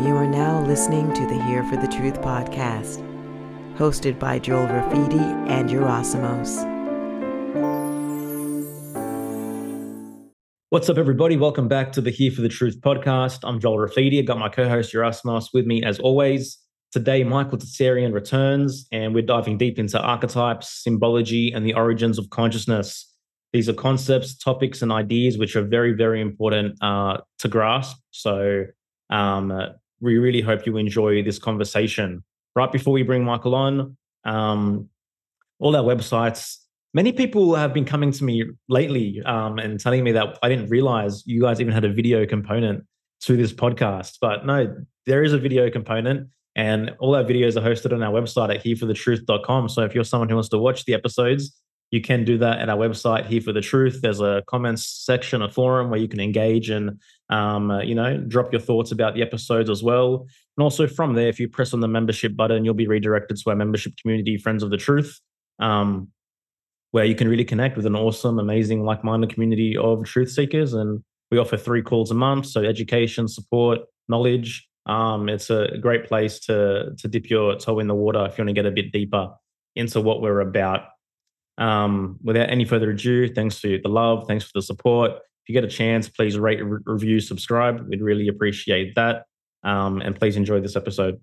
You 0.00 0.14
are 0.14 0.28
now 0.28 0.64
listening 0.64 1.12
to 1.14 1.26
the 1.26 1.42
Here 1.42 1.64
for 1.64 1.76
the 1.76 1.88
Truth 1.88 2.20
podcast, 2.20 3.02
hosted 3.76 4.16
by 4.16 4.38
Joel 4.38 4.68
Rafidi 4.68 5.20
and 5.50 5.68
Yerasimos. 5.68 6.64
What's 10.68 10.88
up, 10.88 10.98
everybody? 10.98 11.36
Welcome 11.36 11.66
back 11.66 11.90
to 11.94 12.00
the 12.00 12.12
Here 12.12 12.30
for 12.30 12.42
the 12.42 12.48
Truth 12.48 12.80
podcast. 12.80 13.40
I'm 13.42 13.58
Joel 13.58 13.78
Rafidi. 13.78 14.20
I 14.20 14.22
got 14.22 14.38
my 14.38 14.48
co-host 14.48 14.94
Yerasimos 14.94 15.46
with 15.52 15.66
me 15.66 15.82
as 15.82 15.98
always. 15.98 16.58
Today, 16.92 17.24
Michael 17.24 17.58
Tsarion 17.58 18.12
returns, 18.12 18.86
and 18.92 19.16
we're 19.16 19.26
diving 19.26 19.58
deep 19.58 19.80
into 19.80 20.00
archetypes, 20.00 20.68
symbology, 20.68 21.50
and 21.50 21.66
the 21.66 21.74
origins 21.74 22.20
of 22.20 22.30
consciousness. 22.30 23.12
These 23.52 23.68
are 23.68 23.74
concepts, 23.74 24.38
topics, 24.38 24.80
and 24.80 24.92
ideas 24.92 25.38
which 25.38 25.56
are 25.56 25.64
very, 25.64 25.92
very 25.92 26.20
important 26.20 26.80
uh, 26.80 27.16
to 27.40 27.48
grasp. 27.48 27.96
So, 28.12 28.66
um, 29.10 29.52
we 30.00 30.18
really 30.18 30.40
hope 30.40 30.66
you 30.66 30.76
enjoy 30.76 31.22
this 31.22 31.38
conversation. 31.38 32.24
Right 32.54 32.70
before 32.70 32.92
we 32.92 33.02
bring 33.02 33.24
Michael 33.24 33.54
on, 33.54 33.96
um, 34.24 34.88
all 35.58 35.74
our 35.76 35.82
websites, 35.82 36.56
many 36.94 37.12
people 37.12 37.54
have 37.54 37.72
been 37.72 37.84
coming 37.84 38.12
to 38.12 38.24
me 38.24 38.44
lately 38.68 39.22
um, 39.24 39.58
and 39.58 39.78
telling 39.78 40.04
me 40.04 40.12
that 40.12 40.38
I 40.42 40.48
didn't 40.48 40.68
realize 40.68 41.22
you 41.26 41.42
guys 41.42 41.60
even 41.60 41.72
had 41.72 41.84
a 41.84 41.92
video 41.92 42.26
component 42.26 42.84
to 43.22 43.36
this 43.36 43.52
podcast. 43.52 44.18
But 44.20 44.46
no, 44.46 44.74
there 45.06 45.22
is 45.22 45.32
a 45.32 45.38
video 45.38 45.70
component. 45.70 46.28
And 46.56 46.96
all 46.98 47.14
our 47.14 47.22
videos 47.22 47.56
are 47.56 47.60
hosted 47.60 47.92
on 47.92 48.02
our 48.02 48.12
website 48.12 48.52
at 48.52 48.64
hereforthetruth.com. 48.64 49.68
So 49.68 49.82
if 49.82 49.94
you're 49.94 50.02
someone 50.02 50.28
who 50.28 50.34
wants 50.34 50.48
to 50.48 50.58
watch 50.58 50.84
the 50.86 50.94
episodes, 50.94 51.56
you 51.90 52.00
can 52.00 52.24
do 52.24 52.38
that 52.38 52.58
at 52.58 52.68
our 52.68 52.76
website 52.76 53.26
here 53.26 53.40
for 53.40 53.52
the 53.52 53.60
truth 53.60 54.00
there's 54.02 54.20
a 54.20 54.42
comments 54.46 54.84
section 54.86 55.42
a 55.42 55.48
forum 55.48 55.90
where 55.90 56.00
you 56.00 56.08
can 56.08 56.20
engage 56.20 56.70
and 56.70 57.00
um, 57.30 57.70
uh, 57.70 57.82
you 57.82 57.94
know 57.94 58.16
drop 58.16 58.52
your 58.52 58.60
thoughts 58.60 58.92
about 58.92 59.14
the 59.14 59.22
episodes 59.22 59.70
as 59.70 59.82
well. 59.82 60.26
And 60.56 60.62
also 60.62 60.86
from 60.86 61.14
there 61.14 61.28
if 61.28 61.38
you 61.38 61.48
press 61.48 61.72
on 61.72 61.80
the 61.80 61.88
membership 61.88 62.36
button 62.36 62.64
you'll 62.64 62.74
be 62.74 62.88
redirected 62.88 63.36
to 63.36 63.50
our 63.50 63.56
membership 63.56 63.92
community 64.00 64.38
friends 64.38 64.62
of 64.62 64.70
the 64.70 64.76
truth 64.76 65.20
um, 65.58 66.08
where 66.90 67.04
you 67.04 67.14
can 67.14 67.28
really 67.28 67.44
connect 67.44 67.76
with 67.76 67.86
an 67.86 67.94
awesome 67.94 68.38
amazing 68.38 68.84
like-minded 68.84 69.30
community 69.30 69.76
of 69.76 70.04
truth 70.04 70.30
seekers. 70.30 70.72
And 70.74 71.02
we 71.30 71.38
offer 71.38 71.56
three 71.56 71.82
calls 71.82 72.10
a 72.10 72.14
month 72.14 72.46
so 72.46 72.62
education 72.62 73.28
support 73.28 73.80
knowledge 74.08 74.68
um, 74.88 75.28
it's 75.28 75.50
a 75.50 75.76
great 75.80 76.06
place 76.06 76.40
to 76.40 76.94
to 76.96 77.08
dip 77.08 77.28
your 77.28 77.56
toe 77.56 77.78
in 77.78 77.86
the 77.86 77.94
water 77.94 78.24
if 78.26 78.38
you 78.38 78.42
want 78.42 78.48
to 78.48 78.54
get 78.54 78.66
a 78.66 78.70
bit 78.70 78.90
deeper 78.90 79.30
into 79.76 80.00
what 80.00 80.22
we're 80.22 80.40
about. 80.40 80.88
Um, 81.58 82.18
without 82.22 82.50
any 82.50 82.64
further 82.64 82.90
ado, 82.90 83.32
thanks 83.32 83.58
for 83.58 83.68
the 83.68 83.88
love, 83.88 84.26
thanks 84.26 84.44
for 84.44 84.52
the 84.54 84.62
support. 84.62 85.20
If 85.48 85.54
you 85.54 85.62
get 85.62 85.64
a 85.64 85.74
chance, 85.74 86.10
please 86.10 86.38
rate, 86.38 86.62
re- 86.62 86.80
review, 86.84 87.20
subscribe. 87.20 87.88
We'd 87.88 88.02
really 88.02 88.28
appreciate 88.28 88.94
that. 88.96 89.24
Um, 89.64 90.02
and 90.02 90.14
please 90.14 90.36
enjoy 90.36 90.60
this 90.60 90.76
episode. 90.76 91.22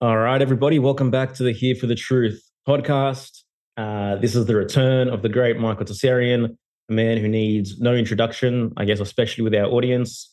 All 0.00 0.16
right, 0.16 0.40
everybody, 0.40 0.78
welcome 0.78 1.10
back 1.10 1.34
to 1.34 1.42
the 1.42 1.50
Here 1.50 1.74
for 1.74 1.88
the 1.88 1.96
Truth 1.96 2.40
podcast. 2.66 3.42
Uh, 3.76 4.14
this 4.16 4.36
is 4.36 4.46
the 4.46 4.54
return 4.54 5.08
of 5.08 5.22
the 5.22 5.28
great 5.28 5.58
Michael 5.58 5.84
Tsarion, 5.84 6.56
a 6.90 6.92
man 6.92 7.16
who 7.18 7.26
needs 7.26 7.80
no 7.80 7.92
introduction, 7.92 8.72
I 8.76 8.84
guess, 8.84 9.00
especially 9.00 9.42
with 9.42 9.54
our 9.56 9.66
audience. 9.66 10.32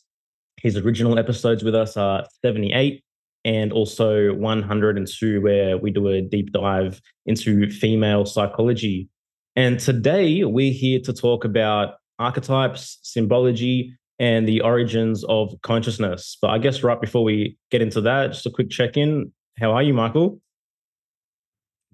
His 0.61 0.77
original 0.77 1.17
episodes 1.17 1.63
with 1.63 1.73
us 1.73 1.97
are 1.97 2.23
78, 2.45 3.03
and 3.45 3.73
also 3.73 4.35
102, 4.35 5.41
where 5.41 5.75
we 5.75 5.89
do 5.89 6.07
a 6.09 6.21
deep 6.21 6.51
dive 6.51 7.01
into 7.25 7.67
female 7.71 8.27
psychology. 8.27 9.09
And 9.55 9.79
today 9.79 10.43
we're 10.43 10.71
here 10.71 10.99
to 10.99 11.13
talk 11.13 11.45
about 11.45 11.95
archetypes, 12.19 12.99
symbology, 13.01 13.97
and 14.19 14.47
the 14.47 14.61
origins 14.61 15.23
of 15.25 15.55
consciousness. 15.61 16.37
But 16.41 16.49
I 16.51 16.57
guess 16.57 16.83
right 16.83 16.99
before 16.99 17.23
we 17.23 17.57
get 17.71 17.81
into 17.81 18.01
that, 18.01 18.33
just 18.33 18.45
a 18.45 18.51
quick 18.51 18.69
check 18.69 18.97
in. 18.97 19.31
How 19.57 19.71
are 19.71 19.83
you, 19.83 19.93
Michael? 19.93 20.39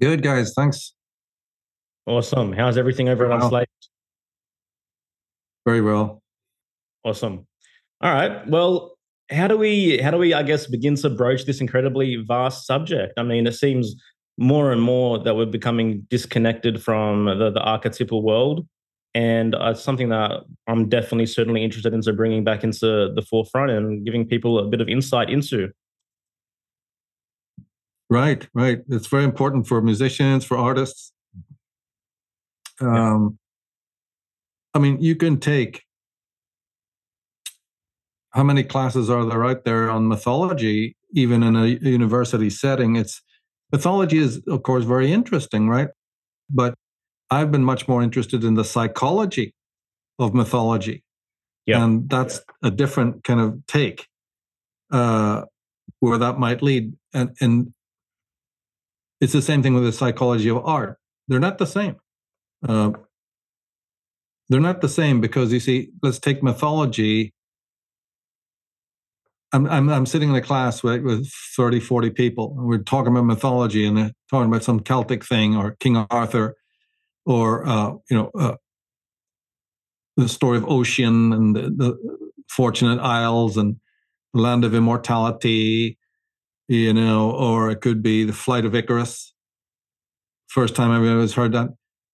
Good, 0.01 0.23
guys. 0.23 0.53
Thanks. 0.55 0.93
Awesome. 2.05 2.51
How's 2.51 2.77
everything 2.77 3.09
over 3.09 3.31
at 3.31 3.41
Unslaved? 3.41 3.67
Very 5.65 5.81
well. 5.81 6.21
Awesome. 7.03 7.47
All 8.01 8.11
right. 8.11 8.47
Well, 8.47 8.95
how 9.31 9.47
do 9.47 9.57
we 9.57 9.97
how 9.97 10.11
do 10.11 10.17
we 10.17 10.33
i 10.33 10.43
guess 10.43 10.67
begin 10.67 10.95
to 10.95 11.09
broach 11.09 11.45
this 11.45 11.59
incredibly 11.59 12.15
vast 12.27 12.67
subject 12.67 13.13
i 13.17 13.23
mean 13.23 13.47
it 13.47 13.53
seems 13.53 13.95
more 14.37 14.71
and 14.71 14.81
more 14.81 15.17
that 15.17 15.35
we're 15.35 15.45
becoming 15.45 16.05
disconnected 16.09 16.83
from 16.83 17.25
the, 17.25 17.49
the 17.49 17.61
archetypal 17.61 18.21
world 18.21 18.67
and 19.15 19.55
uh, 19.55 19.71
it's 19.71 19.81
something 19.81 20.09
that 20.09 20.43
i'm 20.67 20.87
definitely 20.87 21.25
certainly 21.25 21.63
interested 21.63 21.93
into 21.93 22.13
bringing 22.13 22.43
back 22.43 22.63
into 22.63 23.11
the 23.15 23.21
forefront 23.27 23.71
and 23.71 24.05
giving 24.05 24.27
people 24.27 24.59
a 24.59 24.67
bit 24.67 24.81
of 24.81 24.87
insight 24.87 25.29
into 25.31 25.71
right 28.09 28.47
right 28.53 28.81
it's 28.89 29.07
very 29.07 29.23
important 29.23 29.65
for 29.67 29.81
musicians 29.81 30.45
for 30.45 30.57
artists 30.57 31.11
um 32.81 33.39
i 34.75 34.79
mean 34.79 35.01
you 35.01 35.15
can 35.15 35.39
take 35.39 35.81
how 38.35 38.43
many 38.43 38.63
classes 38.63 39.09
are 39.09 39.25
there 39.25 39.45
out 39.45 39.63
there 39.63 39.89
on 39.89 40.09
mythology, 40.09 40.97
even 41.13 41.41
in 41.41 41.55
a 41.55 41.67
university 41.67 42.49
setting? 42.49 42.97
It's 42.97 43.21
mythology 43.71 44.17
is, 44.17 44.41
of 44.47 44.61
course, 44.63 44.83
very 44.83 45.13
interesting, 45.13 45.69
right? 45.69 45.87
But 46.49 46.75
I've 47.29 47.51
been 47.51 47.63
much 47.63 47.87
more 47.87 48.01
interested 48.01 48.43
in 48.43 48.53
the 48.55 48.63
psychology 48.63 49.53
of 50.19 50.33
mythology. 50.33 51.03
Yeah. 51.65 51.83
And 51.83 52.09
that's 52.09 52.41
a 52.61 52.69
different 52.69 53.23
kind 53.23 53.39
of 53.39 53.65
take 53.67 54.07
uh, 54.91 55.43
where 55.99 56.17
that 56.17 56.37
might 56.39 56.61
lead. 56.61 56.93
And, 57.13 57.35
and 57.41 57.73
it's 59.19 59.33
the 59.33 59.41
same 59.41 59.63
thing 59.63 59.73
with 59.73 59.83
the 59.83 59.91
psychology 59.91 60.49
of 60.49 60.63
art. 60.65 60.97
They're 61.27 61.39
not 61.39 61.57
the 61.57 61.65
same. 61.65 61.95
Uh, 62.67 62.91
they're 64.49 64.59
not 64.59 64.81
the 64.81 64.89
same 64.89 65.21
because 65.21 65.51
you 65.51 65.59
see, 65.59 65.89
let's 66.03 66.19
take 66.19 66.43
mythology 66.43 67.33
I'm, 69.55 69.67
I'm, 69.67 69.89
I'm 69.89 70.05
sitting 70.05 70.29
in 70.29 70.35
a 70.35 70.41
class 70.41 70.83
with, 70.83 71.01
with 71.03 71.31
30, 71.55 71.79
40 71.79 72.09
people, 72.09 72.55
and 72.57 72.67
we're 72.67 72.79
talking 72.79 73.13
about 73.13 73.23
mythology 73.23 73.85
and 73.85 74.11
talking 74.29 74.49
about 74.49 74.63
some 74.63 74.81
Celtic 74.81 75.23
thing 75.23 75.55
or 75.55 75.77
King 75.79 76.05
Arthur 76.09 76.55
or, 77.25 77.67
uh, 77.67 77.91
you 78.09 78.17
know, 78.17 78.31
uh, 78.37 78.55
the 80.17 80.29
story 80.29 80.57
of 80.57 80.65
Ocean 80.69 81.33
and 81.33 81.55
the, 81.55 81.61
the, 81.61 82.25
Fortunate 82.47 83.01
Isles 83.01 83.57
and 83.57 83.77
the 84.33 84.39
Land 84.39 84.63
of 84.63 84.75
Immortality, 84.75 85.97
you 86.67 86.93
know, 86.93 87.31
or 87.31 87.71
it 87.71 87.81
could 87.81 88.03
be 88.03 88.23
the 88.23 88.33
Flight 88.33 88.65
of 88.65 88.75
Icarus. 88.75 89.33
First 90.47 90.75
time 90.75 90.91
I've 90.91 91.03
ever 91.03 91.27
heard 91.27 91.53
that. 91.53 91.69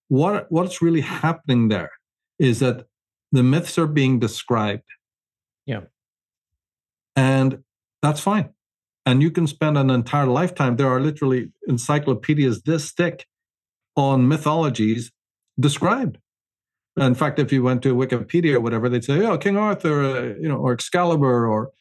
What, 0.08 0.50
what's 0.50 0.82
really 0.82 1.02
happening 1.02 1.68
there 1.68 1.92
is 2.40 2.60
that 2.60 2.86
the 3.34 3.44
myths 3.44 3.78
are 3.78 3.88
being 3.88 4.20
described. 4.20 4.86
Yeah 5.66 5.82
and 7.16 7.64
that's 8.02 8.22
fine. 8.22 8.50
And 9.06 9.22
you 9.22 9.32
can 9.32 9.48
spend 9.48 9.78
an 9.78 9.90
entire 9.90 10.28
lifetime. 10.28 10.76
There 10.76 10.88
are 10.88 11.00
literally 11.00 11.52
encyclopedias 11.68 12.64
this 12.64 12.92
thick 12.92 13.26
on 13.96 14.28
mythologies 14.28 15.12
described. 15.60 16.18
In 16.98 17.16
fact, 17.16 17.40
if 17.40 17.54
you 17.54 17.64
went 17.64 17.82
to 17.84 17.96
Wikipedia 17.96 18.56
or 18.56 18.60
whatever, 18.60 18.90
they'd 18.90 19.04
say, 19.04 19.26
"Oh, 19.26 19.38
King 19.38 19.58
Arthur, 19.58 20.04
uh, 20.04 20.22
you 20.40 20.50
know, 20.50 20.58
or 20.58 20.74
Excalibur, 20.74 21.48
or 21.48 21.72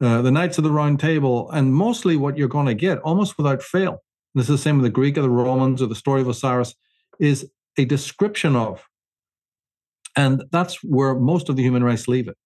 uh, 0.00 0.22
the 0.22 0.30
Knights 0.30 0.58
of 0.58 0.64
the 0.64 0.70
Round 0.70 1.00
Table," 1.00 1.50
and 1.50 1.74
mostly 1.74 2.16
what 2.16 2.38
you're 2.38 2.48
going 2.48 2.66
to 2.66 2.74
get, 2.74 2.98
almost 2.98 3.36
without 3.36 3.62
fail, 3.62 4.02
and 4.34 4.40
this 4.40 4.48
is 4.48 4.56
the 4.56 4.58
same 4.58 4.76
with 4.76 4.84
the 4.84 4.90
Greek 4.90 5.18
or 5.18 5.22
the 5.22 5.30
Romans 5.30 5.82
or 5.82 5.86
the 5.86 5.94
story 5.94 6.20
of 6.20 6.28
Osiris, 6.28 6.74
is 7.18 7.50
a 7.76 7.84
description 7.84 8.54
of, 8.54 8.88
and 10.14 10.44
that's 10.52 10.84
where 10.84 11.14
most 11.14 11.48
of 11.48 11.56
the 11.56 11.62
human 11.62 11.82
race 11.82 12.06
leave 12.06 12.28
it. 12.28 12.36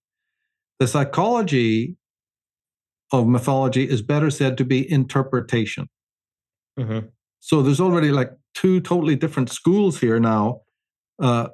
The 0.79 0.89
psychology 0.89 1.97
of 3.13 3.27
mythology 3.27 3.89
is 3.89 4.01
better 4.01 4.31
said 4.31 4.57
to 4.59 4.65
be 4.65 4.91
interpretation. 4.91 5.89
Mm-hmm. 6.79 7.09
So 7.41 7.63
there's 7.63 7.81
already 7.81 8.11
like 8.11 8.33
two 8.61 8.81
totally 8.81 9.15
different 9.15 9.51
schools 9.51 10.01
here 10.01 10.19
now, 10.19 10.63
uh, 11.21 11.49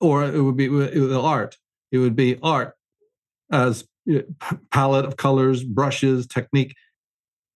or 0.00 0.24
it 0.24 0.40
would 0.40 0.56
be 0.56 0.66
it 0.66 1.12
art. 1.12 1.56
It 1.90 1.98
would 1.98 2.14
be 2.14 2.38
art 2.42 2.74
as 3.50 3.84
palette 4.70 5.04
of 5.04 5.16
colors, 5.16 5.64
brushes, 5.64 6.26
technique, 6.26 6.74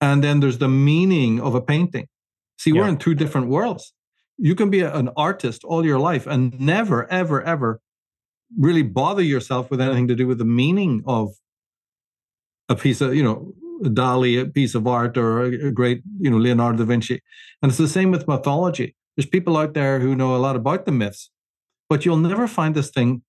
and 0.01 0.25
then 0.25 0.41
there's 0.41 0.59
the 0.59 0.69
meaning 0.69 1.41
of 1.41 1.55
a 1.55 1.61
painting. 1.61 2.09
See, 2.59 2.71
yeah. 2.71 2.83
we're 2.83 2.89
in 2.89 2.99
two 2.99 3.15
different 3.15 3.49
worlds. 3.49 3.93
You 4.39 4.55
can 4.55 4.71
be 4.71 4.81
an 4.81 5.11
artist 5.17 5.63
all 5.65 5.85
your 5.85 5.99
life 5.99 6.27
and 6.27 6.59
never, 6.59 7.09
ever, 7.11 7.43
ever 7.43 7.81
really 8.59 8.83
bother 8.83 9.23
yourself 9.23 9.71
with 9.71 9.81
anything 9.81 10.09
to 10.09 10.15
do 10.17 10.27
with 10.27 10.39
the 10.39 10.45
meaning 10.45 11.03
of 11.07 11.31
a 12.69 12.75
piece 12.75 13.01
of, 13.01 13.15
you 13.15 13.23
know, 13.23 13.55
Dali, 13.83 14.41
a 14.41 14.47
piece 14.47 14.75
of 14.75 14.87
art, 14.87 15.17
or 15.17 15.43
a, 15.43 15.71
great, 15.73 16.03
you 16.19 16.31
know, 16.31 16.39
Leonardo 16.39 16.79
da 16.79 16.85
Vinci. 16.85 17.21
And 17.61 17.71
it's 17.71 17.79
the 17.79 17.89
same 17.89 18.11
with 18.11 18.29
mythology. 18.29 18.95
There's 19.17 19.27
people 19.27 19.57
out 19.57 19.75
there 19.75 20.01
who 20.01 20.15
know 20.15 20.35
a 20.35 20.39
lot 20.39 20.57
about 20.57 20.87
the 20.87 20.93
myths, 20.93 21.31
but 21.89 22.05
you'll 22.05 22.17
never 22.17 22.47
find 22.49 22.75
this 22.75 22.91
thing 22.91 23.23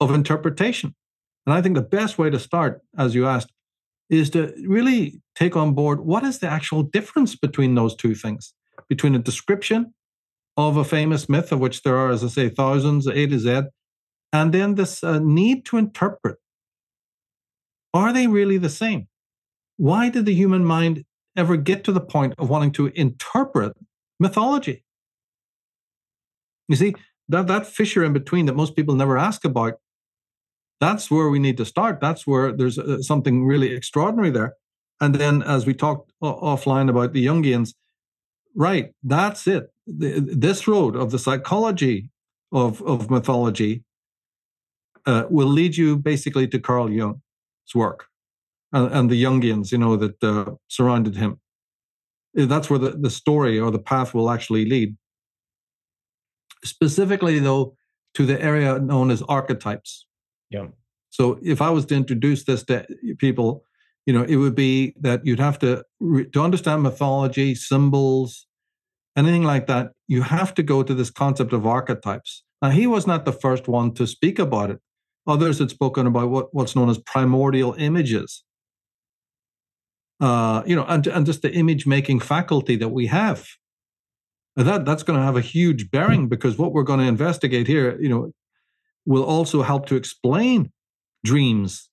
of 0.00 0.10
interpretation. 0.10 0.94
And 1.46 1.54
I 1.54 1.62
think 1.62 1.74
the 1.74 1.82
best 1.82 2.18
way 2.18 2.30
to 2.30 2.38
start, 2.38 2.82
as 2.98 3.14
you 3.14 3.26
asked, 3.26 3.52
is 4.10 4.28
to 4.30 4.52
really 4.66 5.20
take 5.34 5.56
on 5.56 5.72
board 5.72 6.00
what 6.00 6.24
is 6.24 6.40
the 6.40 6.48
actual 6.48 6.82
difference 6.82 7.36
between 7.36 7.74
those 7.74 7.94
two 7.94 8.14
things, 8.14 8.54
between 8.88 9.14
a 9.14 9.18
description 9.18 9.94
of 10.56 10.76
a 10.76 10.84
famous 10.84 11.28
myth, 11.28 11.52
of 11.52 11.60
which 11.60 11.82
there 11.82 11.96
are, 11.96 12.10
as 12.10 12.24
I 12.24 12.28
say, 12.28 12.48
thousands, 12.48 13.06
A 13.06 13.26
to 13.26 13.38
Z, 13.38 13.62
and 14.32 14.52
then 14.52 14.74
this 14.74 15.02
uh, 15.02 15.18
need 15.18 15.64
to 15.66 15.78
interpret. 15.78 16.38
Are 17.94 18.12
they 18.12 18.26
really 18.26 18.58
the 18.58 18.68
same? 18.68 19.08
Why 19.80 20.10
did 20.10 20.26
the 20.26 20.34
human 20.34 20.62
mind 20.62 21.06
ever 21.38 21.56
get 21.56 21.84
to 21.84 21.92
the 21.92 22.02
point 22.02 22.34
of 22.36 22.50
wanting 22.50 22.72
to 22.72 22.88
interpret 22.88 23.72
mythology? 24.18 24.84
You 26.68 26.76
see, 26.76 26.94
that, 27.30 27.46
that 27.46 27.66
fissure 27.66 28.04
in 28.04 28.12
between 28.12 28.44
that 28.44 28.56
most 28.56 28.76
people 28.76 28.94
never 28.94 29.16
ask 29.16 29.42
about, 29.42 29.80
that's 30.80 31.10
where 31.10 31.30
we 31.30 31.38
need 31.38 31.56
to 31.56 31.64
start. 31.64 31.98
That's 31.98 32.26
where 32.26 32.52
there's 32.52 32.78
uh, 32.78 33.00
something 33.00 33.46
really 33.46 33.72
extraordinary 33.72 34.28
there. 34.28 34.52
And 35.00 35.14
then, 35.14 35.42
as 35.42 35.64
we 35.64 35.72
talked 35.72 36.12
offline 36.22 36.90
about 36.90 37.14
the 37.14 37.24
Jungians, 37.24 37.72
right, 38.54 38.92
that's 39.02 39.46
it. 39.46 39.72
This 39.86 40.68
road 40.68 40.94
of 40.94 41.10
the 41.10 41.18
psychology 41.18 42.10
of, 42.52 42.82
of 42.82 43.08
mythology 43.08 43.82
uh, 45.06 45.24
will 45.30 45.48
lead 45.48 45.78
you 45.78 45.96
basically 45.96 46.46
to 46.48 46.58
Carl 46.58 46.90
Jung's 46.90 47.74
work 47.74 48.09
and, 48.72 48.92
and 48.92 49.10
the 49.10 49.22
Jungians, 49.22 49.72
you 49.72 49.78
know, 49.78 49.96
that 49.96 50.22
uh, 50.22 50.52
surrounded 50.68 51.16
him. 51.16 51.40
That's 52.34 52.70
where 52.70 52.78
the, 52.78 52.90
the 52.90 53.10
story 53.10 53.58
or 53.58 53.70
the 53.70 53.78
path 53.78 54.14
will 54.14 54.30
actually 54.30 54.64
lead. 54.64 54.96
Specifically, 56.64 57.38
though, 57.38 57.76
to 58.14 58.26
the 58.26 58.40
area 58.42 58.78
known 58.78 59.10
as 59.10 59.22
archetypes. 59.22 60.06
Yeah. 60.50 60.68
So 61.10 61.38
if 61.42 61.60
I 61.60 61.70
was 61.70 61.86
to 61.86 61.96
introduce 61.96 62.44
this 62.44 62.62
to 62.64 62.86
people, 63.18 63.64
you 64.06 64.12
know, 64.12 64.22
it 64.22 64.36
would 64.36 64.54
be 64.54 64.94
that 65.00 65.26
you'd 65.26 65.40
have 65.40 65.58
to 65.60 65.84
to 66.32 66.40
understand 66.40 66.82
mythology, 66.82 67.54
symbols, 67.54 68.46
anything 69.16 69.42
like 69.42 69.66
that. 69.66 69.92
You 70.08 70.22
have 70.22 70.54
to 70.54 70.62
go 70.62 70.82
to 70.82 70.94
this 70.94 71.10
concept 71.10 71.52
of 71.52 71.66
archetypes. 71.66 72.44
Now, 72.62 72.70
he 72.70 72.86
was 72.86 73.06
not 73.06 73.24
the 73.24 73.32
first 73.32 73.68
one 73.68 73.94
to 73.94 74.06
speak 74.06 74.38
about 74.38 74.70
it. 74.70 74.80
Others 75.26 75.58
had 75.58 75.70
spoken 75.70 76.06
about 76.06 76.30
what, 76.30 76.54
what's 76.54 76.76
known 76.76 76.90
as 76.90 76.98
primordial 76.98 77.74
images. 77.74 78.44
Uh, 80.20 80.62
you 80.66 80.76
know, 80.76 80.84
and, 80.86 81.06
and 81.06 81.24
just 81.24 81.42
the 81.42 81.52
image 81.52 81.86
making 81.86 82.20
faculty 82.20 82.76
that 82.76 82.90
we 82.90 83.06
have. 83.06 83.46
And 84.56 84.66
that 84.68 84.84
that's 84.84 85.02
going 85.02 85.18
to 85.18 85.24
have 85.24 85.36
a 85.36 85.40
huge 85.40 85.90
bearing 85.90 86.28
because 86.28 86.58
what 86.58 86.72
we're 86.72 86.82
going 86.82 87.00
to 87.00 87.06
investigate 87.06 87.66
here, 87.66 87.98
you 88.00 88.08
know, 88.08 88.32
will 89.06 89.24
also 89.24 89.62
help 89.62 89.86
to 89.86 89.96
explain 89.96 90.72
dreams, 91.24 91.88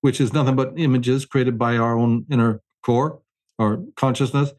which 0.00 0.20
is 0.20 0.32
nothing 0.32 0.56
but 0.56 0.74
images 0.76 1.24
created 1.24 1.58
by 1.58 1.76
our 1.76 1.96
own 1.96 2.26
inner 2.30 2.60
core 2.82 3.20
or 3.58 3.84
consciousness, 3.96 4.52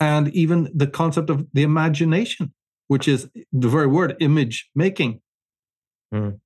and 0.00 0.28
even 0.34 0.70
the 0.74 0.86
concept 0.86 1.30
of 1.30 1.46
the 1.52 1.62
imagination, 1.62 2.52
which 2.88 3.06
is 3.06 3.28
the 3.52 3.68
very 3.68 3.86
word 3.86 4.16
image 4.20 4.70
making. 4.74 5.20
Mm. 6.12 6.40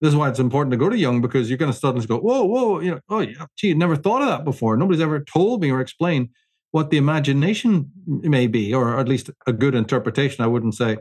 This 0.00 0.10
is 0.10 0.16
why 0.16 0.28
it's 0.28 0.38
important 0.38 0.70
to 0.72 0.76
go 0.76 0.88
to 0.88 0.96
Jung 0.96 1.20
because 1.20 1.50
you're 1.50 1.58
going 1.58 1.72
to 1.72 1.78
suddenly 1.78 2.06
go, 2.06 2.18
whoa, 2.18 2.44
whoa, 2.44 2.80
you 2.80 2.92
know, 2.92 3.00
oh 3.08 3.20
yeah, 3.20 3.46
gee, 3.56 3.74
never 3.74 3.96
thought 3.96 4.22
of 4.22 4.28
that 4.28 4.44
before. 4.44 4.76
Nobody's 4.76 5.02
ever 5.02 5.20
told 5.20 5.60
me 5.60 5.70
or 5.70 5.80
explained 5.80 6.28
what 6.70 6.90
the 6.90 6.98
imagination 6.98 7.90
may 8.06 8.46
be, 8.46 8.72
or 8.72 8.98
at 8.98 9.08
least 9.08 9.30
a 9.46 9.52
good 9.52 9.74
interpretation. 9.74 10.44
I 10.44 10.48
wouldn't 10.48 10.74
say 10.74 10.98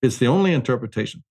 it's 0.00 0.18
the 0.18 0.26
only 0.26 0.54
interpretation. 0.54 1.24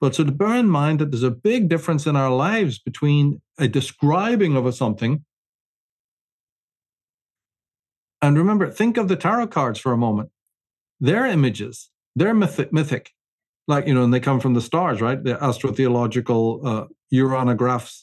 But 0.00 0.14
so 0.14 0.24
to 0.24 0.32
bear 0.32 0.56
in 0.56 0.68
mind 0.68 0.98
that 0.98 1.10
there's 1.12 1.22
a 1.22 1.30
big 1.30 1.68
difference 1.68 2.06
in 2.06 2.16
our 2.16 2.30
lives 2.30 2.78
between 2.78 3.40
a 3.58 3.68
describing 3.68 4.56
of 4.56 4.66
a 4.66 4.72
something. 4.72 5.24
And 8.20 8.36
remember, 8.36 8.70
think 8.70 8.96
of 8.96 9.08
the 9.08 9.16
tarot 9.16 9.48
cards 9.48 9.78
for 9.78 9.92
a 9.92 9.98
moment. 9.98 10.30
They're 10.98 11.26
images, 11.26 11.90
they're 12.16 12.34
mythic, 12.34 12.72
mythic 12.72 13.12
like 13.66 13.86
you 13.86 13.94
know, 13.94 14.04
and 14.04 14.12
they 14.12 14.20
come 14.20 14.40
from 14.40 14.54
the 14.54 14.60
stars, 14.60 15.00
right? 15.00 15.22
The 15.22 15.34
astrotheological 15.34 16.66
uh, 16.66 16.86
uranographs. 17.12 18.02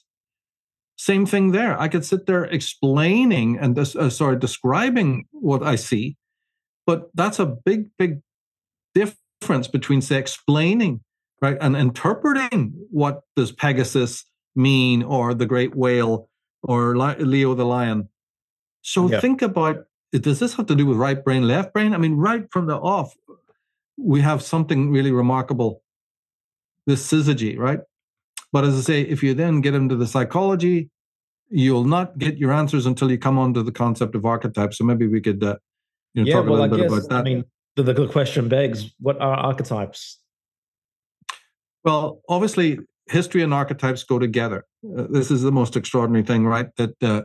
Same 0.98 1.26
thing 1.26 1.52
there. 1.52 1.80
I 1.80 1.88
could 1.88 2.06
sit 2.06 2.26
there 2.26 2.44
explaining 2.46 3.58
and 3.58 3.78
uh, 3.78 4.10
sorry, 4.10 4.38
describing 4.38 5.26
what 5.32 5.64
I 5.64 5.76
see, 5.76 6.18
but 6.86 7.10
that's 7.14 7.40
a 7.40 7.46
big, 7.46 7.90
big 7.98 8.22
difference 8.94 9.68
between 9.68 10.02
say 10.02 10.18
explaining, 10.18 11.02
right, 11.42 11.58
and 11.60 11.76
interpreting 11.76 12.74
what 12.92 13.22
does 13.36 13.52
Pegasus 13.52 14.26
mean, 14.56 15.02
or 15.02 15.34
the 15.34 15.46
great 15.46 15.76
whale, 15.76 16.30
or 16.64 16.96
Leo 16.96 17.56
the 17.56 17.66
lion. 17.66 18.10
So 18.82 19.10
yeah. 19.10 19.20
think 19.20 19.42
about 19.42 19.86
does 20.12 20.40
this 20.40 20.56
have 20.56 20.66
to 20.66 20.76
do 20.76 20.86
with 20.86 20.98
right 20.98 21.24
brain, 21.24 21.48
left 21.48 21.74
brain? 21.74 21.94
I 21.94 21.98
mean, 21.98 22.16
right 22.16 22.46
from 22.52 22.68
the 22.68 22.76
off, 22.76 23.16
we 24.02 24.22
have 24.22 24.42
something 24.42 24.92
really 24.92 25.12
remarkable 25.12 25.84
this 26.88 27.06
syzygy, 27.10 27.58
right? 27.58 27.80
But 28.52 28.64
as 28.64 28.78
I 28.78 28.82
say, 28.82 29.02
if 29.02 29.24
you 29.24 29.34
then 29.34 29.62
get 29.62 29.76
into 29.76 29.96
the 29.96 30.08
psychology, 30.08 30.90
you'll 31.50 31.86
not 31.86 32.18
get 32.18 32.38
your 32.38 32.52
answers 32.52 32.86
until 32.86 33.12
you 33.12 33.18
come 33.18 33.38
onto 33.38 33.64
the 33.64 33.72
concept 33.72 34.16
of 34.16 34.26
archetypes. 34.26 34.78
So 34.78 34.84
maybe 34.84 35.08
we 35.08 35.22
could, 35.22 35.44
uh, 35.44 35.58
you 36.14 36.24
know, 36.24 36.28
yeah, 36.28 36.36
talk 36.36 36.46
well, 36.46 36.54
a 36.54 36.62
little 36.62 36.66
I 36.66 36.78
bit 36.78 36.90
guess, 36.90 36.98
about 36.98 37.10
that. 37.10 37.20
I 37.20 37.24
mean, 37.24 37.46
the, 37.76 37.84
the 37.84 38.08
question 38.08 38.50
begs: 38.50 38.92
What 39.00 39.22
are 39.22 39.36
archetypes? 39.36 40.20
Well, 41.84 42.22
obviously, 42.28 42.80
history 43.08 43.42
and 43.42 43.54
archetypes 43.54 44.04
go 44.04 44.20
together. 44.20 44.66
Uh, 44.86 45.08
this 45.10 45.32
is 45.32 45.42
the 45.42 45.52
most 45.52 45.76
extraordinary 45.76 46.24
thing, 46.24 46.46
right? 46.46 46.76
That 46.76 47.02
uh, 47.04 47.22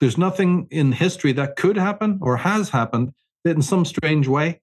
there's 0.00 0.18
nothing 0.18 0.68
in 0.70 0.92
history 0.92 1.32
that 1.32 1.56
could 1.56 1.76
happen 1.76 2.18
or 2.22 2.36
has 2.36 2.70
happened 2.70 3.12
that, 3.44 3.56
in 3.56 3.62
some 3.62 3.84
strange 3.84 4.28
way, 4.28 4.60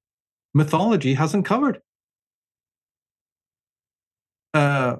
mythology 0.55 1.13
hasn't 1.13 1.45
covered. 1.45 1.81
Uh, 4.53 4.95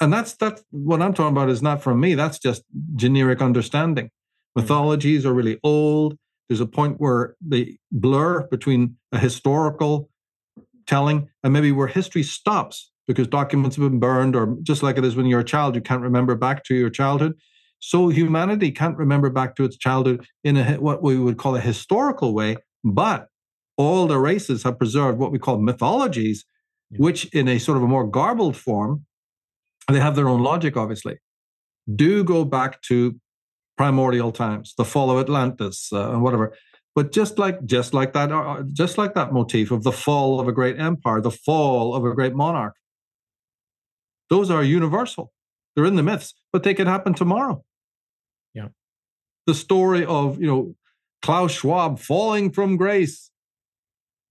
and 0.00 0.12
that's 0.12 0.34
that's 0.34 0.62
what 0.70 1.00
I'm 1.00 1.14
talking 1.14 1.36
about 1.36 1.48
is 1.48 1.62
not 1.62 1.82
from 1.82 2.00
me. 2.00 2.14
That's 2.14 2.38
just 2.38 2.64
generic 2.96 3.40
understanding. 3.40 4.06
Mm-hmm. 4.06 4.60
Mythologies 4.60 5.24
are 5.24 5.32
really 5.32 5.58
old. 5.62 6.18
There's 6.48 6.60
a 6.60 6.66
point 6.66 7.00
where 7.00 7.36
they 7.40 7.78
blur 7.92 8.48
between 8.48 8.96
a 9.12 9.18
historical 9.18 10.10
telling 10.86 11.28
and 11.44 11.52
maybe 11.52 11.70
where 11.70 11.86
history 11.86 12.22
stops 12.22 12.90
because 13.06 13.26
documents 13.26 13.76
have 13.76 13.88
been 13.88 14.00
burned, 14.00 14.34
or 14.34 14.56
just 14.62 14.82
like 14.82 14.98
it 14.98 15.04
is 15.04 15.16
when 15.16 15.26
you're 15.26 15.40
a 15.40 15.44
child, 15.44 15.74
you 15.74 15.80
can't 15.80 16.02
remember 16.02 16.34
back 16.34 16.64
to 16.64 16.74
your 16.74 16.90
childhood. 16.90 17.34
So 17.80 18.08
humanity 18.08 18.72
can't 18.72 18.96
remember 18.96 19.30
back 19.30 19.54
to 19.56 19.64
its 19.64 19.76
childhood 19.76 20.26
in 20.42 20.56
a 20.56 20.74
what 20.74 21.02
we 21.02 21.16
would 21.18 21.38
call 21.38 21.54
a 21.54 21.60
historical 21.60 22.34
way, 22.34 22.56
but 22.82 23.28
all 23.78 24.08
the 24.08 24.18
races 24.18 24.64
have 24.64 24.76
preserved 24.76 25.18
what 25.18 25.32
we 25.32 25.38
call 25.38 25.58
mythologies, 25.58 26.44
yeah. 26.90 26.98
which 26.98 27.24
in 27.26 27.48
a 27.48 27.58
sort 27.58 27.78
of 27.78 27.84
a 27.84 27.86
more 27.86 28.06
garbled 28.06 28.56
form, 28.56 29.06
they 29.90 30.00
have 30.00 30.16
their 30.16 30.28
own 30.28 30.42
logic, 30.42 30.76
obviously, 30.76 31.18
do 31.94 32.22
go 32.24 32.44
back 32.44 32.82
to 32.82 33.18
primordial 33.78 34.32
times, 34.32 34.74
the 34.76 34.84
fall 34.84 35.10
of 35.10 35.18
Atlantis, 35.18 35.90
uh, 35.92 36.10
and 36.10 36.22
whatever. 36.22 36.54
But 36.94 37.12
just 37.12 37.38
like 37.38 37.64
just 37.64 37.94
like 37.94 38.12
that, 38.12 38.32
uh, 38.32 38.64
just 38.72 38.98
like 38.98 39.14
that 39.14 39.32
motif 39.32 39.70
of 39.70 39.84
the 39.84 39.92
fall 39.92 40.40
of 40.40 40.48
a 40.48 40.52
great 40.52 40.78
empire, 40.78 41.20
the 41.20 41.30
fall 41.30 41.94
of 41.94 42.04
a 42.04 42.12
great 42.12 42.34
monarch, 42.34 42.74
those 44.28 44.50
are 44.50 44.64
universal. 44.64 45.32
They're 45.74 45.84
in 45.84 45.94
the 45.94 46.02
myths, 46.02 46.34
but 46.52 46.64
they 46.64 46.74
could 46.74 46.88
happen 46.88 47.14
tomorrow. 47.14 47.64
Yeah. 48.52 48.68
The 49.46 49.54
story 49.54 50.04
of 50.04 50.40
you 50.40 50.48
know 50.48 50.74
Klaus 51.22 51.52
Schwab 51.52 52.00
falling 52.00 52.50
from 52.50 52.76
grace 52.76 53.27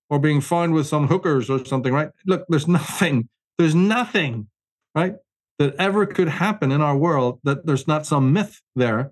or 0.10 0.20
being 0.20 0.42
found 0.42 0.74
with 0.74 0.88
some 0.88 1.08
hookers 1.08 1.50
or 1.50 1.64
something, 1.66 1.94
right? 1.94 2.10
Look, 2.26 2.46
there's 2.50 2.68
nothing, 2.80 3.30
there's 3.58 3.76
nothing, 3.76 4.48
right, 4.96 5.16
that 5.60 5.76
ever 5.76 6.06
could 6.06 6.30
happen 6.30 6.72
in 6.72 6.82
our 6.82 6.98
world 6.98 7.40
that 7.44 7.66
there's 7.66 7.88
not 7.88 8.06
some 8.06 8.34
myth 8.34 8.62
there 8.76 9.12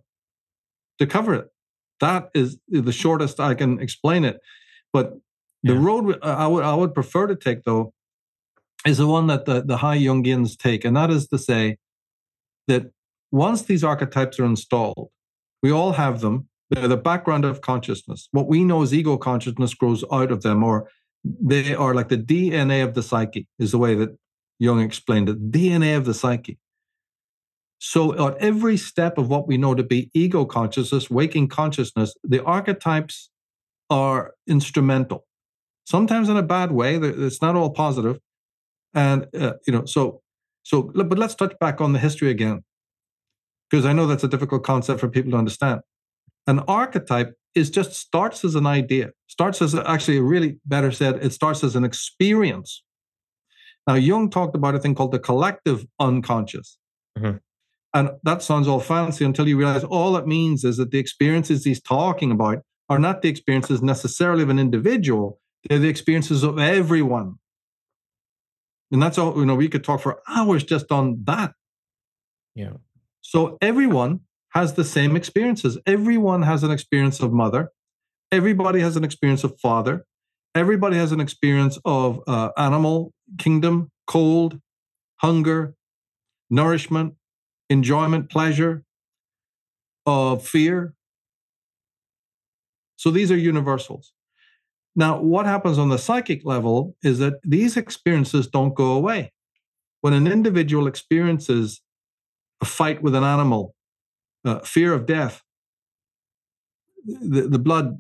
to 1.00 1.08
cover 1.08 1.34
it. 1.34 1.48
That 2.00 2.30
is 2.34 2.58
the 2.68 2.92
shortest 2.92 3.40
I 3.40 3.56
can 3.56 3.80
explain 3.80 4.26
it. 4.26 4.40
But 4.94 5.14
the 5.64 5.74
yeah. 5.74 5.80
road 5.82 6.20
I 6.22 6.48
would 6.48 6.64
I 6.64 6.76
would 6.76 6.94
prefer 6.94 7.28
to 7.28 7.36
take 7.36 7.64
though 7.64 7.94
is 8.86 8.98
the 8.98 9.08
one 9.08 9.28
that 9.28 9.46
the, 9.46 9.62
the 9.62 9.78
high 9.78 9.98
Jungians 9.98 10.58
take, 10.58 10.86
and 10.86 10.96
that 10.96 11.10
is 11.10 11.28
to 11.30 11.38
say 11.38 11.78
that 12.68 12.92
once 13.32 13.64
these 13.64 13.84
archetypes 13.84 14.40
are 14.40 14.46
installed, 14.46 15.10
we 15.64 15.72
all 15.72 15.94
have 15.94 16.22
them, 16.22 16.48
they're 16.70 16.88
the 16.88 16.98
background 16.98 17.46
of 17.46 17.62
consciousness. 17.62 18.30
What 18.32 18.48
we 18.48 18.64
know 18.64 18.82
as 18.84 18.94
ego 18.94 19.18
consciousness 19.18 19.74
grows 19.74 20.04
out 20.12 20.32
of 20.32 20.44
them, 20.44 20.64
or 20.64 20.90
they 21.24 21.76
are 21.76 21.96
like 21.96 22.10
the 22.10 22.18
DNA 22.18 22.84
of 22.84 22.94
the 22.96 23.04
psyche, 23.04 23.48
is 23.60 23.72
the 23.72 23.78
way 23.80 23.96
that 23.96 24.18
Jung 24.60 24.82
explained 24.82 25.30
it 25.30 25.52
DNA 25.52 25.98
of 25.98 26.06
the 26.06 26.14
psyche. 26.14 26.60
So, 27.80 28.28
at 28.30 28.38
every 28.38 28.78
step 28.78 29.18
of 29.18 29.30
what 29.30 29.48
we 29.48 29.58
know 29.58 29.76
to 29.76 29.84
be 29.84 30.12
ego 30.14 30.46
consciousness, 30.46 31.10
waking 31.10 31.50
consciousness, 31.50 32.16
the 32.24 32.44
archetypes 32.44 33.30
are 33.90 34.34
instrumental. 34.48 35.26
Sometimes 35.86 36.30
in 36.30 36.38
a 36.38 36.44
bad 36.44 36.72
way. 36.72 36.98
It's 36.98 37.42
not 37.42 37.56
all 37.56 37.72
positive, 37.72 38.20
and 38.94 39.28
uh, 39.40 39.54
you 39.68 39.74
know. 39.74 39.86
So, 39.86 40.22
so, 40.64 40.84
but 40.84 41.20
let's 41.20 41.36
touch 41.36 41.54
back 41.60 41.82
on 41.82 41.94
the 41.94 42.00
history 42.00 42.30
again. 42.32 42.64
because 43.70 43.86
I 43.86 43.94
know 43.94 44.08
that's 44.08 44.24
a 44.24 44.28
difficult 44.28 44.64
concept 44.64 45.00
for 45.00 45.10
people 45.10 45.32
to 45.32 45.38
understand. 45.38 45.82
An 46.48 46.60
archetype 46.60 47.34
is 47.56 47.70
just 47.70 47.94
starts 47.94 48.44
as 48.44 48.56
an 48.56 48.68
idea, 48.68 49.12
starts 49.28 49.62
as 49.62 49.74
actually, 49.76 50.20
really 50.20 50.58
better 50.66 50.92
said, 50.92 51.24
it 51.24 51.34
starts 51.34 51.64
as 51.64 51.76
an 51.76 51.84
experience. 51.84 52.84
Now, 53.88 53.96
Jung 53.96 54.30
talked 54.30 54.56
about 54.56 54.76
a 54.76 54.80
thing 54.80 54.96
called 54.96 55.12
the 55.12 55.20
collective 55.20 55.86
unconscious. 56.00 56.78
Mm-hmm. 57.18 57.38
And 57.94 58.10
that 58.24 58.42
sounds 58.42 58.68
all 58.68 58.82
fancy 58.82 59.24
until 59.24 59.48
you 59.48 59.58
realize 59.58 59.84
all 59.86 60.18
it 60.18 60.28
means 60.28 60.66
is 60.66 60.78
that 60.78 60.92
the 60.92 61.00
experiences 61.00 61.64
he's 61.64 61.82
talking 61.82 62.30
about 62.30 62.60
are 62.90 63.00
not 63.00 63.22
the 63.22 63.30
experiences 63.30 63.82
necessarily 63.82 64.44
of 64.44 64.50
an 64.50 64.60
individual, 64.60 65.40
they're 65.68 65.80
the 65.80 65.88
experiences 65.88 66.44
of 66.44 66.60
everyone. 66.60 67.36
And 68.92 69.02
that's 69.02 69.18
all, 69.18 69.38
you 69.38 69.46
know, 69.46 69.56
we 69.56 69.70
could 69.70 69.84
talk 69.84 70.02
for 70.02 70.22
hours 70.28 70.64
just 70.64 70.92
on 70.92 71.24
that. 71.24 71.54
Yeah. 72.54 72.74
So 73.22 73.58
everyone 73.62 74.22
has 74.56 74.74
the 74.74 74.86
same 74.86 75.16
experiences. 75.18 75.78
Everyone 75.86 76.42
has 76.42 76.64
an 76.64 76.72
experience 76.72 77.20
of 77.20 77.34
mother. 77.34 77.72
Everybody 78.32 78.80
has 78.80 78.96
an 78.96 79.04
experience 79.04 79.44
of 79.44 79.60
father. 79.62 80.06
Everybody 80.56 80.98
has 80.98 81.12
an 81.12 81.20
experience 81.20 81.78
of 81.86 82.22
uh, 82.28 82.50
animal 82.58 83.12
kingdom, 83.38 83.92
cold, 84.08 84.60
hunger, 85.18 85.76
nourishment, 86.50 87.16
enjoyment, 87.70 88.30
pleasure, 88.30 88.84
of 90.06 90.48
fear. 90.48 90.94
So 92.96 93.12
these 93.12 93.32
are 93.32 93.38
universals. 93.38 94.14
Now, 94.96 95.20
what 95.20 95.46
happens 95.46 95.78
on 95.78 95.90
the 95.90 95.98
psychic 95.98 96.46
level 96.46 96.96
is 97.04 97.20
that 97.20 97.34
these 97.44 97.76
experiences 97.76 98.48
don't 98.48 98.74
go 98.74 98.94
away. 98.94 99.34
When 100.02 100.14
an 100.14 100.28
individual 100.28 100.88
experiences 100.88 101.82
a 102.62 102.66
fight 102.66 103.04
with 103.04 103.16
an 103.16 103.24
animal, 103.24 103.75
uh, 104.46 104.60
fear 104.60 104.94
of 104.94 105.06
death, 105.06 105.42
the, 107.06 107.48
the 107.50 107.60
blood 107.60 107.98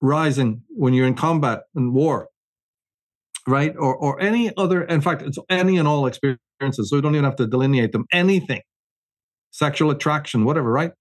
rising 0.00 0.62
when 0.68 0.94
you're 0.94 1.06
in 1.06 1.14
combat 1.14 1.62
and 1.74 1.94
war, 1.94 2.28
right? 3.46 3.74
Or, 3.76 3.94
or 3.94 4.20
any 4.20 4.52
other, 4.56 4.82
in 4.82 5.00
fact, 5.00 5.22
it's 5.22 5.38
any 5.48 5.78
and 5.78 5.88
all 5.88 6.06
experiences. 6.06 6.90
So 6.90 6.96
we 6.96 7.02
don't 7.02 7.14
even 7.14 7.24
have 7.24 7.36
to 7.36 7.46
delineate 7.46 7.92
them. 7.92 8.06
Anything, 8.12 8.62
sexual 9.50 9.90
attraction, 9.90 10.44
whatever, 10.44 10.70
right? 10.70 10.92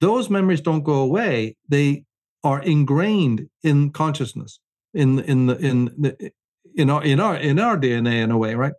Those 0.00 0.28
memories 0.28 0.60
don't 0.60 0.82
go 0.82 0.94
away. 1.00 1.56
They 1.68 2.04
are 2.42 2.60
ingrained 2.62 3.48
in 3.62 3.90
consciousness 3.90 4.60
in 4.92 5.18
in 5.20 5.46
the 5.46 5.56
in 5.56 5.84
the 5.98 6.30
in 6.74 6.90
our 6.90 7.02
in 7.02 7.20
our 7.20 7.36
in 7.36 7.58
our 7.58 7.78
DNA 7.78 8.22
in 8.22 8.30
a 8.30 8.36
way, 8.38 8.54
right? 8.54 8.74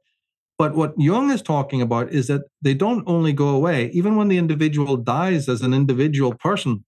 But 0.57 0.75
what 0.75 0.93
Jung 0.97 1.31
is 1.31 1.41
talking 1.41 1.81
about 1.81 2.11
is 2.11 2.27
that 2.27 2.43
they 2.61 2.73
don't 2.73 3.03
only 3.07 3.33
go 3.33 3.49
away, 3.49 3.89
even 3.93 4.15
when 4.15 4.29
the 4.29 4.37
individual 4.37 4.95
dies 4.95 5.49
as 5.49 5.61
an 5.61 5.73
individual 5.73 6.33
person, 6.33 6.85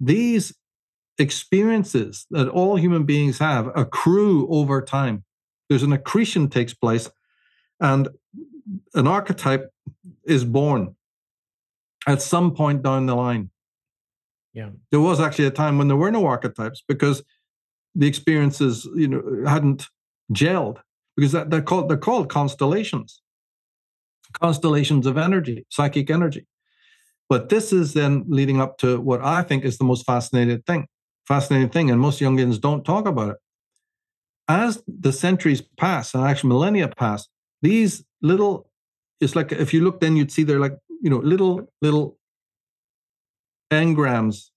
these 0.00 0.52
experiences 1.18 2.26
that 2.30 2.48
all 2.48 2.76
human 2.76 3.04
beings 3.04 3.38
have 3.38 3.70
accrue 3.76 4.48
over 4.48 4.82
time. 4.82 5.24
There's 5.68 5.84
an 5.84 5.92
accretion 5.92 6.48
takes 6.48 6.74
place, 6.74 7.08
and 7.78 8.08
an 8.94 9.06
archetype 9.06 9.70
is 10.24 10.44
born 10.44 10.96
at 12.06 12.20
some 12.20 12.54
point 12.54 12.82
down 12.82 13.06
the 13.06 13.14
line. 13.14 13.50
Yeah. 14.54 14.70
There 14.90 15.00
was 15.00 15.20
actually 15.20 15.46
a 15.46 15.50
time 15.50 15.78
when 15.78 15.88
there 15.88 15.96
were 15.96 16.10
no 16.10 16.26
archetypes 16.26 16.82
because 16.86 17.22
the 17.94 18.06
experiences, 18.06 18.88
you 18.96 19.08
know, 19.08 19.22
hadn't 19.46 19.86
gelled 20.32 20.78
because 21.16 21.32
they're 21.32 21.62
called 21.62 21.88
they're 21.88 21.96
called 21.96 22.28
constellations. 22.28 23.20
Constellations 24.40 25.06
of 25.06 25.18
energy, 25.18 25.66
psychic 25.68 26.10
energy. 26.10 26.46
But 27.28 27.48
this 27.48 27.72
is 27.72 27.94
then 27.94 28.24
leading 28.28 28.60
up 28.60 28.78
to 28.78 29.00
what 29.00 29.22
I 29.24 29.42
think 29.42 29.64
is 29.64 29.78
the 29.78 29.84
most 29.84 30.04
fascinating 30.04 30.62
thing. 30.62 30.86
Fascinating 31.26 31.70
thing, 31.70 31.90
and 31.90 32.00
most 32.00 32.20
Jungians 32.20 32.60
don't 32.60 32.84
talk 32.84 33.06
about 33.06 33.30
it. 33.30 33.36
As 34.48 34.82
the 34.86 35.12
centuries 35.12 35.62
pass, 35.78 36.14
and 36.14 36.24
actually 36.24 36.48
millennia 36.48 36.88
pass, 36.88 37.28
these 37.62 38.04
little, 38.22 38.70
it's 39.20 39.36
like 39.36 39.52
if 39.52 39.72
you 39.72 39.84
look, 39.84 40.00
then 40.00 40.16
you'd 40.16 40.32
see 40.32 40.42
they're 40.42 40.58
like, 40.58 40.76
you 41.00 41.08
know, 41.08 41.18
little, 41.18 41.72
little 41.80 42.18
engrams, 43.70 44.50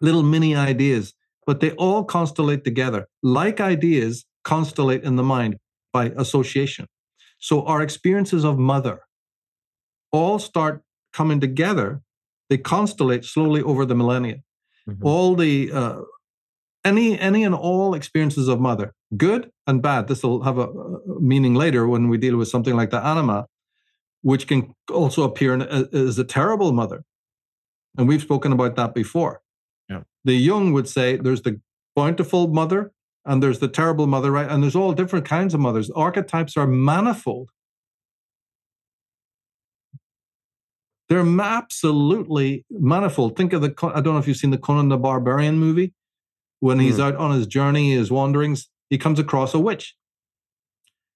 little 0.00 0.22
mini 0.22 0.54
ideas, 0.54 1.14
but 1.46 1.60
they 1.60 1.72
all 1.72 2.06
constellate 2.06 2.64
together. 2.64 3.08
Like 3.22 3.60
ideas 3.60 4.24
constellate 4.44 5.02
in 5.02 5.16
the 5.16 5.22
mind 5.22 5.58
by 5.92 6.12
association. 6.16 6.86
So 7.38 7.64
our 7.64 7.82
experiences 7.82 8.44
of 8.44 8.58
mother 8.58 9.00
all 10.12 10.38
start 10.38 10.82
coming 11.12 11.40
together. 11.40 12.02
They 12.48 12.58
constellate 12.58 13.24
slowly 13.24 13.62
over 13.62 13.84
the 13.84 13.94
millennia. 13.94 14.42
Mm-hmm. 14.88 15.06
All 15.06 15.34
the 15.34 15.72
uh, 15.72 16.00
any 16.84 17.18
any 17.18 17.44
and 17.44 17.54
all 17.54 17.94
experiences 17.94 18.48
of 18.48 18.60
mother, 18.60 18.94
good 19.16 19.50
and 19.66 19.80
bad. 19.80 20.08
This 20.08 20.22
will 20.22 20.42
have 20.42 20.58
a, 20.58 20.68
a 20.68 21.20
meaning 21.20 21.54
later 21.54 21.86
when 21.86 22.08
we 22.08 22.18
deal 22.18 22.36
with 22.36 22.48
something 22.48 22.74
like 22.74 22.90
the 22.90 23.04
anima, 23.04 23.46
which 24.22 24.46
can 24.46 24.74
also 24.90 25.22
appear 25.22 25.54
in, 25.54 25.62
as 25.62 26.18
a 26.18 26.24
terrible 26.24 26.72
mother. 26.72 27.04
And 27.96 28.08
we've 28.08 28.22
spoken 28.22 28.52
about 28.52 28.76
that 28.76 28.94
before. 28.94 29.42
Yeah. 29.88 30.02
The 30.24 30.34
Jung 30.34 30.72
would 30.72 30.88
say 30.88 31.16
there's 31.16 31.42
the 31.42 31.60
bountiful 31.94 32.48
mother 32.48 32.92
and 33.24 33.42
there's 33.42 33.60
the 33.60 33.68
terrible 33.68 34.06
mother, 34.06 34.30
right? 34.30 34.50
And 34.50 34.62
there's 34.62 34.76
all 34.76 34.92
different 34.92 35.24
kinds 35.24 35.54
of 35.54 35.60
mothers. 35.60 35.90
Archetypes 35.90 36.56
are 36.56 36.66
manifold. 36.66 37.50
They're 41.08 41.26
absolutely 41.40 42.64
manifold. 42.70 43.36
Think 43.36 43.52
of 43.52 43.60
the, 43.60 43.74
I 43.82 44.00
don't 44.00 44.14
know 44.14 44.18
if 44.18 44.26
you've 44.26 44.36
seen 44.36 44.50
the 44.50 44.58
Conan 44.58 44.88
the 44.88 44.96
Barbarian 44.96 45.58
movie. 45.58 45.92
When 46.60 46.78
he's 46.78 46.98
mm. 46.98 47.04
out 47.04 47.16
on 47.16 47.32
his 47.32 47.46
journey, 47.48 47.92
his 47.92 48.10
wanderings, 48.10 48.68
he 48.88 48.96
comes 48.96 49.18
across 49.18 49.52
a 49.52 49.58
witch. 49.58 49.96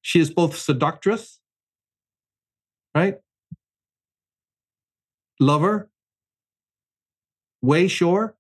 She 0.02 0.18
is 0.18 0.30
both 0.30 0.56
seductress, 0.56 1.40
right? 2.94 3.16
Lover, 5.38 5.88
way 7.62 7.86
shore, 7.86 8.36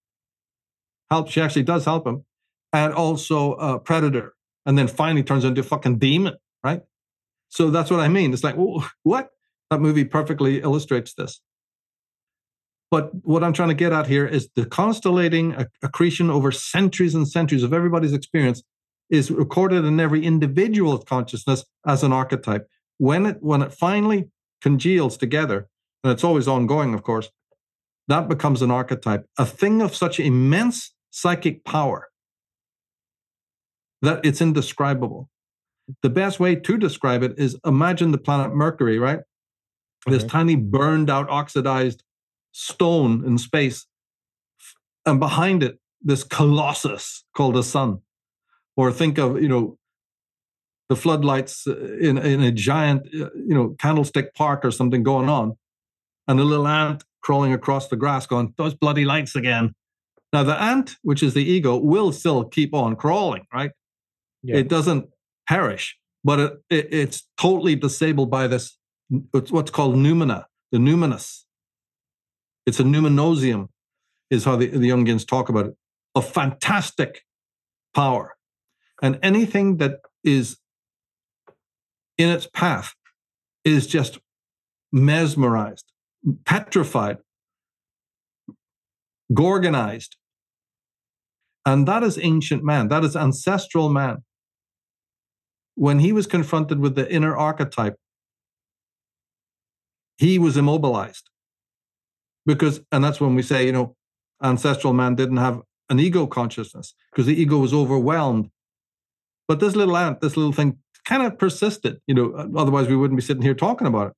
help. 1.10 1.30
She 1.30 1.40
actually 1.40 1.62
does 1.62 1.84
help 1.84 2.06
him, 2.06 2.24
and 2.76 2.92
also 2.92 3.54
a 3.54 3.78
predator, 3.78 4.34
and 4.66 4.76
then 4.76 4.86
finally 4.86 5.22
turns 5.22 5.44
into 5.44 5.62
a 5.62 5.64
fucking 5.64 5.98
demon, 5.98 6.34
right? 6.62 6.82
So 7.48 7.70
that's 7.70 7.90
what 7.90 8.00
I 8.00 8.08
mean. 8.08 8.32
It's 8.32 8.44
like, 8.44 8.56
what? 9.02 9.30
That 9.70 9.80
movie 9.80 10.04
perfectly 10.04 10.60
illustrates 10.60 11.14
this. 11.14 11.40
But 12.90 13.10
what 13.24 13.42
I'm 13.42 13.52
trying 13.52 13.70
to 13.70 13.74
get 13.74 13.92
at 13.92 14.06
here 14.06 14.26
is 14.26 14.48
the 14.54 14.64
constellating 14.64 15.56
accretion 15.82 16.30
over 16.30 16.52
centuries 16.52 17.16
and 17.16 17.26
centuries 17.26 17.64
of 17.64 17.72
everybody's 17.72 18.12
experience 18.12 18.62
is 19.10 19.30
recorded 19.30 19.84
in 19.84 19.98
every 19.98 20.24
individual 20.24 20.98
consciousness 20.98 21.64
as 21.84 22.04
an 22.04 22.12
archetype. 22.12 22.68
When 22.98 23.26
it 23.26 23.38
when 23.40 23.62
it 23.62 23.72
finally 23.72 24.28
congeals 24.62 25.16
together, 25.16 25.68
and 26.04 26.12
it's 26.12 26.24
always 26.24 26.46
ongoing, 26.46 26.94
of 26.94 27.02
course, 27.02 27.28
that 28.06 28.28
becomes 28.28 28.62
an 28.62 28.70
archetype, 28.70 29.26
a 29.36 29.46
thing 29.46 29.82
of 29.82 29.96
such 29.96 30.20
immense 30.20 30.92
psychic 31.10 31.64
power 31.64 32.08
that 34.02 34.24
it's 34.24 34.40
indescribable. 34.40 35.28
The 36.02 36.10
best 36.10 36.40
way 36.40 36.56
to 36.56 36.76
describe 36.76 37.22
it 37.22 37.38
is 37.38 37.58
imagine 37.64 38.12
the 38.12 38.18
planet 38.18 38.54
Mercury, 38.54 38.98
right? 38.98 39.20
This 40.06 40.24
tiny 40.24 40.54
burned 40.56 41.10
out, 41.10 41.28
oxidized 41.28 42.02
stone 42.52 43.24
in 43.24 43.38
space. 43.38 43.86
And 45.04 45.18
behind 45.18 45.62
it, 45.62 45.78
this 46.00 46.22
colossus 46.22 47.24
called 47.36 47.54
the 47.54 47.62
sun. 47.62 47.98
Or 48.76 48.92
think 48.92 49.18
of, 49.18 49.40
you 49.42 49.48
know, 49.48 49.78
the 50.88 50.96
floodlights 50.96 51.66
in, 51.66 52.18
in 52.18 52.42
a 52.42 52.52
giant, 52.52 53.06
uh, 53.14 53.30
you 53.34 53.54
know, 53.54 53.74
candlestick 53.78 54.34
park 54.34 54.64
or 54.64 54.70
something 54.70 55.02
going 55.02 55.28
on. 55.28 55.56
And 56.28 56.38
a 56.38 56.44
little 56.44 56.68
ant 56.68 57.04
crawling 57.22 57.52
across 57.52 57.88
the 57.88 57.96
grass 57.96 58.26
going, 58.26 58.54
those 58.56 58.74
bloody 58.74 59.04
lights 59.04 59.34
again. 59.34 59.74
Now, 60.32 60.42
the 60.42 60.60
ant, 60.60 60.96
which 61.02 61.22
is 61.22 61.34
the 61.34 61.44
ego, 61.44 61.76
will 61.76 62.12
still 62.12 62.44
keep 62.44 62.74
on 62.74 62.94
crawling, 62.94 63.46
right? 63.52 63.72
Yeah. 64.42 64.56
It 64.56 64.68
doesn't 64.68 65.08
perish, 65.48 65.96
but 66.24 66.38
it, 66.38 66.52
it, 66.70 66.88
it's 66.92 67.28
totally 67.38 67.74
disabled 67.74 68.30
by 68.30 68.46
this, 68.46 68.76
it's 69.34 69.50
what's 69.50 69.70
called 69.70 69.96
noumena, 69.96 70.44
the 70.72 70.78
numinous. 70.78 71.42
It's 72.66 72.80
a 72.80 72.84
numinosum, 72.84 73.68
is 74.30 74.44
how 74.44 74.56
the, 74.56 74.66
the 74.66 74.90
Jungians 74.90 75.26
talk 75.26 75.48
about 75.48 75.66
it, 75.66 75.74
a 76.14 76.22
fantastic 76.22 77.22
power. 77.94 78.34
And 79.02 79.18
anything 79.22 79.76
that 79.76 80.00
is 80.24 80.58
in 82.18 82.30
its 82.30 82.46
path 82.46 82.94
is 83.64 83.86
just 83.86 84.18
mesmerized 84.92 85.92
petrified, 86.44 87.18
gorgonized. 89.32 90.16
And 91.64 91.86
that 91.88 92.02
is 92.02 92.18
ancient 92.18 92.64
man, 92.64 92.88
that 92.88 93.04
is 93.04 93.16
ancestral 93.16 93.88
man. 93.88 94.22
When 95.76 96.00
he 96.00 96.12
was 96.12 96.26
confronted 96.26 96.80
with 96.80 96.96
the 96.96 97.10
inner 97.12 97.36
archetype, 97.36 97.96
he 100.18 100.38
was 100.38 100.56
immobilized 100.56 101.30
because, 102.46 102.80
and 102.90 103.04
that's 103.04 103.20
when 103.20 103.34
we 103.34 103.42
say, 103.42 103.66
you 103.66 103.72
know, 103.72 103.94
ancestral 104.42 104.92
man 104.92 105.14
didn't 105.14 105.36
have 105.36 105.60
an 105.90 106.00
ego 106.00 106.26
consciousness 106.26 106.94
because 107.10 107.26
the 107.26 107.40
ego 107.40 107.58
was 107.58 107.72
overwhelmed. 107.72 108.50
But 109.48 109.60
this 109.60 109.76
little 109.76 109.96
ant, 109.96 110.20
this 110.20 110.36
little 110.36 110.52
thing 110.52 110.78
kind 111.04 111.22
of 111.22 111.38
persisted, 111.38 112.00
you 112.06 112.14
know, 112.14 112.32
otherwise 112.56 112.88
we 112.88 112.96
wouldn't 112.96 113.18
be 113.18 113.22
sitting 113.22 113.42
here 113.42 113.54
talking 113.54 113.86
about 113.86 114.08
it. 114.08 114.12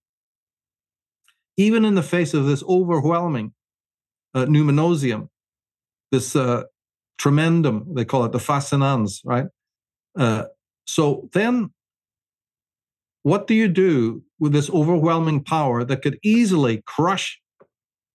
Even 1.56 1.84
in 1.84 1.96
the 1.96 2.02
face 2.02 2.34
of 2.34 2.46
this 2.46 2.62
overwhelming 2.62 3.52
uh, 4.34 4.46
numinosum, 4.46 5.28
this 6.12 6.36
uh, 6.36 6.62
tremendum, 7.18 7.94
they 7.94 8.04
call 8.04 8.24
it 8.24 8.32
the 8.32 8.38
fascinans, 8.38 9.20
right? 9.24 9.46
Uh, 10.16 10.44
so 10.88 11.28
then, 11.34 11.70
what 13.22 13.46
do 13.46 13.54
you 13.54 13.68
do 13.68 14.22
with 14.38 14.52
this 14.52 14.70
overwhelming 14.70 15.44
power 15.44 15.84
that 15.84 16.00
could 16.00 16.18
easily 16.22 16.82
crush 16.86 17.40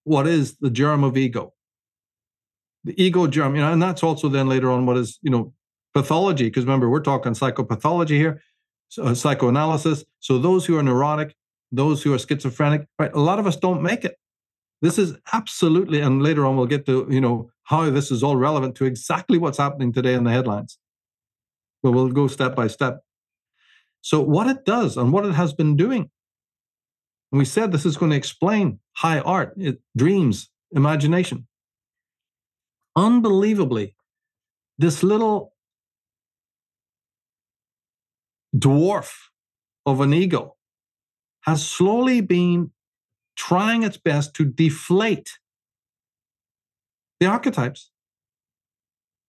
what 0.05 0.27
is 0.27 0.57
the 0.57 0.71
germ 0.71 1.03
of 1.03 1.15
ego? 1.15 1.53
The 2.83 3.01
ego 3.01 3.27
germ, 3.27 3.55
you 3.55 3.61
know, 3.61 3.71
and 3.71 3.81
that's 3.81 4.01
also 4.01 4.27
then 4.27 4.49
later 4.49 4.71
on 4.71 4.87
what 4.87 4.97
is, 4.97 5.19
you 5.21 5.29
know, 5.29 5.53
pathology, 5.93 6.45
because 6.45 6.65
remember, 6.65 6.89
we're 6.89 6.99
talking 6.99 7.33
psychopathology 7.33 8.17
here, 8.17 8.41
uh, 8.99 9.13
psychoanalysis. 9.13 10.03
So 10.19 10.39
those 10.39 10.65
who 10.65 10.75
are 10.77 10.83
neurotic, 10.83 11.35
those 11.71 12.01
who 12.01 12.11
are 12.15 12.19
schizophrenic, 12.19 12.87
right? 12.97 13.13
A 13.13 13.19
lot 13.19 13.37
of 13.37 13.45
us 13.45 13.55
don't 13.55 13.83
make 13.83 14.03
it. 14.03 14.17
This 14.81 14.97
is 14.97 15.15
absolutely, 15.31 16.01
and 16.01 16.23
later 16.23 16.43
on 16.45 16.57
we'll 16.57 16.65
get 16.65 16.87
to, 16.87 17.07
you 17.07 17.21
know, 17.21 17.51
how 17.65 17.87
this 17.91 18.09
is 18.09 18.23
all 18.23 18.35
relevant 18.35 18.75
to 18.75 18.85
exactly 18.85 19.37
what's 19.37 19.59
happening 19.59 19.93
today 19.93 20.15
in 20.15 20.23
the 20.23 20.31
headlines. 20.31 20.79
But 21.83 21.91
we'll 21.91 22.09
go 22.09 22.27
step 22.27 22.55
by 22.55 22.67
step. 22.67 23.01
So, 24.01 24.21
what 24.21 24.47
it 24.47 24.65
does 24.65 24.97
and 24.97 25.13
what 25.13 25.25
it 25.25 25.33
has 25.33 25.53
been 25.53 25.75
doing, 25.75 26.09
and 27.31 27.39
we 27.39 27.45
said 27.45 27.71
this 27.71 27.85
is 27.85 27.97
going 27.97 28.11
to 28.11 28.17
explain 28.17 28.79
high 28.93 29.19
art, 29.19 29.53
it, 29.57 29.79
dreams, 29.95 30.49
imagination. 30.71 31.47
Unbelievably, 32.95 33.95
this 34.77 35.03
little 35.03 35.53
dwarf 38.55 39.13
of 39.85 39.99
an 40.01 40.13
ego 40.13 40.55
has 41.41 41.67
slowly 41.67 42.21
been 42.21 42.71
trying 43.35 43.83
its 43.83 43.97
best 43.97 44.33
to 44.35 44.45
deflate 44.45 45.39
the 47.19 47.25
archetypes. 47.25 47.89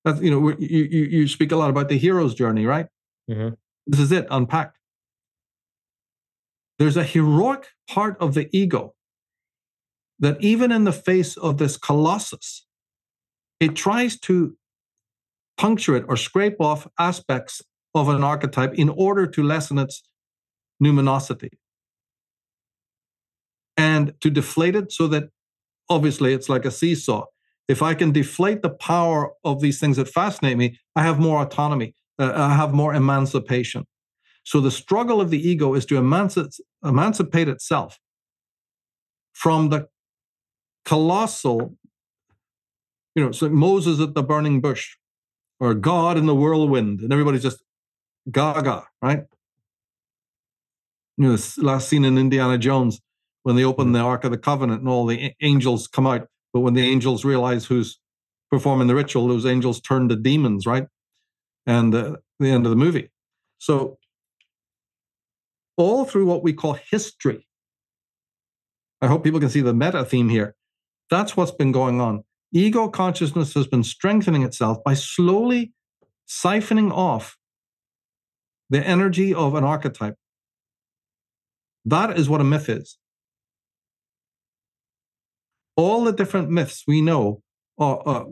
That's, 0.05 0.21
you 0.21 0.31
know, 0.31 0.51
you, 0.59 0.85
you, 0.85 1.05
you 1.05 1.29
speak 1.29 1.53
a 1.53 1.57
lot 1.57 1.71
about 1.71 1.89
the 1.89 1.99
hero's 1.99 2.35
journey, 2.35 2.67
right? 2.67 2.87
Mm-hmm. 3.31 3.55
This 3.87 4.01
is 4.01 4.13
it, 4.13 4.27
unpacked. 4.31 4.79
There's 6.79 6.97
a 6.97 7.05
heroic 7.05 7.69
part 7.89 8.17
of 8.21 8.35
the 8.35 8.49
ego 8.53 8.95
that, 10.19 10.41
even 10.41 10.73
in 10.73 10.85
the 10.85 10.93
face 10.93 11.37
of 11.37 11.59
this 11.59 11.77
colossus, 11.77 12.67
it 13.61 13.75
tries 13.75 14.19
to 14.21 14.57
puncture 15.57 15.97
it 15.97 16.05
or 16.09 16.17
scrape 16.17 16.61
off 16.61 16.89
aspects 16.99 17.63
of 17.95 18.09
an 18.09 18.25
archetype 18.25 18.75
in 18.75 18.89
order 18.89 19.27
to 19.27 19.43
lessen 19.43 19.79
its 19.79 20.03
numinosity 20.83 21.51
and 23.77 24.13
to 24.21 24.31
deflate 24.31 24.75
it 24.75 24.93
so 24.93 25.07
that 25.07 25.31
obviously 25.89 26.33
it's 26.33 26.49
like 26.49 26.65
a 26.65 26.71
seesaw. 26.71 27.25
If 27.69 27.83
I 27.83 27.95
can 27.95 28.13
deflate 28.13 28.63
the 28.63 28.71
power 28.71 29.33
of 29.43 29.61
these 29.61 29.81
things 29.81 29.97
that 29.97 30.09
fascinate 30.09 30.59
me, 30.59 30.79
I 30.95 31.03
have 31.03 31.19
more 31.19 31.43
autonomy, 31.43 31.95
uh, 32.19 32.33
I 32.35 32.55
have 32.55 32.75
more 32.75 32.95
emancipation. 32.95 33.87
So 34.45 34.61
the 34.61 34.71
struggle 34.71 35.21
of 35.21 35.31
the 35.31 35.39
ego 35.39 35.75
is 35.75 35.87
to 35.87 35.97
emancipate, 35.97 36.55
emancipate 36.85 37.49
itself 37.49 37.99
from 39.33 39.71
the 39.71 39.89
colossal, 40.85 41.77
you 43.15 43.25
know, 43.25 43.33
so 43.33 43.49
Moses 43.49 44.01
at 44.01 44.15
the 44.15 44.23
burning 44.23 44.61
bush 44.61 44.97
or 45.59 45.73
God 45.73 46.19
in 46.19 46.27
the 46.27 46.35
whirlwind, 46.35 47.01
and 47.01 47.13
everybody's 47.13 47.43
just 47.43 47.63
gaga, 48.31 48.85
right? 49.01 49.25
You 51.17 51.25
know, 51.25 51.33
this 51.33 51.57
last 51.59 51.89
scene 51.89 52.05
in 52.05 52.19
Indiana 52.19 52.59
Jones 52.59 53.01
when 53.45 53.57
they 53.57 53.65
open 53.65 53.93
the 53.93 54.01
Ark 54.01 54.25
of 54.25 54.31
the 54.31 54.39
Covenant 54.39 54.81
and 54.81 54.89
all 54.89 55.07
the 55.07 55.33
angels 55.41 55.87
come 55.87 56.07
out. 56.07 56.29
But 56.55 56.61
when 56.61 56.75
the 56.75 56.89
angels 56.89 57.25
realize 57.25 57.67
who's 57.67 57.99
performing 58.51 58.87
the 58.87 58.95
ritual, 58.95 59.27
those 59.27 59.45
angels 59.45 59.81
turn 59.81 60.09
to 60.09 60.17
demons, 60.17 60.67
right? 60.67 60.87
And 61.67 61.93
uh, 61.93 62.17
the 62.39 62.51
end 62.51 62.65
of 62.65 62.71
the 62.71 62.77
movie. 62.77 63.11
So, 63.59 63.99
all 65.77 66.05
through 66.05 66.27
what 66.27 66.45
we 66.45 66.53
call 66.53 66.75
history, 66.75 67.49
I 69.03 69.09
hope 69.09 69.25
people 69.25 69.41
can 69.41 69.49
see 69.51 69.61
the 69.61 69.75
meta 69.75 70.05
theme 70.05 70.29
here. 70.29 70.55
That's 71.11 71.37
what's 71.37 71.51
been 71.51 71.73
going 71.73 72.01
on. 72.01 72.23
Ego 72.53 72.89
consciousness 72.89 73.53
has 73.55 73.67
been 73.67 73.83
strengthening 73.83 74.45
itself 74.45 74.79
by 74.85 74.95
slowly 74.95 75.73
siphoning 76.29 76.93
off 76.93 77.37
the 78.71 78.87
energy 78.87 79.35
of 79.35 79.57
an 79.57 79.65
archetype. 79.65 80.15
That 81.85 82.17
is 82.17 82.29
what 82.29 82.41
a 82.41 82.45
myth 82.45 82.69
is 82.69 82.97
all 85.77 86.05
the 86.05 86.13
different 86.13 86.51
myths 86.51 86.85
we 86.87 87.01
know, 87.01 87.43
uh, 87.79 87.95
uh, 87.95 88.25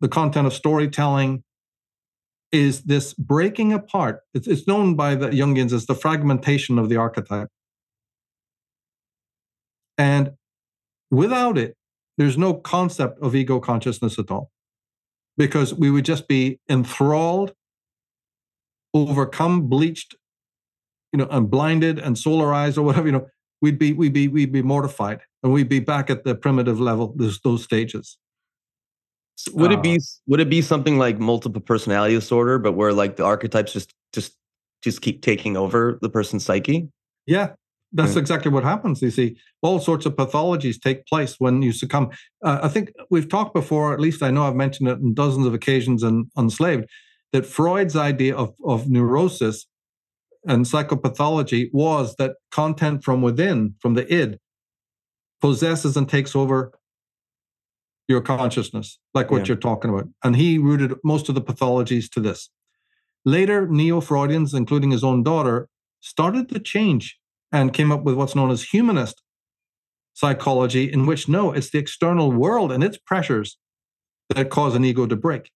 the 0.00 0.08
content 0.08 0.46
of 0.46 0.52
storytelling, 0.52 1.42
is 2.52 2.82
this 2.82 3.14
breaking 3.14 3.72
apart. 3.72 4.20
It's, 4.32 4.46
it's 4.46 4.66
known 4.66 4.94
by 4.94 5.16
the 5.16 5.28
Jungians 5.30 5.72
as 5.72 5.86
the 5.86 5.94
fragmentation 5.94 6.78
of 6.78 6.88
the 6.88 6.96
archetype. 6.96 7.48
And 9.98 10.32
without 11.10 11.58
it, 11.58 11.76
there's 12.16 12.38
no 12.38 12.54
concept 12.54 13.18
of 13.20 13.34
ego 13.34 13.58
consciousness 13.58 14.18
at 14.18 14.30
all, 14.30 14.50
because 15.36 15.74
we 15.74 15.90
would 15.90 16.04
just 16.04 16.28
be 16.28 16.60
enthralled, 16.68 17.54
overcome, 18.92 19.68
bleached, 19.68 20.14
you 21.12 21.18
know, 21.18 21.26
and 21.30 21.50
blinded 21.50 21.98
and 21.98 22.14
solarized 22.14 22.78
or 22.78 22.82
whatever, 22.82 23.06
you 23.06 23.12
know, 23.12 23.26
we'd 23.62 23.78
be 23.78 23.92
we'd 23.92 24.12
be 24.12 24.28
we'd 24.28 24.52
be 24.52 24.62
mortified 24.62 25.20
and 25.42 25.52
we'd 25.52 25.68
be 25.68 25.80
back 25.80 26.10
at 26.10 26.24
the 26.24 26.34
primitive 26.34 26.80
level 26.80 27.14
those 27.16 27.40
those 27.40 27.64
stages. 27.64 28.18
So 29.36 29.52
would 29.54 29.72
uh, 29.72 29.78
it 29.78 29.82
be 29.82 29.96
uh, 29.96 30.00
would 30.26 30.40
it 30.40 30.50
be 30.50 30.62
something 30.62 30.98
like 30.98 31.18
multiple 31.18 31.60
personality 31.60 32.14
disorder 32.14 32.58
but 32.58 32.72
where 32.72 32.92
like 32.92 33.16
the 33.16 33.24
archetypes 33.24 33.72
just 33.72 33.94
just 34.12 34.36
just 34.82 35.00
keep 35.00 35.22
taking 35.22 35.56
over 35.56 35.98
the 36.02 36.08
person's 36.08 36.44
psyche? 36.44 36.88
Yeah 37.26 37.54
that's 37.94 38.10
mm-hmm. 38.10 38.18
exactly 38.18 38.50
what 38.50 38.64
happens 38.64 39.00
you 39.00 39.10
see. 39.10 39.36
All 39.62 39.78
sorts 39.78 40.04
of 40.04 40.14
pathologies 40.14 40.80
take 40.80 41.06
place 41.06 41.36
when 41.38 41.62
you 41.62 41.72
succumb. 41.72 42.10
Uh, 42.44 42.58
i 42.62 42.68
think 42.68 42.92
we've 43.08 43.28
talked 43.28 43.54
before 43.54 43.94
at 43.94 44.00
least 44.00 44.22
i 44.22 44.30
know 44.30 44.42
i've 44.42 44.56
mentioned 44.56 44.88
it 44.88 44.98
on 44.98 45.14
dozens 45.14 45.46
of 45.46 45.54
occasions 45.54 46.02
and 46.02 46.26
Unslaved 46.36 46.86
that 47.32 47.46
freud's 47.46 47.96
idea 47.96 48.36
of, 48.36 48.54
of 48.64 48.90
neurosis 48.90 49.66
and 50.46 50.64
psychopathology 50.64 51.68
was 51.72 52.14
that 52.16 52.36
content 52.50 53.02
from 53.02 53.22
within, 53.22 53.74
from 53.80 53.94
the 53.94 54.12
id, 54.12 54.38
possesses 55.40 55.96
and 55.96 56.08
takes 56.08 56.34
over 56.36 56.72
your 58.08 58.20
consciousness, 58.20 58.98
like 59.14 59.30
what 59.30 59.42
yeah. 59.42 59.48
you're 59.48 59.56
talking 59.56 59.90
about. 59.90 60.08
And 60.22 60.36
he 60.36 60.58
rooted 60.58 60.94
most 61.02 61.28
of 61.28 61.34
the 61.34 61.40
pathologies 61.40 62.10
to 62.10 62.20
this. 62.20 62.50
Later, 63.24 63.66
neo 63.66 64.00
Freudians, 64.00 64.52
including 64.52 64.90
his 64.90 65.02
own 65.02 65.22
daughter, 65.22 65.68
started 66.00 66.48
to 66.50 66.58
change 66.58 67.18
and 67.50 67.72
came 67.72 67.90
up 67.90 68.02
with 68.02 68.14
what's 68.14 68.34
known 68.34 68.50
as 68.50 68.64
humanist 68.64 69.22
psychology, 70.12 70.92
in 70.92 71.06
which 71.06 71.28
no, 71.28 71.52
it's 71.52 71.70
the 71.70 71.78
external 71.78 72.30
world 72.30 72.70
and 72.70 72.84
its 72.84 72.98
pressures 72.98 73.56
that 74.28 74.50
cause 74.50 74.74
an 74.74 74.84
ego 74.84 75.06
to 75.06 75.16
break. 75.16 75.50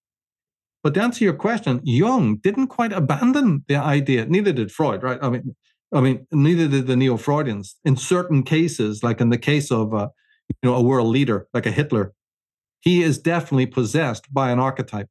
But 0.83 0.93
to 0.93 1.01
answer 1.01 1.23
your 1.23 1.33
question, 1.33 1.81
Jung 1.83 2.37
didn't 2.37 2.67
quite 2.67 2.93
abandon 2.93 3.65
the 3.67 3.75
idea. 3.75 4.25
Neither 4.25 4.53
did 4.53 4.71
Freud, 4.71 5.03
right? 5.03 5.19
I 5.21 5.29
mean, 5.29 5.55
I 5.93 6.01
mean, 6.01 6.25
neither 6.31 6.67
did 6.67 6.87
the 6.87 6.95
neo-Freudians. 6.95 7.75
In 7.83 7.97
certain 7.97 8.43
cases, 8.43 9.03
like 9.03 9.19
in 9.19 9.29
the 9.29 9.37
case 9.37 9.71
of 9.71 9.93
uh, 9.93 10.09
you 10.49 10.69
know 10.69 10.75
a 10.75 10.81
world 10.81 11.07
leader 11.07 11.47
like 11.53 11.65
a 11.65 11.71
Hitler, 11.71 12.13
he 12.79 13.03
is 13.03 13.17
definitely 13.17 13.65
possessed 13.65 14.33
by 14.33 14.51
an 14.51 14.59
archetype, 14.59 15.09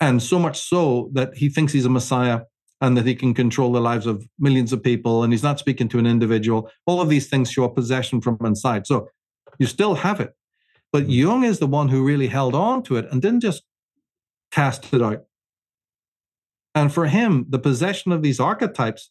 and 0.00 0.22
so 0.22 0.38
much 0.38 0.60
so 0.60 1.10
that 1.12 1.36
he 1.36 1.48
thinks 1.48 1.72
he's 1.72 1.84
a 1.86 1.90
messiah 1.90 2.40
and 2.80 2.96
that 2.96 3.06
he 3.06 3.14
can 3.14 3.34
control 3.34 3.72
the 3.72 3.80
lives 3.80 4.06
of 4.06 4.24
millions 4.38 4.72
of 4.72 4.82
people, 4.82 5.22
and 5.22 5.32
he's 5.32 5.42
not 5.42 5.58
speaking 5.58 5.88
to 5.88 5.98
an 5.98 6.06
individual. 6.06 6.70
All 6.86 7.00
of 7.00 7.08
these 7.08 7.28
things 7.28 7.50
show 7.50 7.64
a 7.64 7.72
possession 7.72 8.20
from 8.20 8.38
inside. 8.44 8.86
So 8.86 9.08
you 9.58 9.66
still 9.66 9.96
have 9.96 10.20
it, 10.20 10.34
but 10.92 11.04
hmm. 11.04 11.10
Jung 11.10 11.44
is 11.44 11.58
the 11.58 11.66
one 11.66 11.88
who 11.88 12.04
really 12.04 12.28
held 12.28 12.54
on 12.54 12.82
to 12.84 12.96
it 12.96 13.06
and 13.10 13.22
didn't 13.22 13.40
just 13.40 13.62
cast 14.50 14.92
it 14.92 15.02
out. 15.02 15.24
And 16.74 16.92
for 16.92 17.06
him, 17.06 17.46
the 17.48 17.58
possession 17.58 18.12
of 18.12 18.22
these 18.22 18.38
archetypes 18.38 19.10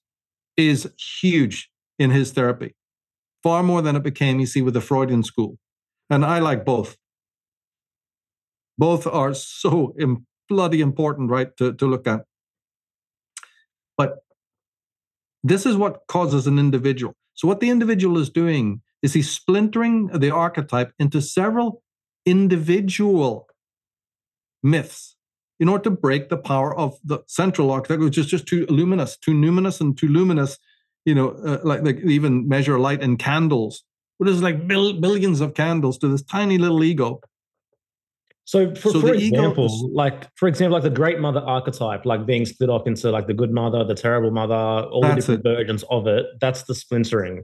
is 0.56 0.90
huge 1.22 1.70
in 2.00 2.12
his 2.12 2.32
therapy, 2.32 2.76
far 3.44 3.64
more 3.64 3.82
than 3.82 3.96
it 3.96 4.04
became, 4.04 4.40
you 4.40 4.46
see, 4.46 4.62
with 4.62 4.74
the 4.74 4.82
Freudian 4.82 5.24
school. 5.24 5.58
And 6.10 6.24
I 6.24 6.40
like 6.40 6.64
both. 6.64 6.98
Both 8.78 9.06
are 9.08 9.34
so 9.34 9.94
bloody 10.48 10.82
important, 10.82 11.30
right, 11.30 11.56
to, 11.58 11.74
to 11.74 11.86
look 11.86 12.08
at. 12.08 12.22
But 13.98 14.20
this 15.44 15.66
is 15.66 15.76
what 15.76 16.02
causes 16.08 16.48
an 16.48 16.60
individual. 16.60 17.16
So, 17.34 17.48
what 17.48 17.60
the 17.60 17.70
individual 17.70 18.18
is 18.18 18.30
doing 18.30 18.82
is 19.02 19.14
he's 19.14 19.30
splintering 19.30 20.08
the 20.08 20.32
archetype 20.32 20.94
into 21.00 21.22
several 21.22 21.82
individual 22.26 23.48
myths 24.64 25.17
in 25.60 25.70
order 25.70 25.86
to 25.86 25.92
break 25.92 26.30
the 26.30 26.38
power 26.38 26.76
of 26.78 26.98
the 27.04 27.20
central 27.28 27.72
archetype, 27.72 28.00
which 28.00 28.18
is 28.18 28.28
just 28.28 28.46
too 28.46 28.66
luminous, 28.70 29.18
too 29.18 29.34
numinous, 29.34 29.82
and 29.82 29.98
too 29.98 30.08
luminous. 30.08 30.58
You 31.06 31.16
know, 31.16 31.30
uh, 31.30 31.60
like 31.64 31.84
they 31.84 31.96
even 32.12 32.48
measure 32.48 32.80
light 32.80 33.02
in 33.02 33.18
candles. 33.18 33.84
What 34.18 34.30
is 34.30 34.42
like 34.42 34.68
bill- 34.68 35.00
billions 35.00 35.42
of 35.42 35.54
candles 35.54 35.98
to 36.00 36.08
this 36.08 36.22
tiny 36.22 36.58
little 36.58 36.84
ego. 36.84 37.22
So, 38.44 38.74
for, 38.76 38.92
so 38.92 39.02
for 39.02 39.14
example, 39.14 39.66
is, 39.66 39.86
like 39.94 40.28
for 40.36 40.48
example, 40.48 40.76
like 40.76 40.84
the 40.84 40.90
great 40.90 41.20
mother 41.20 41.42
archetype, 41.42 42.06
like 42.06 42.26
being 42.26 42.46
split 42.46 42.70
off 42.70 42.88
into 42.88 43.12
like 43.12 43.28
the 43.28 43.34
good 43.34 43.52
mother, 43.52 43.84
the 43.84 43.96
terrible 43.96 44.32
mother, 44.32 44.56
all 44.56 45.02
the 45.02 45.16
different 45.16 45.46
it. 45.46 45.50
versions 45.50 45.84
of 45.90 46.08
it. 46.08 46.26
That's 46.40 46.64
the 46.64 46.74
splintering. 46.74 47.44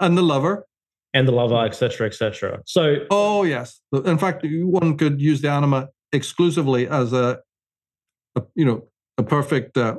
And 0.00 0.16
the 0.16 0.22
lover. 0.22 0.66
And 1.14 1.26
the 1.26 1.32
lover, 1.32 1.64
etc., 1.64 2.06
etc. 2.06 2.60
So, 2.66 3.06
oh 3.10 3.42
yes, 3.42 3.80
in 3.92 4.18
fact, 4.18 4.44
one 4.44 4.96
could 4.96 5.20
use 5.20 5.40
the 5.40 5.48
anima 5.48 5.88
exclusively 6.12 6.88
as 6.88 7.12
a, 7.12 7.38
a 8.36 8.42
you 8.54 8.64
know, 8.64 8.88
a 9.16 9.22
perfect 9.22 9.76
uh, 9.76 9.96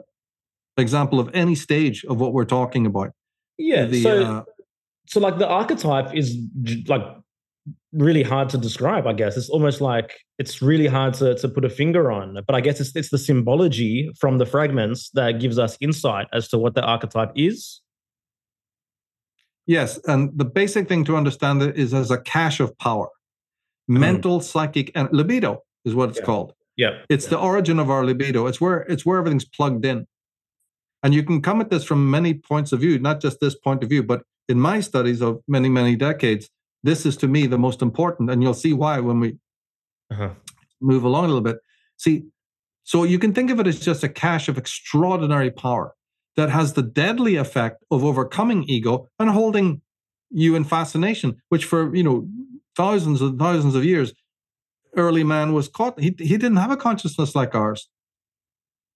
example 0.77 1.19
of 1.19 1.29
any 1.33 1.55
stage 1.55 2.05
of 2.05 2.19
what 2.19 2.33
we're 2.33 2.45
talking 2.45 2.85
about. 2.85 3.11
Yeah. 3.57 3.85
The, 3.85 4.01
so, 4.01 4.23
uh, 4.23 4.43
so 5.07 5.19
like 5.19 5.37
the 5.37 5.47
archetype 5.47 6.15
is 6.15 6.37
like 6.87 7.03
really 7.91 8.23
hard 8.23 8.49
to 8.49 8.57
describe 8.57 9.07
i 9.07 9.13
guess 9.13 9.35
it's 9.35 9.49
almost 9.49 9.81
like 9.81 10.19
it's 10.37 10.61
really 10.61 10.87
hard 10.87 11.13
to, 11.13 11.35
to 11.35 11.49
put 11.49 11.65
a 11.65 11.69
finger 11.69 12.11
on 12.11 12.37
but 12.45 12.55
i 12.55 12.61
guess 12.61 12.79
it's, 12.79 12.95
it's 12.95 13.09
the 13.09 13.17
symbology 13.17 14.09
from 14.19 14.37
the 14.37 14.45
fragments 14.45 15.09
that 15.11 15.39
gives 15.39 15.57
us 15.57 15.77
insight 15.81 16.27
as 16.31 16.47
to 16.47 16.57
what 16.57 16.75
the 16.75 16.83
archetype 16.83 17.31
is 17.35 17.81
yes 19.65 19.99
and 20.05 20.31
the 20.37 20.45
basic 20.45 20.87
thing 20.87 21.03
to 21.03 21.15
understand 21.15 21.61
it 21.61 21.75
is 21.77 21.93
as 21.93 22.11
a 22.11 22.21
cache 22.21 22.59
of 22.59 22.77
power 22.77 23.07
mm. 23.89 23.99
mental 23.99 24.39
psychic 24.39 24.91
and 24.95 25.09
libido 25.11 25.63
is 25.85 25.95
what 25.95 26.09
it's 26.09 26.19
yeah. 26.19 26.25
called 26.25 26.53
yeah 26.75 26.97
it's 27.09 27.25
yeah. 27.25 27.31
the 27.31 27.39
origin 27.39 27.79
of 27.79 27.89
our 27.89 28.05
libido 28.05 28.47
it's 28.47 28.61
where 28.61 28.79
it's 28.81 29.05
where 29.05 29.19
everything's 29.19 29.45
plugged 29.45 29.85
in 29.85 30.05
and 31.03 31.13
you 31.13 31.23
can 31.23 31.41
come 31.41 31.61
at 31.61 31.69
this 31.69 31.83
from 31.83 32.09
many 32.09 32.33
points 32.33 32.71
of 32.71 32.79
view 32.79 32.99
not 32.99 33.21
just 33.21 33.39
this 33.39 33.55
point 33.55 33.83
of 33.83 33.89
view 33.89 34.03
but 34.03 34.23
in 34.47 34.59
my 34.59 34.79
studies 34.79 35.21
of 35.21 35.41
many 35.47 35.69
many 35.69 35.95
decades 35.95 36.49
this 36.83 37.05
is 37.05 37.17
to 37.17 37.27
me 37.27 37.45
the 37.47 37.57
most 37.57 37.81
important 37.81 38.29
and 38.29 38.41
you'll 38.41 38.53
see 38.53 38.73
why 38.73 38.99
when 38.99 39.19
we 39.19 39.37
uh-huh. 40.11 40.29
move 40.81 41.03
along 41.03 41.25
a 41.25 41.27
little 41.27 41.41
bit 41.41 41.57
see 41.97 42.23
so 42.83 43.03
you 43.03 43.19
can 43.19 43.33
think 43.33 43.51
of 43.51 43.59
it 43.59 43.67
as 43.67 43.79
just 43.79 44.03
a 44.03 44.09
cache 44.09 44.49
of 44.49 44.57
extraordinary 44.57 45.51
power 45.51 45.93
that 46.35 46.49
has 46.49 46.73
the 46.73 46.81
deadly 46.81 47.35
effect 47.35 47.83
of 47.91 48.03
overcoming 48.03 48.63
ego 48.67 49.07
and 49.19 49.29
holding 49.29 49.81
you 50.31 50.55
in 50.55 50.63
fascination 50.63 51.41
which 51.49 51.65
for 51.65 51.93
you 51.95 52.03
know 52.03 52.27
thousands 52.75 53.21
and 53.21 53.37
thousands 53.37 53.75
of 53.75 53.83
years 53.83 54.13
early 54.95 55.23
man 55.23 55.53
was 55.53 55.67
caught 55.67 55.99
he, 55.99 56.15
he 56.17 56.37
didn't 56.37 56.57
have 56.57 56.71
a 56.71 56.77
consciousness 56.77 57.35
like 57.35 57.55
ours 57.55 57.89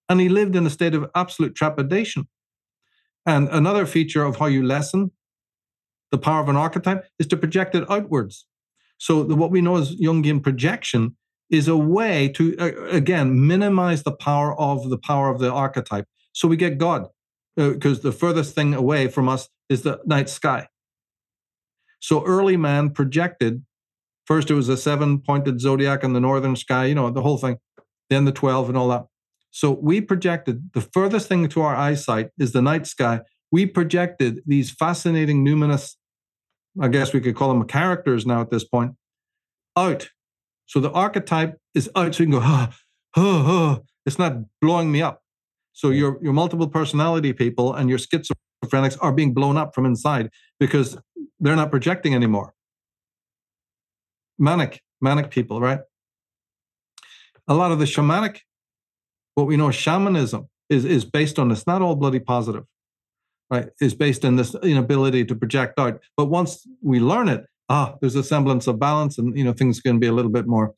and 0.10 0.20
he 0.20 0.30
lived 0.30 0.56
in 0.56 0.66
a 0.66 0.70
state 0.70 0.94
of 0.94 1.10
absolute 1.16 1.56
trepidation 1.56 2.28
and 3.26 3.48
another 3.50 3.86
feature 3.86 4.24
of 4.24 4.38
how 4.38 4.46
you 4.46 4.66
lessen 4.66 5.12
the 6.14 6.18
power 6.20 6.42
of 6.42 6.48
an 6.48 6.56
archetype 6.56 7.06
is 7.18 7.26
to 7.26 7.36
project 7.36 7.74
it 7.74 7.90
outwards. 7.90 8.46
So 9.00 9.24
the, 9.24 9.34
what 9.34 9.50
we 9.50 9.62
know 9.62 9.78
as 9.78 9.96
Jungian 9.96 10.44
projection 10.44 11.16
is 11.50 11.68
a 11.68 11.76
way 11.76 12.28
to 12.30 12.56
uh, 12.58 12.86
again 12.92 13.48
minimize 13.48 14.04
the 14.04 14.12
power 14.12 14.58
of 14.60 14.92
the 14.92 14.98
power 14.98 15.30
of 15.30 15.40
the 15.40 15.52
archetype. 15.52 16.06
So 16.32 16.48
we 16.48 16.56
get 16.56 16.78
God 16.78 17.08
because 17.56 18.00
uh, 18.00 18.04
the 18.04 18.12
furthest 18.12 18.54
thing 18.54 18.76
away 18.76 19.08
from 19.08 19.28
us 19.28 19.50
is 19.70 19.82
the 19.82 20.00
night 20.06 20.30
sky. 20.30 20.68
So 22.00 22.24
early 22.26 22.58
man 22.58 22.92
projected 22.92 23.66
first 24.26 24.50
it 24.50 24.54
was 24.54 24.70
a 24.70 24.78
seven 24.78 25.20
pointed 25.20 25.60
zodiac 25.60 26.04
in 26.04 26.14
the 26.14 26.20
northern 26.20 26.56
sky, 26.56 26.86
you 26.86 26.96
know, 26.96 27.10
the 27.10 27.22
whole 27.22 27.38
thing, 27.38 27.58
then 28.10 28.26
the 28.26 28.32
12 28.32 28.70
and 28.70 28.78
all 28.78 28.88
that. 28.90 29.06
So 29.52 29.72
we 29.72 30.02
projected 30.02 30.72
the 30.74 30.82
furthest 30.82 31.28
thing 31.28 31.48
to 31.50 31.62
our 31.62 31.76
eyesight 31.76 32.30
is 32.40 32.54
the 32.54 32.62
night 32.62 32.88
sky. 32.88 33.22
We 33.52 33.66
projected 33.68 34.42
these 34.48 34.72
fascinating 34.72 35.46
numinous 35.46 35.96
I 36.82 36.88
guess 36.88 37.14
we 37.14 37.22
could 37.22 37.36
call 37.36 37.50
them 37.50 37.68
characters 37.68 38.26
now 38.26 38.42
at 38.42 38.50
this 38.50 38.64
point, 38.64 38.94
out. 39.78 40.10
So 40.66 40.80
the 40.80 40.92
archetype 40.92 41.58
is 41.76 41.90
out. 41.96 42.16
So 42.16 42.24
you 42.24 42.30
can 42.30 42.40
go, 42.40 42.46
ah, 42.46 42.74
ah, 43.16 43.44
ah. 43.46 43.80
it's 44.06 44.18
not 44.18 44.38
blowing 44.62 44.92
me 44.92 45.02
up. 45.02 45.22
So 45.74 45.90
your 45.90 46.20
your 46.22 46.34
multiple 46.34 46.68
personality 46.68 47.34
people 47.34 47.74
and 47.74 47.90
your 47.90 48.00
schizophrenics 48.00 48.98
are 49.02 49.12
being 49.12 49.34
blown 49.34 49.58
up 49.58 49.76
from 49.76 49.86
inside 49.86 50.30
because 50.60 50.98
they're 51.40 51.56
not 51.56 51.72
projecting 51.72 52.16
anymore. 52.16 52.54
Manic, 54.38 54.82
manic 55.02 55.30
people, 55.30 55.62
right? 55.62 55.80
A 57.48 57.54
lot 57.54 57.72
of 57.72 57.80
the 57.80 57.86
shamanic, 57.86 58.40
what 59.36 59.48
we 59.48 59.58
know 59.58 59.72
shamanism, 59.72 60.48
is, 60.70 60.86
is 60.86 61.06
based 61.06 61.40
on 61.40 61.50
this, 61.50 61.68
not 61.68 61.82
all 61.82 61.96
bloody 61.96 62.20
positive 62.20 62.64
right, 63.54 63.70
is 63.80 63.94
based 63.94 64.26
on 64.26 64.36
this 64.36 64.56
inability 64.64 65.26
to 65.26 65.36
project 65.36 65.80
out. 65.80 66.00
But 66.18 66.26
once 66.26 66.68
we 66.82 67.00
learn 67.00 67.30
it, 67.30 67.46
ah, 67.70 67.96
there's 68.00 68.16
a 68.16 68.24
semblance 68.24 68.68
of 68.68 68.80
balance, 68.80 69.18
and 69.18 69.38
you 69.38 69.44
know 69.44 69.54
things 69.54 69.80
can 69.80 70.00
be 70.00 70.08
a 70.08 70.12
little 70.12 70.32
bit 70.32 70.48
more. 70.48 70.74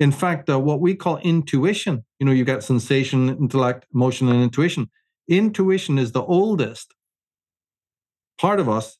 In 0.00 0.12
fact, 0.12 0.48
uh, 0.48 0.58
what 0.58 0.80
we 0.80 0.94
call 0.94 1.18
intuition, 1.18 2.04
you 2.18 2.26
know, 2.26 2.32
you 2.32 2.44
get 2.44 2.62
sensation, 2.62 3.28
intellect, 3.28 3.86
emotion, 3.92 4.28
and 4.28 4.42
intuition. 4.42 4.90
Intuition 5.28 5.98
is 5.98 6.12
the 6.12 6.22
oldest 6.22 6.94
part 8.40 8.60
of 8.60 8.68
us, 8.68 8.98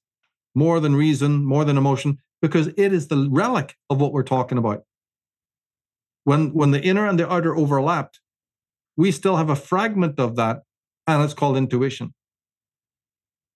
more 0.55 0.81
than 0.81 0.97
reason, 0.97 1.45
more 1.45 1.65
than 1.65 1.79
emotion, 1.79 2.19
because 2.41 2.69
it 2.69 2.93
is 2.93 3.09
the 3.09 3.29
relic 3.31 3.77
of 3.91 4.01
what 4.01 4.13
we're 4.13 4.23
talking 4.23 4.59
about. 4.59 4.85
When 6.25 6.53
when 6.53 6.71
the 6.71 6.83
inner 6.83 7.07
and 7.07 7.19
the 7.19 7.31
outer 7.31 7.57
overlapped, 7.57 8.21
we 8.97 9.13
still 9.13 9.37
have 9.37 9.51
a 9.51 9.57
fragment 9.57 10.19
of 10.19 10.37
that, 10.37 10.63
and 11.07 11.23
it's 11.23 11.35
called 11.35 11.57
intuition. 11.57 12.15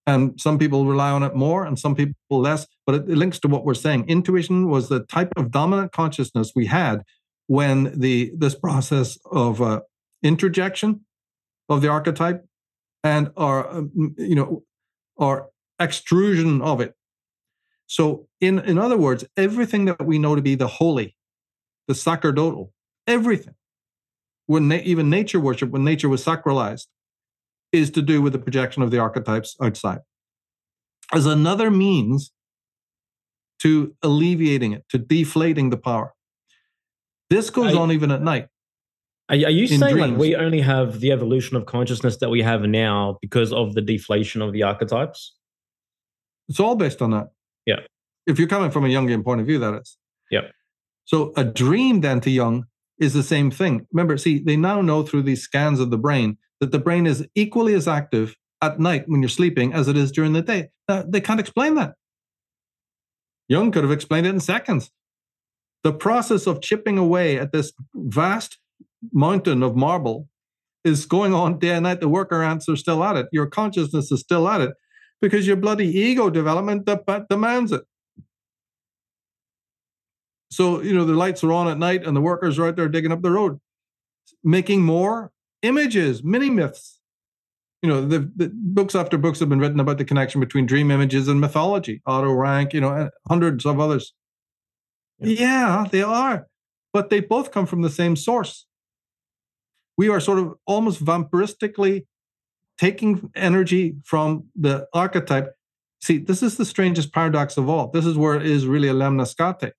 And 0.07 0.41
some 0.41 0.59
people 0.59 0.87
rely 0.87 1.11
on 1.11 1.23
it 1.23 1.35
more 1.35 1.65
and 1.65 1.79
some 1.79 1.95
people 1.95 2.15
less 2.31 2.67
but 2.87 2.97
it, 2.97 3.09
it, 3.09 3.17
links 3.17 3.39
to 3.41 3.49
what 3.49 3.65
we're 3.65 3.75
saying. 3.75 4.09
Intuition 4.09 4.69
was 4.69 4.89
the 4.89 5.01
type 5.05 5.33
of 5.37 5.53
dominant 5.53 5.93
consciousness 5.93 6.53
we 6.57 6.67
had 6.67 7.03
when 7.47 7.97
the 7.99 8.33
this 8.37 8.55
process 8.55 9.19
of 9.31 9.63
uh, 9.63 9.81
introjection 10.23 11.03
of 11.69 11.83
the 11.83 11.89
archetype 11.89 12.45
and 13.05 13.31
our 13.37 13.69
uh, 13.69 13.83
you 14.17 14.35
know 14.35 14.63
our 15.19 15.49
extrusion 15.81 16.63
of 16.63 16.81
it 16.81 16.95
so 17.97 18.05
in 18.41 18.59
in 18.61 18.79
other 18.79 18.99
words 19.07 19.25
everything 19.37 19.85
that 19.85 20.05
we 20.11 20.19
know 20.19 20.35
to 20.35 20.43
be 20.43 20.55
the 20.55 20.73
holy 20.79 21.09
the 21.89 21.95
sacerdotal 21.95 22.73
everything 23.07 23.55
when 24.47 24.69
na- 24.69 24.87
even 24.93 25.11
nature 25.19 25.41
worship 25.41 25.71
when 25.71 25.85
nature 25.85 26.09
was 26.09 26.25
sacralized 26.25 26.87
is 27.73 27.91
to 27.91 28.03
do 28.03 28.21
with 28.23 28.33
the 28.33 28.39
projection 28.39 28.83
of 28.83 28.91
the 28.91 28.99
archetypes 28.99 29.57
outside 29.63 30.01
as 31.13 31.27
another 31.27 31.71
means 31.71 32.33
to 33.63 33.95
alleviating 34.03 34.73
it, 34.73 34.85
to 34.89 34.99
deflating 34.99 35.71
the 35.71 35.77
power. 35.77 36.13
This 37.31 37.49
goes 37.49 37.75
on 37.75 37.93
even 37.93 38.11
at 38.11 38.21
night. 38.21 38.49
Are, 39.29 39.37
are 39.37 39.51
you 39.51 39.67
saying 39.67 39.81
dreams. 39.81 40.11
like 40.13 40.19
we 40.19 40.35
only 40.35 40.61
have 40.61 41.01
the 41.01 41.13
evolution 41.13 41.57
of 41.57 41.65
consciousness 41.65 42.17
that 42.19 42.29
we 42.29 42.43
have 42.43 42.63
now 42.63 43.19
because 43.23 43.53
of 43.53 43.75
the 43.75 43.81
deflation 43.81 44.43
of 44.43 44.53
the 44.53 44.65
archetypes? 44.65 45.37
It's 46.49 46.61
all 46.61 46.75
based 46.75 47.01
on 47.01 47.13
that. 47.13 47.29
Yeah. 47.67 47.81
If 48.27 48.39
you're 48.39 48.49
coming 48.49 48.71
from 48.71 48.85
a 48.85 48.89
Jungian 48.89 49.25
point 49.25 49.41
of 49.41 49.47
view, 49.47 49.59
that 49.59 49.75
is. 49.75 49.97
Yeah. 50.31 50.49
So 51.05 51.33
a 51.37 51.45
dream 51.45 52.01
then 52.01 52.21
to 52.21 52.31
Jung 52.31 52.67
is 52.99 53.15
the 53.15 53.23
same 53.23 53.51
thing. 53.51 53.87
Remember, 53.93 54.17
see, 54.17 54.39
they 54.39 54.57
now 54.57 54.81
know 54.81 55.03
through 55.03 55.23
these 55.23 55.43
scans 55.43 55.81
of 55.81 55.91
the 55.91 55.99
brain 55.99 56.39
that 56.61 56.71
the 56.71 56.79
brain 56.79 57.07
is 57.07 57.27
equally 57.35 57.75
as 57.75 57.89
active 57.89 58.37
at 58.61 58.79
night 58.79 59.05
when 59.07 59.21
you're 59.21 59.29
sleeping 59.29 59.73
as 59.73 59.89
it 59.89 59.97
is 59.97 60.13
during 60.13 60.33
the 60.33 60.43
day. 60.43 60.69
Uh, 60.89 61.03
they 61.07 61.21
can't 61.21 61.41
explain 61.41 61.75
that. 61.75 61.95
Jung 63.49 63.73
could 63.73 63.83
have 63.83 63.93
explained 63.93 64.27
it 64.27 64.31
in 64.31 64.41
seconds. 64.41 64.91
The 65.83 65.93
process 65.93 66.47
of 66.47 66.63
chipping 66.63 66.97
away 66.97 67.39
at 67.39 67.53
this 67.53 67.73
vast 67.95 68.59
mountain 69.13 69.65
of 69.65 69.75
marble 69.75 70.29
is 70.85 71.07
going 71.07 71.35
on 71.35 71.59
day 71.59 71.71
and 71.71 71.83
night. 71.83 72.01
The 72.01 72.09
worker 72.09 72.43
ants 72.43 72.69
are 72.69 72.77
still 72.77 73.03
at 73.03 73.17
it. 73.17 73.27
Your 73.33 73.47
consciousness 73.47 74.13
is 74.13 74.21
still 74.21 74.49
at 74.49 74.61
it 74.61 74.71
because 75.23 75.47
your 75.47 75.57
bloody 75.57 75.87
ego 75.87 76.29
development 76.29 76.87
demands 77.31 77.73
it. 77.73 77.85
So, 80.51 80.83
you 80.83 80.93
know, 80.93 81.07
the 81.07 81.15
lights 81.15 81.43
are 81.43 81.53
on 81.53 81.69
at 81.69 81.79
night 81.79 82.05
and 82.05 82.15
the 82.15 82.21
workers 82.21 82.59
are 82.59 82.67
out 82.67 82.77
there 82.77 82.89
digging 82.89 83.13
up 83.13 83.23
the 83.23 83.31
road, 83.31 83.59
making 84.45 84.83
more 84.83 85.31
images, 85.63 86.23
mini 86.23 86.51
myths. 86.51 86.99
You 87.81 87.89
know, 87.89 88.07
the, 88.07 88.31
the, 88.37 88.51
books 88.53 88.95
after 88.95 89.17
books 89.17 89.41
have 89.41 89.49
been 89.49 89.59
written 89.59 89.81
about 89.81 89.99
the 89.99 90.05
connection 90.05 90.41
between 90.41 90.67
dream 90.67 90.91
images 90.91 91.27
and 91.27 91.41
mythology, 91.41 92.03
Otto 92.05 92.31
Rank, 92.31 92.75
you 92.75 92.81
know, 92.81 93.11
hundreds 93.27 93.65
of 93.65 93.81
others. 93.81 94.13
Yeah. 95.19 95.41
yeah, 95.41 95.87
they 95.91 96.03
are, 96.03 96.47
but 96.93 97.11
they 97.11 97.21
both 97.21 97.51
come 97.51 97.67
from 97.67 97.83
the 97.83 97.91
same 97.91 98.15
source. 98.15 98.67
We 99.97 100.09
are 100.09 100.21
sort 100.21 100.39
of 100.39 100.55
almost 100.67 101.01
vampiristically 101.01 102.07
taking 102.87 103.31
energy 103.49 103.85
from 104.05 104.27
the 104.67 104.75
archetype 104.93 105.49
See, 106.03 106.19
this 106.19 106.43
is 106.43 106.57
the 106.57 106.65
strangest 106.65 107.13
paradox 107.13 107.57
of 107.57 107.69
all. 107.69 107.87
This 107.87 108.05
is 108.05 108.17
where 108.17 108.35
it 108.35 108.45
is 108.45 108.67
really 108.67 108.89
a 108.89 108.93
lemniscate, 108.93 109.71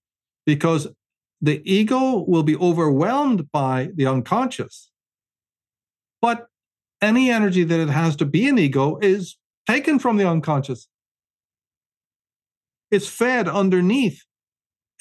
because 0.45 0.87
the 1.41 1.61
ego 1.69 2.23
will 2.25 2.43
be 2.43 2.55
overwhelmed 2.55 3.51
by 3.51 3.89
the 3.93 4.07
unconscious. 4.07 4.89
But 6.21 6.47
any 7.01 7.29
energy 7.29 7.65
that 7.65 7.79
it 7.81 7.89
has 7.89 8.15
to 8.15 8.25
be 8.25 8.47
an 8.47 8.57
ego 8.57 8.97
is 9.01 9.35
taken 9.67 9.99
from 9.99 10.15
the 10.15 10.25
unconscious. 10.25 10.87
It's 12.89 13.09
fed 13.09 13.49
underneath 13.49 14.21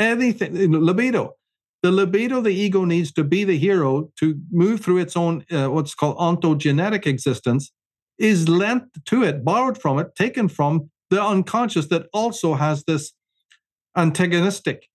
anything, 0.00 0.72
libido. 0.72 1.36
The 1.84 1.92
libido, 1.92 2.40
the 2.40 2.50
ego 2.50 2.84
needs 2.84 3.12
to 3.12 3.22
be 3.22 3.44
the 3.44 3.58
hero 3.58 4.10
to 4.18 4.40
move 4.50 4.80
through 4.80 4.98
its 4.98 5.16
own, 5.16 5.44
uh, 5.52 5.68
what's 5.68 5.94
called 5.94 6.16
ontogenetic 6.16 7.06
existence, 7.06 7.70
is 8.18 8.48
lent 8.48 8.84
to 9.06 9.22
it, 9.22 9.44
borrowed 9.44 9.80
from 9.80 9.98
it, 9.98 10.14
taken 10.14 10.48
from 10.48 10.90
the 11.10 11.22
unconscious 11.22 11.86
that 11.88 12.06
also 12.12 12.54
has 12.54 12.84
this 12.84 13.12
antagonistic. 13.96 14.88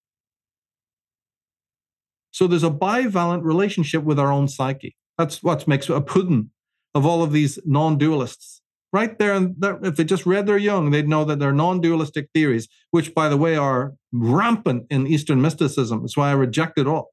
So 2.31 2.47
there's 2.47 2.63
a 2.63 2.69
bivalent 2.69 3.43
relationship 3.43 4.03
with 4.03 4.19
our 4.19 4.31
own 4.31 4.47
psyche. 4.47 4.95
That's 5.17 5.41
what 5.41 5.67
makes 5.67 5.89
a 5.89 6.01
puddin 6.01 6.51
of 6.93 7.05
all 7.05 7.23
of 7.23 7.31
these 7.31 7.59
non-dualists. 7.65 8.61
Right 8.93 9.19
there, 9.19 9.33
and 9.33 9.55
if 9.83 9.97
they 9.97 10.05
just 10.05 10.25
read 10.25 10.47
their 10.47 10.57
Jung, 10.57 10.91
they'd 10.91 11.09
know 11.09 11.25
that 11.25 11.39
they're 11.39 11.51
non-dualistic 11.51 12.29
theories, 12.33 12.69
which, 12.91 13.13
by 13.13 13.27
the 13.27 13.35
way, 13.35 13.57
are 13.57 13.95
rampant 14.13 14.85
in 14.89 15.05
Eastern 15.07 15.41
mysticism. 15.41 16.01
That's 16.01 16.15
why 16.15 16.29
I 16.29 16.33
reject 16.33 16.79
it 16.79 16.87
all. 16.87 17.11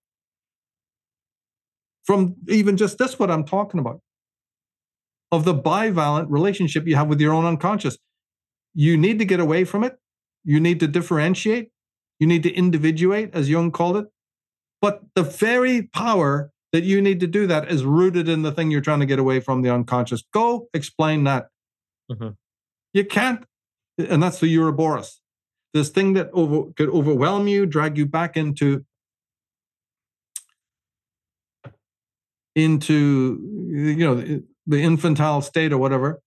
From 2.04 2.36
even 2.48 2.76
just 2.76 2.98
this, 2.98 3.18
what 3.18 3.30
I'm 3.30 3.44
talking 3.44 3.80
about, 3.80 4.00
of 5.34 5.44
the 5.44 5.54
bivalent 5.54 6.26
relationship 6.28 6.86
you 6.86 6.96
have 6.96 7.08
with 7.08 7.20
your 7.20 7.34
own 7.34 7.44
unconscious 7.44 7.98
you 8.74 8.96
need 8.96 9.18
to 9.20 9.24
get 9.24 9.40
away 9.40 9.64
from 9.64 9.84
it. 9.84 9.96
You 10.42 10.60
need 10.60 10.80
to 10.80 10.88
differentiate. 10.88 11.70
You 12.18 12.26
need 12.26 12.42
to 12.42 12.52
individuate, 12.52 13.30
as 13.32 13.48
Jung 13.48 13.70
called 13.70 13.96
it. 13.96 14.06
But 14.80 15.02
the 15.14 15.22
very 15.22 15.82
power 15.82 16.50
that 16.72 16.82
you 16.82 17.00
need 17.00 17.20
to 17.20 17.26
do 17.26 17.46
that 17.46 17.70
is 17.70 17.84
rooted 17.84 18.28
in 18.28 18.42
the 18.42 18.52
thing 18.52 18.70
you're 18.70 18.80
trying 18.80 19.00
to 19.00 19.06
get 19.06 19.18
away 19.18 19.40
from, 19.40 19.62
the 19.62 19.72
unconscious. 19.72 20.22
Go 20.32 20.68
explain 20.74 21.24
that. 21.24 21.46
Mm-hmm. 22.10 22.30
You 22.92 23.04
can't, 23.04 23.44
and 23.96 24.22
that's 24.22 24.40
the 24.40 24.54
Ouroboros. 24.58 25.20
This 25.72 25.88
thing 25.88 26.12
that 26.14 26.30
over, 26.32 26.72
could 26.72 26.88
overwhelm 26.88 27.48
you, 27.48 27.66
drag 27.66 27.96
you 27.96 28.06
back 28.06 28.36
into 28.36 28.84
into 32.54 33.40
you 33.66 33.96
know 33.96 34.42
the 34.66 34.80
infantile 34.80 35.42
state 35.42 35.72
or 35.72 35.78
whatever 35.78 36.20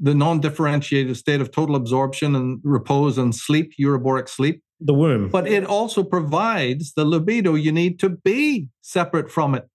the 0.00 0.14
non-differentiated 0.14 1.16
state 1.16 1.40
of 1.40 1.52
total 1.52 1.76
absorption 1.76 2.34
and 2.34 2.60
repose 2.64 3.16
and 3.16 3.34
sleep, 3.34 3.72
uroboric 3.80 4.28
sleep. 4.28 4.60
The 4.80 4.92
womb. 4.92 5.28
But 5.28 5.46
it 5.46 5.64
also 5.64 6.02
provides 6.02 6.94
the 6.94 7.04
libido 7.04 7.54
you 7.54 7.70
need 7.70 8.00
to 8.00 8.10
be 8.10 8.68
separate 8.80 9.30
from 9.30 9.54
it. 9.54 9.68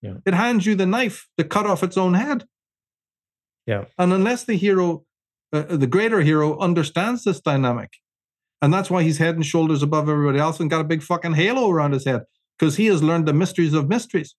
Yeah. 0.00 0.14
It 0.24 0.32
hands 0.32 0.64
you 0.64 0.74
the 0.74 0.86
knife 0.86 1.28
to 1.36 1.44
cut 1.44 1.66
off 1.66 1.82
its 1.82 1.98
own 1.98 2.14
head. 2.14 2.46
Yeah. 3.66 3.84
And 3.98 4.14
unless 4.14 4.44
the 4.44 4.54
hero, 4.54 5.04
uh, 5.52 5.76
the 5.76 5.86
greater 5.86 6.22
hero, 6.22 6.58
understands 6.58 7.24
this 7.24 7.40
dynamic, 7.40 7.90
and 8.62 8.72
that's 8.72 8.90
why 8.90 9.02
he's 9.02 9.18
head 9.18 9.34
and 9.34 9.44
shoulders 9.44 9.82
above 9.82 10.08
everybody 10.08 10.38
else 10.38 10.58
and 10.58 10.70
got 10.70 10.80
a 10.80 10.84
big 10.84 11.02
fucking 11.02 11.34
halo 11.34 11.70
around 11.70 11.92
his 11.92 12.06
head, 12.06 12.22
because 12.58 12.76
he 12.76 12.86
has 12.86 13.02
learned 13.02 13.28
the 13.28 13.34
mysteries 13.34 13.74
of 13.74 13.90
mysteries. 13.90 14.34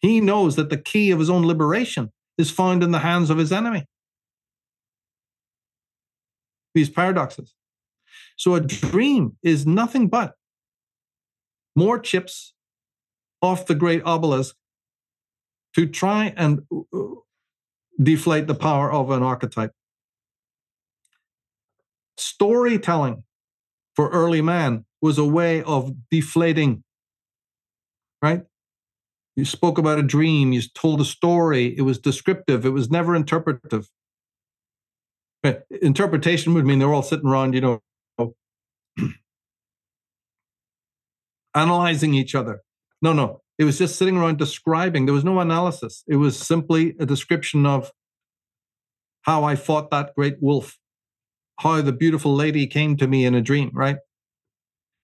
He 0.00 0.20
knows 0.20 0.56
that 0.56 0.70
the 0.70 0.76
key 0.76 1.10
of 1.10 1.18
his 1.18 1.30
own 1.30 1.46
liberation 1.46 2.12
is 2.36 2.50
found 2.50 2.82
in 2.82 2.90
the 2.90 2.98
hands 2.98 3.30
of 3.30 3.38
his 3.38 3.52
enemy 3.52 3.86
these 6.74 6.90
paradoxes. 6.90 7.54
So 8.36 8.54
a 8.54 8.60
dream 8.60 9.36
is 9.42 9.66
nothing 9.66 10.08
but 10.08 10.34
more 11.76 11.98
chips 11.98 12.52
off 13.40 13.66
the 13.66 13.74
great 13.74 14.02
obelisk 14.04 14.56
to 15.74 15.86
try 15.86 16.34
and 16.36 16.62
uh, 16.72 16.98
deflate 18.02 18.46
the 18.46 18.54
power 18.54 18.92
of 18.92 19.10
an 19.10 19.22
archetype. 19.22 19.72
Storytelling 22.16 23.24
for 23.94 24.08
early 24.10 24.42
man 24.42 24.84
was 25.00 25.18
a 25.18 25.24
way 25.24 25.62
of 25.62 25.92
deflating, 26.10 26.82
right? 28.22 28.44
You 29.36 29.44
spoke 29.44 29.78
about 29.78 29.98
a 29.98 30.02
dream, 30.02 30.52
you 30.52 30.62
told 30.74 31.00
a 31.00 31.04
story, 31.04 31.76
it 31.76 31.82
was 31.82 31.98
descriptive, 31.98 32.64
it 32.64 32.70
was 32.70 32.90
never 32.90 33.16
interpretive 33.16 33.88
eh, 35.44 35.58
interpretation 35.82 36.54
would 36.54 36.64
mean 36.64 36.78
they're 36.78 36.92
all 36.92 37.02
sitting 37.02 37.28
around, 37.28 37.54
you 37.54 37.60
know, 37.60 37.82
analyzing 41.54 42.14
each 42.14 42.34
other. 42.34 42.62
No, 43.00 43.12
no. 43.12 43.42
It 43.58 43.64
was 43.64 43.78
just 43.78 43.96
sitting 43.96 44.16
around 44.16 44.38
describing. 44.38 45.06
There 45.06 45.14
was 45.14 45.24
no 45.24 45.38
analysis. 45.38 46.02
It 46.08 46.16
was 46.16 46.36
simply 46.36 46.96
a 46.98 47.06
description 47.06 47.66
of 47.66 47.92
how 49.22 49.44
I 49.44 49.54
fought 49.54 49.90
that 49.90 50.14
great 50.16 50.36
wolf, 50.40 50.78
how 51.60 51.80
the 51.80 51.92
beautiful 51.92 52.34
lady 52.34 52.66
came 52.66 52.96
to 52.96 53.06
me 53.06 53.24
in 53.24 53.34
a 53.34 53.40
dream, 53.40 53.70
right? 53.72 53.98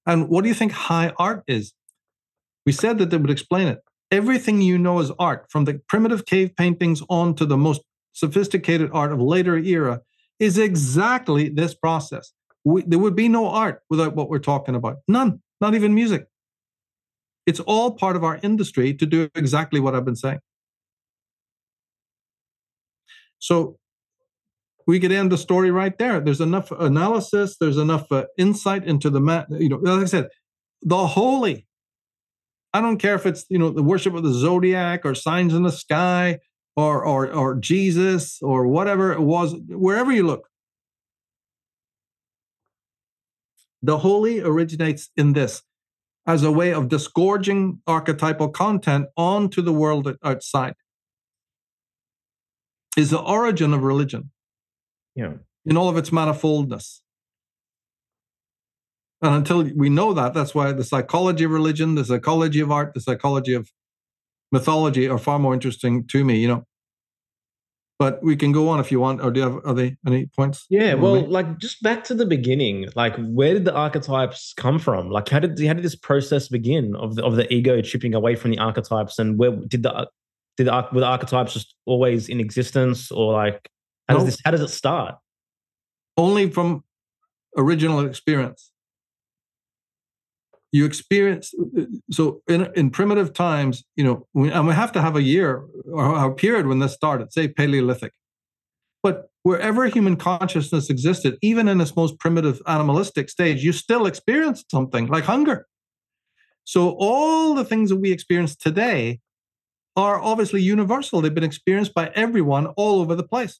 And 0.05 0.29
what 0.29 0.43
do 0.43 0.49
you 0.49 0.55
think 0.55 0.73
high 0.73 1.13
art 1.17 1.45
is? 1.47 1.73
We 2.67 2.73
said 2.73 2.99
that 2.99 3.11
they 3.11 3.17
would 3.17 3.31
explain 3.31 3.69
it. 3.69 3.79
Everything 4.11 4.61
you 4.61 4.77
know 4.77 4.99
is 4.99 5.13
art, 5.19 5.47
from 5.51 5.65
the 5.65 5.81
primitive 5.89 6.27
cave 6.27 6.57
paintings 6.57 7.03
on 7.09 7.35
to 7.37 7.47
the 7.47 7.57
most 7.57 7.83
sophisticated 8.13 8.91
art 8.93 9.13
of 9.13 9.21
later 9.21 9.57
era, 9.57 10.01
is 10.39 10.59
exactly 10.59 11.49
this 11.49 11.75
process. 11.75 12.33
We, 12.65 12.83
there 12.83 12.99
would 12.99 13.15
be 13.15 13.29
no 13.29 13.49
art 13.49 13.83
without 13.89 14.17
what 14.17 14.29
we're 14.29 14.39
talking 14.39 14.75
about. 14.75 14.97
None, 15.07 15.41
not 15.61 15.75
even 15.75 15.95
music. 15.95 16.27
It's 17.47 17.61
all 17.61 17.93
part 17.93 18.17
of 18.17 18.25
our 18.25 18.39
industry 18.43 18.95
to 18.95 19.07
do 19.07 19.29
exactly 19.35 19.81
what 19.81 19.95
I've 19.95 20.05
been 20.05 20.17
saying. 20.17 20.41
So 23.39 23.79
we 24.87 24.99
could 25.01 25.13
end 25.13 25.31
the 25.31 25.39
story 25.39 25.71
right 25.71 25.97
there. 25.99 26.21
There's 26.21 26.41
enough 26.41 26.71
analysis, 26.73 27.57
there's 27.61 27.77
enough 27.77 28.11
uh, 28.11 28.25
insight 28.37 28.85
into 28.85 29.09
the, 29.09 29.21
man, 29.21 29.47
you 29.51 29.69
know, 29.69 29.77
like 29.77 30.03
I 30.03 30.07
said, 30.07 30.29
the 30.83 31.07
holy. 31.07 31.67
I 32.73 32.81
don't 32.81 32.99
care 32.99 33.15
if 33.15 33.27
it's, 33.27 33.45
you 33.49 33.59
know, 33.59 33.71
the 33.71 33.83
worship 33.83 34.15
of 34.15 34.23
the 34.23 34.33
zodiac 34.33 35.05
or 35.05 35.15
signs 35.15 35.55
in 35.55 35.63
the 35.63 35.73
sky 35.73 36.39
or 36.77 37.05
or 37.05 37.33
or 37.33 37.57
Jesus 37.57 38.41
or 38.43 38.67
whatever 38.67 39.13
it 39.13 39.21
was, 39.21 39.55
wherever 39.69 40.13
you 40.13 40.27
look. 40.27 40.49
The 43.83 43.99
holy 43.99 44.41
originates 44.41 45.11
in 45.17 45.33
this 45.33 45.63
as 46.27 46.45
a 46.45 46.53
way 46.53 46.73
of 46.73 46.89
disgorging 46.89 47.81
archetypal 47.87 48.51
content 48.51 49.07
onto 49.17 49.63
the 49.63 49.73
world 49.73 50.17
outside. 50.23 50.75
Is 52.97 53.11
the 53.11 53.21
origin 53.21 53.73
of 53.73 53.83
religion. 53.83 54.31
Yeah. 55.15 55.35
In 55.65 55.77
all 55.77 55.89
of 55.89 55.97
its 55.97 56.11
manifoldness. 56.11 57.01
And 59.23 59.35
until 59.35 59.63
we 59.63 59.91
know 59.91 60.15
that, 60.15 60.33
that's 60.33 60.55
why 60.55 60.73
the 60.73 60.85
psychology 60.85 61.45
of 61.45 61.51
religion, 61.51 61.95
the 61.95 62.05
psychology 62.05 62.61
of 62.61 62.71
art, 62.71 62.95
the 62.95 63.01
psychology 63.01 63.55
of 63.55 63.71
mythology 64.51 65.09
are 65.09 65.19
far 65.19 65.39
more 65.39 65.55
interesting 65.55 66.07
to 66.09 66.25
me, 66.25 66.39
you 66.39 66.49
know. 66.49 66.65
But 67.99 68.23
we 68.23 68.35
can 68.35 68.51
go 68.51 68.71
on 68.71 68.81
if 68.81 68.91
you 68.91 68.99
want, 68.99 69.21
or 69.21 69.31
do 69.31 69.41
you 69.41 69.47
have 69.47 69.61
are 69.67 69.75
they 69.75 69.99
any 70.07 70.25
points? 70.35 70.65
Yeah, 70.71 70.95
well, 70.95 71.21
like 71.21 71.59
just 71.59 71.83
back 71.83 72.03
to 72.05 72.15
the 72.15 72.25
beginning, 72.25 72.89
like 72.97 73.15
where 73.19 73.53
did 73.53 73.67
the 73.67 73.75
archetypes 73.75 74.55
come 74.57 74.79
from? 74.79 75.11
Like 75.11 75.29
how 75.29 75.39
did 75.39 75.63
how 75.67 75.75
did 75.75 75.85
this 75.85 75.97
process 75.97 76.49
begin 76.49 76.97
of 76.97 77.17
the 77.17 77.23
of 77.23 77.37
the 77.37 77.53
ego 77.53 77.83
chipping 77.83 78.15
away 78.15 78.37
from 78.37 78.53
the 78.53 78.59
archetypes, 78.59 79.19
and 79.19 79.39
where 79.39 79.51
did 79.51 79.83
the 79.83 80.09
did 80.57 80.69
the, 80.69 80.89
were 80.95 81.01
the 81.01 81.07
archetypes 81.07 81.53
just 81.53 81.75
always 81.85 82.31
in 82.31 82.41
existence, 82.41 83.11
or 83.11 83.35
like 83.35 83.69
how 84.09 84.15
does 84.15 84.25
this 84.25 84.39
how 84.47 84.51
does 84.51 84.63
it 84.63 84.71
start? 84.71 85.17
Only 86.17 86.49
from 86.49 86.83
original 87.59 88.01
experience 88.07 88.70
you 90.73 90.85
experience 90.85 91.53
so 92.11 92.43
in 92.49 92.69
in 92.77 92.91
primitive 92.91 93.33
times 93.33 93.85
you 93.97 94.05
know 94.05 94.27
we, 94.35 94.51
and 94.51 94.67
we 94.67 94.75
have 94.75 94.93
to 94.93 95.01
have 95.01 95.17
a 95.17 95.23
year 95.23 95.65
or 95.93 96.25
a 96.25 96.35
period 96.35 96.67
when 96.67 96.79
this 96.79 96.95
started 96.95 97.33
say 97.33 97.49
paleolithic. 97.49 98.13
But 99.03 99.31
wherever 99.43 99.87
human 99.87 100.17
consciousness 100.17 100.91
existed 100.91 101.39
even 101.43 101.67
in 101.69 101.81
its 101.81 101.97
most 101.97 102.19
primitive 102.19 102.61
animalistic 102.67 103.31
stage 103.31 103.65
you 103.65 103.73
still 103.73 104.07
experienced 104.07 104.71
something 104.71 105.07
like 105.07 105.25
hunger. 105.25 105.67
So 106.65 106.97
all 106.99 107.55
the 107.55 107.65
things 107.65 107.91
that 107.91 107.97
we 107.97 108.13
experience 108.13 108.55
today 108.55 109.21
are 109.97 110.21
obviously 110.21 110.63
universal. 110.63 111.21
They've 111.21 111.35
been 111.35 111.43
experienced 111.43 111.95
by 111.95 112.13
everyone 112.15 112.67
all 112.77 113.01
over 113.01 113.17
the 113.17 113.25
place. 113.25 113.59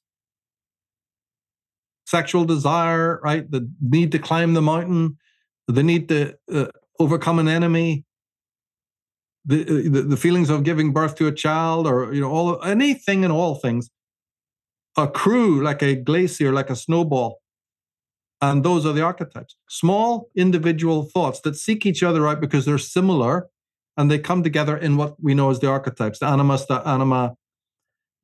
Sexual 2.07 2.45
desire 2.45 3.21
right? 3.25 3.51
The 3.51 3.69
need 3.81 4.13
to 4.13 4.19
climb 4.19 4.55
the 4.55 4.63
mountain 4.63 5.17
the 5.73 5.83
need 5.83 6.09
to 6.09 6.37
uh, 6.53 6.67
overcome 7.01 7.39
an 7.39 7.49
enemy, 7.49 8.05
the, 9.45 9.63
uh, 9.63 9.91
the, 9.91 10.03
the 10.03 10.17
feelings 10.17 10.51
of 10.51 10.63
giving 10.63 10.93
birth 10.93 11.17
to 11.17 11.27
a 11.27 11.33
child, 11.33 11.87
or 11.87 12.13
you 12.13 12.21
know, 12.21 12.31
all 12.31 12.63
anything 12.63 13.25
and 13.25 13.33
all 13.33 13.57
things. 13.57 13.91
accrue 14.97 15.63
like 15.63 15.83
a 15.83 15.95
glacier, 15.95 16.53
like 16.53 16.71
a 16.71 16.77
snowball. 16.77 17.41
And 18.43 18.65
those 18.65 18.87
are 18.87 18.93
the 18.93 19.03
archetypes. 19.03 19.57
Small 19.69 20.29
individual 20.35 21.05
thoughts 21.05 21.41
that 21.41 21.57
seek 21.57 21.85
each 21.85 22.03
other 22.03 22.27
out 22.27 22.41
because 22.41 22.65
they're 22.65 22.79
similar 22.79 23.49
and 23.97 24.11
they 24.11 24.19
come 24.19 24.43
together 24.43 24.77
in 24.77 24.97
what 24.97 25.23
we 25.23 25.35
know 25.35 25.51
as 25.51 25.61
the 25.61 25.69
archetypes 25.69 26.19
the 26.19 26.27
animus, 26.27 26.65
the 26.67 26.81
anima, 26.87 27.35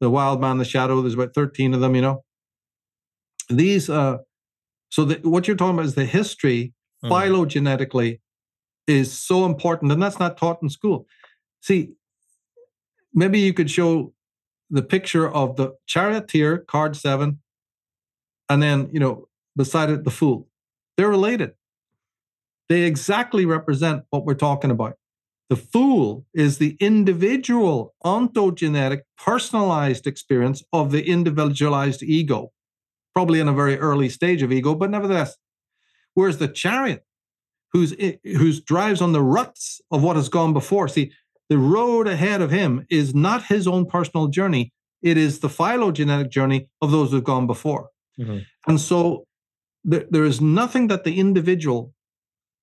the 0.00 0.10
wild 0.10 0.40
man, 0.40 0.58
the 0.58 0.64
shadow. 0.64 1.00
There's 1.00 1.14
about 1.14 1.34
13 1.34 1.74
of 1.74 1.80
them, 1.80 1.94
you 1.94 2.02
know. 2.02 2.24
These, 3.48 3.88
uh, 3.88 4.18
so 4.88 5.04
the, 5.04 5.16
what 5.28 5.46
you're 5.46 5.56
talking 5.56 5.74
about 5.74 5.86
is 5.86 5.94
the 5.94 6.04
history 6.04 6.72
mm. 7.04 7.10
phylogenetically 7.10 8.20
is 8.86 9.16
so 9.16 9.44
important, 9.44 9.92
and 9.92 10.02
that's 10.02 10.18
not 10.18 10.36
taught 10.36 10.62
in 10.62 10.68
school. 10.68 11.06
See, 11.60 11.92
maybe 13.12 13.40
you 13.40 13.52
could 13.52 13.70
show 13.70 14.12
the 14.70 14.82
picture 14.82 15.28
of 15.28 15.56
the 15.56 15.74
charioteer, 15.86 16.58
card 16.58 16.96
seven, 16.96 17.40
and 18.48 18.62
then, 18.62 18.88
you 18.92 19.00
know, 19.00 19.28
beside 19.56 19.90
it, 19.90 20.04
the 20.04 20.10
fool. 20.10 20.48
They're 20.96 21.08
related. 21.08 21.52
They 22.68 22.82
exactly 22.82 23.44
represent 23.46 24.04
what 24.10 24.24
we're 24.24 24.34
talking 24.34 24.70
about. 24.70 24.98
The 25.48 25.56
fool 25.56 26.26
is 26.34 26.58
the 26.58 26.76
individual, 26.80 27.94
ontogenetic, 28.04 29.02
personalized 29.16 30.06
experience 30.06 30.64
of 30.72 30.90
the 30.90 31.08
individualized 31.08 32.02
ego, 32.02 32.52
probably 33.14 33.38
in 33.38 33.46
a 33.46 33.52
very 33.52 33.78
early 33.78 34.08
stage 34.08 34.42
of 34.42 34.50
ego, 34.50 34.74
but 34.74 34.90
nevertheless. 34.90 35.36
Whereas 36.14 36.38
the 36.38 36.48
chariot, 36.48 37.04
who's 37.72 37.94
who's 38.24 38.60
drives 38.60 39.00
on 39.00 39.12
the 39.12 39.22
ruts 39.22 39.80
of 39.90 40.02
what 40.02 40.16
has 40.16 40.28
gone 40.28 40.52
before. 40.52 40.88
See, 40.88 41.12
the 41.48 41.58
road 41.58 42.08
ahead 42.08 42.40
of 42.40 42.50
him 42.50 42.86
is 42.90 43.14
not 43.14 43.44
his 43.44 43.66
own 43.66 43.86
personal 43.86 44.28
journey; 44.28 44.72
it 45.02 45.16
is 45.16 45.40
the 45.40 45.48
phylogenetic 45.48 46.30
journey 46.30 46.68
of 46.80 46.90
those 46.90 47.10
who've 47.10 47.24
gone 47.24 47.46
before. 47.46 47.90
Mm-hmm. 48.18 48.38
And 48.66 48.80
so, 48.80 49.26
there, 49.84 50.04
there 50.10 50.24
is 50.24 50.40
nothing 50.40 50.88
that 50.88 51.04
the 51.04 51.18
individual 51.18 51.92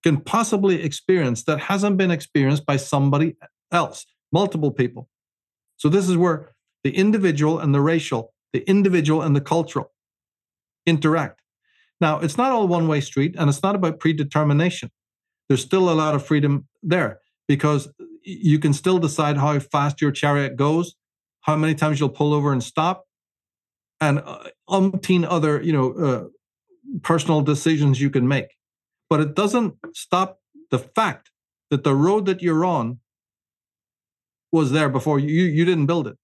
can 0.04 0.18
possibly 0.18 0.84
experience 0.84 1.44
that 1.44 1.60
hasn't 1.60 1.98
been 1.98 2.12
experienced 2.12 2.66
by 2.66 2.76
somebody 2.76 3.36
else, 3.72 4.06
multiple 4.32 4.72
people. 4.72 5.10
So 5.78 5.90
this 5.90 6.10
is 6.10 6.18
where 6.18 6.54
the 6.84 6.96
individual 6.96 7.60
and 7.60 7.74
the 7.74 7.82
racial, 7.82 8.34
the 8.52 8.68
individual 8.70 9.22
and 9.22 9.36
the 9.36 9.42
cultural 9.42 9.92
interact. 10.86 11.42
Now, 12.06 12.20
it's 12.20 12.38
not 12.38 12.52
all 12.52 12.68
one 12.68 12.88
way 12.88 13.02
street 13.02 13.34
and 13.38 13.50
it's 13.50 13.64
not 13.64 13.76
about 13.76 14.00
predetermination. 14.00 14.92
There's 15.48 15.62
still 15.62 15.90
a 15.90 15.96
lot 16.04 16.16
of 16.16 16.26
freedom 16.26 16.68
there 16.84 17.20
because 17.48 17.82
you 18.24 18.60
can 18.60 18.74
still 18.74 19.00
decide 19.00 19.38
how 19.38 19.58
fast 19.60 20.02
your 20.02 20.12
chariot 20.12 20.56
goes, 20.56 20.96
how 21.42 21.56
many 21.56 21.76
times 21.76 22.00
you'll 22.00 22.10
pull 22.22 22.34
over 22.34 22.52
and 22.52 22.64
stop, 22.64 23.06
and 24.00 24.20
uh, 24.20 24.50
umpteen 24.70 25.26
other, 25.28 25.62
you 25.62 25.74
know, 25.74 25.88
uh, 25.94 26.24
personal 27.02 27.42
decisions 27.42 28.00
you 28.00 28.10
can 28.10 28.28
make 28.28 28.50
but 29.14 29.20
it 29.20 29.36
doesn't 29.36 29.76
stop 29.94 30.40
the 30.72 30.80
fact 30.80 31.30
that 31.70 31.84
the 31.84 31.96
road 31.96 32.26
that 32.26 32.42
you're 32.42 32.66
on 32.66 33.00
was 34.52 34.72
there 34.72 34.90
before 34.90 35.20
you 35.20 35.44
you 35.44 35.66
didn't 35.66 35.86
build 35.86 36.08
it 36.08 36.18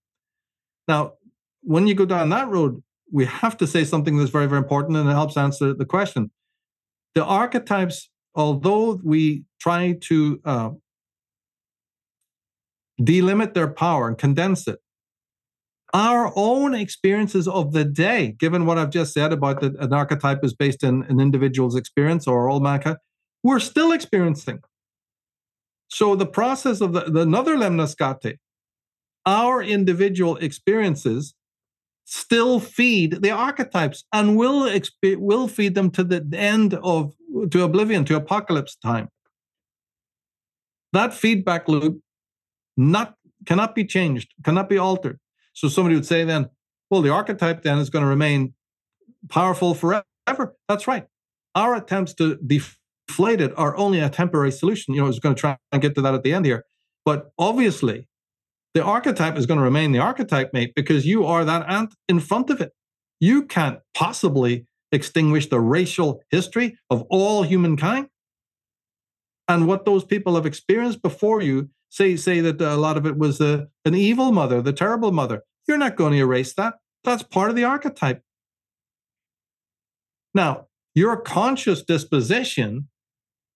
now 0.88 1.14
when 1.62 1.88
you 1.88 1.94
go 1.94 2.06
down 2.06 2.30
that 2.30 2.48
road 2.48 2.82
we 3.12 3.26
have 3.26 3.58
to 3.58 3.68
say 3.68 3.84
something 3.84 4.18
that's 4.18 4.32
very 4.32 4.48
very 4.48 4.60
important 4.60 4.98
and 4.98 5.10
it 5.10 5.14
helps 5.14 5.38
answer 5.38 5.74
the 5.74 5.86
question 5.86 6.32
the 7.16 7.24
archetypes 7.24 8.10
although 8.36 9.00
we 9.04 9.44
try 9.60 9.98
to 10.02 10.40
uh, 10.46 10.70
delimit 13.02 13.54
their 13.54 13.68
power 13.68 14.08
and 14.08 14.18
condense 14.18 14.68
it 14.68 14.80
our 15.94 16.32
own 16.36 16.76
experiences 16.76 17.48
of 17.48 17.74
the 17.74 17.84
day, 17.84 18.36
given 18.38 18.66
what 18.66 18.78
I've 18.78 18.92
just 18.92 19.14
said 19.14 19.34
about 19.34 19.62
that 19.62 19.76
an 19.80 19.94
archetype 19.94 20.44
is 20.44 20.54
based 20.54 20.84
in 20.84 21.04
an 21.04 21.20
individual's 21.20 21.76
experience 21.76 22.28
or 22.28 22.50
all 22.50 22.60
mankind, 22.60 22.98
we're 23.44 23.60
still 23.60 23.92
experiencing. 23.92 24.60
So 25.88 26.16
the 26.16 26.28
process 26.28 26.82
of 26.82 26.94
the, 26.94 27.02
the 27.02 27.22
another 27.22 27.56
lemniscate, 27.56 28.38
our 29.26 29.64
individual 29.64 30.38
experiences 30.38 31.34
still 32.12 32.60
feed 32.60 33.22
the 33.22 33.32
archetypes 33.32 34.04
and 34.12 34.36
will 34.36 34.62
exp- 34.64 35.18
will 35.18 35.48
feed 35.48 35.76
them 35.76 35.92
to 35.92 36.04
the 36.04 36.26
end 36.34 36.74
of 36.76 37.14
to 37.52 37.64
oblivion 37.64 38.04
to 38.04 38.16
apocalypse 38.16 38.76
time 38.76 39.08
that 40.92 41.14
feedback 41.14 41.68
loop 41.68 42.02
not 42.76 43.16
cannot 43.46 43.76
be 43.76 43.86
changed 43.86 44.34
cannot 44.44 44.68
be 44.68 44.78
altered 44.78 45.20
so 45.60 45.68
somebody 45.68 45.96
would 45.96 46.06
say 46.06 46.24
then, 46.24 46.50
well, 46.90 47.02
the 47.02 47.12
archetype 47.12 47.64
then 47.64 47.80
is 47.80 47.90
going 47.90 48.04
to 48.04 48.10
remain 48.10 48.54
powerful 49.28 49.74
forever. 49.74 50.56
That's 50.70 50.88
right. 50.88 51.06
Our 51.54 51.76
attempts 51.76 52.14
to 52.14 52.38
deflate 52.38 53.42
it 53.42 53.52
are 53.58 53.76
only 53.76 54.00
a 54.00 54.10
temporary 54.10 54.54
solution. 54.54 54.94
You 54.94 55.02
know, 55.02 55.08
I 55.08 55.10
was 55.10 55.20
going 55.20 55.36
to 55.36 55.40
try 55.40 55.58
and 55.74 55.82
get 55.82 55.96
to 55.96 56.02
that 56.02 56.14
at 56.14 56.24
the 56.24 56.34
end 56.34 56.46
here. 56.46 56.64
But 57.04 57.32
obviously, 57.38 58.08
the 58.74 58.84
archetype 58.84 59.38
is 59.38 59.46
going 59.46 59.58
to 59.58 59.64
remain 59.64 59.92
the 59.92 60.00
archetype, 60.00 60.54
mate, 60.54 60.74
because 60.76 61.06
you 61.06 61.26
are 61.26 61.44
that 61.46 61.70
ant 61.70 61.96
in 62.08 62.20
front 62.20 62.50
of 62.50 62.62
it. 62.62 62.72
You 63.20 63.44
can't 63.44 63.80
possibly 63.94 64.66
extinguish 64.92 65.48
the 65.48 65.60
racial 65.60 66.22
history 66.30 66.78
of 66.90 67.04
all 67.10 67.44
humankind. 67.44 68.08
And 69.48 69.68
what 69.68 69.86
those 69.86 70.04
people 70.04 70.36
have 70.36 70.46
experienced 70.46 71.02
before 71.02 71.42
you 71.42 71.70
say 71.90 72.16
say 72.16 72.40
that 72.42 72.62
uh, 72.62 72.66
a 72.66 72.78
lot 72.78 72.98
of 72.98 73.06
it 73.06 73.18
was 73.18 73.42
a, 73.42 73.68
an 73.84 73.96
evil 73.96 74.32
mother, 74.32 74.62
the 74.62 74.74
terrible 74.74 75.12
mother. 75.12 75.44
You're 75.68 75.78
not 75.78 75.96
going 75.96 76.14
to 76.14 76.20
erase 76.20 76.54
that. 76.54 76.76
That's 77.04 77.24
part 77.24 77.50
of 77.50 77.56
the 77.56 77.64
archetype. 77.64 78.22
Now, 80.34 80.68
your 80.94 81.18
conscious 81.18 81.82
disposition, 81.84 82.90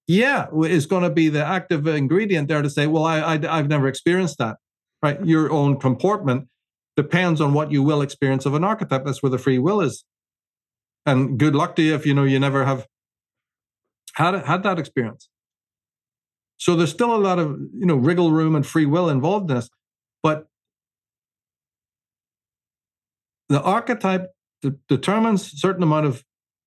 yeah, 0.08 0.48
is 0.66 0.86
going 0.86 1.04
to 1.04 1.10
be 1.10 1.30
the 1.30 1.46
active 1.46 1.86
ingredient 1.88 2.48
there 2.48 2.62
to 2.62 2.70
say, 2.70 2.88
well, 2.88 3.04
I, 3.04 3.20
I 3.20 3.58
I've 3.58 3.68
never 3.68 3.88
experienced 3.88 4.38
that. 4.40 4.58
Right? 5.04 5.24
Your 5.26 5.52
own 5.52 5.80
comportment 5.80 6.48
depends 6.96 7.42
on 7.42 7.54
what 7.54 7.72
you 7.72 7.84
will 7.84 8.02
experience 8.02 8.46
of 8.46 8.54
an 8.54 8.64
archetype. 8.64 9.04
That's 9.06 9.22
where 9.22 9.30
the 9.30 9.38
free 9.38 9.60
will 9.60 9.82
is. 9.82 10.06
And 11.06 11.38
good 11.38 11.56
luck 11.56 11.76
to 11.76 11.82
you 11.82 11.94
if 11.94 12.06
you 12.06 12.14
know 12.14 12.24
you 12.24 12.40
never 12.40 12.64
have 12.64 12.88
had 14.16 14.34
had 14.46 14.64
that 14.64 14.80
experience. 14.80 15.28
So 16.58 16.76
there's 16.78 16.92
still 16.92 17.14
a 17.14 17.18
lot 17.18 17.40
of 17.40 17.60
you 17.78 17.86
know 17.86 17.96
wriggle 17.96 18.32
room 18.32 18.56
and 18.56 18.66
free 18.66 18.86
will 18.86 19.10
involved 19.10 19.52
in 19.52 19.58
this, 19.58 19.70
but 20.22 20.46
the 23.50 23.62
archetype 23.62 24.28
de- 24.62 24.76
determines 24.88 25.52
a 25.52 25.58
certain 25.58 25.84
amount 25.84 26.06
of 26.06 26.24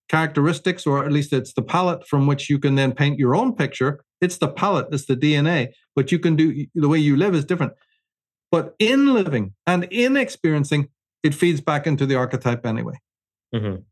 characteristics, 0.08 0.86
or 0.86 1.04
at 1.04 1.12
least 1.12 1.32
it's 1.32 1.54
the 1.54 1.62
palette 1.62 2.06
from 2.06 2.26
which 2.26 2.50
you 2.50 2.58
can 2.58 2.74
then 2.74 2.92
paint 2.92 3.18
your 3.18 3.34
own 3.34 3.54
picture. 3.54 4.00
It's 4.20 4.38
the 4.38 4.48
palette, 4.48 4.88
it's 4.92 5.06
the 5.06 5.16
DNA, 5.16 5.68
but 5.94 6.12
you 6.12 6.18
can 6.18 6.36
do 6.36 6.66
the 6.74 6.88
way 6.88 6.98
you 6.98 7.16
live 7.16 7.34
is 7.34 7.44
different. 7.44 7.72
But 8.50 8.74
in 8.78 9.12
living 9.12 9.54
and 9.66 9.84
in 9.90 10.16
experiencing, 10.16 10.88
it 11.22 11.34
feeds 11.34 11.60
back 11.60 11.86
into 11.86 12.06
the 12.06 12.14
archetype 12.14 12.64
anyway. 12.64 12.98
Mm-hmm. 13.54 13.82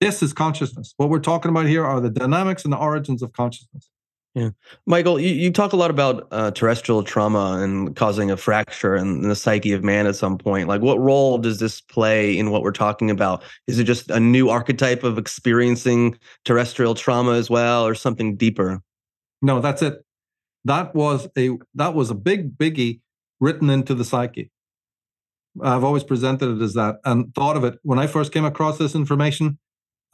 This 0.00 0.22
is 0.22 0.32
consciousness. 0.32 0.94
What 0.96 1.08
we're 1.08 1.20
talking 1.20 1.50
about 1.50 1.66
here 1.66 1.84
are 1.84 2.00
the 2.00 2.10
dynamics 2.10 2.64
and 2.64 2.72
the 2.72 2.76
origins 2.76 3.22
of 3.22 3.32
consciousness. 3.32 3.88
Yeah. 4.34 4.50
Michael, 4.86 5.20
you, 5.20 5.28
you 5.28 5.52
talk 5.52 5.74
a 5.74 5.76
lot 5.76 5.90
about 5.90 6.26
uh, 6.30 6.50
terrestrial 6.52 7.02
trauma 7.02 7.60
and 7.62 7.94
causing 7.94 8.30
a 8.30 8.36
fracture 8.36 8.96
in 8.96 9.28
the 9.28 9.36
psyche 9.36 9.72
of 9.72 9.84
man 9.84 10.06
at 10.06 10.16
some 10.16 10.38
point. 10.38 10.68
Like, 10.68 10.80
what 10.80 10.98
role 10.98 11.36
does 11.36 11.58
this 11.58 11.82
play 11.82 12.36
in 12.38 12.50
what 12.50 12.62
we're 12.62 12.72
talking 12.72 13.10
about? 13.10 13.42
Is 13.66 13.78
it 13.78 13.84
just 13.84 14.10
a 14.10 14.18
new 14.18 14.48
archetype 14.48 15.04
of 15.04 15.18
experiencing 15.18 16.18
terrestrial 16.46 16.94
trauma 16.94 17.32
as 17.32 17.50
well, 17.50 17.86
or 17.86 17.94
something 17.94 18.36
deeper? 18.36 18.80
No, 19.42 19.60
that's 19.60 19.82
it. 19.82 20.02
That 20.64 20.94
was 20.94 21.28
a 21.36 21.50
that 21.74 21.94
was 21.94 22.08
a 22.10 22.14
big 22.14 22.56
biggie 22.56 23.00
written 23.42 23.68
into 23.68 23.94
the 23.94 24.04
psyche. 24.04 24.50
I've 25.62 25.84
always 25.84 26.04
presented 26.04 26.56
it 26.56 26.62
as 26.62 26.72
that 26.74 26.96
and 27.04 27.34
thought 27.34 27.58
of 27.58 27.64
it 27.64 27.78
when 27.82 27.98
I 27.98 28.06
first 28.06 28.32
came 28.32 28.46
across 28.46 28.78
this 28.78 28.94
information. 28.94 29.58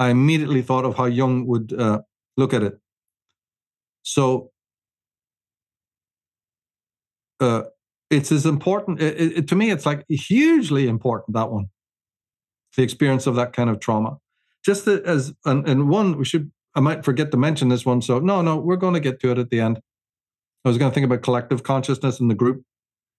I 0.00 0.10
immediately 0.10 0.62
thought 0.62 0.84
of 0.84 0.96
how 0.96 1.04
Jung 1.04 1.46
would 1.46 1.72
uh, 1.72 2.00
look 2.36 2.52
at 2.52 2.62
it 2.64 2.80
so 4.08 4.50
uh, 7.40 7.64
it's 8.10 8.32
as 8.32 8.46
important. 8.46 9.02
It, 9.02 9.36
it, 9.36 9.48
to 9.48 9.54
me, 9.54 9.70
it's 9.70 9.84
like 9.84 10.04
hugely 10.08 10.88
important 10.88 11.34
that 11.34 11.50
one, 11.50 11.66
the 12.74 12.82
experience 12.82 13.26
of 13.26 13.34
that 13.36 13.52
kind 13.52 13.68
of 13.68 13.80
trauma. 13.80 14.16
Just 14.64 14.88
as 14.88 15.34
and, 15.44 15.68
and 15.68 15.90
one, 15.90 16.16
we 16.16 16.24
should. 16.24 16.50
I 16.74 16.80
might 16.80 17.04
forget 17.04 17.30
to 17.32 17.36
mention 17.36 17.68
this 17.68 17.84
one. 17.84 18.00
So 18.00 18.18
no, 18.18 18.40
no, 18.40 18.56
we're 18.56 18.76
going 18.76 18.94
to 18.94 19.00
get 19.00 19.20
to 19.20 19.30
it 19.30 19.38
at 19.38 19.50
the 19.50 19.60
end. 19.60 19.78
I 20.64 20.68
was 20.68 20.78
going 20.78 20.90
to 20.90 20.94
think 20.94 21.04
about 21.04 21.22
collective 21.22 21.62
consciousness 21.62 22.18
and 22.18 22.30
the 22.30 22.34
group 22.34 22.62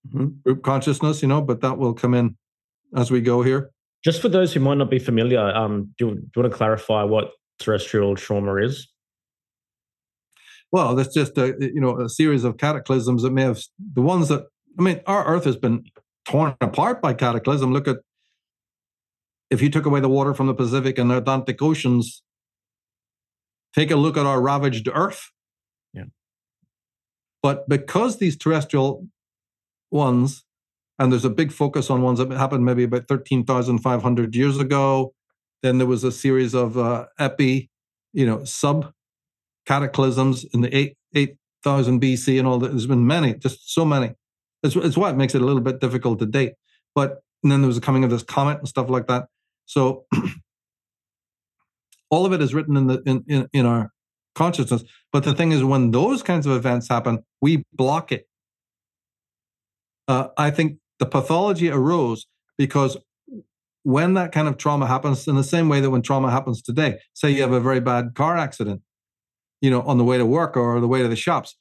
mm-hmm. 0.08 0.28
group 0.44 0.64
consciousness, 0.64 1.22
you 1.22 1.28
know, 1.28 1.42
but 1.42 1.62
that 1.62 1.78
will 1.78 1.94
come 1.94 2.14
in 2.14 2.38
as 2.96 3.12
we 3.12 3.22
go 3.22 3.42
here. 3.42 3.72
Just 4.04 4.22
for 4.22 4.30
those 4.30 4.54
who 4.54 4.60
might 4.62 4.78
not 4.78 4.90
be 4.90 5.00
familiar, 5.00 5.40
um, 5.40 5.94
do, 5.98 6.08
you, 6.08 6.16
do 6.16 6.22
you 6.36 6.42
want 6.42 6.52
to 6.52 6.58
clarify 6.58 7.04
what 7.04 7.32
terrestrial 7.60 8.16
trauma 8.16 8.56
is? 8.56 8.88
well, 10.72 10.96
that's 10.96 11.14
just 11.14 11.38
a 11.38 11.56
you 11.60 11.82
know 11.82 12.00
a 12.00 12.10
series 12.10 12.44
of 12.44 12.58
cataclysms 12.58 13.24
that 13.24 13.32
may 13.32 13.44
have 13.44 13.60
the 13.94 14.02
ones 14.02 14.28
that 14.28 14.46
I 14.78 14.82
mean, 14.82 15.02
our 15.08 15.26
Earth 15.26 15.46
has 15.46 15.56
been 15.56 15.86
torn 16.26 16.56
apart 16.62 17.02
by 17.02 17.14
cataclysm. 17.14 17.74
Look 17.74 17.88
at 17.88 17.98
if 19.50 19.62
you 19.62 19.70
took 19.70 19.86
away 19.86 20.00
the 20.00 20.10
water 20.10 20.34
from 20.34 20.48
the 20.48 20.54
Pacific 20.54 20.98
and 20.98 21.10
the 21.10 21.18
Atlantic 21.18 21.62
Oceans, 21.62 22.22
take 23.74 23.90
a 23.90 23.96
look 23.96 24.16
at 24.16 24.26
our 24.26 24.40
ravaged 24.40 24.88
Earth. 24.94 25.32
Yeah. 25.94 26.06
But 27.42 27.68
because 27.68 28.18
these 28.18 28.38
terrestrial 28.38 29.08
ones, 29.92 30.44
and 30.98 31.12
there's 31.12 31.26
a 31.26 31.30
big 31.30 31.52
focus 31.52 31.90
on 31.90 32.02
ones 32.02 32.20
that 32.20 32.30
happened 32.32 32.66
maybe 32.66 32.84
about 32.84 33.08
13,500 33.08 34.36
years 34.36 34.58
ago, 34.58 35.14
then 35.62 35.78
there 35.78 35.88
was 35.88 36.04
a 36.04 36.12
series 36.12 36.54
of 36.54 36.78
uh, 36.78 37.06
epi, 37.18 37.70
you 38.14 38.26
know, 38.26 38.44
sub 38.44 38.92
cataclysms 39.66 40.46
in 40.54 40.62
the 40.62 40.76
8, 40.76 40.98
8,000 41.16 42.02
BC 42.02 42.40
and 42.40 42.48
all 42.48 42.60
that. 42.60 42.70
There's 42.70 42.88
been 42.88 43.06
many, 43.06 43.34
just 43.36 43.74
so 43.74 43.86
many. 43.86 44.14
It's, 44.64 44.76
it's 44.76 44.98
what 44.98 45.16
makes 45.18 45.36
it 45.36 45.42
a 45.42 45.46
little 45.46 45.62
bit 45.62 45.80
difficult 45.80 46.20
to 46.20 46.26
date. 46.26 46.54
But 46.96 47.22
then 47.44 47.62
there 47.62 47.68
was 47.68 47.76
the 47.76 47.86
coming 47.86 48.04
of 48.04 48.10
this 48.10 48.24
comet 48.24 48.60
and 48.60 48.68
stuff 48.68 48.90
like 48.90 49.08
that. 49.08 49.28
So 49.66 50.06
all 52.10 52.26
of 52.26 52.34
it 52.34 52.42
is 52.42 52.54
written 52.54 52.76
in 52.76 52.88
the 52.88 53.02
in, 53.06 53.24
in, 53.28 53.48
in 53.54 53.66
our 53.66 53.92
consciousness. 54.36 54.84
But 55.12 55.24
the 55.24 55.34
thing 55.34 55.52
is, 55.52 55.64
when 55.64 55.92
those 55.92 56.24
kinds 56.24 56.46
of 56.46 56.54
events 56.54 56.88
happen, 56.88 57.24
we 57.42 57.64
block 57.74 58.12
it. 58.12 58.28
Uh, 60.10 60.30
I 60.38 60.50
think 60.50 60.80
the 60.98 61.06
pathology 61.06 61.70
arose 61.70 62.26
because 62.58 62.98
when 63.84 64.16
that 64.16 64.32
kind 64.32 64.48
of 64.48 64.58
trauma 64.58 64.88
happens, 64.88 65.28
in 65.28 65.36
the 65.36 65.44
same 65.44 65.70
way 65.70 65.80
that 65.82 65.92
when 65.92 66.02
trauma 66.02 66.32
happens 66.32 66.64
today, 66.64 66.98
say 67.14 67.30
you 67.30 67.44
have 67.44 67.54
a 67.54 67.60
very 67.60 67.80
bad 67.80 68.16
car 68.16 68.36
accident, 68.36 68.82
you 69.62 69.70
know, 69.70 69.82
on 69.84 70.00
the 70.00 70.04
way 70.04 70.18
to 70.18 70.26
work 70.26 70.58
or 70.58 70.82
the 70.82 70.88
way 70.88 71.04
to 71.04 71.08
the 71.08 71.16
shops, 71.16 71.56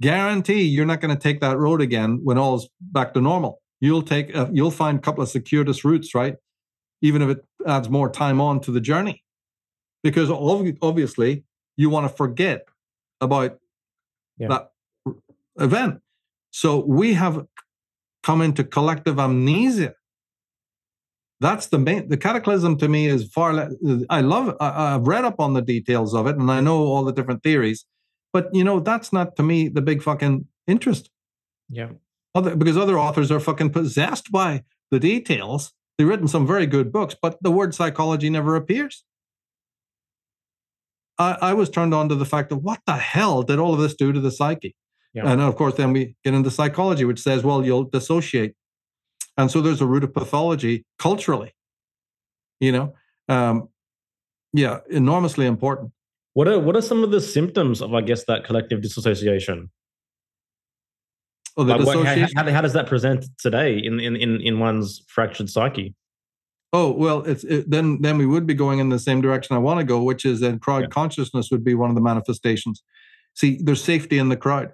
guarantee 0.00 0.62
you're 0.62 0.86
not 0.86 1.00
going 1.00 1.14
to 1.14 1.20
take 1.20 1.40
that 1.40 1.58
road 1.58 1.80
again 1.82 2.20
when 2.22 2.38
all's 2.38 2.68
back 2.80 3.14
to 3.14 3.20
normal. 3.20 3.60
You'll 3.80 4.02
take, 4.02 4.34
a, 4.34 4.48
you'll 4.52 4.70
find 4.70 4.98
a 4.98 5.02
couple 5.02 5.22
of 5.22 5.28
circuitous 5.28 5.84
routes, 5.84 6.14
right? 6.14 6.36
Even 7.02 7.20
if 7.20 7.30
it 7.30 7.44
adds 7.66 7.88
more 7.88 8.08
time 8.08 8.40
on 8.40 8.60
to 8.60 8.70
the 8.70 8.80
journey, 8.80 9.24
because 10.04 10.30
obviously 10.30 11.44
you 11.76 11.90
want 11.90 12.08
to 12.08 12.16
forget 12.16 12.62
about 13.20 13.58
yeah. 14.38 14.48
that 14.48 14.70
event. 15.58 16.00
So 16.50 16.84
we 16.84 17.14
have 17.14 17.44
come 18.28 18.42
into 18.42 18.62
collective 18.62 19.18
amnesia. 19.18 19.94
That's 21.40 21.66
the 21.68 21.78
main. 21.78 22.10
The 22.10 22.18
cataclysm 22.18 22.76
to 22.76 22.86
me 22.86 23.06
is 23.06 23.30
far. 23.32 23.54
less. 23.54 23.72
I 24.10 24.20
love. 24.20 24.54
I, 24.60 24.94
I've 24.94 25.06
read 25.06 25.24
up 25.24 25.40
on 25.40 25.54
the 25.54 25.62
details 25.62 26.14
of 26.14 26.26
it, 26.26 26.36
and 26.36 26.50
I 26.50 26.60
know 26.60 26.78
all 26.78 27.04
the 27.04 27.12
different 27.12 27.42
theories. 27.42 27.86
But 28.34 28.50
you 28.52 28.64
know, 28.64 28.80
that's 28.80 29.14
not 29.14 29.36
to 29.36 29.42
me 29.42 29.68
the 29.68 29.80
big 29.80 30.02
fucking 30.02 30.46
interest. 30.66 31.08
Yeah. 31.70 31.90
Other, 32.34 32.54
because 32.54 32.76
other 32.76 32.98
authors 32.98 33.30
are 33.30 33.40
fucking 33.40 33.70
possessed 33.70 34.30
by 34.30 34.62
the 34.90 35.00
details. 35.00 35.72
They've 35.96 36.06
written 36.06 36.28
some 36.28 36.46
very 36.46 36.66
good 36.66 36.92
books, 36.92 37.16
but 37.20 37.38
the 37.40 37.50
word 37.50 37.74
psychology 37.74 38.28
never 38.28 38.56
appears. 38.56 39.04
I, 41.18 41.38
I 41.40 41.54
was 41.54 41.70
turned 41.70 41.94
on 41.94 42.10
to 42.10 42.14
the 42.14 42.26
fact 42.26 42.52
of 42.52 42.62
what 42.62 42.80
the 42.86 42.96
hell 42.96 43.42
did 43.42 43.58
all 43.58 43.72
of 43.72 43.80
this 43.80 43.94
do 43.94 44.12
to 44.12 44.20
the 44.20 44.30
psyche? 44.30 44.76
Yeah. 45.14 45.30
And 45.30 45.40
of 45.40 45.56
course, 45.56 45.74
then 45.74 45.92
we 45.92 46.14
get 46.24 46.34
into 46.34 46.50
psychology, 46.50 47.04
which 47.04 47.20
says, 47.20 47.42
well, 47.42 47.64
you'll 47.64 47.84
dissociate. 47.84 48.54
And 49.36 49.50
so 49.50 49.60
there's 49.60 49.80
a 49.80 49.86
root 49.86 50.04
of 50.04 50.12
pathology 50.12 50.84
culturally, 50.98 51.54
you 52.60 52.72
know? 52.72 52.94
Um, 53.28 53.68
yeah, 54.52 54.80
enormously 54.90 55.46
important. 55.46 55.92
What 56.34 56.48
are 56.48 56.58
what 56.58 56.76
are 56.76 56.82
some 56.82 57.02
of 57.02 57.10
the 57.10 57.20
symptoms 57.20 57.82
of, 57.82 57.94
I 57.94 58.00
guess, 58.00 58.24
that 58.24 58.44
collective 58.44 58.80
dissociation? 58.80 59.70
Oh, 61.56 61.64
the 61.64 61.76
like, 61.76 61.80
dissociation? 61.80 62.36
How, 62.36 62.44
how, 62.44 62.52
how, 62.52 62.60
does 62.60 62.72
that 62.74 62.86
present 62.86 63.26
today 63.38 63.76
in, 63.76 63.98
in, 63.98 64.14
in, 64.14 64.40
in 64.40 64.58
one's 64.60 65.02
fractured 65.08 65.50
psyche? 65.50 65.94
Oh 66.72 66.92
well, 66.92 67.22
it's 67.24 67.44
it, 67.44 67.70
then 67.70 68.00
then 68.02 68.18
we 68.18 68.26
would 68.26 68.46
be 68.46 68.54
going 68.54 68.78
in 68.78 68.90
the 68.90 68.98
same 68.98 69.20
direction 69.20 69.56
I 69.56 69.58
want 69.58 69.80
to 69.80 69.84
go, 69.84 70.02
which 70.02 70.24
is 70.24 70.40
then 70.40 70.58
crowd 70.58 70.82
yeah. 70.82 70.88
consciousness 70.88 71.50
would 71.50 71.64
be 71.64 71.74
one 71.74 71.88
of 71.88 71.96
the 71.96 72.02
manifestations. 72.02 72.82
See, 73.34 73.58
there's 73.62 73.82
safety 73.82 74.18
in 74.18 74.28
the 74.28 74.36
crowd. 74.36 74.72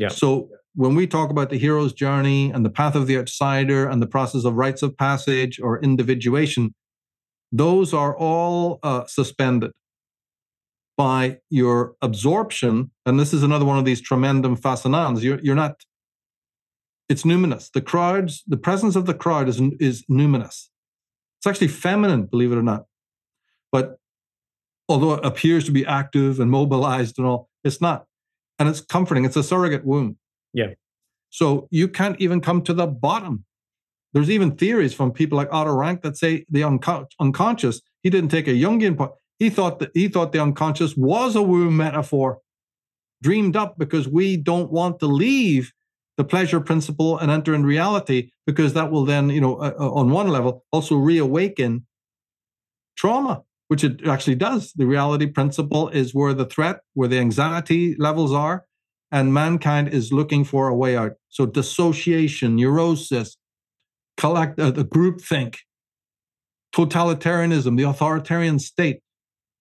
Yeah. 0.00 0.08
So 0.08 0.48
when 0.74 0.94
we 0.94 1.06
talk 1.06 1.28
about 1.28 1.50
the 1.50 1.58
hero's 1.58 1.92
journey 1.92 2.50
and 2.50 2.64
the 2.64 2.70
path 2.70 2.94
of 2.94 3.06
the 3.06 3.18
outsider 3.18 3.86
and 3.86 4.00
the 4.00 4.06
process 4.06 4.44
of 4.46 4.54
rites 4.54 4.82
of 4.82 4.96
passage 4.96 5.60
or 5.60 5.78
individuation, 5.80 6.74
those 7.52 7.92
are 7.92 8.16
all 8.16 8.78
uh, 8.82 9.04
suspended 9.04 9.72
by 10.96 11.38
your 11.50 11.96
absorption. 12.00 12.90
And 13.04 13.20
this 13.20 13.34
is 13.34 13.42
another 13.42 13.66
one 13.66 13.78
of 13.78 13.84
these 13.84 14.00
tremendum 14.00 14.56
fascinans. 14.56 15.20
You're, 15.20 15.40
you're 15.42 15.54
not, 15.54 15.84
it's 17.10 17.24
numinous. 17.24 17.70
The 17.70 17.82
crowds, 17.82 18.42
the 18.46 18.56
presence 18.56 18.96
of 18.96 19.04
the 19.04 19.14
crowd 19.14 19.50
is, 19.50 19.60
is 19.80 20.02
numinous. 20.10 20.68
It's 21.38 21.46
actually 21.46 21.68
feminine, 21.68 22.24
believe 22.24 22.52
it 22.52 22.56
or 22.56 22.62
not. 22.62 22.84
But 23.70 23.98
although 24.88 25.12
it 25.12 25.26
appears 25.26 25.64
to 25.66 25.72
be 25.72 25.84
active 25.84 26.40
and 26.40 26.50
mobilized 26.50 27.18
and 27.18 27.26
all, 27.26 27.50
it's 27.64 27.82
not. 27.82 28.06
And 28.60 28.68
it's 28.68 28.80
comforting. 28.80 29.24
It's 29.24 29.36
a 29.36 29.42
surrogate 29.42 29.84
womb. 29.84 30.16
Yeah. 30.52 30.74
So 31.30 31.66
you 31.70 31.88
can't 31.88 32.20
even 32.20 32.40
come 32.40 32.62
to 32.62 32.74
the 32.74 32.86
bottom. 32.86 33.44
There's 34.12 34.30
even 34.30 34.56
theories 34.56 34.94
from 34.94 35.12
people 35.12 35.36
like 35.36 35.48
Otto 35.52 35.72
Rank 35.72 36.02
that 36.02 36.16
say 36.16 36.44
the 36.50 36.62
unco- 36.64 37.06
unconscious, 37.18 37.80
he 38.02 38.10
didn't 38.10 38.30
take 38.30 38.46
a 38.46 38.52
Jungian 38.52 38.96
point. 38.96 39.12
He 39.38 39.50
thought 39.50 39.78
that 39.78 39.90
he 39.94 40.08
thought 40.08 40.32
the 40.32 40.42
unconscious 40.42 40.96
was 40.96 41.34
a 41.34 41.42
womb 41.42 41.76
metaphor, 41.76 42.38
dreamed 43.22 43.56
up 43.56 43.78
because 43.78 44.06
we 44.06 44.36
don't 44.36 44.70
want 44.70 45.00
to 45.00 45.06
leave 45.06 45.72
the 46.18 46.24
pleasure 46.24 46.60
principle 46.60 47.16
and 47.16 47.30
enter 47.30 47.54
in 47.54 47.64
reality 47.64 48.30
because 48.46 48.74
that 48.74 48.90
will 48.90 49.06
then, 49.06 49.30
you 49.30 49.40
know, 49.40 49.56
uh, 49.56 49.72
uh, 49.80 49.90
on 49.92 50.10
one 50.10 50.28
level 50.28 50.66
also 50.70 50.96
reawaken 50.96 51.86
trauma, 52.96 53.42
which 53.70 53.84
it 53.84 54.04
actually 54.04 54.34
does. 54.34 54.72
The 54.74 54.84
reality 54.84 55.26
principle 55.26 55.90
is 55.90 56.12
where 56.12 56.34
the 56.34 56.44
threat, 56.44 56.80
where 56.94 57.06
the 57.06 57.20
anxiety 57.20 57.94
levels 58.00 58.32
are, 58.32 58.64
and 59.12 59.32
mankind 59.32 59.90
is 59.90 60.12
looking 60.12 60.42
for 60.42 60.66
a 60.66 60.74
way 60.74 60.96
out. 60.96 61.12
So 61.28 61.46
dissociation, 61.46 62.56
neurosis, 62.56 63.36
collect 64.16 64.58
uh, 64.58 64.72
the 64.72 64.82
group 64.82 65.20
think, 65.20 65.60
totalitarianism, 66.74 67.76
the 67.76 67.84
authoritarian 67.84 68.58
state. 68.58 69.02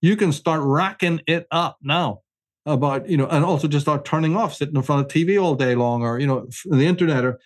You 0.01 0.15
can 0.15 0.31
start 0.31 0.61
racking 0.63 1.21
it 1.27 1.45
up 1.51 1.77
now 1.83 2.21
about 2.65 3.07
you 3.07 3.15
know 3.15 3.27
and 3.27 3.45
also 3.45 3.67
just 3.67 3.85
start 3.85 4.05
turning 4.05 4.35
off 4.35 4.55
sitting 4.55 4.75
in 4.75 4.81
front 4.81 5.01
of 5.03 5.11
tv 5.11 5.41
all 5.41 5.55
day 5.55 5.75
long 5.75 6.03
or 6.03 6.19
you 6.19 6.27
know 6.27 6.47
the 6.65 6.85
internet 6.85 7.23
or 7.25 7.39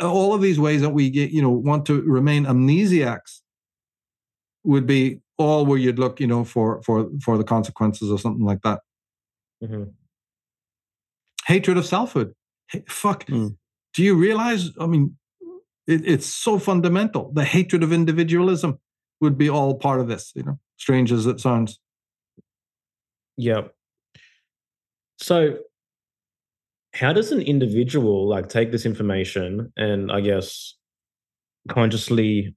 all 0.00 0.34
of 0.34 0.42
these 0.42 0.60
ways 0.60 0.80
that 0.82 0.90
we 0.90 1.10
get 1.10 1.30
you 1.30 1.42
know 1.42 1.50
want 1.50 1.86
to 1.86 2.02
remain 2.02 2.44
amnesiacs 2.44 3.40
would 4.64 4.86
be 4.86 5.20
all 5.38 5.64
where 5.64 5.78
you'd 5.78 5.98
look 5.98 6.20
you 6.20 6.26
know 6.26 6.44
for 6.44 6.82
for 6.82 7.10
for 7.22 7.38
the 7.38 7.44
consequences 7.44 8.10
of 8.10 8.20
something 8.20 8.44
like 8.44 8.62
that. 8.62 8.80
Mm-hmm. 9.62 9.84
hatred 11.46 11.76
of 11.76 11.86
selfhood. 11.86 12.34
Hey, 12.70 12.84
fuck. 12.88 13.26
Mm. 13.26 13.56
do 13.94 14.02
you 14.02 14.14
realize 14.14 14.70
i 14.80 14.86
mean 14.86 15.16
it, 15.86 16.06
it's 16.06 16.26
so 16.26 16.58
fundamental. 16.58 17.32
The 17.32 17.44
hatred 17.44 17.82
of 17.82 17.92
individualism 17.92 18.78
would 19.20 19.36
be 19.36 19.50
all 19.50 19.74
part 19.74 20.00
of 20.00 20.08
this 20.08 20.32
you 20.34 20.42
know 20.42 20.58
strange 20.76 21.12
as 21.12 21.26
it 21.26 21.40
sounds. 21.40 21.78
Yeah 23.36 23.62
so, 25.20 25.58
how 26.94 27.12
does 27.12 27.30
an 27.30 27.42
individual 27.42 28.26
like 28.26 28.48
take 28.48 28.72
this 28.72 28.84
information 28.84 29.72
and 29.76 30.10
I 30.10 30.20
guess 30.20 30.74
consciously 31.68 32.54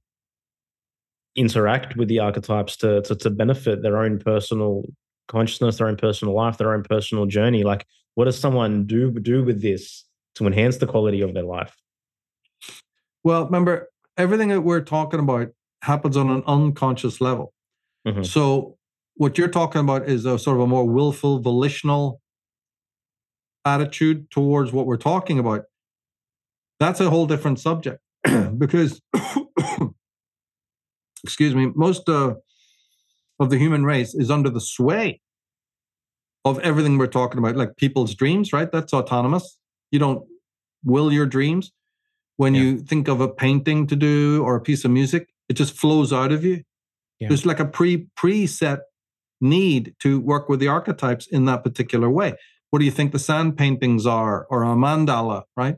interact 1.36 1.96
with 1.96 2.08
the 2.08 2.20
archetypes 2.20 2.78
to, 2.78 3.02
to 3.04 3.16
to 3.16 3.30
benefit 3.30 3.82
their 3.82 3.98
own 3.98 4.20
personal 4.20 4.84
consciousness, 5.28 5.78
their 5.78 5.88
own 5.88 5.98
personal 5.98 6.34
life, 6.34 6.58
their 6.58 6.74
own 6.74 6.84
personal 6.84 7.26
journey? 7.26 7.64
Like, 7.64 7.86
what 8.16 8.26
does 8.26 8.40
someone 8.40 8.86
do 8.86 9.12
do 9.12 9.44
with 9.44 9.62
this 9.62 10.06
to 10.36 10.48
enhance 10.48 10.78
the 10.78 10.88
quality 10.88 11.22
of 11.22 11.34
their 11.34 11.44
life? 11.44 11.76
Well, 13.24 13.46
remember, 13.46 13.90
everything 14.18 14.50
that 14.50 14.62
we're 14.62 14.82
talking 14.82 15.20
about 15.20 15.50
happens 15.82 16.18
on 16.18 16.30
an 16.30 16.44
unconscious 16.46 17.22
level. 17.22 17.54
Mm-hmm. 18.08 18.24
So, 18.24 18.78
what 19.16 19.38
you're 19.38 19.48
talking 19.48 19.82
about 19.82 20.10
is 20.10 20.26
a 20.26 20.40
sort 20.40 20.58
of 20.58 20.64
a 20.64 20.68
more 20.68 20.88
willful, 20.88 21.40
volitional 21.40 22.20
attitude 23.66 24.30
towards 24.32 24.72
what 24.72 24.86
we're 24.86 24.98
talking 24.98 25.40
about, 25.40 25.64
that's 26.80 27.00
a 27.00 27.10
whole 27.10 27.28
different 27.28 27.60
subject 27.60 28.02
because, 28.58 29.02
excuse 31.24 31.56
me, 31.56 31.72
most 31.76 32.10
uh, 32.10 32.36
of 33.40 33.50
the 33.50 33.58
human 33.58 33.86
race 33.86 34.14
is 34.14 34.30
under 34.30 34.50
the 34.50 34.62
sway 34.62 35.22
of 36.46 36.60
everything 36.60 36.98
we're 36.98 37.08
talking 37.08 37.38
about, 37.38 37.56
like 37.56 37.78
people's 37.78 38.16
dreams, 38.16 38.52
right? 38.52 38.72
That's 38.72 38.94
autonomous. 38.94 39.58
You 39.92 40.00
don't 40.00 40.26
will 40.84 41.12
your 41.12 41.26
dreams. 41.26 41.72
When 42.38 42.56
yeah. 42.56 42.62
you 42.62 42.80
think 42.80 43.08
of 43.08 43.22
a 43.22 43.30
painting 43.30 43.88
to 43.88 43.96
do 43.96 44.44
or 44.44 44.56
a 44.56 44.62
piece 44.62 44.84
of 44.84 44.92
music, 44.92 45.30
it 45.50 45.54
just 45.54 45.78
flows 45.78 46.12
out 46.12 46.32
of 46.32 46.44
you. 46.44 46.64
Yeah. 47.20 47.30
There's 47.30 47.46
like 47.46 47.60
a 47.60 47.66
pre 47.66 48.08
preset 48.18 48.80
need 49.40 49.94
to 50.00 50.20
work 50.20 50.50
with 50.50 50.60
the 50.60 50.68
archetypes 50.68 51.28
in 51.28 51.46
that 51.46 51.64
particular 51.64 52.10
way 52.10 52.34
what 52.74 52.80
do 52.80 52.86
you 52.86 52.92
think 52.92 53.12
the 53.12 53.20
sand 53.20 53.56
paintings 53.56 54.08
are 54.08 54.48
or 54.50 54.64
a 54.64 54.76
mandala 54.76 55.44
right 55.56 55.76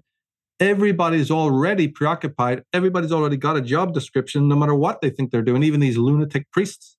Everybody's 0.60 1.30
already 1.30 1.88
preoccupied. 1.88 2.64
Everybody's 2.72 3.12
already 3.12 3.36
got 3.36 3.58
a 3.58 3.62
job 3.62 3.93
description, 3.93 4.47
no 4.47 4.56
matter 4.56 4.74
what 4.74 5.01
they 5.01 5.10
think 5.10 5.32
they're 5.32 5.41
doing, 5.41 5.64
even 5.64 5.82
these 5.82 5.97
lunatic 5.97 6.49
priests. 6.51 6.97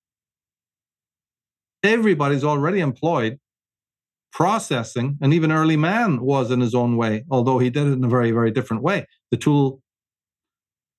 Everybody's 1.83 2.43
already 2.43 2.79
employed 2.79 3.39
processing, 4.31 5.17
and 5.21 5.33
even 5.33 5.51
early 5.51 5.77
man 5.77 6.21
was 6.21 6.51
in 6.51 6.61
his 6.61 6.75
own 6.75 6.97
way, 6.97 7.25
although 7.31 7.57
he 7.57 7.71
did 7.71 7.87
it 7.87 7.93
in 7.93 8.03
a 8.03 8.07
very, 8.07 8.31
very 8.31 8.51
different 8.51 8.83
way. 8.83 9.07
The 9.31 9.37
tool, 9.37 9.81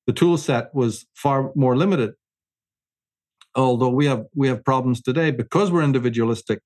the 0.08 0.12
tool 0.12 0.36
set 0.36 0.74
was 0.74 1.06
far 1.14 1.52
more 1.54 1.76
limited. 1.76 2.14
Although 3.54 3.90
we 3.90 4.06
have 4.06 4.24
we 4.34 4.48
have 4.48 4.64
problems 4.64 5.00
today 5.00 5.30
because 5.30 5.70
we're 5.70 5.82
individualistic. 5.82 6.60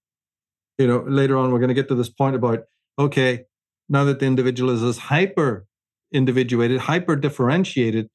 You 0.79 0.87
know, 0.87 1.05
later 1.07 1.37
on 1.37 1.53
we're 1.53 1.59
going 1.59 1.69
to 1.69 1.75
get 1.75 1.89
to 1.89 1.95
this 1.95 2.09
point 2.09 2.35
about 2.35 2.61
okay, 2.99 3.45
now 3.91 4.05
that 4.05 4.21
the 4.21 4.27
individual 4.27 4.71
is 4.71 4.97
hyper 4.97 5.67
individuated, 6.13 6.81
hyper 6.81 7.17
differentiated, 7.17 8.09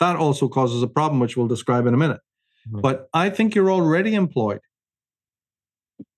that 0.00 0.16
also 0.16 0.48
causes 0.48 0.82
a 0.82 0.88
problem, 0.88 1.20
which 1.20 1.36
we'll 1.36 1.48
describe 1.48 1.86
in 1.86 1.94
a 1.94 1.96
minute. 1.96 2.20
Mm-hmm. 2.68 2.80
But 2.80 3.08
I 3.12 3.30
think 3.30 3.54
you're 3.54 3.70
already 3.70 4.14
employed. 4.14 4.60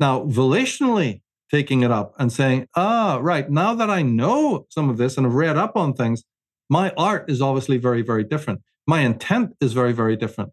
Now, 0.01 0.25
volitionally 0.25 1.21
taking 1.51 1.83
it 1.83 1.91
up 1.91 2.15
and 2.19 2.33
saying, 2.33 2.67
ah, 2.75 3.19
right, 3.21 3.49
now 3.51 3.75
that 3.75 3.91
I 3.91 4.03
know 4.03 4.67
some 4.71 4.89
of 4.89 4.97
this 4.97 5.17
and 5.17 5.27
have 5.27 5.35
read 5.35 5.57
up 5.57 5.77
on 5.77 5.93
things, 5.93 6.25
my 6.69 6.93
art 6.97 7.31
is 7.31 7.41
obviously 7.41 7.79
very, 7.79 8.03
very 8.03 8.25
different. 8.25 8.63
My 8.87 9.01
intent 9.01 9.53
is 9.61 9.73
very, 9.73 9.93
very 9.93 10.17
different. 10.17 10.53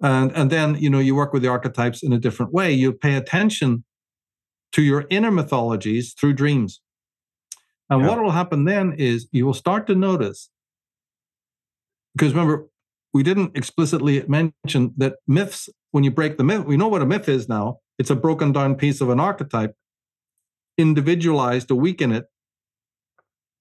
And, 0.00 0.30
and 0.32 0.50
then, 0.50 0.76
you 0.76 0.90
know, 0.90 1.00
you 1.00 1.14
work 1.14 1.32
with 1.32 1.42
the 1.42 1.48
archetypes 1.48 2.02
in 2.02 2.12
a 2.12 2.18
different 2.18 2.52
way. 2.52 2.72
You 2.72 2.92
pay 2.92 3.16
attention 3.16 3.84
to 4.72 4.82
your 4.82 5.06
inner 5.10 5.30
mythologies 5.30 6.14
through 6.18 6.34
dreams. 6.34 6.80
And 7.90 8.02
yeah. 8.02 8.08
what 8.08 8.22
will 8.22 8.30
happen 8.30 8.64
then 8.64 8.92
is 8.92 9.28
you 9.32 9.46
will 9.46 9.54
start 9.54 9.86
to 9.86 9.94
notice, 9.94 10.50
because 12.14 12.32
remember, 12.32 12.68
we 13.14 13.22
didn't 13.22 13.56
explicitly 13.56 14.24
mention 14.28 14.92
that 14.98 15.16
myths, 15.26 15.68
when 15.92 16.04
you 16.04 16.10
break 16.10 16.36
the 16.36 16.44
myth, 16.44 16.64
we 16.66 16.76
know 16.76 16.88
what 16.88 17.00
a 17.00 17.06
myth 17.06 17.28
is 17.28 17.48
now. 17.48 17.78
It's 17.98 18.10
a 18.10 18.16
broken 18.16 18.52
down 18.52 18.74
piece 18.74 19.00
of 19.00 19.08
an 19.08 19.18
archetype, 19.18 19.74
individualized 20.76 21.68
to 21.68 21.74
weaken 21.74 22.12
it. 22.12 22.26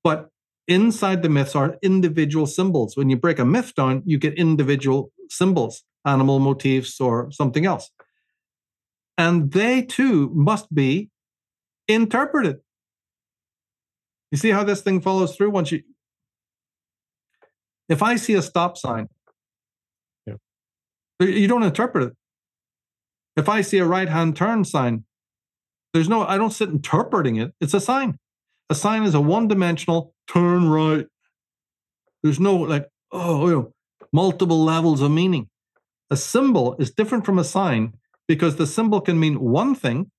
But 0.04 0.30
inside 0.68 1.24
the 1.24 1.30
myths 1.30 1.56
are 1.56 1.78
individual 1.82 2.46
symbols. 2.46 2.98
When 2.98 3.10
you 3.10 3.16
break 3.16 3.40
a 3.40 3.46
myth 3.46 3.74
down, 3.76 4.04
you 4.06 4.18
get 4.18 4.34
individual 4.34 5.12
symbols, 5.30 5.84
animal 6.06 6.40
motifs, 6.40 7.00
or 7.00 7.32
something 7.32 7.66
else. 7.66 7.90
And 9.18 9.52
they 9.52 9.82
too 9.82 10.30
must 10.34 10.74
be 10.74 11.10
interpreted. 11.88 12.58
You 14.32 14.38
see 14.38 14.50
how 14.50 14.64
this 14.64 14.82
thing 14.82 15.02
follows 15.02 15.36
through 15.36 15.52
once 15.52 15.72
you. 15.72 15.84
If 17.90 18.04
I 18.04 18.18
see 18.18 18.34
a 18.34 18.42
stop 18.42 18.78
sign, 18.78 19.08
yeah. 20.26 20.36
you 21.20 21.48
don't 21.48 21.64
interpret 21.64 22.10
it. 22.10 22.14
If 23.38 23.48
I 23.48 23.62
see 23.62 23.78
a 23.78 23.86
right 23.86 24.10
hand 24.10 24.36
turn 24.36 24.66
sign, 24.66 25.06
there's 25.94 26.10
no, 26.10 26.26
I 26.26 26.38
don't 26.38 26.52
sit 26.52 26.70
interpreting 26.70 27.38
it. 27.38 27.54
It's 27.62 27.74
a 27.74 27.80
sign. 27.80 28.18
A 28.70 28.76
sign 28.76 29.04
is 29.04 29.14
a 29.14 29.22
one 29.22 29.48
dimensional 29.48 30.14
turn 30.28 30.68
right. 30.70 31.06
There's 32.24 32.40
no 32.40 32.56
like, 32.56 32.88
oh, 33.12 33.48
you 33.48 33.56
know, 33.56 33.74
multiple 34.12 34.64
levels 34.64 35.02
of 35.02 35.12
meaning. 35.12 35.48
A 36.10 36.18
symbol 36.18 36.76
is 36.80 36.92
different 36.92 37.26
from 37.26 37.40
a 37.40 37.44
sign 37.44 37.94
because 38.28 38.58
the 38.58 38.68
symbol 38.68 39.00
can 39.00 39.20
mean 39.20 39.40
one 39.40 39.76
thing 39.76 40.12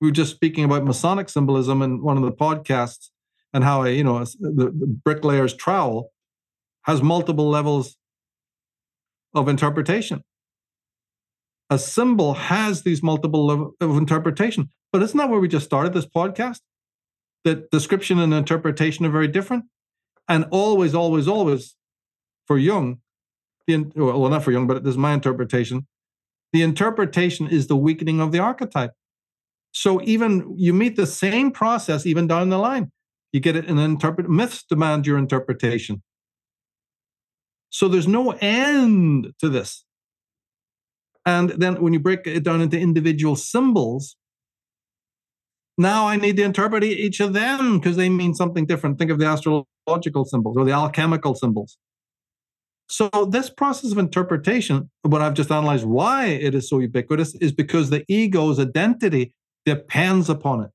we 0.00 0.08
were 0.08 0.12
just 0.12 0.34
speaking 0.34 0.64
about 0.64 0.84
Masonic 0.84 1.28
symbolism 1.28 1.82
in 1.82 2.02
one 2.02 2.16
of 2.16 2.22
the 2.22 2.32
podcasts 2.32 3.08
and 3.52 3.64
how 3.64 3.84
a, 3.84 3.90
you 3.90 4.04
know 4.04 4.18
the, 4.18 4.72
the 4.76 4.86
bricklayer's 5.04 5.54
trowel 5.54 6.12
has 6.82 7.02
multiple 7.02 7.48
levels 7.48 7.96
of 9.34 9.48
interpretation. 9.48 10.22
A 11.68 11.78
symbol 11.78 12.34
has 12.34 12.82
these 12.82 13.02
multiple 13.02 13.46
levels 13.46 13.74
of 13.80 13.96
interpretation, 13.96 14.70
but 14.92 15.02
isn't 15.02 15.16
that 15.16 15.28
where 15.28 15.40
we 15.40 15.48
just 15.48 15.66
started 15.66 15.92
this 15.92 16.06
podcast? 16.06 16.60
That 17.44 17.70
description 17.70 18.18
and 18.18 18.32
interpretation 18.34 19.06
are 19.06 19.10
very 19.10 19.28
different, 19.28 19.64
and 20.28 20.46
always, 20.50 20.94
always, 20.94 21.26
always, 21.26 21.76
for 22.46 22.58
Jung, 22.58 22.98
the 23.66 23.84
well, 23.96 24.28
not 24.28 24.44
for 24.44 24.52
Jung, 24.52 24.66
but 24.66 24.84
this 24.84 24.92
is 24.92 24.98
my 24.98 25.12
interpretation. 25.12 25.86
The 26.52 26.62
interpretation 26.62 27.48
is 27.48 27.66
the 27.66 27.76
weakening 27.76 28.20
of 28.20 28.32
the 28.32 28.38
archetype. 28.38 28.92
So 29.76 30.00
even 30.04 30.54
you 30.56 30.72
meet 30.72 30.96
the 30.96 31.06
same 31.06 31.50
process 31.50 32.06
even 32.06 32.26
down 32.26 32.48
the 32.48 32.56
line. 32.56 32.90
You 33.32 33.40
get 33.40 33.56
it 33.56 33.68
and 33.68 33.78
interpret 33.78 34.26
myths 34.26 34.64
demand 34.66 35.06
your 35.06 35.18
interpretation. 35.18 36.02
So 37.68 37.86
there's 37.86 38.08
no 38.08 38.30
end 38.40 39.34
to 39.38 39.50
this. 39.50 39.84
And 41.26 41.50
then 41.50 41.82
when 41.82 41.92
you 41.92 42.00
break 42.00 42.26
it 42.26 42.42
down 42.42 42.62
into 42.62 42.80
individual 42.80 43.36
symbols, 43.36 44.16
now 45.76 46.08
I 46.08 46.16
need 46.16 46.38
to 46.38 46.42
interpret 46.42 46.82
each 46.82 47.20
of 47.20 47.34
them 47.34 47.78
because 47.78 47.98
they 47.98 48.08
mean 48.08 48.32
something 48.32 48.64
different. 48.64 48.98
Think 48.98 49.10
of 49.10 49.18
the 49.18 49.26
astrological 49.26 50.24
symbols 50.24 50.56
or 50.56 50.64
the 50.64 50.72
alchemical 50.72 51.34
symbols. 51.34 51.76
So 52.88 53.10
this 53.30 53.50
process 53.50 53.92
of 53.92 53.98
interpretation, 53.98 54.90
what 55.02 55.20
I've 55.20 55.34
just 55.34 55.50
analyzed 55.50 55.84
why 55.84 56.28
it 56.28 56.54
is 56.54 56.66
so 56.66 56.78
ubiquitous, 56.78 57.34
is 57.42 57.52
because 57.52 57.90
the 57.90 58.06
ego's 58.08 58.58
identity 58.58 59.34
depends 59.66 60.30
upon 60.30 60.62
it. 60.62 60.70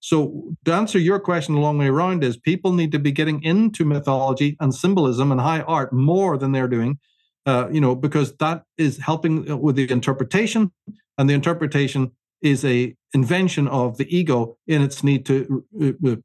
So, 0.00 0.54
to 0.64 0.72
answer 0.72 0.98
your 0.98 1.20
question 1.20 1.54
a 1.54 1.60
long 1.60 1.78
way 1.78 1.88
around, 1.88 2.24
is 2.24 2.36
people 2.36 2.72
need 2.72 2.90
to 2.92 2.98
be 2.98 3.12
getting 3.12 3.42
into 3.42 3.84
mythology 3.84 4.56
and 4.58 4.74
symbolism 4.74 5.30
and 5.30 5.40
high 5.40 5.60
art 5.60 5.92
more 5.92 6.36
than 6.36 6.52
they're 6.52 6.68
doing, 6.68 6.98
uh, 7.46 7.68
you 7.70 7.80
know, 7.80 7.94
because 7.94 8.34
that 8.36 8.64
is 8.78 8.98
helping 8.98 9.60
with 9.60 9.76
the 9.76 9.90
interpretation, 9.90 10.72
and 11.18 11.28
the 11.28 11.34
interpretation 11.34 12.12
is 12.40 12.64
a 12.64 12.96
invention 13.12 13.68
of 13.68 13.98
the 13.98 14.16
ego 14.16 14.56
in 14.66 14.80
its 14.80 15.04
need 15.04 15.26
to 15.26 15.64
uh, 15.82 16.08
uh 16.08 16.16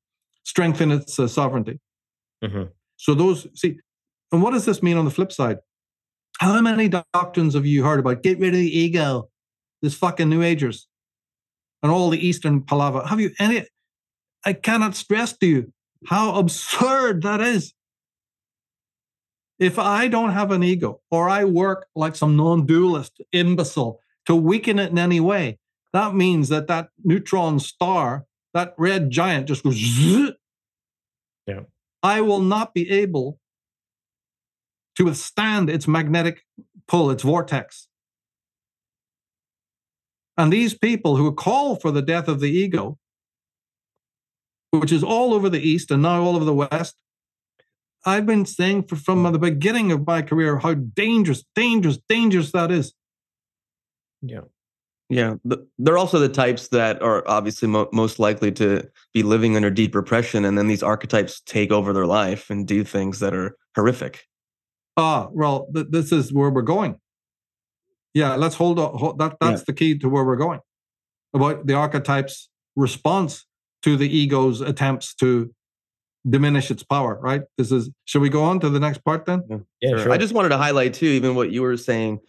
strengthen 0.43 0.91
its 0.91 1.19
uh, 1.19 1.27
sovereignty. 1.27 1.79
Mm-hmm. 2.43 2.63
So, 2.95 3.13
those 3.13 3.45
see, 3.55 3.79
and 4.31 4.41
what 4.41 4.51
does 4.51 4.63
this 4.63 4.81
mean 4.81 4.95
on 4.95 5.03
the 5.03 5.11
flip 5.11 5.33
side? 5.33 5.57
How 6.39 6.61
many 6.61 6.87
doctrines 6.87 7.55
have 7.55 7.65
you 7.65 7.83
heard 7.83 7.99
about? 7.99 8.23
Get 8.23 8.39
rid 8.39 8.53
of 8.53 8.59
the 8.59 8.77
ego. 8.77 9.29
This 9.81 9.95
fucking 9.95 10.29
New 10.29 10.41
Agers 10.41 10.87
and 11.83 11.91
all 11.91 12.09
the 12.09 12.25
Eastern 12.25 12.61
palaver. 12.61 13.03
Have 13.05 13.19
you 13.19 13.31
any? 13.39 13.65
I 14.45 14.53
cannot 14.53 14.95
stress 14.95 15.35
to 15.37 15.47
you 15.47 15.73
how 16.07 16.35
absurd 16.35 17.23
that 17.23 17.41
is. 17.41 17.73
If 19.57 19.79
I 19.79 20.07
don't 20.07 20.31
have 20.31 20.51
an 20.51 20.63
ego 20.63 21.01
or 21.09 21.29
I 21.29 21.45
work 21.45 21.87
like 21.95 22.15
some 22.15 22.35
non 22.35 22.65
dualist 22.65 23.21
imbecile 23.31 23.99
to 24.25 24.35
weaken 24.35 24.79
it 24.79 24.91
in 24.91 24.97
any 24.97 25.19
way, 25.19 25.59
that 25.93 26.13
means 26.13 26.49
that 26.49 26.67
that 26.67 26.89
neutron 27.03 27.59
star, 27.59 28.25
that 28.53 28.73
red 28.77 29.11
giant 29.11 29.47
just 29.47 29.63
goes. 29.63 29.75
Zzz. 29.75 30.33
Yeah. 31.47 31.61
I 32.03 32.21
will 32.21 32.41
not 32.41 32.73
be 32.73 32.89
able 32.89 33.39
to 34.97 35.05
withstand 35.05 35.69
its 35.69 35.87
magnetic 35.87 36.43
pull, 36.87 37.09
its 37.11 37.23
vortex. 37.23 37.87
And 40.37 40.51
these 40.51 40.77
people 40.77 41.15
who 41.15 41.33
call 41.33 41.75
for 41.75 41.91
the 41.91 42.01
death 42.01 42.27
of 42.27 42.39
the 42.39 42.49
ego, 42.49 42.97
which 44.71 44.91
is 44.91 45.03
all 45.03 45.33
over 45.33 45.49
the 45.49 45.61
East 45.61 45.91
and 45.91 46.01
now 46.01 46.21
all 46.21 46.35
over 46.35 46.45
the 46.45 46.53
West, 46.53 46.95
I've 48.05 48.25
been 48.25 48.45
saying 48.45 48.83
for, 48.83 48.95
from 48.95 49.23
the 49.23 49.39
beginning 49.39 49.91
of 49.91 50.05
my 50.05 50.21
career 50.21 50.57
how 50.57 50.73
dangerous, 50.73 51.43
dangerous, 51.55 51.97
dangerous 52.07 52.51
that 52.51 52.71
is. 52.71 52.93
Yeah. 54.21 54.41
Yeah. 55.09 55.35
They're 55.77 55.97
also 55.97 56.19
the 56.19 56.29
types 56.29 56.67
that 56.69 57.01
are 57.01 57.23
obviously 57.27 57.67
mo- 57.67 57.89
most 57.91 58.19
likely 58.19 58.51
to 58.53 58.87
be 59.13 59.23
living 59.23 59.55
under 59.55 59.69
deep 59.69 59.95
repression. 59.95 60.45
And 60.45 60.57
then 60.57 60.67
these 60.67 60.83
archetypes 60.83 61.41
take 61.41 61.71
over 61.71 61.93
their 61.93 62.05
life 62.07 62.49
and 62.49 62.67
do 62.67 62.83
things 62.83 63.19
that 63.19 63.33
are 63.33 63.55
horrific. 63.75 64.25
Ah, 64.97 65.27
well, 65.31 65.67
th- 65.73 65.87
this 65.89 66.11
is 66.11 66.33
where 66.33 66.49
we're 66.49 66.61
going. 66.61 66.99
Yeah, 68.15 68.35
let's 68.35 68.55
hold 68.55 68.79
on. 68.79 68.97
Hold, 68.97 69.19
that 69.19 69.35
that's 69.39 69.61
yeah. 69.61 69.65
the 69.67 69.73
key 69.73 69.97
to 69.99 70.09
where 70.09 70.23
we're 70.23 70.37
going. 70.37 70.61
About 71.33 71.67
the 71.67 71.73
archetype's 71.73 72.49
response 72.75 73.45
to 73.83 73.97
the 73.97 74.09
ego's 74.09 74.61
attempts 74.61 75.13
to 75.15 75.53
diminish 76.27 76.71
its 76.71 76.81
power. 76.81 77.19
Right. 77.21 77.43
This 77.57 77.71
is. 77.71 77.91
Should 78.05 78.21
we 78.21 78.29
go 78.29 78.43
on 78.43 78.61
to 78.61 78.69
the 78.69 78.79
next 78.79 79.03
part 79.03 79.25
then? 79.25 79.43
Yeah, 79.49 79.57
yeah 79.81 79.97
sure. 80.01 80.13
I 80.13 80.17
just 80.17 80.33
wanted 80.33 80.49
to 80.49 80.57
highlight 80.57 80.93
too, 80.93 81.07
even 81.07 81.35
what 81.35 81.51
you 81.51 81.61
were 81.61 81.75
saying, 81.75 82.19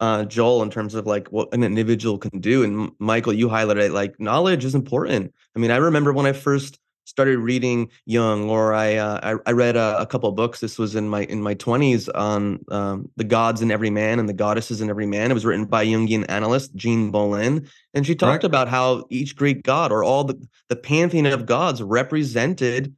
uh, 0.00 0.24
Joel, 0.24 0.62
in 0.62 0.70
terms 0.70 0.96
of 0.96 1.06
like 1.06 1.28
what 1.28 1.54
an 1.54 1.62
individual 1.62 2.18
can 2.18 2.40
do. 2.40 2.64
And 2.64 2.90
Michael, 2.98 3.32
you 3.32 3.48
highlighted 3.48 3.92
like 3.92 4.18
knowledge 4.18 4.64
is 4.64 4.74
important. 4.74 5.32
I 5.54 5.60
mean, 5.60 5.70
I 5.70 5.76
remember 5.76 6.12
when 6.12 6.26
I 6.26 6.32
first 6.32 6.80
started 7.06 7.38
reading 7.38 7.88
Jung, 8.04 8.50
or 8.50 8.74
I 8.74 8.96
uh, 8.96 9.38
I, 9.46 9.50
I, 9.50 9.52
read 9.52 9.76
a, 9.76 10.00
a 10.00 10.06
couple 10.06 10.30
books. 10.32 10.60
This 10.60 10.78
was 10.78 10.94
in 10.94 11.08
my 11.08 11.22
in 11.24 11.42
my 11.42 11.54
twenties 11.54 12.08
on 12.10 12.64
um, 12.70 13.08
the 13.16 13.24
gods 13.24 13.62
in 13.62 13.70
every 13.70 13.90
man 13.90 14.18
and 14.18 14.28
the 14.28 14.34
goddesses 14.34 14.80
in 14.80 14.90
every 14.90 15.06
man. 15.06 15.30
It 15.30 15.34
was 15.34 15.46
written 15.46 15.64
by 15.64 15.86
Jungian 15.86 16.26
analyst 16.28 16.74
Jean 16.74 17.10
Bolen, 17.10 17.66
and 17.94 18.06
she 18.06 18.14
talked 18.14 18.44
about 18.44 18.68
how 18.68 19.04
each 19.08 19.36
Greek 19.36 19.62
god 19.62 19.92
or 19.92 20.04
all 20.04 20.24
the 20.24 20.38
the 20.68 20.76
pantheon 20.76 21.26
of 21.26 21.46
gods 21.46 21.82
represented 21.82 22.94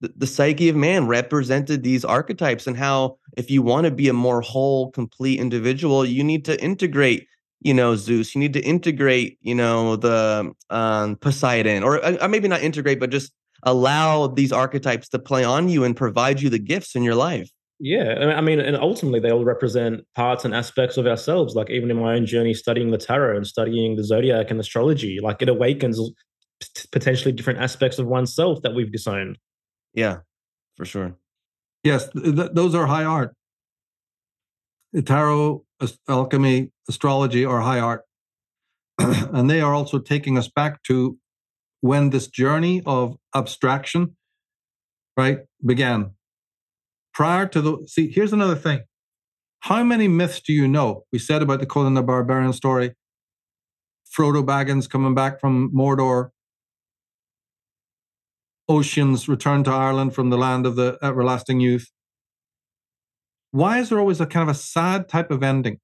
the, 0.00 0.12
the 0.16 0.26
psyche 0.26 0.68
of 0.68 0.76
man 0.76 1.06
represented 1.06 1.82
these 1.82 2.04
archetypes 2.04 2.66
and 2.66 2.76
how 2.76 3.18
if 3.36 3.50
you 3.50 3.62
want 3.62 3.84
to 3.84 3.90
be 3.90 4.08
a 4.08 4.12
more 4.12 4.40
whole 4.40 4.90
complete 4.92 5.40
individual 5.40 6.04
you 6.04 6.22
need 6.22 6.44
to 6.44 6.60
integrate 6.62 7.26
you 7.60 7.74
know 7.74 7.96
zeus 7.96 8.34
you 8.34 8.38
need 8.38 8.52
to 8.52 8.60
integrate 8.60 9.38
you 9.40 9.54
know 9.54 9.96
the 9.96 10.52
um, 10.70 11.16
poseidon 11.16 11.82
or 11.82 12.04
uh, 12.04 12.28
maybe 12.28 12.48
not 12.48 12.62
integrate 12.62 13.00
but 13.00 13.10
just 13.10 13.32
allow 13.62 14.26
these 14.26 14.52
archetypes 14.52 15.08
to 15.08 15.18
play 15.18 15.44
on 15.44 15.68
you 15.68 15.84
and 15.84 15.96
provide 15.96 16.40
you 16.40 16.48
the 16.48 16.58
gifts 16.58 16.94
in 16.94 17.02
your 17.02 17.14
life 17.14 17.50
yeah 17.80 18.34
i 18.36 18.40
mean 18.40 18.60
and 18.60 18.76
ultimately 18.76 19.20
they 19.20 19.30
all 19.30 19.44
represent 19.44 20.00
parts 20.14 20.44
and 20.44 20.54
aspects 20.54 20.96
of 20.96 21.06
ourselves 21.06 21.54
like 21.54 21.70
even 21.70 21.90
in 21.90 21.96
my 21.96 22.14
own 22.14 22.26
journey 22.26 22.54
studying 22.54 22.90
the 22.90 22.98
tarot 22.98 23.36
and 23.36 23.46
studying 23.46 23.96
the 23.96 24.04
zodiac 24.04 24.50
and 24.50 24.58
astrology 24.58 25.20
like 25.22 25.40
it 25.42 25.48
awakens 25.48 26.00
potentially 26.90 27.30
different 27.30 27.60
aspects 27.60 27.98
of 27.98 28.06
oneself 28.06 28.60
that 28.62 28.74
we've 28.74 28.90
disowned 28.90 29.38
yeah, 29.94 30.18
for 30.76 30.84
sure. 30.84 31.16
Yes, 31.82 32.08
th- 32.10 32.50
those 32.52 32.74
are 32.74 32.86
high 32.86 33.04
art. 33.04 33.34
Tarot, 35.04 35.64
alchemy, 36.08 36.70
astrology 36.88 37.44
are 37.44 37.60
high 37.60 37.80
art. 37.80 38.02
and 38.98 39.48
they 39.50 39.60
are 39.60 39.74
also 39.74 39.98
taking 39.98 40.38
us 40.38 40.48
back 40.48 40.82
to 40.84 41.18
when 41.80 42.10
this 42.10 42.26
journey 42.26 42.82
of 42.86 43.16
abstraction, 43.34 44.16
right, 45.16 45.40
began. 45.64 46.12
Prior 47.14 47.46
to 47.46 47.60
the, 47.60 47.78
see, 47.86 48.10
here's 48.10 48.32
another 48.32 48.56
thing. 48.56 48.80
How 49.60 49.82
many 49.82 50.08
myths 50.08 50.40
do 50.40 50.52
you 50.52 50.68
know? 50.68 51.04
We 51.12 51.18
said 51.18 51.42
about 51.42 51.60
the 51.60 51.66
Conan 51.66 51.94
the 51.94 52.02
Barbarian 52.02 52.52
story, 52.52 52.94
Frodo 54.16 54.44
Baggins 54.44 54.88
coming 54.88 55.14
back 55.14 55.40
from 55.40 55.72
Mordor, 55.74 56.30
Oisín's 58.70 59.28
return 59.28 59.64
to 59.64 59.70
Ireland 59.70 60.14
from 60.14 60.30
the 60.30 60.36
land 60.36 60.66
of 60.66 60.76
the 60.76 60.98
everlasting 61.02 61.60
youth. 61.60 61.90
Why 63.50 63.78
is 63.78 63.88
there 63.88 63.98
always 63.98 64.20
a 64.20 64.26
kind 64.26 64.48
of 64.48 64.54
a 64.54 64.58
sad 64.58 65.08
type 65.08 65.30
of 65.30 65.42
ending? 65.42 65.80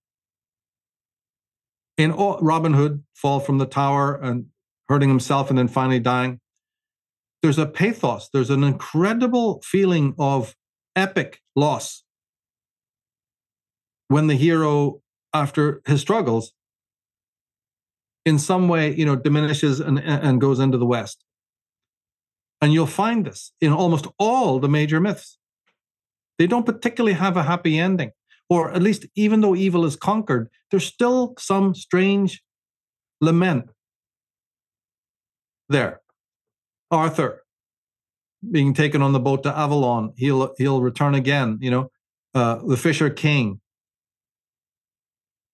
In 1.96 2.12
Robin 2.12 2.74
Hood, 2.74 3.04
fall 3.14 3.40
from 3.40 3.58
the 3.58 3.66
tower 3.66 4.14
and 4.14 4.46
hurting 4.88 5.08
himself 5.08 5.50
and 5.50 5.58
then 5.58 5.68
finally 5.68 6.00
dying. 6.00 6.40
There's 7.42 7.58
a 7.58 7.66
pathos, 7.66 8.28
there's 8.32 8.50
an 8.50 8.64
incredible 8.64 9.60
feeling 9.62 10.14
of 10.18 10.56
epic 10.96 11.40
loss 11.54 12.04
when 14.08 14.26
the 14.26 14.34
hero, 14.34 15.00
after 15.32 15.82
his 15.86 16.00
struggles, 16.00 16.52
in 18.24 18.38
some 18.38 18.68
way, 18.68 18.94
you 18.94 19.04
know, 19.04 19.16
diminishes 19.16 19.80
and, 19.80 19.98
and 19.98 20.40
goes 20.40 20.58
into 20.58 20.78
the 20.78 20.86
West. 20.86 21.24
And 22.60 22.72
you'll 22.72 22.86
find 22.86 23.26
this 23.26 23.52
in 23.60 23.72
almost 23.72 24.06
all 24.18 24.58
the 24.58 24.68
major 24.68 25.00
myths. 25.00 25.38
They 26.38 26.46
don't 26.46 26.64
particularly 26.64 27.14
have 27.14 27.36
a 27.36 27.42
happy 27.42 27.78
ending, 27.78 28.12
or 28.48 28.72
at 28.72 28.82
least, 28.82 29.06
even 29.14 29.40
though 29.40 29.54
evil 29.54 29.84
is 29.84 29.96
conquered, 29.96 30.48
there's 30.70 30.86
still 30.86 31.34
some 31.38 31.74
strange 31.74 32.42
lament 33.20 33.68
there. 35.74 36.00
Arthur 36.90 37.42
being 38.48 38.74
taken 38.74 39.02
on 39.02 39.12
the 39.12 39.20
boat 39.20 39.42
to 39.42 39.56
Avalon, 39.56 40.12
he'll 40.16 40.54
he'll 40.56 40.80
return 40.80 41.14
again. 41.14 41.58
You 41.60 41.70
know, 41.70 41.90
uh, 42.34 42.56
the 42.66 42.76
Fisher 42.76 43.10
King. 43.10 43.60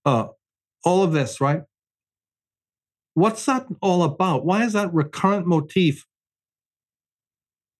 Uh, 0.04 0.28
all 0.84 1.02
of 1.02 1.12
this, 1.12 1.40
right? 1.40 1.62
What's 3.14 3.44
that 3.46 3.66
all 3.82 4.02
about? 4.02 4.44
Why 4.44 4.64
is 4.64 4.72
that 4.72 4.92
recurrent 4.94 5.46
motif 5.46 6.06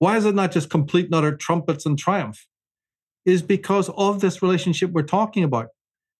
why 0.01 0.17
is 0.17 0.25
it 0.25 0.35
not 0.35 0.51
just 0.51 0.71
complete 0.71 1.05
and 1.05 1.15
utter 1.15 1.37
trumpets 1.37 1.85
and 1.85 1.97
triumph? 1.97 2.47
Is 3.27 3.43
because 3.43 3.91
of 3.91 4.23
this 4.23 4.41
relationship 4.43 4.91
we're 4.91 5.03
talking 5.03 5.45
about. 5.45 5.69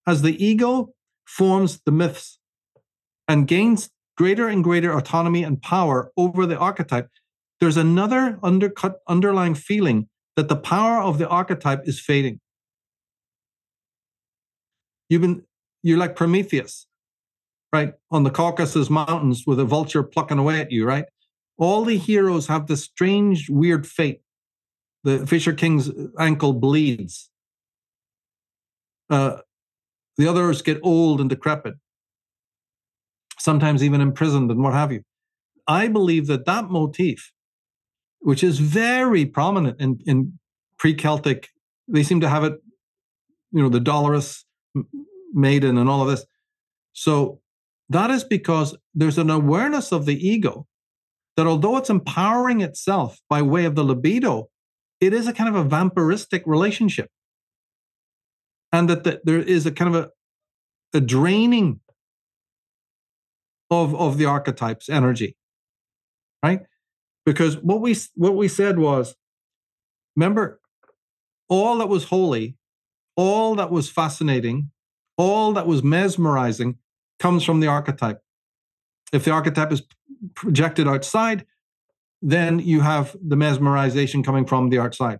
As 0.07 0.21
the 0.21 0.43
ego 0.43 0.93
forms 1.25 1.81
the 1.83 1.91
myths 1.91 2.39
and 3.27 3.47
gains 3.47 3.89
greater 4.21 4.47
and 4.47 4.63
greater 4.63 4.91
autonomy 4.93 5.43
and 5.43 5.61
power 5.61 6.11
over 6.15 6.45
the 6.45 6.57
archetype, 6.57 7.07
there's 7.59 7.77
another 7.77 8.39
undercut 8.43 8.99
underlying 9.07 9.55
feeling 9.55 10.07
that 10.35 10.47
the 10.47 10.55
power 10.55 11.01
of 11.01 11.17
the 11.17 11.27
archetype 11.27 11.81
is 11.85 11.99
fading. 11.99 12.39
You've 15.09 15.21
been 15.21 15.43
you're 15.83 15.97
like 15.97 16.15
Prometheus, 16.15 16.85
right? 17.73 17.93
On 18.11 18.23
the 18.23 18.29
Caucasus 18.29 18.89
Mountains 18.89 19.43
with 19.47 19.59
a 19.59 19.65
vulture 19.65 20.03
plucking 20.03 20.37
away 20.37 20.61
at 20.61 20.71
you, 20.71 20.85
right? 20.85 21.05
all 21.61 21.85
the 21.85 21.97
heroes 21.97 22.47
have 22.47 22.65
this 22.65 22.83
strange, 22.83 23.47
weird 23.47 23.85
fate. 23.85 24.21
The 25.03 25.27
Fisher 25.27 25.53
King's 25.53 25.91
ankle 26.19 26.53
bleeds. 26.53 27.29
Uh, 29.11 29.37
the 30.17 30.27
others 30.27 30.63
get 30.63 30.79
old 30.81 31.21
and 31.21 31.29
decrepit, 31.29 31.75
sometimes 33.41 33.83
even 33.83 34.01
imprisoned 34.01 34.51
and 34.51 34.61
what 34.63 34.73
have 34.73 34.91
you. 34.91 35.01
I 35.67 35.87
believe 35.87 36.27
that 36.27 36.45
that 36.45 36.69
motif, 36.69 37.31
which 38.19 38.43
is 38.43 38.59
very 38.59 39.25
prominent 39.25 39.79
in, 39.79 39.99
in 40.05 40.39
pre 40.77 40.93
Celtic, 40.93 41.49
they 41.87 42.03
seem 42.03 42.21
to 42.21 42.29
have 42.29 42.43
it, 42.43 42.53
you 43.51 43.61
know, 43.61 43.69
the 43.69 43.79
dolorous 43.79 44.45
maiden 45.33 45.77
and 45.77 45.89
all 45.89 46.01
of 46.01 46.07
this. 46.07 46.25
So 46.93 47.39
that 47.89 48.09
is 48.09 48.23
because 48.23 48.77
there's 48.93 49.17
an 49.17 49.29
awareness 49.29 49.91
of 49.91 50.05
the 50.05 50.15
ego 50.15 50.67
that 51.37 51.47
although 51.47 51.77
it's 51.77 51.89
empowering 51.89 52.61
itself 52.61 53.19
by 53.29 53.41
way 53.41 53.65
of 53.65 53.75
the 53.75 53.83
libido, 53.83 54.49
it 54.99 55.13
is 55.13 55.27
a 55.27 55.33
kind 55.33 55.53
of 55.53 55.65
a 55.65 55.67
vampiristic 55.67 56.43
relationship. 56.45 57.09
And 58.71 58.89
that 58.89 59.03
the, 59.03 59.21
there 59.23 59.39
is 59.39 59.65
a 59.65 59.71
kind 59.71 59.93
of 59.95 60.03
a, 60.03 60.97
a 60.97 61.01
draining 61.01 61.81
of, 63.71 63.95
of 63.95 64.17
the 64.17 64.25
archetype's 64.25 64.89
energy. 64.89 65.37
Right? 66.43 66.61
Because 67.25 67.57
what 67.57 67.81
we 67.81 67.95
what 68.15 68.35
we 68.35 68.47
said 68.47 68.77
was, 68.77 69.15
remember, 70.15 70.59
all 71.47 71.77
that 71.77 71.87
was 71.89 72.05
holy, 72.05 72.57
all 73.15 73.55
that 73.55 73.71
was 73.71 73.89
fascinating, 73.89 74.71
all 75.17 75.53
that 75.53 75.67
was 75.67 75.83
mesmerizing 75.83 76.77
comes 77.19 77.43
from 77.43 77.59
the 77.59 77.67
archetype. 77.67 78.21
If 79.13 79.23
the 79.23 79.31
archetype 79.31 79.71
is 79.71 79.83
projected 80.35 80.87
outside, 80.87 81.45
then 82.21 82.59
you 82.59 82.81
have 82.81 83.15
the 83.21 83.35
mesmerization 83.35 84.23
coming 84.23 84.45
from 84.45 84.69
the 84.69 84.79
outside. 84.79 85.19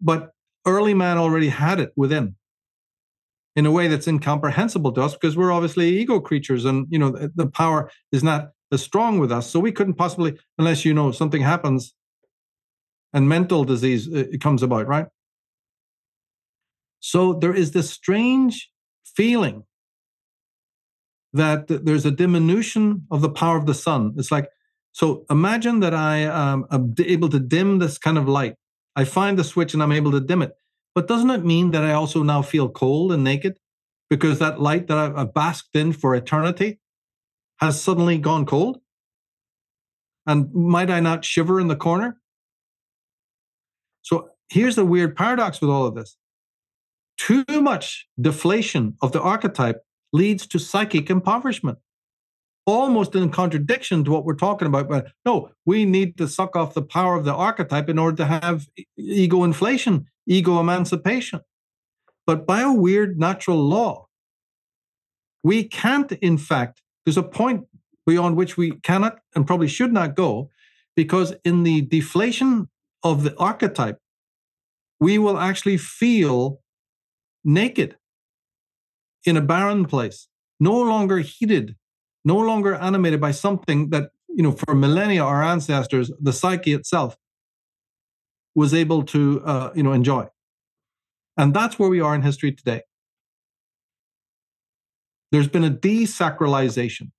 But 0.00 0.32
early 0.66 0.94
man 0.94 1.18
already 1.18 1.48
had 1.48 1.80
it 1.80 1.92
within 1.96 2.36
in 3.58 3.66
a 3.66 3.70
way 3.70 3.88
that's 3.88 4.06
incomprehensible 4.06 4.92
to 4.92 5.02
us 5.02 5.14
because 5.14 5.36
we're 5.36 5.52
obviously 5.52 5.88
ego 6.00 6.20
creatures 6.20 6.64
and 6.64 6.86
you 6.90 6.98
know 6.98 7.10
the, 7.34 7.46
power 7.46 7.90
is 8.12 8.22
not 8.22 8.50
as 8.72 8.82
strong 8.82 9.18
with 9.18 9.32
us 9.32 9.50
so 9.50 9.58
we 9.58 9.72
couldn't 9.72 9.94
possibly 9.94 10.38
unless 10.58 10.84
you 10.84 10.94
know 10.94 11.10
something 11.10 11.42
happens 11.42 11.94
and 13.12 13.28
mental 13.28 13.64
disease 13.64 14.08
uh, 14.08 14.24
it 14.34 14.40
comes 14.40 14.62
about 14.62 14.86
right 14.86 15.06
so 17.00 17.32
there 17.32 17.54
is 17.54 17.72
this 17.72 17.90
strange 17.90 18.70
feeling 19.16 19.64
that 21.32 21.66
there's 21.68 22.06
a 22.06 22.10
diminution 22.10 23.06
of 23.10 23.20
the 23.20 23.30
power 23.30 23.56
of 23.56 23.66
the 23.66 23.74
sun. 23.74 24.14
It's 24.16 24.30
like, 24.30 24.48
so 24.92 25.24
imagine 25.30 25.80
that 25.80 25.94
I 25.94 26.24
um, 26.24 26.66
am 26.70 26.94
able 26.98 27.28
to 27.28 27.38
dim 27.38 27.78
this 27.78 27.98
kind 27.98 28.18
of 28.18 28.28
light. 28.28 28.54
I 28.96 29.04
find 29.04 29.38
the 29.38 29.44
switch 29.44 29.74
and 29.74 29.82
I'm 29.82 29.92
able 29.92 30.12
to 30.12 30.20
dim 30.20 30.42
it. 30.42 30.52
But 30.98 31.06
doesn't 31.06 31.30
it 31.30 31.44
mean 31.44 31.70
that 31.70 31.84
I 31.84 31.92
also 31.92 32.24
now 32.24 32.42
feel 32.42 32.68
cold 32.68 33.12
and 33.12 33.22
naked 33.22 33.56
because 34.10 34.40
that 34.40 34.60
light 34.60 34.88
that 34.88 34.98
I've 34.98 35.32
basked 35.32 35.76
in 35.76 35.92
for 35.92 36.12
eternity 36.12 36.80
has 37.60 37.80
suddenly 37.80 38.18
gone 38.18 38.44
cold? 38.44 38.80
And 40.26 40.52
might 40.52 40.90
I 40.90 40.98
not 40.98 41.24
shiver 41.24 41.60
in 41.60 41.68
the 41.68 41.76
corner? 41.76 42.18
So 44.02 44.30
here's 44.48 44.74
the 44.74 44.84
weird 44.84 45.14
paradox 45.14 45.60
with 45.60 45.70
all 45.70 45.86
of 45.86 45.94
this 45.94 46.16
too 47.16 47.44
much 47.48 48.08
deflation 48.20 48.96
of 49.00 49.12
the 49.12 49.22
archetype 49.22 49.84
leads 50.12 50.48
to 50.48 50.58
psychic 50.58 51.10
impoverishment. 51.10 51.78
Almost 52.66 53.14
in 53.14 53.30
contradiction 53.30 54.02
to 54.02 54.10
what 54.10 54.24
we're 54.24 54.34
talking 54.34 54.66
about. 54.66 54.88
But 54.88 55.12
no, 55.24 55.50
we 55.64 55.84
need 55.84 56.18
to 56.18 56.26
suck 56.26 56.56
off 56.56 56.74
the 56.74 56.82
power 56.82 57.14
of 57.14 57.24
the 57.24 57.34
archetype 57.34 57.88
in 57.88 58.00
order 58.00 58.16
to 58.16 58.26
have 58.26 58.66
ego 58.96 59.44
inflation, 59.44 60.08
ego 60.28 60.60
emancipation. 60.60 61.40
But 62.26 62.46
by 62.46 62.60
a 62.60 62.72
weird 62.72 63.18
natural 63.18 63.58
law, 63.58 64.06
we 65.42 65.64
can't, 65.64 66.12
in 66.12 66.36
fact, 66.38 66.82
there's 67.04 67.16
a 67.16 67.22
point 67.22 67.66
beyond 68.06 68.36
which 68.36 68.56
we 68.56 68.72
cannot 68.82 69.18
and 69.34 69.46
probably 69.46 69.68
should 69.68 69.92
not 69.92 70.14
go, 70.14 70.50
because 70.94 71.34
in 71.44 71.62
the 71.62 71.82
deflation 71.82 72.68
of 73.02 73.22
the 73.22 73.36
archetype, 73.38 73.98
we 75.00 75.16
will 75.18 75.38
actually 75.38 75.76
feel 75.76 76.60
naked 77.44 77.96
in 79.24 79.36
a 79.36 79.40
barren 79.40 79.84
place, 79.84 80.28
no 80.60 80.78
longer 80.78 81.18
heated, 81.18 81.76
no 82.24 82.36
longer 82.36 82.74
animated 82.74 83.20
by 83.20 83.30
something 83.30 83.90
that 83.90 84.10
you 84.28 84.42
know, 84.42 84.52
for 84.52 84.74
millennia, 84.74 85.24
our 85.24 85.42
ancestors, 85.42 86.12
the 86.20 86.32
psyche 86.32 86.72
itself 86.72 87.16
was 88.58 88.74
able 88.74 89.04
to, 89.04 89.40
uh, 89.44 89.70
you 89.74 89.84
know, 89.84 89.92
enjoy. 89.92 90.26
And 91.36 91.54
that's 91.54 91.78
where 91.78 91.88
we 91.88 92.00
are 92.00 92.14
in 92.14 92.22
history 92.22 92.50
today. 92.50 92.82
There's 95.30 95.46
been 95.46 95.62
a 95.62 95.70
desacralization. 95.70 97.12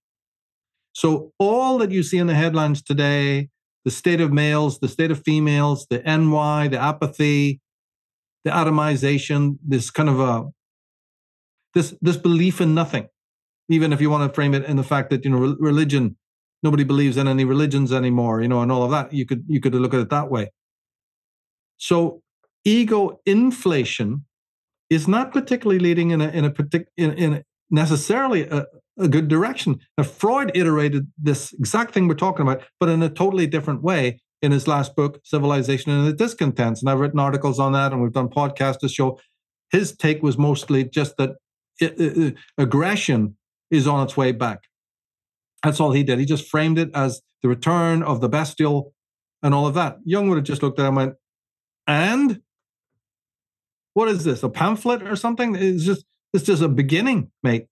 So 0.94 1.32
all 1.40 1.78
that 1.78 1.92
you 1.92 2.04
see 2.04 2.18
in 2.18 2.28
the 2.28 2.36
headlines 2.36 2.82
today, 2.82 3.50
the 3.86 3.92
state 3.92 4.20
of 4.20 4.34
males, 4.34 4.80
the 4.80 4.90
state 4.90 5.12
of 5.12 5.24
females, 5.24 5.88
the 5.90 6.00
NY, 6.00 6.68
the 6.68 6.78
apathy, 6.78 7.62
the 8.44 8.52
atomization, 8.52 9.58
this 9.66 9.90
kind 9.90 10.10
of 10.10 10.20
a 10.20 10.46
this 11.74 11.96
this 12.02 12.18
belief 12.18 12.60
in 12.60 12.74
nothing, 12.74 13.08
even 13.70 13.94
if 13.94 14.02
you 14.02 14.10
want 14.10 14.30
to 14.30 14.36
frame 14.36 14.54
it 14.54 14.66
in 14.66 14.76
the 14.76 14.84
fact 14.84 15.10
that 15.12 15.24
you 15.24 15.32
know 15.32 15.56
religion, 15.60 16.18
nobody 16.64 16.84
believes 16.84 17.16
in 17.16 17.28
any 17.28 17.46
religions 17.46 17.94
anymore, 17.94 18.42
you 18.42 18.50
know, 18.50 18.62
and 18.62 18.72
all 18.72 18.84
of 18.84 18.92
that. 18.92 19.14
You 19.14 19.26
could 19.26 19.46
you 19.48 19.62
could 19.62 19.76
look 19.76 19.94
at 19.94 20.02
it 20.02 20.10
that 20.10 20.30
way. 20.30 20.52
So 21.80 22.22
ego 22.64 23.20
inflation 23.26 24.26
is 24.90 25.08
not 25.08 25.32
particularly 25.32 25.80
leading 25.80 26.12
in 26.12 26.22
a 26.22 26.28
in 26.30 26.46
a 26.46 26.54
in, 26.98 27.12
in 27.14 27.44
necessarily 27.72 28.48
a, 28.48 28.66
a 29.00 29.08
good 29.08 29.28
direction. 29.28 29.80
Now, 29.98 30.04
Freud 30.04 30.52
iterated 30.54 31.08
this 31.18 31.54
exact 31.54 31.94
thing 31.94 32.08
we're 32.08 32.16
talking 32.16 32.44
about, 32.44 32.64
but 32.80 32.90
in 32.90 33.02
a 33.02 33.10
totally 33.10 33.48
different 33.48 33.82
way 33.82 34.20
in 34.42 34.52
his 34.52 34.68
last 34.68 34.96
book, 34.96 35.20
Civilization 35.24 35.92
and 35.92 36.08
the 36.08 36.14
Discontents. 36.14 36.82
And 36.82 36.90
I've 36.90 37.00
written 37.00 37.20
articles 37.20 37.60
on 37.60 37.74
that, 37.74 37.92
and 37.92 38.02
we've 38.02 38.14
done 38.14 38.30
podcasts 38.30 38.80
to 38.80 38.90
show 38.90 39.20
his 39.72 39.96
take 39.96 40.24
was 40.24 40.38
mostly 40.38 40.84
just 40.84 41.16
that 41.18 41.32
it, 41.80 42.00
it, 42.00 42.36
aggression 42.58 43.38
is 43.72 43.88
on 43.88 44.04
its 44.04 44.18
way 44.18 44.32
back. 44.32 44.60
That's 45.64 45.80
all 45.80 45.92
he 45.92 46.04
did. 46.04 46.20
He 46.20 46.26
just 46.26 46.50
framed 46.50 46.80
it 46.80 46.90
as 46.94 47.22
the 47.44 47.50
return 47.50 48.02
of 48.02 48.22
the 48.22 48.30
bestial 48.30 48.94
and 49.44 49.54
all 49.54 49.68
of 49.68 49.74
that. 49.76 49.98
Jung 50.06 50.30
would 50.30 50.38
have 50.38 50.46
just 50.46 50.64
looked 50.64 50.80
at 50.80 50.86
it 50.86 50.88
and 50.88 50.98
went, 50.98 51.14
and 51.90 52.40
what 53.96 54.10
is 54.10 54.24
this? 54.24 54.44
A 54.44 54.50
pamphlet 54.50 55.02
or 55.02 55.16
something? 55.16 55.56
It's 55.56 55.84
just 55.84 56.06
it's 56.34 56.46
just 56.46 56.62
a 56.62 56.70
beginning, 56.70 57.32
mate. 57.42 57.66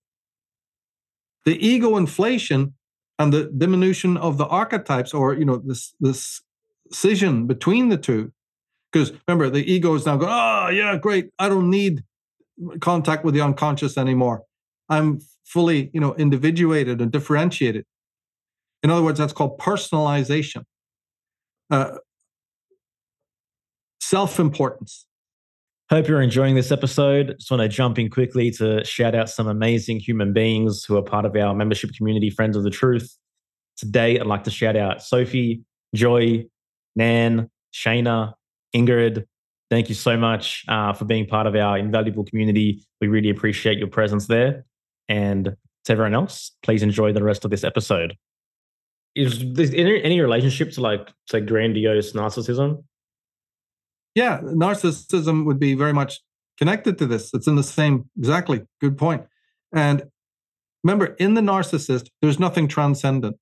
The 1.45 1.55
ego 1.65 1.95
inflation 1.95 2.74
and 3.20 3.32
the 3.32 3.51
diminution 3.55 4.18
of 4.18 4.39
the 4.39 4.47
archetypes, 4.47 5.13
or 5.13 5.36
you 5.36 5.45
know, 5.45 5.61
this 5.63 5.93
this 5.99 6.41
scission 6.91 7.45
between 7.45 7.89
the 7.89 7.97
two. 7.97 8.34
Because 8.91 9.13
remember, 9.28 9.51
the 9.51 9.72
ego 9.72 9.93
is 9.93 10.07
now 10.07 10.18
going, 10.18 10.32
oh 10.34 10.70
yeah, 10.70 10.97
great. 10.97 11.30
I 11.38 11.47
don't 11.47 11.70
need 11.70 12.03
contact 12.82 13.24
with 13.24 13.36
the 13.36 13.41
unconscious 13.41 13.99
anymore. 13.99 14.41
I'm 14.89 15.20
fully, 15.45 15.91
you 15.93 15.99
know, 15.99 16.15
individuated 16.15 17.01
and 17.01 17.11
differentiated. 17.11 17.86
In 18.82 18.89
other 18.89 19.03
words, 19.03 19.20
that's 19.20 19.34
called 19.34 19.59
personalization. 19.59 20.63
Uh, 21.70 21.97
self-importance. 24.10 25.05
Hope 25.89 26.08
you're 26.08 26.22
enjoying 26.22 26.55
this 26.55 26.72
episode. 26.72 27.36
Just 27.39 27.51
want 27.51 27.62
to 27.62 27.68
jump 27.68 27.99
in 27.99 28.10
quickly 28.10 28.51
to 28.51 28.84
shout 28.86 29.16
out 29.16 29.30
some 29.30 29.47
amazing 29.47 29.99
human 29.99 30.32
beings 30.32 30.86
who 30.86 30.97
are 30.97 31.01
part 31.01 31.26
of 31.26 31.36
our 31.36 31.53
membership 31.53 31.91
community, 31.93 32.30
Friends 32.30 32.55
of 32.55 32.64
the 32.64 32.70
Truth. 32.70 33.18
Today, 33.76 34.18
I'd 34.18 34.26
like 34.26 34.45
to 34.45 34.51
shout 34.51 34.78
out 34.78 35.01
Sophie, 35.01 35.64
Joy, 35.93 36.45
Nan, 36.95 37.49
Shayna, 37.74 38.34
Ingrid. 38.74 39.26
Thank 39.70 39.89
you 39.89 39.95
so 39.95 40.16
much 40.16 40.64
uh, 40.70 40.93
for 40.93 41.03
being 41.03 41.26
part 41.26 41.45
of 41.45 41.55
our 41.55 41.78
invaluable 41.78 42.24
community. 42.24 42.86
We 43.01 43.08
really 43.08 43.30
appreciate 43.30 43.78
your 43.78 43.89
presence 43.89 44.28
there. 44.28 44.66
And 45.10 45.55
to 45.86 45.91
everyone 45.91 46.14
else, 46.14 46.51
please 46.64 46.82
enjoy 46.82 47.12
the 47.12 47.24
rest 47.24 47.43
of 47.43 47.51
this 47.51 47.66
episode. 47.66 48.16
Is 49.16 49.39
there 49.53 49.66
any, 49.66 50.01
any 50.01 50.22
relationship 50.22 50.72
to 50.74 50.82
like, 50.82 51.12
say, 51.30 51.41
grandiose 51.41 52.14
narcissism? 52.14 52.84
Yeah, 54.18 54.39
narcissism 54.39 55.45
would 55.45 55.59
be 55.59 55.76
very 55.76 55.93
much 55.93 56.22
connected 56.57 56.97
to 56.97 57.05
this. 57.05 57.32
It's 57.36 57.45
in 57.45 57.55
the 57.55 57.61
same, 57.61 58.09
exactly. 58.18 58.63
Good 58.82 58.97
point. 58.97 59.28
And 59.72 60.05
remember, 60.84 61.05
in 61.20 61.36
the 61.36 61.41
narcissist, 61.41 62.09
there's 62.20 62.39
nothing 62.39 62.68
transcendent. 62.68 63.38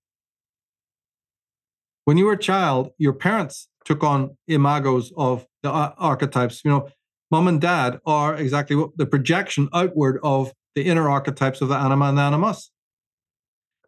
When 2.03 2.17
you 2.17 2.26
were 2.26 2.34
a 2.34 2.38
child, 2.38 2.89
your 2.97 3.13
parents 3.13 3.69
took 3.86 4.03
on 4.03 4.36
imagos 4.49 5.13
of 5.15 5.47
the 5.63 5.71
archetypes. 5.71 6.59
You 6.65 6.71
know, 6.71 6.89
mom 7.32 7.47
and 7.47 7.61
dad 7.61 8.01
are 8.05 8.36
exactly 8.36 8.76
what 8.76 8.97
the 8.97 9.05
projection 9.05 9.69
outward 9.73 10.19
of 10.23 10.51
the 10.76 10.84
inner 10.84 11.09
archetypes 11.09 11.61
of 11.61 11.69
the 11.69 11.76
anima 11.78 12.09
and 12.09 12.17
the 12.17 12.23
animus. 12.23 12.69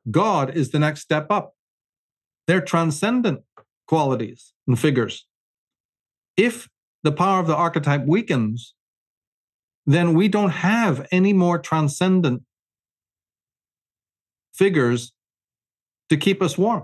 God 0.09 0.55
is 0.55 0.71
the 0.71 0.79
next 0.79 1.01
step 1.01 1.27
up. 1.29 1.53
They're 2.47 2.61
transcendent 2.61 3.41
qualities 3.89 4.53
and 4.65 4.79
figures. 4.79 5.25
If 6.37 6.69
the 7.07 7.11
power 7.13 7.39
of 7.39 7.47
the 7.47 7.55
archetype 7.55 8.05
weakens, 8.05 8.73
then 9.85 10.13
we 10.13 10.27
don't 10.27 10.49
have 10.49 11.07
any 11.09 11.31
more 11.31 11.57
transcendent 11.57 12.43
figures 14.53 15.13
to 16.09 16.17
keep 16.17 16.41
us 16.41 16.57
warm. 16.57 16.83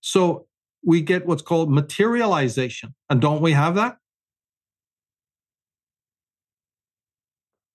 So 0.00 0.46
we 0.82 1.02
get 1.02 1.26
what's 1.26 1.42
called 1.42 1.70
materialization. 1.70 2.94
And 3.10 3.20
don't 3.20 3.42
we 3.42 3.52
have 3.52 3.74
that? 3.74 3.98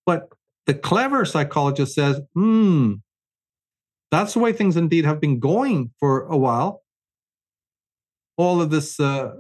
But 0.08 0.30
the 0.66 0.74
clever 0.74 1.26
psychologist 1.26 1.94
says, 1.94 2.22
hmm, 2.34 2.94
that's 4.10 4.34
the 4.34 4.40
way 4.40 4.52
things 4.52 4.78
indeed 4.78 5.06
have 5.06 5.22
been 5.22 5.40
going 5.40 5.92
for 6.00 6.26
a 6.26 6.38
while. 6.38 6.82
All 8.36 8.64
of 8.64 8.72
this 8.72 9.00
uh, 9.00 9.34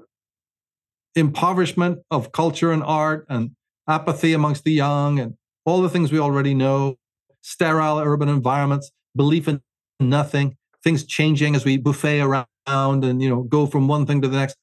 impoverishment 1.15 1.99
of 2.09 2.31
culture 2.31 2.71
and 2.71 2.83
art 2.83 3.25
and 3.29 3.51
apathy 3.87 4.33
amongst 4.33 4.63
the 4.63 4.71
young 4.71 5.19
and 5.19 5.35
all 5.65 5.81
the 5.81 5.89
things 5.89 6.11
we 6.11 6.19
already 6.19 6.53
know, 6.53 6.95
sterile 7.41 7.99
urban 7.99 8.29
environments, 8.29 8.91
belief 9.15 9.47
in 9.47 9.61
nothing, 9.99 10.57
things 10.83 11.05
changing 11.05 11.55
as 11.55 11.65
we 11.65 11.77
buffet 11.77 12.21
around 12.21 12.47
and 12.67 13.21
you 13.21 13.29
know 13.29 13.43
go 13.43 13.65
from 13.65 13.87
one 13.87 14.05
thing 14.05 14.21
to 14.21 14.27
the 14.27 14.37
next. 14.37 14.57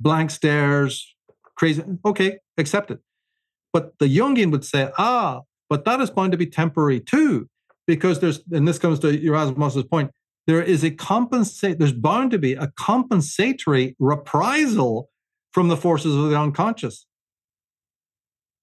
Blank 0.00 0.30
stares, 0.30 1.14
crazy. 1.56 1.82
Okay, 2.04 2.38
accept 2.58 2.90
it. 2.90 3.00
But 3.72 3.98
the 3.98 4.06
Jungian 4.06 4.50
would 4.50 4.64
say, 4.64 4.90
ah, 4.98 5.42
but 5.68 5.84
that 5.84 6.00
is 6.00 6.10
bound 6.10 6.32
to 6.32 6.38
be 6.38 6.46
temporary 6.46 7.00
too, 7.00 7.48
because 7.86 8.20
there's, 8.20 8.40
and 8.52 8.66
this 8.66 8.78
comes 8.78 8.98
to 9.00 9.08
Yerasimos's 9.08 9.84
point, 9.84 10.10
there 10.46 10.62
is 10.62 10.84
a 10.84 10.90
compensate 10.90 11.78
there's 11.78 11.92
bound 11.92 12.30
to 12.30 12.38
be 12.38 12.54
a 12.54 12.72
compensatory 12.78 13.96
reprisal 13.98 15.10
from 15.52 15.68
the 15.68 15.76
forces 15.76 16.14
of 16.14 16.30
the 16.30 16.38
unconscious. 16.38 17.06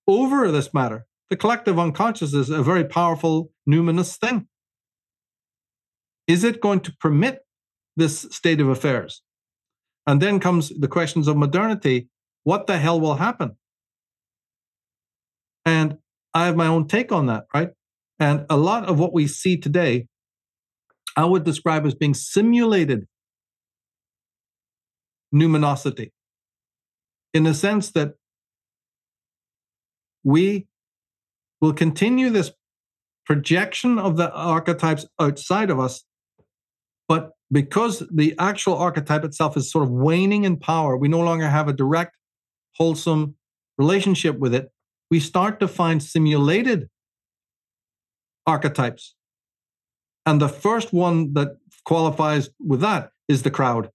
Over 0.07 0.51
this 0.51 0.73
matter 0.73 1.05
the 1.29 1.37
collective 1.37 1.79
unconscious 1.79 2.33
is 2.33 2.49
a 2.49 2.61
very 2.61 2.83
powerful 2.83 3.51
numinous 3.67 4.17
thing. 4.17 4.47
Is 6.27 6.43
it 6.43 6.61
going 6.61 6.81
to 6.81 6.93
permit 6.99 7.39
this 7.95 8.27
state 8.31 8.59
of 8.59 8.67
affairs? 8.67 9.21
And 10.05 10.21
then 10.21 10.41
comes 10.41 10.69
the 10.77 10.89
questions 10.89 11.27
of 11.27 11.37
modernity. 11.37 12.09
What 12.43 12.67
the 12.67 12.77
hell 12.77 12.99
will 12.99 13.15
happen? 13.15 13.55
And 15.65 15.97
i 16.33 16.45
have 16.45 16.55
my 16.55 16.67
own 16.67 16.87
take 16.87 17.11
on 17.11 17.27
that 17.27 17.45
right? 17.53 17.69
And 18.19 18.45
a 18.49 18.57
lot 18.57 18.85
of 18.85 18.99
what 18.99 19.13
we 19.13 19.27
see 19.27 19.57
today 19.57 20.07
I 21.15 21.25
would 21.25 21.43
describe 21.43 21.85
as 21.85 21.93
being 21.93 22.13
simulated 22.13 23.07
numinosity 25.33 26.11
in 27.33 27.43
the 27.43 27.53
sense 27.53 27.91
that 27.91 28.13
we 30.23 30.67
will 31.59 31.73
continue 31.73 32.29
this 32.29 32.51
projection 33.25 33.97
of 33.97 34.17
the 34.17 34.31
archetypes 34.33 35.05
outside 35.19 35.69
of 35.69 35.79
us, 35.79 36.03
but 37.07 37.31
because 37.51 38.03
the 38.11 38.35
actual 38.39 38.77
archetype 38.77 39.23
itself 39.23 39.57
is 39.57 39.71
sort 39.71 39.83
of 39.83 39.91
waning 39.91 40.43
in 40.43 40.57
power, 40.57 40.97
we 40.97 41.07
no 41.07 41.19
longer 41.19 41.47
have 41.47 41.67
a 41.67 41.73
direct, 41.73 42.15
wholesome 42.75 43.35
relationship 43.77 44.37
with 44.39 44.53
it. 44.53 44.71
We 45.09 45.19
start 45.19 45.59
to 45.59 45.67
find 45.67 46.01
simulated 46.01 46.89
archetypes 48.47 49.15
and 50.25 50.41
the 50.41 50.49
first 50.49 50.93
one 50.93 51.33
that 51.33 51.57
qualifies 51.85 52.49
with 52.59 52.81
that 52.81 53.11
is 53.27 53.43
the 53.43 53.51
crowd. 53.51 53.89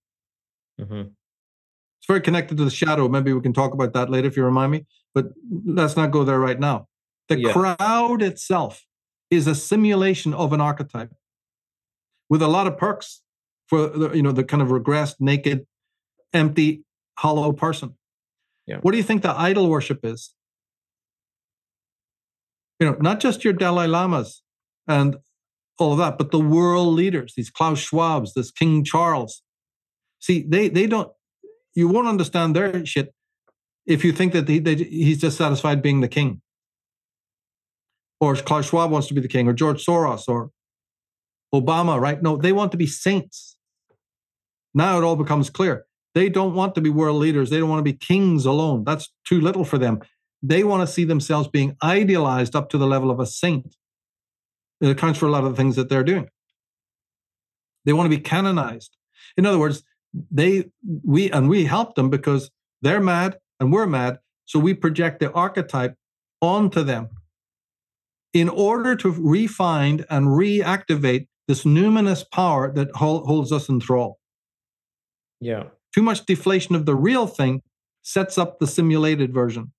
Mm-hmm. 0.80 1.00
It's 1.00 2.06
very 2.06 2.20
connected 2.20 2.56
to 2.58 2.64
the 2.64 2.70
shadow. 2.70 3.08
Maybe 3.08 3.32
we 3.32 3.40
can 3.40 3.52
talk 3.52 3.72
about 3.72 3.92
that 3.94 4.10
later 4.10 4.28
if 4.28 4.36
you 4.36 4.44
remind 4.44 4.72
me, 4.72 4.86
but 5.14 5.26
let's 5.64 5.96
not 5.96 6.10
go 6.10 6.24
there 6.24 6.38
right 6.38 6.58
now. 6.58 6.88
The 7.28 7.40
yeah. 7.40 7.52
crowd 7.52 8.22
itself 8.22 8.84
is 9.30 9.46
a 9.46 9.54
simulation 9.54 10.32
of 10.34 10.52
an 10.52 10.60
archetype 10.60 11.12
with 12.28 12.42
a 12.42 12.48
lot 12.48 12.66
of 12.66 12.76
perks 12.76 13.22
for 13.66 13.88
the, 13.88 14.12
you 14.12 14.22
know 14.22 14.32
the 14.32 14.44
kind 14.44 14.62
of 14.62 14.68
regressed, 14.68 15.16
naked, 15.20 15.66
empty, 16.32 16.84
hollow 17.18 17.52
person. 17.52 17.96
Yeah. 18.66 18.78
What 18.82 18.92
do 18.92 18.98
you 18.98 19.02
think 19.02 19.22
the 19.22 19.36
idol 19.38 19.68
worship 19.68 20.04
is? 20.04 20.34
You 22.78 22.90
know, 22.90 22.96
not 23.00 23.20
just 23.20 23.44
your 23.44 23.52
Dalai 23.52 23.86
Lamas 23.86 24.42
and 24.86 25.16
all 25.78 25.92
of 25.92 25.98
that, 25.98 26.18
but 26.18 26.30
the 26.30 26.40
world 26.40 26.94
leaders, 26.94 27.34
these 27.36 27.50
Klaus 27.50 27.78
Schwabs, 27.78 28.32
this 28.34 28.50
King 28.50 28.84
Charles, 28.84 29.42
see, 30.20 30.44
they 30.48 30.68
they 30.68 30.86
don't. 30.86 31.10
You 31.74 31.88
won't 31.88 32.08
understand 32.08 32.56
their 32.56 32.84
shit 32.86 33.12
if 33.84 34.04
you 34.04 34.12
think 34.12 34.32
that 34.32 34.48
he, 34.48 34.58
they, 34.58 34.74
he's 34.74 35.20
just 35.20 35.36
satisfied 35.36 35.82
being 35.82 36.00
the 36.00 36.08
king, 36.08 36.40
or 38.20 38.34
Klaus 38.36 38.68
Schwab 38.68 38.90
wants 38.90 39.08
to 39.08 39.14
be 39.14 39.20
the 39.20 39.28
king, 39.28 39.48
or 39.48 39.52
George 39.52 39.84
Soros, 39.84 40.28
or 40.28 40.50
Obama. 41.54 42.00
Right? 42.00 42.22
No, 42.22 42.36
they 42.36 42.52
want 42.52 42.72
to 42.72 42.78
be 42.78 42.86
saints. 42.86 43.56
Now 44.74 44.98
it 44.98 45.04
all 45.04 45.16
becomes 45.16 45.50
clear. 45.50 45.86
They 46.14 46.30
don't 46.30 46.54
want 46.54 46.74
to 46.76 46.80
be 46.80 46.88
world 46.88 47.18
leaders. 47.18 47.50
They 47.50 47.58
don't 47.58 47.68
want 47.68 47.80
to 47.80 47.92
be 47.92 47.92
kings 47.92 48.46
alone. 48.46 48.84
That's 48.84 49.12
too 49.26 49.40
little 49.40 49.64
for 49.64 49.76
them. 49.76 50.00
They 50.42 50.64
want 50.64 50.86
to 50.86 50.92
see 50.92 51.04
themselves 51.04 51.48
being 51.48 51.76
idealized 51.82 52.56
up 52.56 52.70
to 52.70 52.78
the 52.78 52.86
level 52.86 53.10
of 53.10 53.20
a 53.20 53.26
saint. 53.26 53.76
It 54.80 54.90
accounts 54.90 55.18
for 55.18 55.26
a 55.26 55.30
lot 55.30 55.44
of 55.44 55.50
the 55.50 55.56
things 55.56 55.76
that 55.76 55.88
they're 55.88 56.04
doing. 56.04 56.28
They 57.84 57.92
want 57.92 58.10
to 58.10 58.16
be 58.16 58.22
canonized. 58.22 58.96
In 59.36 59.46
other 59.46 59.58
words, 59.58 59.82
they 60.30 60.70
we 61.04 61.30
and 61.30 61.48
we 61.48 61.64
help 61.64 61.94
them 61.94 62.10
because 62.10 62.50
they're 62.82 63.00
mad 63.00 63.38
and 63.60 63.72
we're 63.72 63.86
mad. 63.86 64.18
So 64.44 64.58
we 64.58 64.74
project 64.74 65.20
the 65.20 65.32
archetype 65.32 65.94
onto 66.40 66.82
them 66.82 67.08
in 68.32 68.48
order 68.48 68.94
to 68.96 69.10
refine 69.10 70.04
and 70.10 70.26
reactivate 70.26 71.26
this 71.48 71.64
numinous 71.64 72.24
power 72.30 72.72
that 72.72 72.90
holds 72.94 73.52
us 73.52 73.68
in 73.68 73.80
thrall. 73.80 74.18
Yeah. 75.40 75.64
Too 75.94 76.02
much 76.02 76.26
deflation 76.26 76.74
of 76.74 76.86
the 76.86 76.94
real 76.94 77.26
thing 77.26 77.62
sets 78.02 78.36
up 78.36 78.58
the 78.58 78.66
simulated 78.66 79.32
version. 79.32 79.72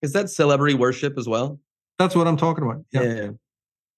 Is 0.00 0.12
that 0.12 0.30
celebrity 0.30 0.74
worship 0.74 1.18
as 1.18 1.26
well? 1.28 1.60
That's 1.98 2.14
what 2.14 2.26
I'm 2.26 2.36
talking 2.36 2.64
about. 2.64 2.84
Yeah. 2.92 3.02
yeah. 3.02 3.30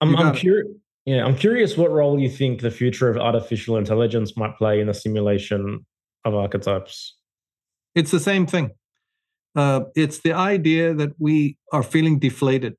I'm, 0.09 0.17
I'm 0.17 0.35
curious. 0.35 0.69
Yeah, 1.07 1.25
I'm 1.25 1.37
curious 1.37 1.77
what 1.77 1.91
role 1.91 2.19
you 2.19 2.31
think 2.31 2.61
the 2.61 2.71
future 2.71 3.11
of 3.11 3.19
artificial 3.19 3.77
intelligence 3.77 4.37
might 4.37 4.57
play 4.57 4.81
in 4.81 4.87
the 4.87 4.95
simulation 4.95 5.85
of 6.25 6.35
archetypes. 6.35 7.17
It's 7.95 8.11
the 8.11 8.21
same 8.21 8.47
thing. 8.47 8.71
Uh, 9.55 9.83
it's 9.95 10.21
the 10.21 10.33
idea 10.33 10.95
that 10.95 11.13
we 11.19 11.59
are 11.73 11.83
feeling 11.83 12.19
deflated. 12.19 12.75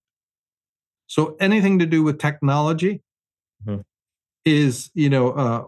So 1.07 1.37
anything 1.39 1.79
to 1.79 1.85
do 1.85 2.03
with 2.03 2.19
technology 2.19 3.03
mm-hmm. 3.65 3.81
is, 4.43 4.89
you 4.93 5.09
know, 5.09 5.31
uh, 5.31 5.63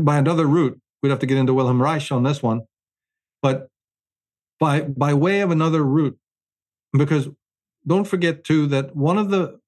by 0.00 0.16
another 0.16 0.46
route, 0.46 0.80
we'd 1.02 1.10
have 1.10 1.18
to 1.18 1.26
get 1.26 1.38
into 1.38 1.54
Wilhelm 1.54 1.82
Reich 1.82 2.12
on 2.12 2.22
this 2.22 2.42
one, 2.42 2.60
but 3.42 3.68
by 4.60 4.82
by 4.82 5.12
way 5.14 5.40
of 5.40 5.50
another 5.50 5.84
route, 5.84 6.16
because 6.92 7.28
don't 7.86 8.06
forget 8.06 8.44
too 8.44 8.66
that 8.68 8.94
one 8.94 9.18
of 9.18 9.30
the 9.30 9.58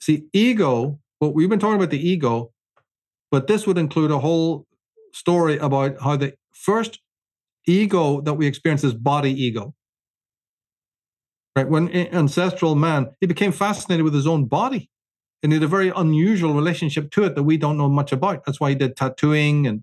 see 0.00 0.26
ego. 0.32 0.98
Well, 1.20 1.32
we've 1.32 1.48
been 1.48 1.58
talking 1.58 1.76
about 1.76 1.90
the 1.90 2.08
ego, 2.08 2.52
but 3.30 3.46
this 3.46 3.66
would 3.66 3.78
include 3.78 4.10
a 4.10 4.18
whole 4.18 4.66
story 5.12 5.58
about 5.58 6.00
how 6.00 6.16
the 6.16 6.34
first 6.52 7.00
ego 7.66 8.20
that 8.20 8.34
we 8.34 8.46
experience 8.46 8.84
is 8.84 8.94
body 8.94 9.30
ego. 9.30 9.74
Right? 11.54 11.68
When 11.68 11.88
ancestral 11.88 12.74
man, 12.74 13.08
he 13.20 13.26
became 13.26 13.50
fascinated 13.52 14.04
with 14.04 14.12
his 14.12 14.26
own 14.26 14.44
body 14.44 14.90
and 15.42 15.52
he 15.52 15.56
had 15.56 15.62
a 15.62 15.68
very 15.68 15.90
unusual 15.94 16.52
relationship 16.52 17.10
to 17.12 17.24
it 17.24 17.34
that 17.34 17.44
we 17.44 17.56
don't 17.56 17.78
know 17.78 17.88
much 17.88 18.12
about. 18.12 18.44
That's 18.44 18.60
why 18.60 18.70
he 18.70 18.74
did 18.74 18.96
tattooing 18.96 19.66
and 19.66 19.82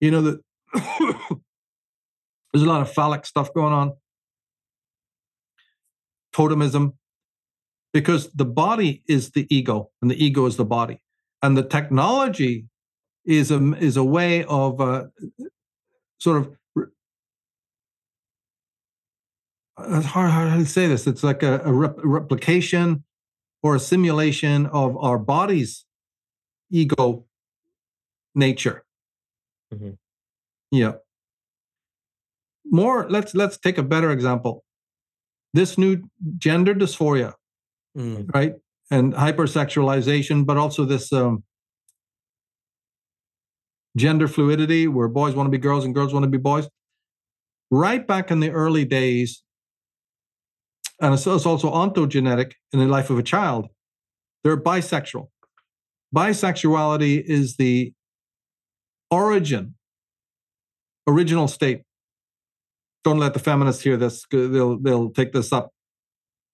you 0.00 0.10
know 0.10 0.22
that 0.22 0.40
there's 2.52 2.62
a 2.62 2.66
lot 2.66 2.80
of 2.80 2.92
phallic 2.92 3.26
stuff 3.26 3.52
going 3.52 3.72
on. 3.72 3.92
Totemism, 6.34 6.94
because 7.96 8.30
the 8.32 8.44
body 8.44 9.02
is 9.08 9.30
the 9.30 9.46
ego 9.48 9.90
and 10.02 10.10
the 10.10 10.22
ego 10.22 10.44
is 10.44 10.58
the 10.58 10.66
body, 10.66 11.00
and 11.42 11.56
the 11.56 11.62
technology 11.62 12.66
is 13.24 13.50
a 13.50 13.58
is 13.78 13.96
a 13.96 14.04
way 14.04 14.44
of 14.44 14.82
uh, 14.82 15.04
sort 16.18 16.36
of 16.42 16.56
it's 19.94 20.06
hard 20.06 20.30
how 20.30 20.44
to 20.44 20.66
say 20.66 20.86
this. 20.86 21.06
It's 21.06 21.22
like 21.22 21.42
a, 21.42 21.62
a, 21.64 21.72
rep, 21.72 21.96
replication 22.04 23.02
or 23.62 23.76
a 23.76 23.80
simulation 23.80 24.66
of 24.66 24.94
our 24.98 25.18
body's 25.18 25.86
ego 26.70 27.24
nature. 28.34 28.84
Mm-hmm. 29.72 29.92
Yeah. 30.70 30.92
More. 32.66 33.08
Let's 33.08 33.34
let's 33.34 33.56
take 33.56 33.78
a 33.78 33.82
better 33.82 34.10
example. 34.10 34.64
This 35.54 35.78
new 35.78 36.02
gender 36.36 36.74
dysphoria, 36.74 37.32
mm. 37.96 38.34
right, 38.34 38.54
and 38.90 39.14
hypersexualization, 39.14 40.46
but 40.46 40.56
also 40.56 40.84
this 40.84 41.12
um, 41.12 41.44
gender 43.96 44.28
fluidity, 44.28 44.86
where 44.86 45.08
boys 45.08 45.34
want 45.34 45.46
to 45.46 45.50
be 45.50 45.58
girls 45.58 45.84
and 45.84 45.94
girls 45.94 46.12
want 46.12 46.24
to 46.24 46.30
be 46.30 46.38
boys. 46.38 46.68
Right 47.70 48.06
back 48.06 48.30
in 48.30 48.40
the 48.40 48.50
early 48.50 48.84
days, 48.84 49.42
and 51.00 51.14
it's, 51.14 51.26
it's 51.26 51.46
also 51.46 51.70
ontogenetic 51.70 52.52
in 52.72 52.78
the 52.78 52.86
life 52.86 53.10
of 53.10 53.18
a 53.18 53.22
child, 53.22 53.68
they're 54.44 54.56
bisexual. 54.56 55.28
Bisexuality 56.14 57.22
is 57.26 57.56
the 57.56 57.92
origin, 59.10 59.74
original 61.06 61.48
state. 61.48 61.82
Don't 63.02 63.18
let 63.18 63.34
the 63.34 63.40
feminists 63.40 63.82
hear 63.82 63.96
this; 63.96 64.24
they'll 64.30 64.78
they'll 64.78 65.10
take 65.10 65.32
this 65.32 65.52
up. 65.52 65.70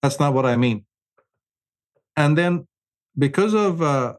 That's 0.03 0.19
not 0.19 0.35
what 0.35 0.47
I 0.47 0.57
mean. 0.57 0.85
And 2.17 2.37
then, 2.37 2.67
because 3.17 3.55
of 3.55 3.83
uh, 3.83 4.15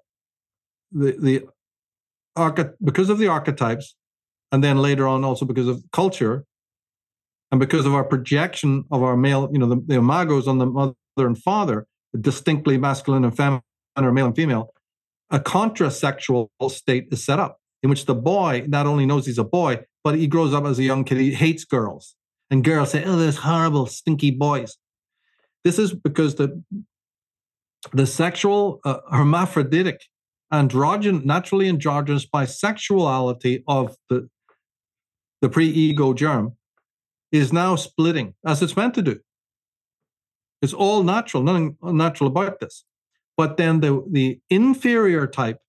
the 0.91 1.11
the 2.35 2.73
because 2.83 3.09
of 3.09 3.17
the 3.17 3.27
archetypes, 3.27 3.95
and 4.51 4.63
then 4.63 4.77
later 4.77 5.07
on 5.07 5.23
also 5.23 5.45
because 5.45 5.67
of 5.67 5.83
culture, 5.91 6.45
and 7.51 7.59
because 7.59 7.85
of 7.85 7.93
our 7.93 8.03
projection 8.03 8.85
of 8.91 9.03
our 9.03 9.15
male, 9.15 9.49
you 9.51 9.59
know, 9.59 9.67
the, 9.67 9.75
the 9.75 9.95
imagos 9.95 10.47
on 10.47 10.57
the 10.57 10.65
mother 10.65 10.95
and 11.17 11.37
father, 11.37 11.85
distinctly 12.19 12.77
masculine 12.77 13.23
and 13.23 13.35
feminine 13.35 13.61
or 13.97 14.11
male 14.11 14.27
and 14.27 14.35
female, 14.35 14.73
a 15.29 15.39
contrasexual 15.39 16.49
state 16.69 17.07
is 17.11 17.23
set 17.23 17.39
up 17.39 17.59
in 17.83 17.89
which 17.89 18.05
the 18.05 18.15
boy 18.15 18.65
not 18.67 18.87
only 18.87 19.05
knows 19.05 19.25
he's 19.25 19.37
a 19.37 19.43
boy, 19.43 19.83
but 20.03 20.15
he 20.15 20.27
grows 20.27 20.53
up 20.53 20.65
as 20.65 20.79
a 20.79 20.83
young 20.83 21.03
kid, 21.03 21.19
he 21.19 21.33
hates 21.33 21.65
girls. 21.65 22.15
And 22.49 22.63
girls 22.63 22.91
say, 22.91 23.03
oh, 23.03 23.17
there's 23.17 23.37
horrible, 23.37 23.85
stinky 23.87 24.31
boys. 24.31 24.77
This 25.63 25.79
is 25.79 25.93
because 25.93 26.35
the, 26.35 26.63
the 27.91 28.05
sexual 28.05 28.79
uh, 28.85 28.99
hermaphroditic, 29.11 30.01
androgen 30.51 31.25
naturally 31.25 31.67
androgynous 31.67 32.25
bisexuality 32.25 33.63
of 33.67 33.97
the, 34.09 34.29
the 35.41 35.49
pre-ego 35.49 36.13
germ 36.13 36.55
is 37.31 37.51
now 37.51 37.75
splitting 37.75 38.35
as 38.45 38.61
it's 38.61 38.77
meant 38.77 38.93
to 38.93 39.01
do. 39.01 39.19
It's 40.61 40.73
all 40.73 41.03
natural, 41.03 41.43
nothing 41.43 41.77
unnatural 41.81 42.29
about 42.29 42.59
this. 42.59 42.85
But 43.35 43.57
then 43.57 43.79
the, 43.79 44.05
the 44.09 44.39
inferior 44.49 45.25
type, 45.25 45.59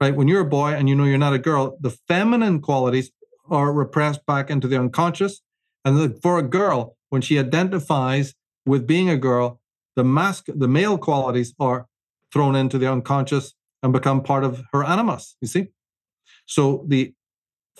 right, 0.00 0.14
when 0.14 0.28
you're 0.28 0.42
a 0.42 0.44
boy 0.44 0.74
and 0.74 0.88
you 0.88 0.94
know 0.94 1.04
you're 1.04 1.18
not 1.18 1.32
a 1.32 1.38
girl, 1.38 1.78
the 1.80 1.96
feminine 2.06 2.60
qualities 2.60 3.10
are 3.50 3.72
repressed 3.72 4.24
back 4.26 4.50
into 4.50 4.68
the 4.68 4.78
unconscious. 4.78 5.40
And 5.84 5.96
the, 5.96 6.20
for 6.22 6.38
a 6.38 6.42
girl, 6.42 6.98
when 7.08 7.22
she 7.22 7.38
identifies 7.38 8.34
with 8.66 8.86
being 8.86 9.08
a 9.08 9.16
girl, 9.16 9.61
the 9.96 10.04
mask, 10.04 10.46
the 10.48 10.68
male 10.68 10.98
qualities 10.98 11.54
are 11.60 11.86
thrown 12.32 12.54
into 12.56 12.78
the 12.78 12.90
unconscious 12.90 13.54
and 13.82 13.92
become 13.92 14.22
part 14.22 14.44
of 14.44 14.62
her 14.72 14.84
animus. 14.84 15.36
You 15.40 15.48
see? 15.48 15.66
So 16.46 16.84
the 16.88 17.14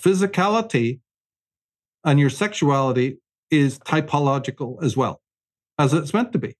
physicality 0.00 1.00
and 2.04 2.18
your 2.18 2.30
sexuality 2.30 3.18
is 3.50 3.78
typological 3.80 4.82
as 4.82 4.96
well, 4.96 5.20
as 5.78 5.92
it's 5.92 6.14
meant 6.14 6.32
to 6.32 6.38
be. 6.38 6.56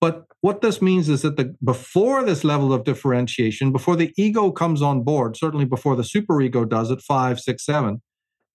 But 0.00 0.26
what 0.40 0.62
this 0.62 0.82
means 0.82 1.08
is 1.08 1.22
that 1.22 1.36
the 1.36 1.54
before 1.62 2.24
this 2.24 2.42
level 2.42 2.72
of 2.72 2.82
differentiation, 2.82 3.70
before 3.70 3.94
the 3.94 4.12
ego 4.16 4.50
comes 4.50 4.82
on 4.82 5.04
board, 5.04 5.36
certainly 5.36 5.64
before 5.64 5.94
the 5.94 6.02
superego 6.02 6.68
does 6.68 6.90
at 6.90 7.00
five, 7.00 7.38
six, 7.38 7.64
seven, 7.64 8.02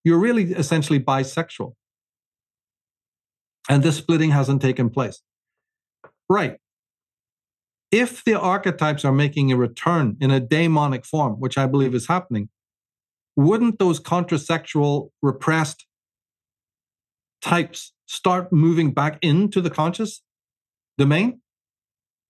you're 0.04 0.18
really 0.18 0.52
essentially 0.52 1.00
bisexual. 1.00 1.72
And 3.68 3.82
this 3.82 3.96
splitting 3.96 4.30
hasn't 4.30 4.62
taken 4.62 4.90
place. 4.90 5.22
Right. 6.28 6.58
If 7.90 8.24
the 8.24 8.38
archetypes 8.38 9.04
are 9.04 9.12
making 9.12 9.50
a 9.50 9.56
return 9.56 10.16
in 10.20 10.30
a 10.30 10.40
daemonic 10.40 11.06
form, 11.06 11.34
which 11.34 11.56
I 11.56 11.66
believe 11.66 11.94
is 11.94 12.06
happening, 12.06 12.48
wouldn't 13.36 13.78
those 13.78 14.00
contrasexual 14.00 15.10
repressed 15.22 15.86
types 17.40 17.92
start 18.06 18.52
moving 18.52 18.92
back 18.92 19.18
into 19.22 19.60
the 19.60 19.70
conscious 19.70 20.22
domain? 20.98 21.40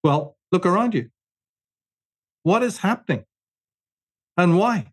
Well, 0.05 0.37
look 0.53 0.67
around 0.67 0.95
you. 0.95 1.09
What 2.43 2.63
is 2.63 2.79
happening? 2.79 3.25
And 4.37 4.59
why? 4.59 4.93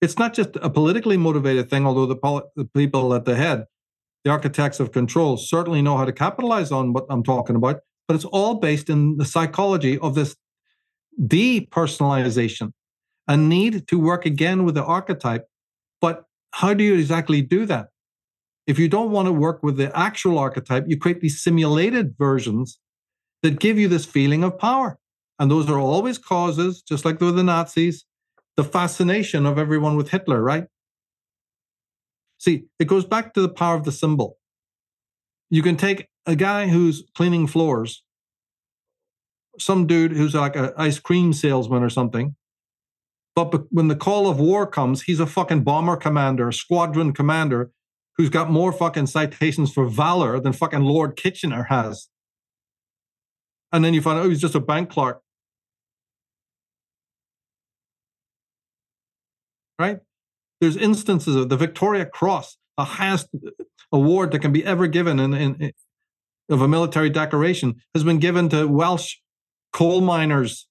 It's 0.00 0.18
not 0.18 0.34
just 0.34 0.50
a 0.56 0.70
politically 0.70 1.16
motivated 1.16 1.68
thing, 1.68 1.84
although 1.86 2.06
the, 2.06 2.42
the 2.54 2.64
people 2.66 3.14
at 3.14 3.24
the 3.24 3.34
head, 3.34 3.66
the 4.28 4.32
architects 4.32 4.78
of 4.78 4.92
control 4.92 5.38
certainly 5.38 5.80
know 5.80 5.96
how 5.96 6.04
to 6.04 6.12
capitalize 6.12 6.70
on 6.70 6.92
what 6.92 7.06
I'm 7.08 7.22
talking 7.22 7.56
about, 7.56 7.80
but 8.06 8.14
it's 8.14 8.26
all 8.26 8.56
based 8.56 8.90
in 8.90 9.16
the 9.16 9.24
psychology 9.24 9.98
of 10.00 10.14
this 10.14 10.36
depersonalization, 11.18 12.72
a 13.26 13.38
need 13.38 13.88
to 13.88 13.98
work 13.98 14.26
again 14.26 14.64
with 14.64 14.74
the 14.74 14.84
archetype. 14.84 15.46
But 16.02 16.24
how 16.50 16.74
do 16.74 16.84
you 16.84 16.94
exactly 16.94 17.40
do 17.40 17.64
that? 17.66 17.86
If 18.66 18.78
you 18.78 18.86
don't 18.86 19.12
want 19.12 19.28
to 19.28 19.32
work 19.32 19.62
with 19.62 19.78
the 19.78 19.96
actual 19.98 20.38
archetype, 20.38 20.84
you 20.88 20.98
create 20.98 21.22
these 21.22 21.42
simulated 21.42 22.14
versions 22.18 22.78
that 23.42 23.58
give 23.58 23.78
you 23.78 23.88
this 23.88 24.04
feeling 24.04 24.44
of 24.44 24.58
power. 24.58 24.98
And 25.38 25.50
those 25.50 25.70
are 25.70 25.78
always 25.78 26.18
causes, 26.18 26.82
just 26.82 27.06
like 27.06 27.18
with 27.18 27.36
the 27.36 27.44
Nazis, 27.44 28.04
the 28.58 28.64
fascination 28.64 29.46
of 29.46 29.56
everyone 29.56 29.96
with 29.96 30.10
Hitler, 30.10 30.42
right? 30.42 30.66
See, 32.38 32.64
it 32.78 32.86
goes 32.86 33.04
back 33.04 33.34
to 33.34 33.40
the 33.40 33.48
power 33.48 33.76
of 33.76 33.84
the 33.84 33.92
symbol. 33.92 34.38
You 35.50 35.62
can 35.62 35.76
take 35.76 36.08
a 36.24 36.36
guy 36.36 36.68
who's 36.68 37.04
cleaning 37.16 37.46
floors, 37.46 38.04
some 39.58 39.86
dude 39.86 40.12
who's 40.12 40.34
like 40.34 40.56
an 40.56 40.72
ice 40.76 40.98
cream 40.98 41.32
salesman 41.32 41.82
or 41.82 41.90
something. 41.90 42.36
But 43.34 43.72
when 43.72 43.88
the 43.88 43.96
call 43.96 44.28
of 44.28 44.40
war 44.40 44.66
comes, 44.66 45.02
he's 45.02 45.20
a 45.20 45.26
fucking 45.26 45.62
bomber 45.62 45.96
commander, 45.96 46.50
squadron 46.52 47.12
commander 47.12 47.70
who's 48.16 48.30
got 48.30 48.50
more 48.50 48.72
fucking 48.72 49.06
citations 49.06 49.72
for 49.72 49.88
valor 49.88 50.40
than 50.40 50.52
fucking 50.52 50.80
Lord 50.80 51.16
Kitchener 51.16 51.64
has. 51.64 52.08
And 53.72 53.84
then 53.84 53.94
you 53.94 54.02
find 54.02 54.18
out 54.18 54.26
oh, 54.26 54.28
he's 54.28 54.40
just 54.40 54.56
a 54.56 54.60
bank 54.60 54.90
clerk. 54.90 55.22
Right? 59.78 60.00
There's 60.60 60.76
instances 60.76 61.36
of 61.36 61.48
the 61.48 61.56
Victoria 61.56 62.06
Cross, 62.06 62.56
the 62.76 62.84
highest 62.84 63.28
award 63.92 64.32
that 64.32 64.40
can 64.40 64.52
be 64.52 64.64
ever 64.64 64.86
given 64.86 65.18
in, 65.18 65.34
in, 65.34 65.54
in 65.56 65.72
of 66.50 66.62
a 66.62 66.68
military 66.68 67.10
decoration, 67.10 67.74
has 67.94 68.04
been 68.04 68.18
given 68.18 68.48
to 68.48 68.66
Welsh 68.66 69.16
coal 69.72 70.00
miners 70.00 70.66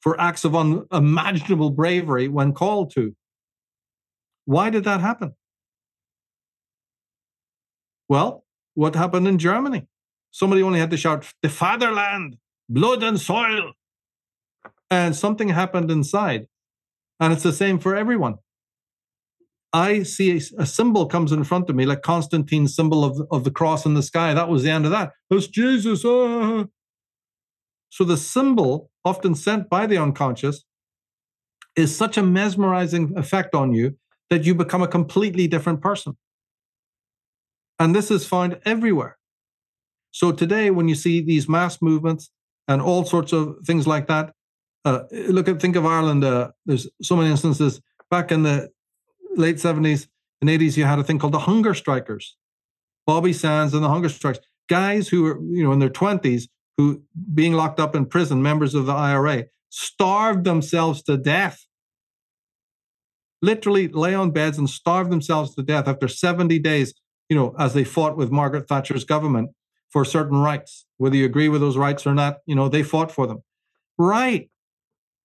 for 0.00 0.18
acts 0.18 0.44
of 0.44 0.56
unimaginable 0.56 1.70
bravery 1.70 2.26
when 2.26 2.52
called 2.52 2.92
to. 2.94 3.14
Why 4.46 4.70
did 4.70 4.84
that 4.84 5.00
happen? 5.00 5.34
Well, 8.08 8.44
what 8.74 8.94
happened 8.94 9.28
in 9.28 9.38
Germany? 9.38 9.86
Somebody 10.30 10.62
only 10.62 10.80
had 10.80 10.90
to 10.90 10.96
shout, 10.96 11.30
the 11.42 11.48
fatherland, 11.48 12.38
blood 12.68 13.02
and 13.02 13.20
soil. 13.20 13.72
And 14.90 15.14
something 15.14 15.50
happened 15.50 15.90
inside. 15.90 16.46
And 17.20 17.32
it's 17.32 17.42
the 17.42 17.52
same 17.52 17.78
for 17.78 17.94
everyone. 17.94 18.36
I 19.72 20.02
see 20.02 20.32
a, 20.32 20.62
a, 20.62 20.66
symbol 20.66 21.06
comes 21.06 21.30
in 21.30 21.44
front 21.44 21.70
of 21.70 21.76
me, 21.76 21.86
like 21.86 22.02
Constantine's 22.02 22.74
symbol 22.74 23.04
of, 23.04 23.20
of 23.30 23.44
the 23.44 23.50
cross 23.50 23.86
in 23.86 23.94
the 23.94 24.02
sky. 24.02 24.34
That 24.34 24.48
was 24.48 24.64
the 24.64 24.70
end 24.70 24.84
of 24.84 24.90
that. 24.90 25.12
It's 25.30 25.46
Jesus. 25.46 26.04
Ah. 26.04 26.66
So 27.90 28.04
the 28.04 28.16
symbol, 28.16 28.90
often 29.04 29.34
sent 29.34 29.68
by 29.68 29.86
the 29.86 29.98
unconscious, 29.98 30.64
is 31.76 31.96
such 31.96 32.16
a 32.16 32.22
mesmerizing 32.22 33.12
effect 33.16 33.54
on 33.54 33.72
you 33.72 33.96
that 34.28 34.44
you 34.44 34.54
become 34.54 34.82
a 34.82 34.88
completely 34.88 35.46
different 35.46 35.80
person. 35.80 36.16
And 37.78 37.94
this 37.94 38.10
is 38.10 38.26
found 38.26 38.58
everywhere. 38.64 39.18
So 40.10 40.32
today, 40.32 40.70
when 40.70 40.88
you 40.88 40.94
see 40.94 41.20
these 41.20 41.48
mass 41.48 41.80
movements 41.80 42.30
and 42.66 42.82
all 42.82 43.04
sorts 43.04 43.32
of 43.32 43.56
things 43.64 43.86
like 43.86 44.08
that, 44.08 44.34
uh, 44.84 45.02
look 45.12 45.48
at 45.48 45.60
think 45.60 45.76
of 45.76 45.86
Ireland. 45.86 46.24
Uh, 46.24 46.50
there's 46.66 46.88
so 47.02 47.16
many 47.16 47.30
instances 47.30 47.80
back 48.10 48.32
in 48.32 48.42
the 48.42 48.70
late 49.36 49.56
70s 49.56 50.06
and 50.40 50.50
80s, 50.50 50.76
you 50.76 50.84
had 50.84 50.98
a 50.98 51.04
thing 51.04 51.18
called 51.18 51.34
the 51.34 51.40
hunger 51.40 51.74
strikers. 51.74 52.36
Bobby 53.06 53.32
Sands 53.32 53.74
and 53.74 53.82
the 53.82 53.88
hunger 53.88 54.08
Strikers, 54.08 54.44
guys 54.68 55.08
who 55.08 55.22
were, 55.22 55.40
you 55.40 55.64
know, 55.64 55.72
in 55.72 55.78
their 55.78 55.88
20s, 55.88 56.44
who 56.76 57.02
being 57.34 57.54
locked 57.54 57.80
up 57.80 57.94
in 57.94 58.06
prison, 58.06 58.42
members 58.42 58.74
of 58.74 58.86
the 58.86 58.92
IRA, 58.92 59.46
starved 59.68 60.44
themselves 60.44 61.02
to 61.02 61.16
death. 61.16 61.66
Literally 63.42 63.88
lay 63.88 64.14
on 64.14 64.30
beds 64.30 64.58
and 64.58 64.68
starve 64.68 65.10
themselves 65.10 65.54
to 65.54 65.62
death 65.62 65.88
after 65.88 66.08
70 66.08 66.58
days, 66.58 66.94
you 67.28 67.36
know, 67.36 67.54
as 67.58 67.74
they 67.74 67.84
fought 67.84 68.16
with 68.16 68.30
Margaret 68.30 68.68
Thatcher's 68.68 69.04
government 69.04 69.50
for 69.88 70.04
certain 70.04 70.38
rights. 70.38 70.86
Whether 70.98 71.16
you 71.16 71.24
agree 71.24 71.48
with 71.48 71.60
those 71.60 71.76
rights 71.76 72.06
or 72.06 72.14
not, 72.14 72.38
you 72.46 72.54
know, 72.54 72.68
they 72.68 72.82
fought 72.82 73.10
for 73.10 73.26
them. 73.26 73.42
Right. 73.98 74.50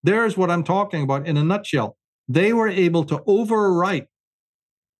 There's 0.03 0.37
what 0.37 0.49
I'm 0.49 0.63
talking 0.63 1.03
about 1.03 1.27
in 1.27 1.37
a 1.37 1.43
nutshell 1.43 1.97
they 2.27 2.53
were 2.53 2.67
able 2.67 3.03
to 3.05 3.17
overwrite 3.19 4.07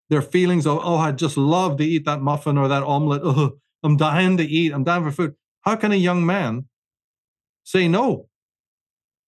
their 0.09 0.21
feelings 0.21 0.67
of, 0.67 0.79
oh, 0.83 0.97
I 0.97 1.11
just 1.11 1.37
love 1.37 1.77
to 1.77 1.83
eat 1.83 2.05
that 2.05 2.21
muffin 2.21 2.57
or 2.57 2.67
that 2.67 2.83
omelet. 2.83 3.21
Oh, 3.25 3.57
I'm 3.83 3.97
dying 3.97 4.37
to 4.37 4.43
eat. 4.43 4.73
I'm 4.73 4.83
dying 4.83 5.03
for 5.03 5.11
food. 5.11 5.35
How 5.61 5.75
can 5.75 5.91
a 5.91 5.95
young 5.95 6.25
man 6.25 6.65
say 7.63 7.87
no 7.87 8.29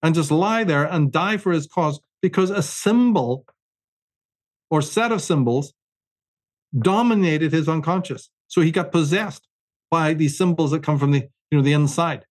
and 0.02 0.16
just 0.16 0.32
lie 0.32 0.64
there 0.64 0.84
and 0.84 1.12
die 1.12 1.36
for 1.36 1.52
his 1.52 1.68
cause 1.68 2.00
because 2.22 2.50
a 2.50 2.62
symbol 2.62 3.46
or 4.68 4.82
set 4.82 5.12
of 5.12 5.22
symbols 5.22 5.74
dominated 6.76 7.52
his 7.52 7.68
unconscious? 7.68 8.30
So 8.48 8.60
he 8.60 8.72
got 8.72 8.90
possessed 8.90 9.46
by 9.92 10.12
these 10.12 10.36
symbols 10.36 10.72
that 10.72 10.82
come 10.82 10.98
from 10.98 11.12
the, 11.12 11.28
you 11.52 11.58
know, 11.58 11.62
the 11.62 11.72
inside, 11.72 12.24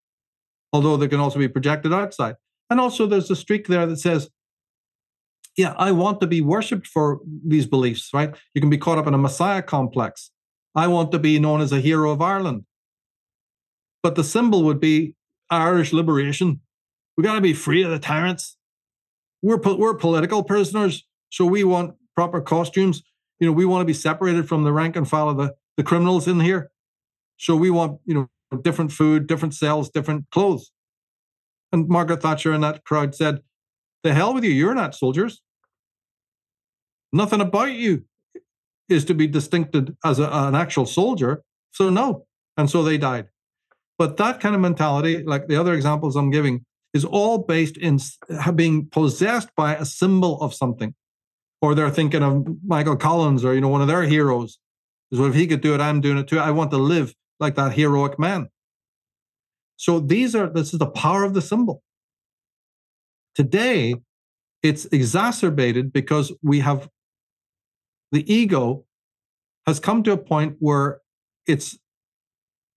although 0.74 0.97
they 0.97 1.07
can 1.07 1.22
also 1.22 1.39
be 1.39 1.47
projected 1.47 1.93
outside. 1.93 2.36
And 2.70 2.82
also 2.82 3.07
there's 3.07 3.32
a 3.32 3.38
streak 3.38 3.68
there 3.68 3.86
that 3.86 3.99
says, 3.99 4.30
yeah, 5.58 5.74
I 5.78 5.91
want 5.91 6.22
to 6.22 6.28
be 6.28 6.39
worshipped 6.39 6.86
for 6.86 7.20
these 7.45 7.66
beliefs, 7.66 8.12
right? 8.14 8.34
You 8.53 8.62
can 8.62 8.70
be 8.70 8.78
caught 8.78 8.99
up 8.99 9.08
in 9.08 9.16
a 9.16 9.18
messiah 9.18 9.64
complex. 9.64 10.30
I 10.76 10.88
want 10.88 11.12
to 11.12 11.20
be 11.20 11.39
known 11.39 11.62
as 11.62 11.72
a 11.72 11.82
hero 11.82 12.12
of 12.12 12.22
Ireland. 12.22 12.66
But 14.03 14.14
the 14.14 14.24
symbol 14.24 14.64
would 14.64 14.80
be 14.80 15.16
Irish 15.49 15.91
liberation. 15.91 16.62
We 17.18 17.24
got 17.24 17.34
to 17.34 17.41
be 17.41 17.53
free 17.53 17.82
of 17.82 17.89
the 17.89 17.97
tyrants. 17.97 18.55
We're, 19.41 19.58
we're 19.58 19.95
political 19.95 20.43
prisoners, 20.43 21.03
so 21.30 21.45
we 21.45 21.64
want 21.64 21.95
proper 22.16 22.39
costumes. 22.39 23.01
You 23.39 23.47
know, 23.47 23.53
we 23.53 23.66
want 23.66 23.82
to 23.82 23.86
be 23.86 23.93
separated 23.93 24.47
from 24.47 24.64
the 24.64 24.72
rank 24.72 24.95
and 24.95 25.10
file 25.10 25.30
of 25.30 25.38
the, 25.38 25.55
the 25.76 25.84
criminals 25.84 26.28
in 26.28 26.39
here. 26.39 26.70
So 27.38 27.55
we 27.55 27.72
want, 27.72 27.99
you 28.05 28.14
know, 28.14 28.58
different 28.62 28.91
food, 28.91 29.26
different 29.26 29.55
cells, 29.55 29.89
different 29.89 30.30
clothes. 30.30 30.72
And 31.72 31.88
Margaret 31.88 32.22
Thatcher 32.22 32.53
and 32.53 32.64
that 32.64 32.84
crowd 32.84 33.16
said, 33.16 33.41
The 34.03 34.14
hell 34.14 34.34
with 34.34 34.43
you, 34.43 34.51
you're 34.51 34.76
not 34.76 34.95
soldiers. 34.95 35.41
Nothing 37.12 37.41
about 37.41 37.72
you 37.72 38.03
is 38.89 39.05
to 39.05 39.14
be 39.14 39.28
distincted 39.28 39.95
as 40.03 40.20
a, 40.20 40.30
an 40.30 40.55
actual 40.55 40.86
soldier. 40.86 41.43
So, 41.72 41.89
no. 41.89 42.26
And 42.55 42.70
so 42.70 42.84
they 42.84 42.97
died. 42.97 43.28
But 43.97 44.18
that 44.18 44.39
kind 44.39 44.55
of 44.55 44.62
mentality, 44.62 45.24
like 45.24 45.47
the 45.47 45.55
other 45.55 45.74
examples 45.74 46.16
I'm 46.16 46.32
giving, 46.32 46.66
is 46.93 47.03
all 47.03 47.39
based 47.39 47.78
in 47.78 47.99
being 48.55 48.88
possessed 48.88 49.49
by 49.55 49.76
a 49.76 49.86
symbol 49.86 50.41
of 50.41 50.53
something. 50.53 50.93
Or 51.62 51.74
they're 51.74 51.89
thinking 51.89 52.24
of 52.24 52.45
Michael 52.66 52.95
Collins 52.95 53.43
or, 53.43 53.53
you 53.53 53.62
know, 53.62 53.70
one 53.70 53.82
of 53.82 53.88
their 53.88 54.03
heroes. 54.03 54.60
Is 55.12 55.20
well, 55.20 55.30
if 55.30 55.36
he 55.36 55.47
could 55.47 55.62
do 55.62 55.74
it, 55.74 55.82
I'm 55.82 56.01
doing 56.01 56.18
it 56.18 56.28
too. 56.28 56.39
I 56.39 56.51
want 56.51 56.72
to 56.72 56.78
live 56.78 57.14
like 57.39 57.55
that 57.55 57.74
heroic 57.74 58.20
man. 58.20 58.49
So 59.76 59.99
these 59.99 60.36
are, 60.36 60.49
this 60.49 60.74
is 60.74 60.80
the 60.80 60.88
power 60.88 61.24
of 61.24 61.34
the 61.34 61.41
symbol. 61.41 61.84
Today, 63.36 63.95
it's 64.64 64.86
exacerbated 64.86 65.93
because 65.93 66.34
we 66.41 66.60
have 66.60 66.89
the 68.12 68.32
ego 68.34 68.86
has 69.66 69.80
come 69.80 70.03
to 70.03 70.12
a 70.14 70.18
point 70.18 70.55
where 70.60 71.01
it's 71.45 71.78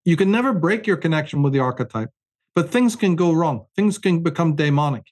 you 0.05 0.16
can 0.16 0.31
never 0.31 0.53
break 0.53 0.87
your 0.87 0.97
connection 0.97 1.43
with 1.43 1.53
the 1.53 1.59
archetype, 1.59 2.11
but 2.55 2.70
things 2.70 2.97
can 2.97 3.16
go 3.16 3.33
wrong. 3.33 3.66
Things 3.76 3.99
can 3.99 4.22
become 4.22 4.57
demonic. 4.57 5.05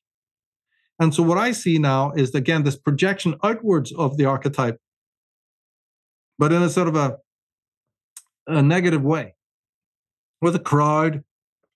And 0.99 1.15
so 1.15 1.23
what 1.23 1.39
I 1.39 1.53
see 1.53 1.79
now 1.79 2.13
is 2.13 2.35
again 2.35 2.65
this 2.65 2.77
projection 2.77 3.37
outwards 3.45 3.93
of 3.93 4.17
the 4.17 4.25
archetype, 4.25 4.81
but 6.39 6.53
in 6.53 6.63
a 6.63 6.69
sort 6.69 6.89
of 6.89 6.97
a, 6.97 7.19
a 8.47 8.63
negative 8.63 9.03
way. 9.03 9.35
With 10.41 10.53
the 10.53 10.61
crowd, 10.61 11.25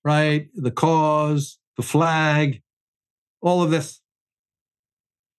right? 0.04 0.48
The 0.54 0.70
cause, 0.70 1.58
the 1.76 1.82
flag, 1.82 2.62
all 3.40 3.62
of 3.62 3.70
this. 3.70 4.00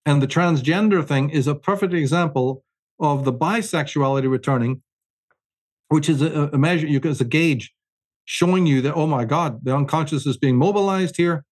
And 0.06 0.22
the 0.22 0.28
transgender 0.28 1.06
thing 1.06 1.30
is 1.30 1.48
a 1.48 1.56
perfect 1.56 1.94
example 1.94 2.63
of 3.04 3.26
the 3.26 3.34
bisexuality 3.34 4.32
returning, 4.32 4.82
which 5.90 6.10
is 6.10 6.22
a, 6.22 6.50
a 6.54 6.58
measure, 6.58 6.88
you 6.88 7.02
as 7.04 7.22
a 7.22 7.26
gauge 7.26 7.72
showing 8.26 8.66
you 8.66 8.82
that, 8.82 8.94
oh 8.94 9.06
my 9.06 9.26
God, 9.26 9.60
the 9.64 9.76
unconscious 9.76 10.26
is 10.26 10.38
being 10.38 10.56
mobilized 10.56 11.18
here. 11.18 11.44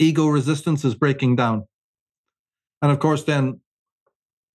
Ego 0.00 0.26
resistance 0.26 0.84
is 0.84 0.96
breaking 0.96 1.36
down. 1.36 1.62
And 2.82 2.90
of 2.90 2.98
course, 2.98 3.22
then 3.22 3.60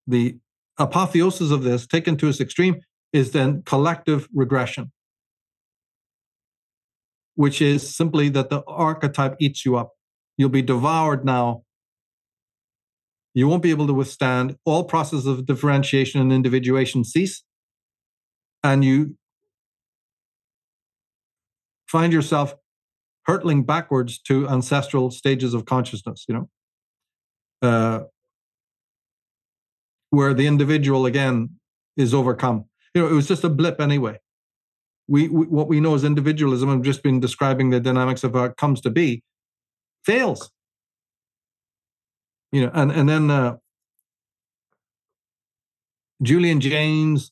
the 0.05 0.37
apotheosis 0.77 1.51
of 1.51 1.63
this, 1.63 1.87
taken 1.87 2.17
to 2.17 2.27
its 2.27 2.41
extreme, 2.41 2.81
is 3.13 3.31
then 3.31 3.63
collective 3.63 4.27
regression, 4.33 4.91
which 7.35 7.61
is 7.61 7.95
simply 7.95 8.27
that 8.29 8.49
the 8.49 8.61
archetype 8.67 9.37
eats 9.39 9.65
you 9.65 9.77
up. 9.77 9.91
You'll 10.35 10.49
be 10.49 10.61
devoured 10.61 11.23
now 11.23 11.63
you 13.33 13.47
won't 13.47 13.63
be 13.63 13.69
able 13.69 13.87
to 13.87 13.93
withstand 13.93 14.55
all 14.65 14.83
processes 14.83 15.25
of 15.25 15.45
differentiation 15.45 16.19
and 16.19 16.33
individuation 16.33 17.03
cease 17.03 17.43
and 18.63 18.83
you 18.83 19.15
find 21.87 22.11
yourself 22.11 22.55
hurtling 23.25 23.63
backwards 23.63 24.19
to 24.19 24.47
ancestral 24.47 25.11
stages 25.11 25.53
of 25.53 25.65
consciousness, 25.65 26.25
you 26.27 26.35
know, 26.35 26.49
uh, 27.61 27.99
where 30.09 30.33
the 30.33 30.47
individual 30.47 31.05
again 31.05 31.49
is 31.97 32.13
overcome. 32.13 32.65
You 32.93 33.01
know, 33.01 33.07
it 33.09 33.13
was 33.13 33.27
just 33.27 33.43
a 33.43 33.49
blip 33.49 33.81
anyway. 33.81 34.19
We, 35.07 35.27
we 35.29 35.45
what 35.45 35.67
we 35.67 35.79
know 35.79 35.95
as 35.95 36.03
individualism, 36.03 36.69
I've 36.69 36.81
just 36.81 37.03
been 37.03 37.19
describing 37.19 37.69
the 37.69 37.79
dynamics 37.79 38.23
of 38.23 38.33
how 38.33 38.45
it 38.45 38.57
comes 38.57 38.81
to 38.81 38.89
be, 38.89 39.23
fails. 40.05 40.51
You 42.51 42.65
know, 42.65 42.71
and 42.73 42.91
and 42.91 43.09
then 43.09 43.29
uh, 43.29 43.57
Julian 46.21 46.59
Jaynes, 46.61 47.31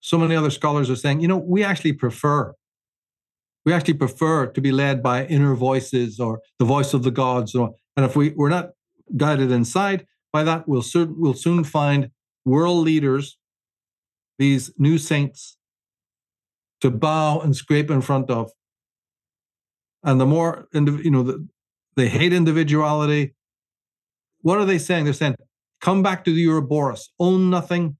so 0.00 0.18
many 0.18 0.34
other 0.36 0.50
scholars 0.50 0.88
are 0.88 0.96
saying, 0.96 1.20
you 1.20 1.28
know, 1.28 1.38
we 1.38 1.64
actually 1.64 1.92
prefer 1.92 2.54
we 3.64 3.72
actually 3.72 3.94
prefer 3.94 4.46
to 4.46 4.60
be 4.60 4.72
led 4.72 5.02
by 5.02 5.24
inner 5.26 5.54
voices 5.54 6.18
or 6.18 6.40
the 6.58 6.64
voice 6.64 6.94
of 6.94 7.02
the 7.02 7.10
gods. 7.10 7.54
Or, 7.54 7.74
and 7.96 8.04
if 8.04 8.16
we, 8.16 8.30
we're 8.30 8.48
not 8.48 8.70
guided 9.16 9.50
inside 9.50 10.06
by 10.32 10.42
that, 10.44 10.66
we'll, 10.66 10.82
soon, 10.82 11.14
we'll 11.18 11.34
soon 11.34 11.62
find 11.64 12.10
world 12.44 12.84
leaders, 12.84 13.38
these 14.38 14.72
new 14.78 14.98
saints, 14.98 15.56
to 16.80 16.90
bow 16.90 17.40
and 17.40 17.54
scrape 17.54 17.90
in 17.90 18.00
front 18.00 18.30
of. 18.30 18.50
And 20.02 20.20
the 20.20 20.26
more, 20.26 20.66
you 20.72 21.10
know, 21.10 21.22
the, 21.22 21.46
they 21.94 22.08
hate 22.08 22.32
individuality. 22.32 23.34
What 24.42 24.58
are 24.58 24.64
they 24.64 24.78
saying? 24.78 25.04
They're 25.04 25.14
saying, 25.14 25.36
come 25.80 26.02
back 26.02 26.24
to 26.24 26.32
the 26.32 26.46
Ouroboros, 26.46 27.10
own 27.18 27.50
nothing, 27.50 27.96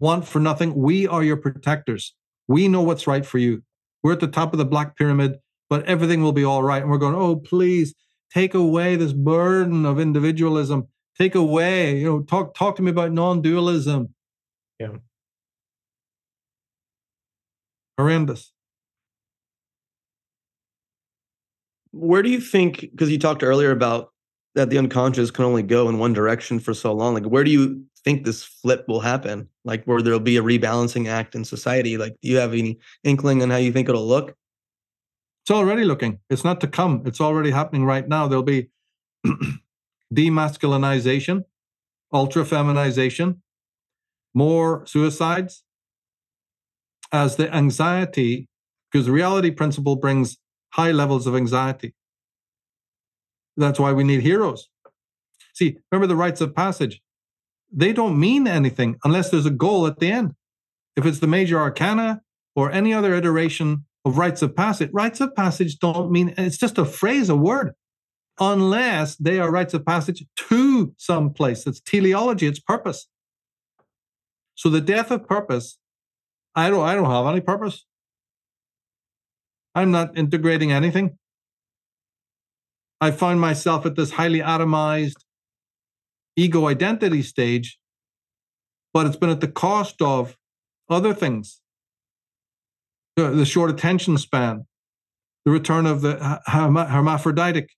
want 0.00 0.26
for 0.26 0.40
nothing. 0.40 0.74
We 0.74 1.06
are 1.06 1.22
your 1.22 1.36
protectors. 1.36 2.14
We 2.48 2.68
know 2.68 2.82
what's 2.82 3.06
right 3.06 3.24
for 3.24 3.38
you. 3.38 3.62
We're 4.02 4.14
at 4.14 4.20
the 4.20 4.26
top 4.26 4.52
of 4.52 4.58
the 4.58 4.64
black 4.64 4.96
pyramid, 4.96 5.36
but 5.70 5.84
everything 5.84 6.22
will 6.22 6.32
be 6.32 6.44
all 6.44 6.62
right. 6.62 6.82
And 6.82 6.90
we're 6.90 6.98
going, 6.98 7.14
oh, 7.14 7.36
please 7.36 7.94
take 8.34 8.54
away 8.54 8.96
this 8.96 9.12
burden 9.12 9.86
of 9.86 10.00
individualism. 10.00 10.88
Take 11.18 11.34
away, 11.34 11.98
you 11.98 12.06
know, 12.06 12.22
talk 12.22 12.54
talk 12.54 12.76
to 12.76 12.82
me 12.82 12.90
about 12.90 13.12
non-dualism. 13.12 14.14
Yeah. 14.80 14.96
Horrendous. 17.98 18.50
Where 21.92 22.22
do 22.22 22.30
you 22.30 22.40
think, 22.40 22.80
because 22.80 23.10
you 23.10 23.18
talked 23.18 23.42
earlier 23.42 23.70
about 23.70 24.11
that 24.54 24.70
the 24.70 24.78
unconscious 24.78 25.30
can 25.30 25.44
only 25.44 25.62
go 25.62 25.88
in 25.88 25.98
one 25.98 26.12
direction 26.12 26.60
for 26.60 26.74
so 26.74 26.92
long, 26.92 27.14
like 27.14 27.24
where 27.24 27.44
do 27.44 27.50
you 27.50 27.84
think 28.04 28.24
this 28.24 28.42
flip 28.42 28.84
will 28.88 29.00
happen? 29.00 29.48
Like 29.64 29.84
where 29.84 30.02
there'll 30.02 30.20
be 30.20 30.36
a 30.36 30.42
rebalancing 30.42 31.08
act 31.08 31.34
in 31.34 31.44
society? 31.44 31.96
Like, 31.96 32.16
do 32.20 32.28
you 32.28 32.36
have 32.36 32.52
any 32.52 32.78
inkling 33.04 33.42
on 33.42 33.50
how 33.50 33.56
you 33.56 33.72
think 33.72 33.88
it'll 33.88 34.06
look? 34.06 34.34
It's 35.42 35.50
already 35.50 35.84
looking. 35.84 36.18
It's 36.30 36.44
not 36.44 36.60
to 36.60 36.68
come. 36.68 37.02
It's 37.06 37.20
already 37.20 37.50
happening 37.50 37.84
right 37.84 38.06
now. 38.06 38.28
There'll 38.28 38.44
be 38.44 38.68
demasculinization, 40.14 41.44
ultra 42.12 42.44
feminization, 42.44 43.42
more 44.34 44.86
suicides 44.86 45.64
as 47.12 47.36
the 47.36 47.52
anxiety, 47.54 48.48
because 48.90 49.08
reality 49.08 49.50
principle 49.50 49.96
brings 49.96 50.38
high 50.70 50.92
levels 50.92 51.26
of 51.26 51.34
anxiety. 51.34 51.94
That's 53.56 53.78
why 53.78 53.92
we 53.92 54.04
need 54.04 54.22
heroes. 54.22 54.68
See, 55.54 55.78
remember 55.90 56.06
the 56.06 56.16
rites 56.16 56.40
of 56.40 56.54
passage 56.54 57.00
they 57.72 57.92
don't 57.92 58.20
mean 58.20 58.46
anything 58.46 58.96
unless 59.02 59.30
there's 59.30 59.46
a 59.46 59.50
goal 59.50 59.86
at 59.86 59.98
the 59.98 60.12
end. 60.12 60.34
If 60.94 61.06
it's 61.06 61.20
the 61.20 61.26
major 61.26 61.58
arcana 61.58 62.20
or 62.54 62.70
any 62.70 62.92
other 62.92 63.14
iteration 63.14 63.86
of 64.04 64.18
rites 64.18 64.42
of 64.42 64.54
passage, 64.54 64.90
rites 64.92 65.20
of 65.20 65.34
passage 65.34 65.78
don't 65.78 66.10
mean 66.12 66.34
it's 66.36 66.58
just 66.58 66.76
a 66.76 66.84
phrase, 66.84 67.30
a 67.30 67.36
word, 67.36 67.72
unless 68.38 69.16
they 69.16 69.40
are 69.40 69.50
rites 69.50 69.72
of 69.72 69.86
passage 69.86 70.24
to 70.36 70.94
some 70.98 71.32
place. 71.32 71.66
It's 71.66 71.80
teleology, 71.80 72.46
it's 72.46 72.60
purpose. 72.60 73.08
So 74.54 74.68
the 74.68 74.82
death 74.82 75.10
of 75.10 75.26
purpose, 75.26 75.78
I 76.54 76.68
don't 76.68 76.84
I 76.84 76.94
don't 76.94 77.10
have 77.10 77.26
any 77.26 77.40
purpose. 77.40 77.86
I'm 79.74 79.90
not 79.90 80.18
integrating 80.18 80.72
anything. 80.72 81.16
I 83.02 83.10
find 83.10 83.40
myself 83.40 83.84
at 83.84 83.96
this 83.96 84.12
highly 84.12 84.38
atomized, 84.38 85.24
ego 86.36 86.68
identity 86.68 87.22
stage, 87.22 87.78
but 88.94 89.06
it's 89.06 89.16
been 89.16 89.28
at 89.28 89.40
the 89.40 89.48
cost 89.48 90.00
of 90.00 90.36
other 90.88 91.12
things 91.12 91.60
the, 93.16 93.30
the 93.30 93.44
short 93.44 93.70
attention 93.70 94.16
span, 94.18 94.66
the 95.44 95.50
return 95.50 95.84
of 95.86 96.00
the 96.00 96.40
hermaphroditic 96.46 97.70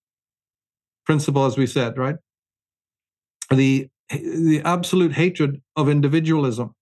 principle, 1.07 1.47
as 1.47 1.57
we 1.57 1.67
said, 1.67 1.97
right? 1.97 2.17
The, 3.51 3.89
the 4.11 4.61
absolute 4.63 5.13
hatred 5.13 5.63
of 5.75 5.89
individualism. 5.89 6.75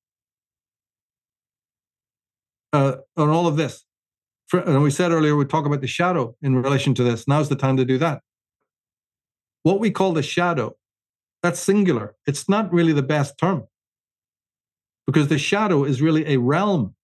Uh, 2.72 2.97
on 3.16 3.28
all 3.28 3.47
of 3.47 3.57
this. 3.57 3.84
For, 4.49 4.61
and 4.61 4.82
we 4.82 4.90
said 4.90 5.12
earlier, 5.12 5.36
we 5.36 5.45
talk 5.45 5.64
about 5.64 5.80
the 5.80 5.86
shadow 5.86 6.34
in 6.43 6.61
relation 6.61 6.95
to 6.95 7.05
this. 7.05 7.28
Now's 7.28 7.49
the 7.49 7.57
time 7.57 7.76
to 7.76 7.84
do 7.84 7.99
that. 7.99 8.22
What 9.62 9.80
we 9.80 9.90
call 9.90 10.12
the 10.12 10.22
shadow 10.22 10.76
that's 11.42 11.60
singular. 11.60 12.14
It's 12.26 12.48
not 12.48 12.72
really 12.72 12.92
the 12.92 13.02
best 13.02 13.36
term 13.36 13.64
because 15.06 15.28
the 15.28 15.38
shadow 15.38 15.84
is 15.84 16.00
really 16.00 16.26
a 16.26 16.38
realm. 16.38 16.94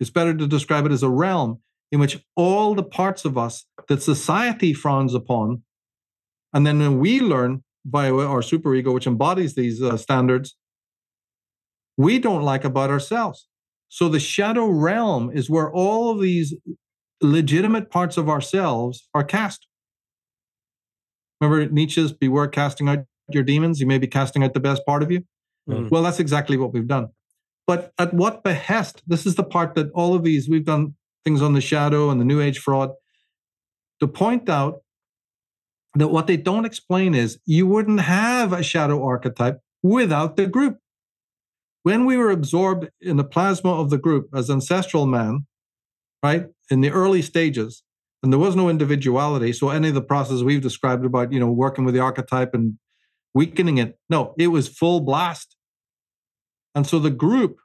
It's 0.00 0.10
better 0.10 0.34
to 0.34 0.46
describe 0.46 0.86
it 0.86 0.92
as 0.92 1.02
a 1.02 1.10
realm 1.10 1.60
in 1.92 2.00
which 2.00 2.24
all 2.34 2.74
the 2.74 2.82
parts 2.82 3.24
of 3.24 3.38
us 3.38 3.66
that 3.88 4.02
society 4.02 4.72
frowns 4.72 5.14
upon, 5.14 5.62
and 6.52 6.66
then 6.66 6.78
when 6.78 6.98
we 6.98 7.20
learn 7.20 7.62
by 7.84 8.10
our 8.10 8.40
superego, 8.40 8.92
which 8.92 9.06
embodies 9.06 9.54
these 9.54 9.80
uh, 9.80 9.96
standards, 9.96 10.56
we 11.96 12.18
don't 12.18 12.42
like 12.42 12.64
about 12.64 12.90
ourselves. 12.90 13.46
So 13.88 14.08
the 14.08 14.18
shadow 14.18 14.66
realm 14.66 15.30
is 15.30 15.48
where 15.48 15.70
all 15.70 16.10
of 16.10 16.20
these 16.20 16.54
legitimate 17.20 17.90
parts 17.90 18.16
of 18.16 18.28
ourselves 18.28 19.08
are 19.14 19.24
cast. 19.24 19.66
Remember 21.40 21.70
Nietzsche's 21.72 22.12
beware 22.12 22.48
casting 22.48 22.88
out 22.88 23.00
your 23.30 23.42
demons, 23.42 23.80
you 23.80 23.86
may 23.86 23.98
be 23.98 24.06
casting 24.06 24.44
out 24.44 24.54
the 24.54 24.60
best 24.60 24.84
part 24.86 25.02
of 25.02 25.10
you. 25.10 25.24
Mm. 25.68 25.90
Well, 25.90 26.02
that's 26.02 26.20
exactly 26.20 26.56
what 26.56 26.72
we've 26.72 26.86
done. 26.86 27.08
But 27.66 27.92
at 27.98 28.14
what 28.14 28.44
behest? 28.44 29.02
This 29.06 29.26
is 29.26 29.34
the 29.34 29.42
part 29.42 29.74
that 29.74 29.90
all 29.92 30.14
of 30.14 30.22
these, 30.22 30.48
we've 30.48 30.64
done 30.64 30.94
things 31.24 31.42
on 31.42 31.54
the 31.54 31.60
shadow 31.60 32.10
and 32.10 32.20
the 32.20 32.24
new 32.24 32.40
age 32.40 32.58
fraud 32.58 32.90
to 34.00 34.06
point 34.06 34.48
out 34.48 34.82
that 35.94 36.08
what 36.08 36.26
they 36.26 36.36
don't 36.36 36.64
explain 36.64 37.14
is 37.14 37.38
you 37.46 37.66
wouldn't 37.66 38.00
have 38.00 38.52
a 38.52 38.62
shadow 38.62 39.04
archetype 39.04 39.58
without 39.82 40.36
the 40.36 40.46
group. 40.46 40.78
When 41.82 42.04
we 42.04 42.16
were 42.16 42.30
absorbed 42.30 42.90
in 43.00 43.16
the 43.16 43.24
plasma 43.24 43.72
of 43.72 43.90
the 43.90 43.98
group 43.98 44.28
as 44.34 44.50
ancestral 44.50 45.06
man, 45.06 45.46
right, 46.22 46.46
in 46.70 46.80
the 46.80 46.90
early 46.90 47.22
stages, 47.22 47.82
and 48.22 48.32
there 48.32 48.40
was 48.40 48.56
no 48.56 48.68
individuality. 48.68 49.52
So 49.52 49.70
any 49.70 49.88
of 49.88 49.94
the 49.94 50.02
process 50.02 50.42
we've 50.42 50.62
described 50.62 51.04
about, 51.04 51.32
you 51.32 51.40
know, 51.40 51.50
working 51.50 51.84
with 51.84 51.94
the 51.94 52.00
archetype 52.00 52.54
and 52.54 52.78
weakening 53.34 53.78
it. 53.78 53.98
No, 54.08 54.34
it 54.38 54.48
was 54.48 54.68
full 54.68 55.00
blast. 55.00 55.56
And 56.74 56.86
so 56.86 56.98
the 56.98 57.10
group, 57.10 57.58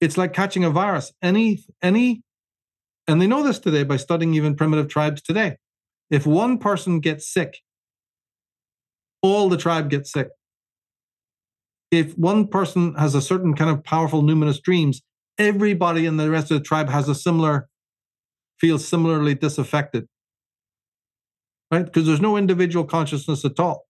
it's 0.00 0.16
like 0.16 0.32
catching 0.32 0.64
a 0.64 0.70
virus. 0.70 1.12
Any, 1.22 1.64
any, 1.82 2.22
and 3.06 3.20
they 3.20 3.26
know 3.26 3.42
this 3.42 3.58
today 3.58 3.84
by 3.84 3.96
studying 3.96 4.34
even 4.34 4.56
primitive 4.56 4.88
tribes 4.88 5.22
today. 5.22 5.56
If 6.10 6.26
one 6.26 6.58
person 6.58 7.00
gets 7.00 7.32
sick, 7.32 7.58
all 9.22 9.48
the 9.48 9.56
tribe 9.56 9.90
gets 9.90 10.10
sick. 10.12 10.28
If 11.90 12.16
one 12.16 12.46
person 12.46 12.94
has 12.94 13.14
a 13.14 13.22
certain 13.22 13.54
kind 13.54 13.70
of 13.70 13.84
powerful 13.84 14.22
numinous 14.22 14.62
dreams, 14.62 15.02
everybody 15.38 16.06
in 16.06 16.16
the 16.16 16.30
rest 16.30 16.50
of 16.50 16.58
the 16.58 16.64
tribe 16.64 16.88
has 16.88 17.08
a 17.08 17.14
similar, 17.14 17.68
feels 18.60 18.86
similarly 18.86 19.34
disaffected. 19.34 20.06
Right? 21.70 21.84
Because 21.84 22.06
there's 22.06 22.20
no 22.20 22.36
individual 22.36 22.84
consciousness 22.84 23.44
at 23.44 23.58
all. 23.60 23.86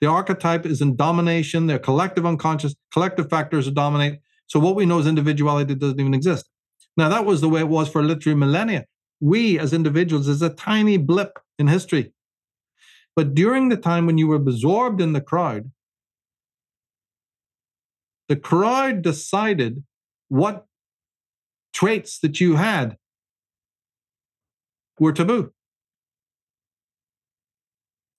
The 0.00 0.06
archetype 0.06 0.64
is 0.64 0.80
in 0.80 0.96
domination. 0.96 1.66
Their 1.66 1.78
collective 1.78 2.24
unconscious, 2.24 2.74
collective 2.92 3.28
factors 3.28 3.70
dominate. 3.70 4.20
So 4.46 4.58
what 4.60 4.76
we 4.76 4.86
know 4.86 4.98
is 4.98 5.06
individuality 5.06 5.74
doesn't 5.74 6.00
even 6.00 6.14
exist. 6.14 6.48
Now 6.96 7.08
that 7.08 7.24
was 7.24 7.40
the 7.40 7.48
way 7.48 7.60
it 7.60 7.68
was 7.68 7.88
for 7.88 8.02
literally 8.02 8.36
millennia. 8.36 8.86
We 9.20 9.58
as 9.58 9.72
individuals 9.72 10.28
is 10.28 10.42
a 10.42 10.50
tiny 10.50 10.96
blip 10.96 11.38
in 11.58 11.66
history. 11.66 12.12
But 13.14 13.34
during 13.34 13.68
the 13.68 13.76
time 13.76 14.06
when 14.06 14.16
you 14.16 14.28
were 14.28 14.36
absorbed 14.36 15.00
in 15.00 15.12
the 15.12 15.20
crowd, 15.20 15.70
the 18.28 18.36
crowd 18.36 19.02
decided 19.02 19.82
what 20.28 20.66
traits 21.72 22.20
that 22.20 22.40
you 22.40 22.56
had 22.56 22.96
were 25.00 25.12
taboo. 25.12 25.52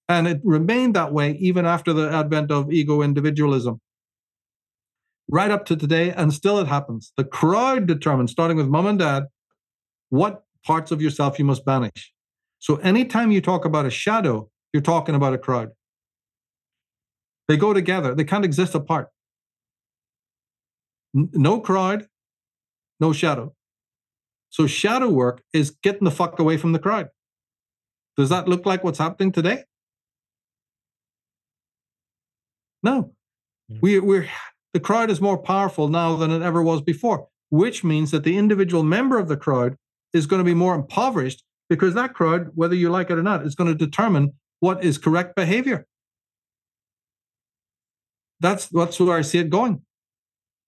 And 0.09 0.27
it 0.27 0.41
remained 0.43 0.95
that 0.95 1.13
way 1.13 1.33
even 1.33 1.65
after 1.65 1.93
the 1.93 2.11
advent 2.11 2.51
of 2.51 2.71
ego 2.71 3.01
individualism. 3.01 3.79
right 5.29 5.51
up 5.51 5.65
to 5.65 5.75
today, 5.75 6.11
and 6.11 6.33
still 6.33 6.59
it 6.59 6.67
happens. 6.67 7.13
The 7.17 7.23
crowd 7.23 7.87
determines, 7.87 8.31
starting 8.31 8.57
with 8.57 8.67
mom 8.67 8.87
and 8.87 8.99
dad, 8.99 9.25
what 10.09 10.43
parts 10.65 10.91
of 10.91 11.01
yourself 11.01 11.39
you 11.39 11.45
must 11.45 11.65
banish. 11.65 12.13
So 12.59 12.77
anytime 12.77 13.31
you 13.31 13.41
talk 13.41 13.65
about 13.65 13.85
a 13.85 13.89
shadow, 13.91 14.49
you're 14.73 14.81
talking 14.81 15.15
about 15.15 15.33
a 15.33 15.37
crowd. 15.37 15.69
They 17.47 17.57
go 17.57 17.73
together, 17.73 18.15
they 18.15 18.23
can't 18.23 18.45
exist 18.45 18.75
apart. 18.75 19.09
No 21.13 21.59
crowd, 21.59 22.07
no 22.99 23.13
shadow. 23.13 23.53
So 24.49 24.67
shadow 24.67 25.09
work 25.09 25.41
is 25.53 25.71
getting 25.71 26.05
the 26.05 26.11
fuck 26.11 26.39
away 26.39 26.57
from 26.57 26.71
the 26.73 26.79
crowd. 26.79 27.09
Does 28.17 28.29
that 28.29 28.47
look 28.47 28.65
like 28.65 28.83
what's 28.83 28.99
happening 28.99 29.31
today? 29.31 29.63
No. 32.83 33.13
Hmm. 33.69 33.77
We, 33.81 33.99
we're 33.99 34.27
the 34.73 34.79
crowd 34.79 35.09
is 35.09 35.19
more 35.19 35.37
powerful 35.37 35.87
now 35.87 36.15
than 36.15 36.31
it 36.31 36.41
ever 36.41 36.61
was 36.61 36.81
before, 36.81 37.27
which 37.49 37.83
means 37.83 38.11
that 38.11 38.23
the 38.23 38.37
individual 38.37 38.83
member 38.83 39.17
of 39.17 39.27
the 39.27 39.37
crowd 39.37 39.75
is 40.13 40.27
going 40.27 40.39
to 40.39 40.43
be 40.43 40.53
more 40.53 40.75
impoverished 40.75 41.43
because 41.69 41.93
that 41.93 42.13
crowd, 42.13 42.51
whether 42.55 42.75
you 42.75 42.89
like 42.89 43.09
it 43.09 43.17
or 43.17 43.23
not, 43.23 43.45
is 43.45 43.55
going 43.55 43.69
to 43.69 43.75
determine 43.75 44.33
what 44.59 44.83
is 44.83 44.97
correct 44.97 45.35
behavior. 45.35 45.87
That's 48.39 48.67
that's 48.67 48.99
where 48.99 49.17
I 49.17 49.21
see 49.21 49.39
it 49.39 49.49
going. 49.49 49.81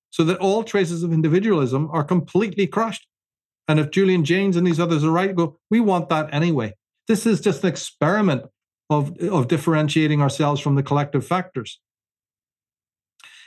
So 0.10 0.24
that 0.26 0.38
all 0.40 0.64
traces 0.64 1.04
of 1.04 1.14
individualism 1.14 1.90
are 1.92 2.04
completely 2.04 2.68
crushed. 2.68 3.08
And 3.68 3.80
if 3.80 3.92
Julian 3.92 4.26
Jaynes 4.26 4.56
and 4.56 4.66
these 4.66 4.80
others 4.80 5.04
are 5.04 5.12
right, 5.12 5.36
go, 5.36 5.58
we 5.70 5.80
want 5.80 6.10
that 6.10 6.34
anyway. 6.34 6.74
This 7.08 7.26
is 7.26 7.40
just 7.42 7.64
an 7.64 7.70
experiment 7.70 8.44
of, 8.90 9.18
of 9.20 9.48
differentiating 9.48 10.22
ourselves 10.22 10.60
from 10.60 10.76
the 10.76 10.84
collective 10.84 11.26
factors. 11.26 11.80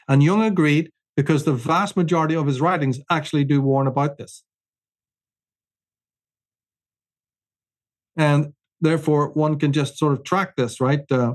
And 0.09 0.23
Jung 0.23 0.43
agreed 0.43 0.91
because 1.17 1.45
the 1.45 1.53
vast 1.53 1.97
majority 1.97 2.35
of 2.35 2.47
his 2.47 2.61
writings 2.61 3.01
actually 3.11 3.45
do 3.45 3.61
warn 3.61 3.87
about 3.87 4.19
this. 4.19 4.43
And 8.17 8.53
therefore, 8.81 9.31
one 9.31 9.59
can 9.59 9.73
just 9.73 9.99
sort 9.99 10.13
of 10.13 10.25
track 10.25 10.57
this, 10.57 10.81
right? 10.81 11.01
Uh, 11.11 11.35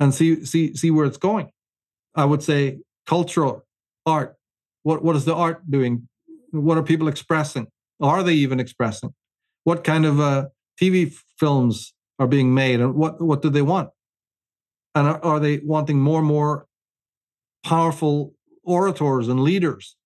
and 0.00 0.14
see 0.14 0.44
see 0.44 0.74
see 0.74 0.90
where 0.90 1.06
it's 1.06 1.16
going. 1.16 1.50
I 2.14 2.24
would 2.24 2.42
say 2.42 2.80
cultural 3.06 3.64
art. 4.04 4.36
What 4.82 5.04
what 5.04 5.16
is 5.16 5.24
the 5.24 5.34
art 5.34 5.70
doing? 5.70 6.08
What 6.52 6.78
are 6.78 6.82
people 6.82 7.08
expressing? 7.08 7.66
Are 8.00 8.22
they 8.22 8.34
even 8.34 8.60
expressing? 8.60 9.14
What 9.64 9.84
kind 9.84 10.04
of 10.04 10.20
uh, 10.20 10.46
TV 10.80 11.14
films 11.38 11.94
are 12.18 12.26
being 12.26 12.54
made, 12.54 12.80
and 12.80 12.94
what 12.94 13.20
what 13.20 13.42
do 13.42 13.50
they 13.50 13.62
want? 13.62 13.90
And 14.94 15.08
are, 15.08 15.24
are 15.24 15.40
they 15.40 15.58
wanting 15.64 15.98
more 15.98 16.18
and 16.18 16.28
more 16.28 16.66
powerful 17.64 18.34
orators 18.64 19.28
and 19.28 19.40
leaders? 19.40 19.96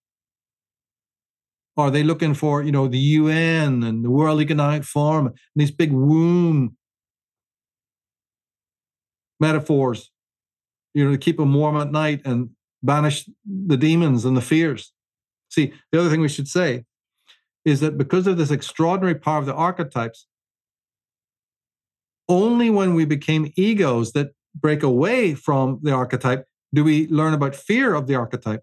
Are 1.77 1.90
they 1.90 2.02
looking 2.02 2.32
for, 2.32 2.62
you 2.62 2.73
know, 2.73 2.89
the 2.89 2.98
UN 2.98 3.82
and 3.82 4.05
the 4.05 4.10
World 4.10 4.40
Economic 4.40 4.85
Forum, 4.85 5.27
and 5.27 5.36
these 5.56 5.70
big 5.70 5.93
womb 5.93 6.77
metaphors, 9.40 10.10
you 10.94 11.05
know, 11.05 11.10
to 11.10 11.18
keep 11.18 11.36
them 11.36 11.52
warm 11.52 11.77
at 11.77 11.93
night 11.93 12.23
and 12.24 12.51
banish 12.82 13.28
the 13.44 13.77
demons 13.77 14.24
and 14.24 14.36
the 14.36 14.40
fears? 14.40 14.93
See, 15.57 15.73
the 15.91 15.99
other 15.99 16.11
thing 16.11 16.20
we 16.20 16.28
should 16.28 16.49
say 16.49 16.85
is 17.65 17.81
that 17.81 17.97
because 17.97 18.27
of 18.27 18.37
this 18.37 18.51
extraordinary 18.51 19.15
power 19.15 19.39
of 19.39 19.47
the 19.47 19.55
archetypes, 19.55 20.27
only 22.28 22.69
when 22.69 22.95
we 22.95 23.07
became 23.07 23.53
egos 23.57 24.12
that 24.12 24.33
break 24.55 24.83
away 24.83 25.35
from 25.35 25.81
the 25.83 25.93
archetype 25.93 26.47
do 26.74 26.85
we 26.85 27.09
learn 27.09 27.33
about 27.33 27.57
fear 27.57 27.95
of 27.95 28.07
the 28.07 28.15
archetype. 28.15 28.62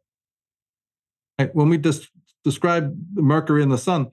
Right? 1.40 1.56
When 1.56 1.70
we 1.70 1.80
just 1.80 2.10
describe 2.44 2.96
Mercury 3.16 3.64
and 3.64 3.72
the 3.72 3.78
sun, 3.78 4.12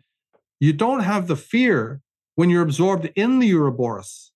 you 0.59 0.73
don't 0.73 1.01
have 1.01 1.27
the 1.27 1.37
fear 1.37 2.01
when 2.37 2.49
you're 2.49 2.63
absorbed 2.63 3.11
in 3.15 3.41
the 3.41 3.53
Ouroboros. 3.53 4.33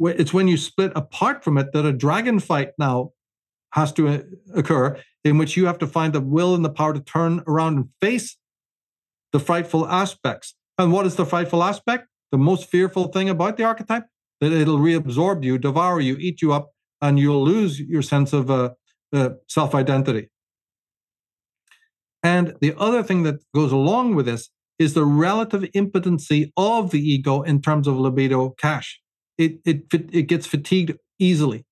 It's 0.00 0.32
when 0.32 0.48
you 0.48 0.56
split 0.56 0.92
apart 0.94 1.44
from 1.44 1.58
it 1.58 1.72
that 1.72 1.84
a 1.84 1.92
dragon 1.92 2.38
fight 2.38 2.70
now 2.78 3.12
has 3.72 3.92
to 3.92 4.08
uh, 4.08 4.18
occur, 4.54 4.98
in 5.24 5.38
which 5.38 5.56
you 5.56 5.66
have 5.66 5.78
to 5.78 5.86
find 5.86 6.12
the 6.12 6.20
will 6.20 6.54
and 6.54 6.64
the 6.64 6.70
power 6.70 6.94
to 6.94 7.00
turn 7.00 7.42
around 7.46 7.76
and 7.76 7.88
face 8.00 8.36
the 9.32 9.40
frightful 9.40 9.86
aspects. 9.88 10.54
And 10.78 10.92
what 10.92 11.06
is 11.06 11.16
the 11.16 11.26
frightful 11.26 11.62
aspect? 11.62 12.06
The 12.30 12.38
most 12.38 12.68
fearful 12.70 13.08
thing 13.08 13.28
about 13.28 13.56
the 13.56 13.64
archetype? 13.64 14.04
That 14.40 14.52
it'll 14.52 14.78
reabsorb 14.78 15.44
you, 15.44 15.58
devour 15.58 16.00
you, 16.00 16.16
eat 16.18 16.40
you 16.40 16.52
up, 16.52 16.70
and 17.02 17.18
you'll 17.18 17.44
lose 17.44 17.80
your 17.80 18.02
sense 18.02 18.32
of 18.32 18.50
uh, 18.50 18.70
uh, 19.12 19.30
self 19.48 19.74
identity. 19.74 20.30
And 22.22 22.54
the 22.60 22.74
other 22.76 23.02
thing 23.02 23.22
that 23.24 23.36
goes 23.54 23.72
along 23.72 24.14
with 24.14 24.26
this 24.26 24.50
is 24.78 24.94
the 24.94 25.04
relative 25.04 25.68
impotency 25.74 26.52
of 26.56 26.90
the 26.90 27.00
ego 27.00 27.42
in 27.42 27.60
terms 27.60 27.88
of 27.88 27.96
libido 27.96 28.50
cash. 28.50 29.00
It, 29.36 29.58
it, 29.64 29.82
it 29.92 30.22
gets 30.22 30.46
fatigued 30.46 30.92
easily. 31.18 31.64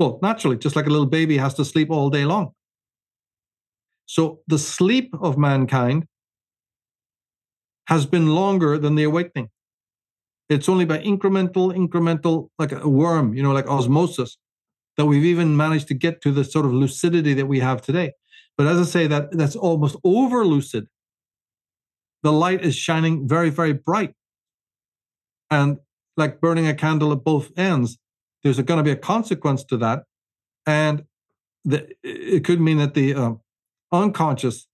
Well, 0.00 0.18
naturally, 0.22 0.56
just 0.56 0.76
like 0.76 0.86
a 0.86 0.90
little 0.90 1.06
baby 1.06 1.36
has 1.36 1.52
to 1.54 1.64
sleep 1.64 1.90
all 1.90 2.08
day 2.08 2.24
long. 2.24 2.52
So 4.06 4.40
the 4.48 4.58
sleep 4.58 5.14
of 5.20 5.36
mankind 5.36 6.06
has 7.86 8.06
been 8.06 8.28
longer 8.28 8.78
than 8.78 8.94
the 8.94 9.04
awakening. 9.04 9.50
It's 10.48 10.70
only 10.70 10.86
by 10.86 10.98
incremental, 11.00 11.76
incremental, 11.76 12.48
like 12.58 12.72
a 12.72 12.88
worm, 12.88 13.34
you 13.34 13.42
know, 13.42 13.52
like 13.52 13.68
osmosis, 13.68 14.38
that 14.96 15.04
we've 15.04 15.24
even 15.24 15.54
managed 15.56 15.86
to 15.88 15.94
get 15.94 16.22
to 16.22 16.32
the 16.32 16.44
sort 16.44 16.64
of 16.64 16.72
lucidity 16.72 17.34
that 17.34 17.46
we 17.46 17.60
have 17.60 17.82
today. 17.82 18.12
But 18.56 18.66
as 18.68 18.80
I 18.80 18.84
say, 18.84 19.06
that 19.06 19.32
that's 19.32 19.54
almost 19.54 19.96
over 20.02 20.46
lucid. 20.46 20.86
The 22.22 22.32
light 22.32 22.64
is 22.64 22.74
shining 22.74 23.28
very, 23.28 23.50
very 23.50 23.74
bright. 23.74 24.14
And 25.50 25.78
like 26.16 26.40
burning 26.40 26.66
a 26.66 26.74
candle 26.74 27.12
at 27.12 27.22
both 27.22 27.50
ends, 27.56 27.98
there's 28.42 28.60
going 28.60 28.78
to 28.78 28.84
be 28.84 28.90
a 28.90 28.96
consequence 28.96 29.64
to 29.64 29.76
that. 29.78 30.04
And 30.66 31.04
the, 31.64 31.88
it 32.02 32.44
could 32.44 32.60
mean 32.60 32.78
that 32.78 32.94
the 32.94 33.14
uh, 33.14 33.32
unconscious 33.92 34.66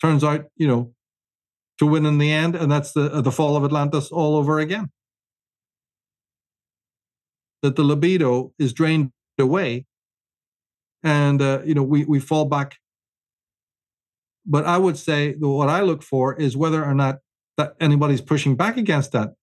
turns 0.00 0.24
out, 0.24 0.46
you 0.56 0.66
know, 0.66 0.94
to 1.78 1.86
win 1.86 2.06
in 2.06 2.18
the 2.18 2.32
end. 2.32 2.54
And 2.54 2.70
that's 2.70 2.92
the, 2.92 3.20
the 3.20 3.32
fall 3.32 3.56
of 3.56 3.64
Atlantis 3.64 4.10
all 4.10 4.36
over 4.36 4.58
again. 4.58 4.90
That 7.62 7.76
the 7.76 7.84
libido 7.84 8.52
is 8.58 8.72
drained 8.72 9.12
away 9.38 9.86
and 11.02 11.42
uh, 11.42 11.60
you 11.64 11.74
know 11.74 11.82
we 11.82 12.04
we 12.04 12.20
fall 12.20 12.44
back 12.44 12.76
but 14.46 14.64
i 14.64 14.78
would 14.78 14.96
say 14.96 15.34
what 15.38 15.68
i 15.68 15.80
look 15.80 16.02
for 16.02 16.34
is 16.34 16.56
whether 16.56 16.84
or 16.84 16.94
not 16.94 17.18
that 17.56 17.74
anybody's 17.80 18.20
pushing 18.20 18.56
back 18.56 18.76
against 18.76 19.12
that 19.12 19.34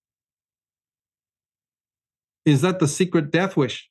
is 2.44 2.62
that 2.62 2.78
the 2.78 2.88
secret 2.88 3.30
death 3.30 3.56
wish? 3.56 3.88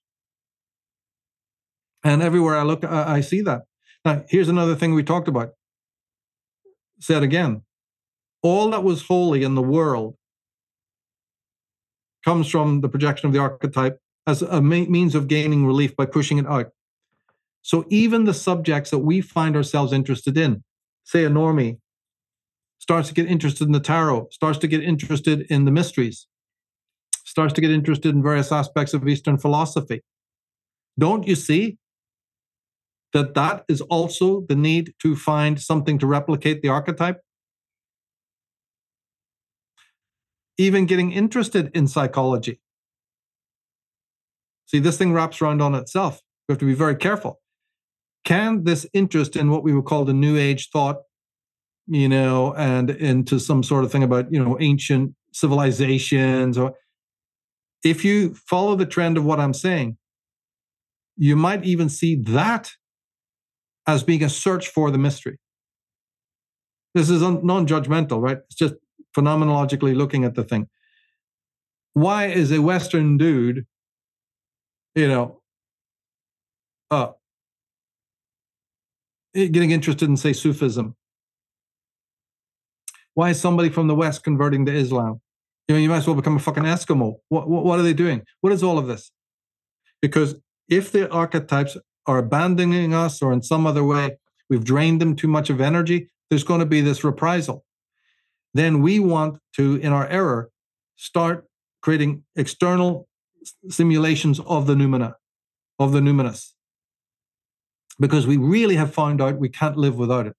And 2.04 2.22
everywhere 2.22 2.58
i 2.58 2.64
look 2.64 2.84
i, 2.84 3.18
I 3.18 3.22
see 3.22 3.42
that. 3.42 3.64
Now 4.06 4.24
here's 4.30 4.50
another 4.50 4.76
thing 4.76 4.94
we 4.94 5.04
talked 5.04 5.28
about. 5.28 5.52
Said 7.00 7.24
again 7.24 7.64
all 8.42 8.70
that 8.70 8.84
was 8.84 9.04
holy 9.04 9.44
in 9.44 9.56
the 9.56 9.62
world 9.62 10.16
comes 12.24 12.50
from 12.50 12.82
the 12.82 12.90
projection 12.90 13.28
of 13.28 13.34
the 13.34 13.40
archetype 13.40 14.00
as 14.28 14.42
a 14.42 14.62
means 14.62 15.16
of 15.16 15.28
gaining 15.28 15.66
relief 15.66 15.96
by 15.96 16.06
pushing 16.06 16.38
it 16.38 16.48
out. 16.48 16.72
So 17.62 17.86
even 17.90 18.26
the 18.26 18.34
subjects 18.34 18.92
that 18.92 19.00
we 19.00 19.22
find 19.22 19.56
ourselves 19.56 19.92
interested 19.92 20.38
in, 20.38 20.64
say 21.04 21.24
a 21.24 21.30
normie, 21.30 21.80
starts 22.80 23.10
to 23.10 23.14
get 23.14 23.28
interested 23.28 23.66
in 23.66 23.74
the 23.74 23.80
tarot, 23.80 24.28
starts 24.32 24.58
to 24.60 24.68
get 24.68 24.84
interested 24.84 25.42
in 25.50 25.66
the 25.66 25.72
mysteries, 25.72 26.28
starts 27.30 27.54
to 27.54 27.62
get 27.62 27.72
interested 27.72 28.14
in 28.14 28.24
various 28.24 28.52
aspects 28.52 28.94
of 28.94 29.08
Eastern 29.08 29.38
philosophy. 29.38 30.02
Don't 30.98 31.28
you 31.28 31.36
see 31.36 31.78
that 33.14 33.34
that 33.34 33.64
is 33.68 33.82
also 33.82 34.46
the 34.50 34.56
need 34.56 34.94
to 35.02 35.16
find 35.16 35.62
something 35.62 35.98
to 36.00 36.08
replicate 36.08 36.62
the 36.62 36.70
archetype? 36.70 37.22
Even 40.58 40.86
getting 40.86 41.12
interested 41.12 41.72
in 41.74 41.88
psychology 41.88 42.60
See, 44.70 44.78
this 44.78 45.00
thing 45.00 45.14
wraps 45.14 45.42
around 45.42 45.64
on 45.64 45.74
itself. 45.74 46.22
We 46.48 46.54
have 46.54 46.60
to 46.60 46.66
be 46.66 46.76
very 46.76 46.96
careful. 46.96 47.42
Can 48.24 48.66
this 48.66 48.86
interest 48.94 49.36
in 49.36 49.50
what 49.50 49.64
we 49.64 49.74
would 49.74 49.86
call 49.86 50.06
the 50.06 50.14
New 50.14 50.38
Age 50.38 50.70
thought, 50.70 50.98
you 51.88 52.08
know, 52.08 52.54
and 52.54 52.92
into 52.92 53.40
some 53.40 53.64
sort 53.64 53.84
of 53.84 53.92
thing 53.92 54.04
about, 54.04 54.32
you 54.32 54.44
know, 54.44 54.58
ancient 54.60 55.16
civilizations, 55.34 56.56
or 56.56 56.76
if 57.84 58.04
you 58.04 58.34
follow 58.34 58.76
the 58.76 58.86
trend 58.86 59.18
of 59.18 59.26
what 59.26 59.40
I'm 59.40 59.54
saying, 59.54 59.98
you 61.18 61.36
might 61.36 61.64
even 61.66 61.90
see 61.90 62.16
that 62.16 62.72
as 63.88 64.04
being 64.04 64.24
a 64.24 64.30
search 64.30 64.68
for 64.68 64.92
the 64.92 64.98
mystery. 64.98 65.38
This 66.94 67.10
is 67.10 67.22
non 67.22 67.68
judgmental, 67.68 68.22
right? 68.22 68.38
It's 68.46 68.56
just 68.56 68.76
phenomenologically 69.16 69.96
looking 69.96 70.24
at 70.24 70.36
the 70.36 70.44
thing. 70.44 70.68
Why 71.94 72.28
is 72.28 72.52
a 72.52 72.62
Western 72.62 73.18
dude 73.18 73.66
you 74.96 75.08
know, 75.08 75.42
uh, 76.92 77.12
getting 79.34 79.72
interested 79.72 80.10
in, 80.10 80.18
say, 80.18 80.34
Sufism? 80.34 80.96
Why 83.14 83.32
is 83.32 83.40
somebody 83.40 83.70
from 83.70 83.88
the 83.88 83.96
West 83.96 84.24
converting 84.24 84.66
to 84.66 84.74
Islam? 84.74 85.22
You 85.70 85.76
know, 85.76 85.82
you 85.82 85.90
might 85.90 85.98
as 85.98 86.08
well 86.08 86.16
become 86.16 86.36
a 86.36 86.40
fucking 86.40 86.64
Eskimo. 86.64 87.18
What, 87.30 87.48
what, 87.48 87.64
what 87.64 87.78
are 87.78 87.84
they 87.84 87.94
doing? 87.94 88.24
What 88.42 88.52
is 88.52 88.64
all 88.64 88.80
of 88.80 88.88
this? 88.88 89.12
Because 90.02 90.36
if 90.68 90.92
the 90.92 91.08
archetypes 91.12 91.78
are 92.08 92.18
abandoning 92.18 92.96
us 92.96 93.22
or 93.22 93.32
in 93.32 93.44
some 93.44 93.68
other 93.68 93.84
way, 93.84 94.18
we've 94.50 94.64
drained 94.64 95.00
them 95.00 95.16
too 95.16 95.28
much 95.28 95.52
of 95.52 95.62
energy, 95.62 96.10
there's 96.30 96.44
going 96.44 96.60
to 96.60 96.66
be 96.66 96.82
this 96.82 97.04
reprisal. 97.04 97.64
Then 98.56 98.82
we 98.82 99.00
want 99.00 99.38
to, 99.58 99.76
in 99.76 99.94
our 99.94 100.08
error, 100.08 100.50
start 100.96 101.46
creating 101.84 102.24
external 102.36 103.08
simulations 103.70 104.40
of 104.40 104.66
the 104.66 104.74
noumena, 104.74 105.14
of 105.78 105.92
the 105.92 106.00
numinous, 106.00 106.54
because 108.00 108.26
we 108.26 108.38
really 108.38 108.76
have 108.76 108.92
found 108.92 109.22
out 109.22 109.38
we 109.38 109.50
can't 109.50 109.78
live 109.78 109.98
without 109.98 110.26
it. 110.26 110.36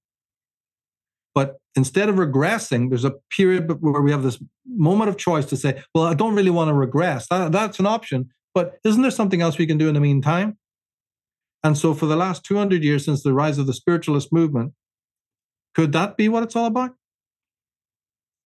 But 1.34 1.58
instead 1.76 2.08
of 2.08 2.16
regressing, 2.16 2.88
there's 2.88 3.04
a 3.04 3.14
period 3.36 3.70
where 3.80 4.02
we 4.02 4.10
have 4.10 4.22
this 4.22 4.42
moment 4.66 5.08
of 5.08 5.16
choice 5.16 5.46
to 5.46 5.56
say, 5.56 5.82
well, 5.94 6.04
I 6.04 6.14
don't 6.14 6.34
really 6.34 6.50
want 6.50 6.68
to 6.68 6.74
regress. 6.74 7.28
That, 7.28 7.52
that's 7.52 7.78
an 7.78 7.86
option. 7.86 8.30
But 8.54 8.78
isn't 8.84 9.02
there 9.02 9.10
something 9.10 9.40
else 9.40 9.58
we 9.58 9.66
can 9.66 9.78
do 9.78 9.88
in 9.88 9.94
the 9.94 10.00
meantime? 10.00 10.58
And 11.62 11.76
so, 11.76 11.94
for 11.94 12.06
the 12.06 12.16
last 12.16 12.44
200 12.44 12.82
years 12.82 13.04
since 13.04 13.22
the 13.22 13.34
rise 13.34 13.58
of 13.58 13.66
the 13.66 13.74
spiritualist 13.74 14.32
movement, 14.32 14.72
could 15.74 15.92
that 15.92 16.16
be 16.16 16.28
what 16.28 16.42
it's 16.42 16.56
all 16.56 16.66
about? 16.66 16.92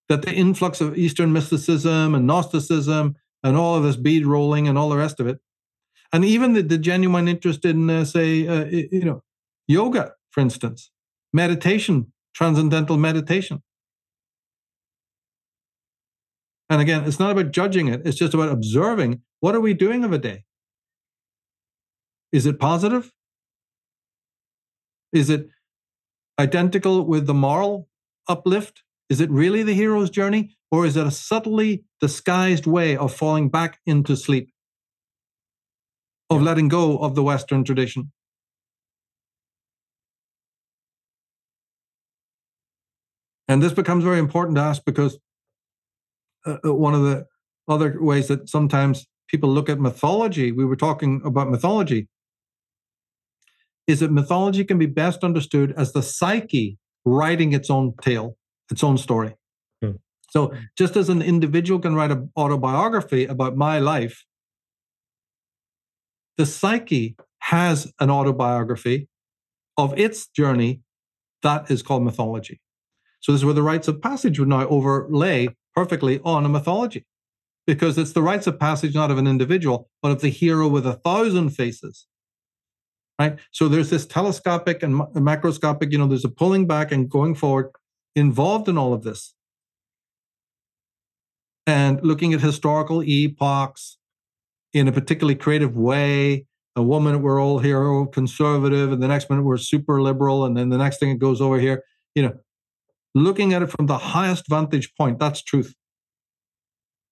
That 0.09 0.23
the 0.23 0.33
influx 0.33 0.81
of 0.81 0.99
Eastern 0.99 1.33
mysticism 1.33 2.15
and 2.15 2.27
Gnosticism 2.27 3.15
and 3.43 3.57
all 3.57 3.77
of 3.77 3.85
this 3.85 3.97
bead 3.97 4.27
rolling 4.27 4.69
and 4.69 4.77
all 4.77 4.89
the 4.89 4.97
rest 4.97 5.21
of 5.21 5.27
it, 5.27 5.39
and 6.13 6.25
even 6.25 6.53
the, 6.53 6.63
the 6.63 6.79
genuine 6.79 7.29
interest 7.29 7.65
in, 7.65 7.89
uh, 7.89 8.05
say, 8.05 8.47
uh, 8.47 8.65
you 8.67 9.05
know, 9.05 9.23
yoga, 9.67 10.13
for 10.31 10.41
instance, 10.41 10.91
meditation, 11.33 12.13
transcendental 12.35 12.97
meditation. 12.97 13.63
And 16.69 16.81
again, 16.81 17.05
it's 17.05 17.21
not 17.21 17.31
about 17.31 17.53
judging 17.53 17.89
it, 17.89 18.03
it's 18.05 18.17
just 18.19 18.35
about 18.35 18.51
observing 18.51 19.21
what 19.41 19.55
are 19.55 19.61
we 19.61 19.75
doing 19.75 20.05
of 20.05 20.13
a 20.13 20.19
day? 20.19 20.45
Is 22.33 22.47
it 22.47 22.59
positive? 22.59 23.13
Is 25.13 25.31
it 25.31 25.49
identical 26.39 27.07
with 27.07 27.27
the 27.27 27.35
moral 27.35 27.89
uplift? 28.29 28.83
Is 29.09 29.21
it 29.21 29.31
really 29.31 29.63
the 29.63 29.75
hero's 29.75 30.11
journey? 30.11 30.57
Or 30.71 30.85
is 30.87 30.97
it 30.97 31.07
a 31.07 31.11
subtly 31.11 31.85
disguised 32.01 32.67
way 32.67 32.97
of 32.97 33.15
falling 33.15 33.51
back 33.51 33.79
into 33.87 34.17
sleep? 34.17 34.51
Of 36.31 36.43
letting 36.43 36.69
go 36.69 36.99
of 36.99 37.15
the 37.15 37.23
Western 37.23 37.63
tradition? 37.63 38.11
And 43.49 43.63
this 43.63 43.73
becomes 43.73 44.05
very 44.05 44.19
important 44.19 44.57
to 44.57 44.63
ask 44.63 44.83
because 44.85 45.19
uh, 46.47 46.59
uh 46.65 46.75
one 46.75 46.95
of 46.95 47.03
the 47.03 47.27
other 47.69 47.97
ways 48.01 48.29
that 48.29 48.49
sometimes 48.49 49.07
people 49.29 49.51
look 49.51 49.69
at 49.69 49.81
mythology, 49.81 50.53
we 50.53 50.65
were 50.65 50.77
talking 50.77 51.23
about 51.25 51.51
mythology, 51.51 52.09
is 53.87 54.01
that 54.01 54.11
mythology 54.11 54.65
can 54.65 54.79
be 54.79 54.87
best 54.87 55.25
understood 55.25 55.75
as 55.77 55.93
the 55.93 56.03
psyche 56.03 56.79
writing 57.05 57.53
its 57.53 57.71
own 57.71 57.95
tale, 58.01 58.37
its 58.71 58.83
own 58.83 58.97
story. 58.97 59.35
Hmm. 59.83 59.93
So, 60.31 60.55
just 60.77 60.97
as 60.97 61.09
an 61.09 61.23
individual 61.23 61.81
can 61.81 61.95
write 61.95 62.11
an 62.11 62.31
autobiography 62.37 63.27
about 63.27 63.57
my 63.57 63.79
life, 63.79 64.25
the 66.37 66.47
psyche 66.47 67.17
has 67.41 67.93
an 68.01 68.11
autobiography 68.11 69.09
of 69.77 69.97
its 69.99 70.29
journey 70.29 70.81
that 71.43 71.71
is 71.71 71.83
called 71.83 72.03
mythology. 72.03 72.61
So, 73.25 73.33
this 73.33 73.41
is 73.41 73.45
where 73.45 73.55
the 73.55 73.63
rites 73.63 73.89
of 73.89 74.03
passage 74.03 74.39
would 74.39 74.49
now 74.49 74.69
overlay 74.69 75.49
perfectly 75.75 76.21
on 76.25 76.45
a 76.45 76.49
mythology 76.49 77.07
because 77.67 77.97
it's 77.97 78.13
the 78.13 78.23
rites 78.23 78.47
of 78.47 78.61
passage 78.61 78.95
not 78.95 79.11
of 79.11 79.17
an 79.17 79.27
individual, 79.27 79.89
but 80.03 80.13
of 80.13 80.21
the 80.21 80.29
hero 80.29 80.69
with 80.69 80.87
a 80.87 80.95
thousand 80.95 81.51
faces 81.51 82.07
right? 83.19 83.39
So 83.53 83.69
there's 83.69 83.91
this 83.91 84.07
telescopic 84.07 84.83
and 84.83 84.95
macroscopic, 85.15 85.93
you 85.93 85.99
know, 85.99 86.07
there's 86.07 86.25
a 86.25 86.29
pulling 86.29 86.67
back 86.67 86.93
and 86.93 87.09
going 87.09 87.35
forward 87.35 87.71
involved 88.17 88.69
in 88.69 88.79
all 88.79 88.93
of 88.93 89.03
this. 89.03 89.35
And 91.67 92.03
looking 92.03 92.35
at 92.35 92.41
historical 92.41 93.03
epochs 93.03 93.99
in 94.73 94.89
a 94.89 94.93
particularly 94.93 95.37
creative 95.37 95.77
way. 95.77 96.47
A 96.77 96.83
woman, 96.83 97.23
we're 97.23 97.41
all 97.41 97.61
here 97.61 97.85
oh, 97.85 98.07
conservative, 98.07 98.91
and 98.91 99.01
the 99.01 99.07
next 99.07 99.31
minute 99.31 99.45
we're 99.45 99.59
super 99.59 100.03
liberal, 100.03 100.45
and 100.45 100.57
then 100.57 100.71
the 100.71 100.77
next 100.77 100.99
thing 100.99 101.11
it 101.11 101.21
goes 101.21 101.41
over 101.41 101.61
here. 101.61 101.85
You 102.17 102.25
know, 102.25 102.33
looking 103.15 103.53
at 103.53 103.63
it 103.63 103.71
from 103.71 103.87
the 103.87 103.99
highest 103.99 104.45
vantage 104.49 104.93
point, 104.97 105.19
that's 105.19 105.43
truth. 105.43 105.75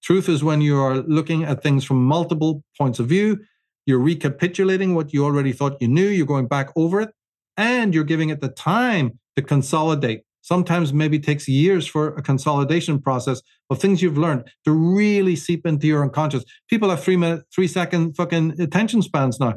Truth 0.02 0.28
is 0.28 0.42
when 0.42 0.60
you 0.60 0.80
are 0.80 0.96
looking 0.96 1.44
at 1.44 1.62
things 1.62 1.84
from 1.84 2.04
multiple 2.04 2.64
points 2.76 2.98
of 2.98 3.06
view 3.06 3.38
you're 3.86 3.98
recapitulating 3.98 4.94
what 4.94 5.12
you 5.12 5.24
already 5.24 5.52
thought 5.52 5.80
you 5.80 5.88
knew, 5.88 6.06
you're 6.06 6.26
going 6.26 6.46
back 6.46 6.70
over 6.76 7.00
it, 7.00 7.10
and 7.56 7.94
you're 7.94 8.04
giving 8.04 8.30
it 8.30 8.40
the 8.40 8.48
time 8.48 9.18
to 9.36 9.42
consolidate. 9.42 10.22
Sometimes 10.42 10.92
maybe 10.92 11.18
takes 11.18 11.48
years 11.48 11.86
for 11.86 12.08
a 12.16 12.22
consolidation 12.22 13.00
process 13.00 13.42
of 13.70 13.78
things 13.78 14.02
you've 14.02 14.18
learned 14.18 14.44
to 14.64 14.72
really 14.72 15.36
seep 15.36 15.66
into 15.66 15.86
your 15.86 16.02
unconscious. 16.02 16.44
People 16.68 16.90
have 16.90 17.02
three 17.02 17.16
minute, 17.16 17.44
three 17.54 17.68
second 17.68 18.16
fucking 18.16 18.60
attention 18.60 19.02
spans 19.02 19.38
now. 19.38 19.56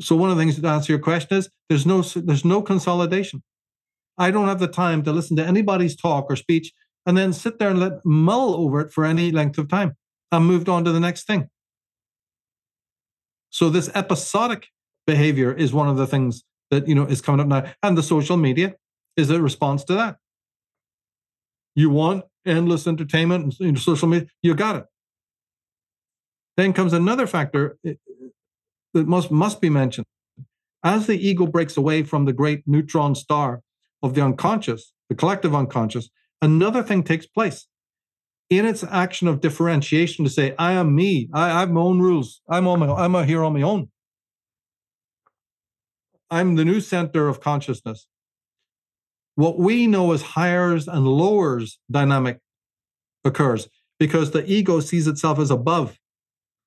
So 0.00 0.16
one 0.16 0.30
of 0.30 0.36
the 0.36 0.42
things 0.42 0.60
to 0.60 0.66
answer 0.68 0.92
your 0.92 1.00
question 1.00 1.38
is 1.38 1.48
there's 1.68 1.86
no 1.86 2.02
there's 2.02 2.44
no 2.44 2.60
consolidation. 2.60 3.42
I 4.18 4.30
don't 4.30 4.48
have 4.48 4.60
the 4.60 4.68
time 4.68 5.02
to 5.04 5.12
listen 5.12 5.36
to 5.36 5.46
anybody's 5.46 5.96
talk 5.96 6.26
or 6.28 6.36
speech 6.36 6.72
and 7.06 7.16
then 7.16 7.32
sit 7.32 7.58
there 7.58 7.70
and 7.70 7.80
let 7.80 8.04
mull 8.04 8.54
over 8.54 8.80
it 8.80 8.92
for 8.92 9.04
any 9.04 9.30
length 9.30 9.58
of 9.58 9.68
time. 9.68 9.96
I'm 10.32 10.46
moved 10.46 10.68
on 10.68 10.84
to 10.84 10.92
the 10.92 11.00
next 11.00 11.26
thing. 11.26 11.48
So 13.50 13.70
this 13.70 13.90
episodic 13.94 14.68
behavior 15.06 15.52
is 15.52 15.72
one 15.72 15.88
of 15.88 15.96
the 15.96 16.06
things 16.06 16.42
that 16.70 16.88
you 16.88 16.94
know 16.94 17.04
is 17.04 17.20
coming 17.20 17.40
up 17.40 17.46
now, 17.46 17.72
and 17.82 17.96
the 17.96 18.02
social 18.02 18.36
media 18.36 18.74
is 19.16 19.30
a 19.30 19.40
response 19.40 19.84
to 19.84 19.94
that. 19.94 20.16
You 21.76 21.90
want 21.90 22.24
endless 22.46 22.86
entertainment 22.86 23.54
and 23.60 23.78
social 23.78 24.08
media, 24.08 24.28
you 24.42 24.54
got 24.54 24.76
it. 24.76 24.84
Then 26.56 26.72
comes 26.72 26.92
another 26.92 27.26
factor 27.26 27.78
eh, 27.86 27.94
that 28.92 29.06
must 29.06 29.30
must 29.30 29.60
be 29.60 29.70
mentioned. 29.70 30.06
As 30.82 31.06
the 31.06 31.16
ego 31.16 31.46
breaks 31.46 31.76
away 31.76 32.02
from 32.02 32.24
the 32.24 32.32
great 32.32 32.64
neutron 32.66 33.14
star 33.14 33.60
of 34.04 34.12
the 34.14 34.20
unconscious, 34.20 34.92
the 35.08 35.14
collective 35.14 35.54
unconscious, 35.54 36.10
another 36.42 36.82
thing 36.82 37.02
takes 37.02 37.26
place 37.26 37.66
in 38.50 38.66
its 38.66 38.84
action 38.84 39.26
of 39.26 39.40
differentiation 39.40 40.24
to 40.24 40.30
say, 40.30 40.54
I 40.58 40.72
am 40.72 40.94
me, 40.94 41.30
I, 41.32 41.50
I 41.50 41.60
have 41.60 41.70
my 41.70 41.80
own 41.80 42.00
rules, 42.00 42.42
I'm 42.48 42.68
on 42.68 42.80
my 42.80 42.88
I'm 42.88 43.26
here 43.26 43.42
on 43.42 43.54
my 43.54 43.62
own. 43.62 43.88
I'm 46.30 46.56
the 46.56 46.64
new 46.66 46.80
center 46.80 47.28
of 47.28 47.40
consciousness. 47.40 48.06
What 49.36 49.58
we 49.58 49.86
know 49.86 50.12
as 50.12 50.22
higher's 50.22 50.86
and 50.86 51.08
lowers 51.08 51.78
dynamic 51.90 52.40
occurs 53.24 53.68
because 53.98 54.32
the 54.32 54.44
ego 54.50 54.80
sees 54.80 55.06
itself 55.06 55.38
as 55.38 55.50
above 55.50 55.98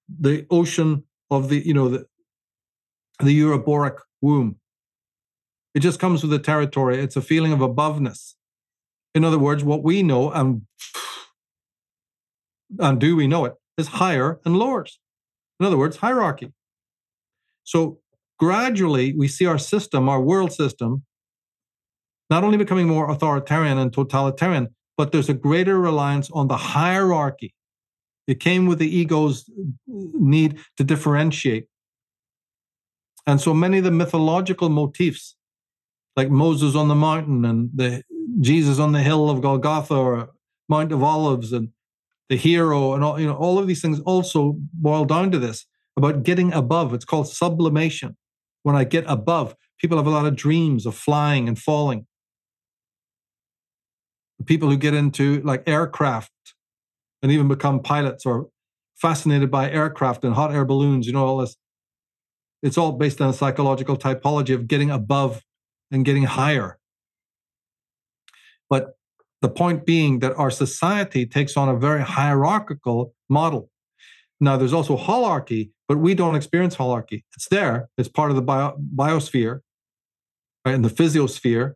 the 0.09 0.47
ocean 0.49 1.03
of 1.29 1.49
the, 1.49 1.59
you 1.65 1.73
know, 1.73 1.89
the, 1.89 2.07
the 3.19 3.39
Uroboric 3.41 3.97
womb. 4.21 4.57
It 5.77 5.81
just 5.81 5.99
comes 5.99 6.23
with 6.23 6.31
the 6.31 6.39
territory. 6.39 6.99
It's 6.99 7.15
a 7.15 7.21
feeling 7.21 7.53
of 7.53 7.59
aboveness. 7.59 8.33
In 9.13 9.23
other 9.23 9.37
words, 9.37 9.63
what 9.63 9.83
we 9.83 10.01
know, 10.01 10.31
and 10.31 10.63
and 12.79 12.99
do 12.99 13.15
we 13.15 13.27
know 13.27 13.45
it, 13.45 13.53
is 13.77 13.89
higher 14.01 14.39
and 14.43 14.57
lowers. 14.57 14.97
In 15.59 15.67
other 15.67 15.77
words, 15.77 15.97
hierarchy. 15.97 16.51
So 17.63 17.99
gradually, 18.39 19.13
we 19.13 19.27
see 19.27 19.45
our 19.45 19.59
system, 19.59 20.09
our 20.09 20.19
world 20.19 20.51
system, 20.51 21.05
not 22.27 22.43
only 22.43 22.57
becoming 22.57 22.87
more 22.87 23.11
authoritarian 23.11 23.77
and 23.77 23.93
totalitarian, 23.93 24.69
but 24.97 25.11
there's 25.11 25.29
a 25.29 25.35
greater 25.35 25.77
reliance 25.77 26.31
on 26.31 26.47
the 26.47 26.57
hierarchy. 26.57 27.53
It 28.25 28.39
came 28.39 28.65
with 28.65 28.79
the 28.79 28.89
ego's 28.97 29.47
need 29.85 30.57
to 30.77 30.83
differentiate. 30.83 31.67
And 33.27 33.39
so 33.39 33.53
many 33.53 33.77
of 33.77 33.83
the 33.83 33.91
mythological 33.91 34.69
motifs, 34.69 35.36
like 36.17 36.31
Moses 36.31 36.75
on 36.75 36.87
the 36.87 36.95
mountain 36.95 37.45
and 37.45 37.69
the 37.73 38.03
Jesus 38.41 38.79
on 38.79 38.91
the 38.91 39.01
hill 39.01 39.29
of 39.29 39.41
Golgotha 39.41 39.95
or 39.95 40.29
Mount 40.67 40.91
of 40.91 41.03
Olives 41.03 41.53
and 41.53 41.69
the 42.27 42.35
hero, 42.35 42.93
and 42.93 43.03
all 43.03 43.19
you 43.19 43.27
know, 43.27 43.35
all 43.35 43.57
of 43.57 43.67
these 43.67 43.81
things 43.81 44.01
also 44.01 44.57
boil 44.73 45.05
down 45.05 45.31
to 45.31 45.39
this 45.39 45.65
about 45.95 46.23
getting 46.23 46.51
above. 46.51 46.93
It's 46.93 47.05
called 47.05 47.29
sublimation. 47.29 48.17
When 48.63 48.75
I 48.75 48.83
get 48.83 49.05
above, 49.07 49.55
people 49.79 49.97
have 49.97 50.07
a 50.07 50.09
lot 50.09 50.25
of 50.25 50.35
dreams 50.35 50.85
of 50.85 50.93
flying 50.95 51.47
and 51.47 51.57
falling. 51.57 52.05
People 54.45 54.69
who 54.69 54.77
get 54.77 54.93
into 54.93 55.41
like 55.41 55.63
aircraft 55.67 56.31
and 57.21 57.31
even 57.31 57.47
become 57.47 57.81
pilots 57.81 58.25
or 58.25 58.49
fascinated 58.95 59.49
by 59.49 59.71
aircraft 59.71 60.25
and 60.25 60.33
hot 60.33 60.53
air 60.53 60.65
balloons, 60.65 61.07
you 61.07 61.13
know, 61.13 61.25
all 61.25 61.37
this. 61.37 61.55
It's 62.61 62.77
all 62.77 62.91
based 62.91 63.21
on 63.21 63.29
a 63.29 63.33
psychological 63.33 63.95
typology 63.95 64.53
of 64.53 64.67
getting 64.67 64.91
above 64.91 65.43
and 65.91 66.05
getting 66.05 66.23
higher. 66.23 66.77
But 68.69 68.97
the 69.41 69.49
point 69.49 69.85
being 69.85 70.19
that 70.19 70.33
our 70.35 70.51
society 70.51 71.25
takes 71.25 71.55
on 71.57 71.69
a 71.69 71.75
very 71.77 72.01
hierarchical 72.01 73.13
model. 73.29 73.69
Now, 74.39 74.57
there's 74.57 74.73
also 74.73 74.97
holarchy, 74.97 75.71
but 75.87 75.97
we 75.97 76.13
don't 76.13 76.35
experience 76.35 76.75
holarchy. 76.75 77.23
It's 77.35 77.47
there, 77.49 77.89
it's 77.97 78.09
part 78.09 78.29
of 78.29 78.35
the 78.35 78.41
bio- 78.41 78.77
biosphere, 78.95 79.61
right? 80.65 80.75
And 80.75 80.83
the 80.85 80.89
physiosphere 80.89 81.73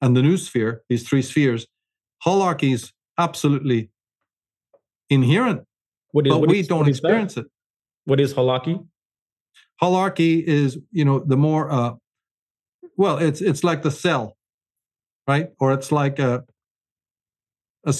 and 0.00 0.16
the 0.16 0.20
noosphere, 0.22 0.78
these 0.88 1.06
three 1.08 1.22
spheres. 1.22 1.66
Holarchy 2.26 2.72
is 2.72 2.92
absolutely 3.18 3.90
inherent, 5.10 5.62
What 6.12 6.26
is, 6.26 6.32
but 6.32 6.40
what 6.40 6.48
we 6.48 6.60
is- 6.60 6.68
don't 6.68 6.88
is 6.88 7.00
that? 7.00 7.08
experience 7.08 7.36
it. 7.36 7.46
What 8.04 8.20
is 8.20 8.34
holarchy? 8.34 8.84
Holarchy 9.80 10.42
is, 10.42 10.78
you 10.90 11.04
know, 11.04 11.18
the 11.20 11.36
more, 11.36 11.70
uh, 11.70 11.92
well, 12.96 13.18
it's 13.18 13.40
it's 13.40 13.64
like 13.64 13.82
the 13.82 13.90
cell, 13.90 14.36
right? 15.26 15.50
Or 15.58 15.72
it's 15.72 15.92
like 15.92 16.18
a, 16.18 16.44
a 17.84 17.92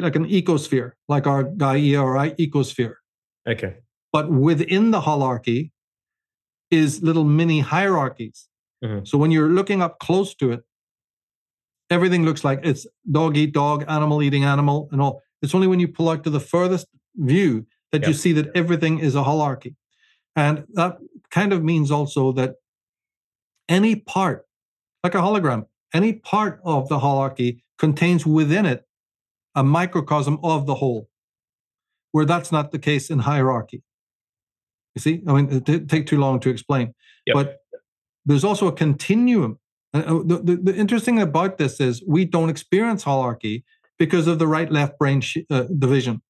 like 0.00 0.16
an 0.16 0.26
ecosphere, 0.26 0.92
like 1.08 1.26
our 1.26 1.44
Gaia 1.44 2.00
or 2.00 2.16
our 2.16 2.30
ecosphere. 2.30 2.94
Okay. 3.48 3.76
But 4.12 4.30
within 4.30 4.90
the 4.90 5.00
holarchy 5.00 5.70
is 6.70 7.02
little 7.02 7.24
mini 7.24 7.60
hierarchies. 7.60 8.48
Mhm. 8.84 9.06
So 9.06 9.18
when 9.18 9.30
you're 9.30 9.48
looking 9.48 9.82
up 9.82 9.98
close 9.98 10.34
to 10.36 10.52
it, 10.52 10.60
everything 11.90 12.24
looks 12.24 12.44
like 12.44 12.60
it's 12.62 12.86
dog 13.10 13.36
eat 13.36 13.52
dog, 13.52 13.84
animal 13.88 14.22
eating 14.22 14.44
animal, 14.44 14.88
and 14.92 15.00
all. 15.00 15.22
It's 15.42 15.54
only 15.54 15.66
when 15.66 15.80
you 15.80 15.88
pull 15.88 16.08
out 16.08 16.24
to 16.24 16.30
the 16.30 16.40
furthest 16.40 16.86
view 17.16 17.66
that 17.92 18.06
you 18.06 18.12
see 18.12 18.32
that 18.32 18.50
everything 18.54 18.98
is 18.98 19.14
a 19.14 19.22
holarchy. 19.22 19.74
And 20.36 20.64
that 20.74 20.98
kind 21.30 21.52
of 21.52 21.64
means 21.64 21.90
also 21.90 22.32
that 22.32 22.56
any 23.68 23.96
part, 23.96 24.46
like 25.04 25.14
a 25.14 25.18
hologram, 25.18 25.66
any 25.94 26.14
part 26.14 26.60
of 26.64 26.88
the 26.88 26.98
holarchy 26.98 27.60
contains 27.78 28.26
within 28.26 28.66
it 28.66 28.84
a 29.54 29.62
microcosm 29.62 30.38
of 30.42 30.66
the 30.66 30.74
whole, 30.76 31.08
where 32.12 32.24
that's 32.24 32.52
not 32.52 32.70
the 32.70 32.78
case 32.78 33.10
in 33.10 33.20
hierarchy. 33.20 33.82
You 34.94 35.00
see, 35.00 35.22
I 35.26 35.32
mean, 35.32 35.62
it 35.66 35.88
take 35.88 36.06
too 36.06 36.18
long 36.18 36.40
to 36.40 36.50
explain, 36.50 36.94
Yep. 37.26 37.34
but 37.34 37.56
there's 38.24 38.44
also 38.44 38.66
a 38.68 38.72
continuum. 38.72 39.58
And, 39.92 40.04
uh, 40.04 40.22
the, 40.24 40.42
the, 40.42 40.56
the 40.56 40.76
interesting 40.76 41.20
about 41.20 41.58
this 41.58 41.80
is 41.80 42.02
we 42.06 42.24
don't 42.24 42.50
experience 42.50 43.04
holarchy 43.04 43.64
because 43.98 44.26
of 44.26 44.38
the 44.38 44.46
right 44.46 44.70
left 44.70 44.98
brain 44.98 45.20
sh- 45.20 45.38
uh, 45.50 45.64
division. 45.78 46.22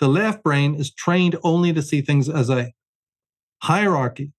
The 0.00 0.08
left 0.08 0.42
brain 0.42 0.74
is 0.74 0.92
trained 0.92 1.36
only 1.42 1.72
to 1.72 1.82
see 1.82 2.00
things 2.00 2.28
as 2.28 2.50
a 2.50 2.72
hierarchy. 3.62 4.32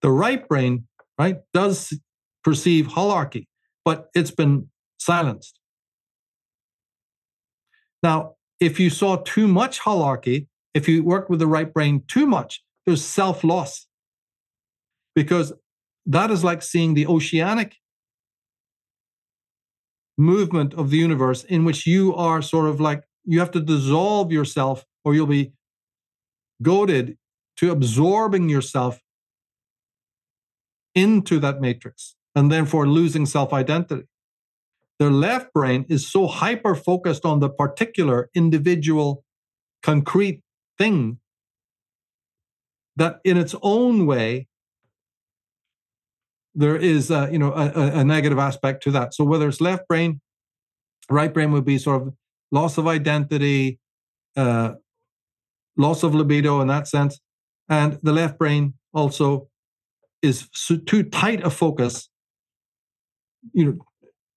The 0.00 0.10
right 0.10 0.46
brain, 0.48 0.86
right, 1.18 1.36
does 1.52 1.98
perceive 2.44 2.88
holarchy, 2.88 3.46
but 3.84 4.08
it's 4.14 4.30
been 4.30 4.68
silenced. 4.98 5.58
Now, 8.02 8.34
if 8.60 8.80
you 8.80 8.90
saw 8.90 9.16
too 9.16 9.48
much 9.48 9.80
holarchy, 9.80 10.46
if 10.74 10.88
you 10.88 11.04
work 11.04 11.28
with 11.28 11.38
the 11.38 11.46
right 11.46 11.72
brain 11.72 12.02
too 12.08 12.26
much, 12.26 12.62
there's 12.86 13.04
self 13.04 13.44
loss. 13.44 13.86
Because 15.14 15.52
that 16.06 16.30
is 16.30 16.42
like 16.42 16.62
seeing 16.62 16.94
the 16.94 17.06
oceanic 17.06 17.76
movement 20.18 20.74
of 20.74 20.90
the 20.90 20.96
universe 20.96 21.44
in 21.44 21.64
which 21.64 21.86
you 21.86 22.14
are 22.14 22.42
sort 22.42 22.68
of 22.68 22.80
like 22.80 23.02
you 23.24 23.38
have 23.38 23.50
to 23.50 23.60
dissolve 23.60 24.32
yourself 24.32 24.84
or 25.04 25.14
you'll 25.14 25.26
be 25.26 25.52
goaded 26.62 27.16
to 27.56 27.70
absorbing 27.70 28.48
yourself 28.48 29.00
into 30.94 31.38
that 31.40 31.60
matrix 31.60 32.16
and 32.34 32.50
therefore 32.50 32.86
losing 32.86 33.26
self 33.26 33.52
identity. 33.52 34.04
The 34.98 35.10
left 35.10 35.52
brain 35.52 35.84
is 35.88 36.10
so 36.10 36.26
hyper 36.26 36.74
focused 36.74 37.24
on 37.24 37.40
the 37.40 37.48
particular 37.48 38.30
individual 38.34 39.24
concrete 39.82 40.42
thing 40.78 41.18
that 42.96 43.20
in 43.24 43.36
its 43.36 43.54
own 43.62 44.06
way 44.06 44.46
there 46.54 46.76
is 46.76 47.10
a, 47.10 47.28
you 47.32 47.38
know 47.38 47.52
a- 47.52 48.00
a 48.00 48.04
negative 48.04 48.38
aspect 48.38 48.82
to 48.82 48.90
that 48.90 49.14
so 49.14 49.24
whether 49.24 49.48
it's 49.48 49.60
left 49.60 49.88
brain 49.88 50.20
right 51.10 51.32
brain 51.32 51.50
would 51.52 51.64
be 51.64 51.78
sort 51.78 52.02
of 52.02 52.14
loss 52.50 52.78
of 52.78 52.86
identity 52.86 53.78
uh, 54.36 54.74
loss 55.76 56.02
of 56.02 56.14
libido 56.14 56.60
in 56.60 56.68
that 56.68 56.86
sense 56.86 57.20
and 57.68 57.98
the 58.02 58.12
left 58.12 58.38
brain 58.38 58.74
also 58.92 59.48
is 60.22 60.48
so, 60.52 60.76
too 60.76 61.02
tight 61.02 61.42
a 61.44 61.50
focus 61.50 62.08
you 63.52 63.64
know 63.64 63.76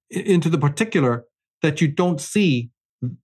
into 0.10 0.50
the 0.50 0.58
particular 0.58 1.26
that 1.62 1.80
you 1.82 1.88
don't 1.88 2.20
see 2.20 2.70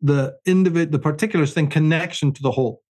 the 0.01 0.33
individ 0.47 0.91
the 0.91 0.99
particulars 0.99 1.53
thing 1.53 1.67
connection 1.67 2.31
to 2.31 2.41
the 2.41 2.51
whole 2.51 2.81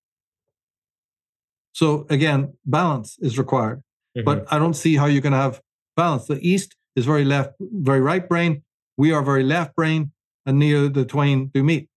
so 1.73 2.05
again 2.09 2.53
balance 2.65 3.17
is 3.21 3.37
required 3.37 3.81
Mhm. 4.17 4.25
but 4.25 4.45
I 4.53 4.59
don't 4.59 4.73
see 4.73 4.97
how 4.97 5.05
you 5.05 5.21
can 5.21 5.31
have 5.33 5.61
balance. 5.95 6.27
The 6.27 6.37
East 6.41 6.75
is 6.97 7.05
very 7.05 7.23
left, 7.23 7.53
very 7.59 8.01
right 8.01 8.27
brain. 8.27 8.61
We 8.97 9.13
are 9.13 9.23
very 9.23 9.43
left 9.43 9.73
brain, 9.75 10.11
and 10.45 10.59
near 10.59 10.89
the 10.89 11.05
twain 11.05 11.47
do 11.53 11.63
meet. 11.63 11.87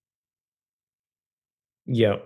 yeah. 1.87 2.17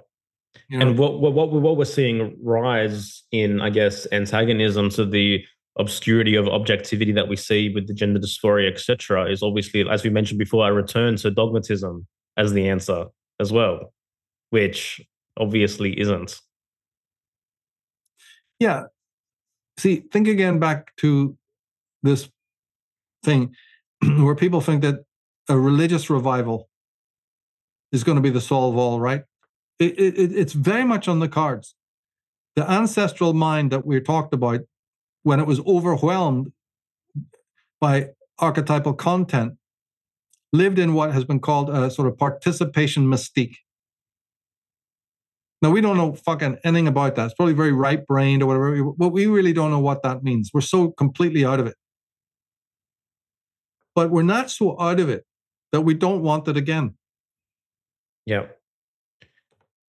You 0.68 0.78
know? 0.78 0.88
And 0.88 0.98
what, 0.98 1.20
what 1.20 1.32
what 1.32 1.50
what 1.50 1.76
we're 1.76 1.84
seeing 1.84 2.36
rise 2.42 3.22
in, 3.32 3.60
I 3.60 3.70
guess, 3.70 4.06
antagonism 4.12 4.90
to 4.90 5.04
the 5.04 5.44
obscurity 5.78 6.34
of 6.34 6.48
objectivity 6.48 7.12
that 7.12 7.28
we 7.28 7.36
see 7.36 7.72
with 7.72 7.86
the 7.86 7.94
gender 7.94 8.18
dysphoria, 8.18 8.70
etc., 8.70 9.30
is 9.30 9.42
obviously, 9.42 9.88
as 9.88 10.02
we 10.02 10.10
mentioned 10.10 10.38
before, 10.38 10.68
a 10.68 10.72
return 10.72 11.16
to 11.16 11.30
dogmatism 11.30 12.06
as 12.36 12.52
the 12.52 12.68
answer 12.68 13.06
as 13.40 13.52
well, 13.52 13.92
which 14.50 15.00
obviously 15.36 15.98
isn't. 15.98 16.40
yeah. 18.58 18.84
See, 19.78 20.02
think 20.12 20.26
again 20.26 20.58
back 20.58 20.96
to 20.96 21.36
this 22.02 22.28
thing 23.24 23.54
where 24.18 24.34
people 24.34 24.60
think 24.60 24.82
that 24.82 25.04
a 25.48 25.58
religious 25.58 26.10
revival 26.10 26.68
is 27.92 28.04
going 28.04 28.16
to 28.16 28.22
be 28.22 28.30
the 28.30 28.40
solve 28.40 28.76
all, 28.76 29.00
right? 29.00 29.22
It, 29.78 29.98
it, 29.98 30.18
it- 30.18 30.36
it's 30.36 30.52
very 30.52 30.84
much 30.84 31.08
on 31.08 31.18
the 31.20 31.28
cards. 31.28 31.74
The 32.56 32.68
ancestral 32.68 33.34
mind 33.34 33.70
that 33.70 33.86
we 33.86 34.00
talked 34.00 34.34
about, 34.34 34.60
when 35.22 35.38
it 35.38 35.46
was 35.46 35.60
overwhelmed 35.60 36.52
by 37.80 38.08
archetypal 38.38 38.94
content, 38.94 39.54
lived 40.52 40.78
in 40.78 40.94
what 40.94 41.12
has 41.12 41.24
been 41.24 41.38
called 41.40 41.70
a 41.70 41.90
sort 41.90 42.08
of 42.08 42.18
participation 42.18 43.04
mystique. 43.06 43.56
Now 45.60 45.70
we 45.70 45.80
don't 45.80 45.96
know 45.96 46.14
fucking 46.14 46.58
anything 46.64 46.88
about 46.88 47.16
that. 47.16 47.26
It's 47.26 47.34
probably 47.34 47.54
very 47.54 47.72
right 47.72 48.04
brained 48.06 48.42
or 48.42 48.46
whatever, 48.46 48.92
but 48.96 49.08
we 49.10 49.26
really 49.26 49.52
don't 49.52 49.70
know 49.70 49.80
what 49.80 50.02
that 50.02 50.22
means. 50.22 50.50
We're 50.54 50.60
so 50.60 50.90
completely 50.92 51.44
out 51.44 51.60
of 51.60 51.66
it. 51.66 51.74
But 53.94 54.10
we're 54.10 54.22
not 54.22 54.50
so 54.50 54.80
out 54.80 55.00
of 55.00 55.08
it 55.08 55.24
that 55.72 55.80
we 55.82 55.94
don't 55.94 56.22
want 56.22 56.46
it 56.48 56.56
again. 56.56 56.94
Yeah. 58.24 58.46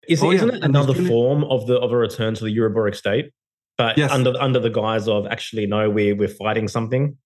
Is, 0.09 0.21
Oh, 0.23 0.31
yeah, 0.31 0.37
isn't 0.37 0.55
it 0.55 0.63
another 0.63 0.93
form 0.93 1.43
of 1.45 1.67
the 1.67 1.77
of 1.79 1.91
a 1.91 1.97
return 1.97 2.33
to 2.35 2.43
the 2.43 2.55
uroboric 2.55 2.95
state? 2.95 3.31
But 3.77 3.97
Yes. 3.97 4.11
under 4.11 4.33
under 4.41 4.59
the 4.59 4.69
guise 4.69 5.07
of 5.07 5.27
actually 5.27 5.65
no, 5.67 5.89
we're 5.89 6.15
we're 6.15 6.27
fighting 6.27 6.67
something. 6.67 7.17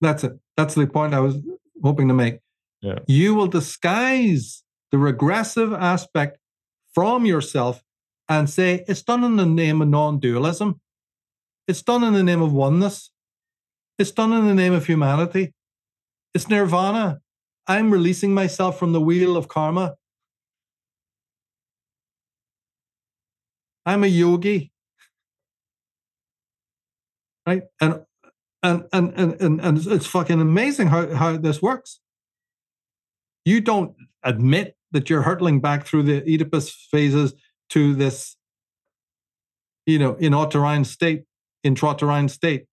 That's 0.00 0.24
it. 0.24 0.32
That's 0.56 0.74
the 0.74 0.86
point 0.86 1.12
I 1.14 1.20
was 1.20 1.36
hoping 1.82 2.08
to 2.08 2.14
make. 2.14 2.38
Yeah. 2.80 3.00
You 3.06 3.34
will 3.34 3.48
disguise 3.48 4.62
the 4.92 4.98
regressive 4.98 5.72
aspect 5.72 6.38
from 6.94 7.26
yourself 7.26 7.82
and 8.28 8.48
say 8.48 8.84
it's 8.86 9.02
done 9.02 9.24
in 9.24 9.36
the 9.36 9.46
name 9.46 9.82
of 9.82 9.88
non 9.88 10.20
dualism. 10.20 10.80
It's 11.66 11.82
done 11.82 12.04
in 12.04 12.12
the 12.12 12.22
name 12.22 12.42
of 12.42 12.52
oneness. 12.52 13.10
It's 13.98 14.10
done 14.12 14.32
in 14.32 14.46
the 14.46 14.54
name 14.54 14.72
of 14.72 14.86
humanity. 14.86 15.52
It's 16.34 16.48
nirvana. 16.48 17.20
I'm 17.66 17.90
releasing 17.90 18.34
myself 18.34 18.78
from 18.78 18.92
the 18.92 19.00
wheel 19.00 19.36
of 19.36 19.48
karma. 19.48 19.94
I'm 23.86 24.04
a 24.04 24.06
yogi. 24.08 24.72
Right? 27.46 27.62
And 27.80 28.00
and 28.62 28.84
and 28.92 29.12
and 29.14 29.40
and, 29.40 29.60
and 29.60 29.78
it's- 29.78 30.06
fucking 30.06 30.40
amazing 30.40 30.88
how, 30.88 31.14
how 31.14 31.36
this 31.36 31.60
works. 31.60 32.00
You 33.44 33.60
don't 33.60 33.94
admit 34.22 34.76
that 34.92 35.10
you're 35.10 35.22
hurtling 35.22 35.60
back 35.60 35.84
through 35.86 36.04
the 36.04 36.22
Oedipus 36.22 36.70
phases 36.90 37.34
to 37.70 37.94
this, 37.94 38.36
you 39.84 39.98
know, 39.98 40.14
inauterine 40.14 40.84
state, 40.86 41.24
in 41.62 41.74
intrauterine 41.74 42.30
state. 42.30 42.66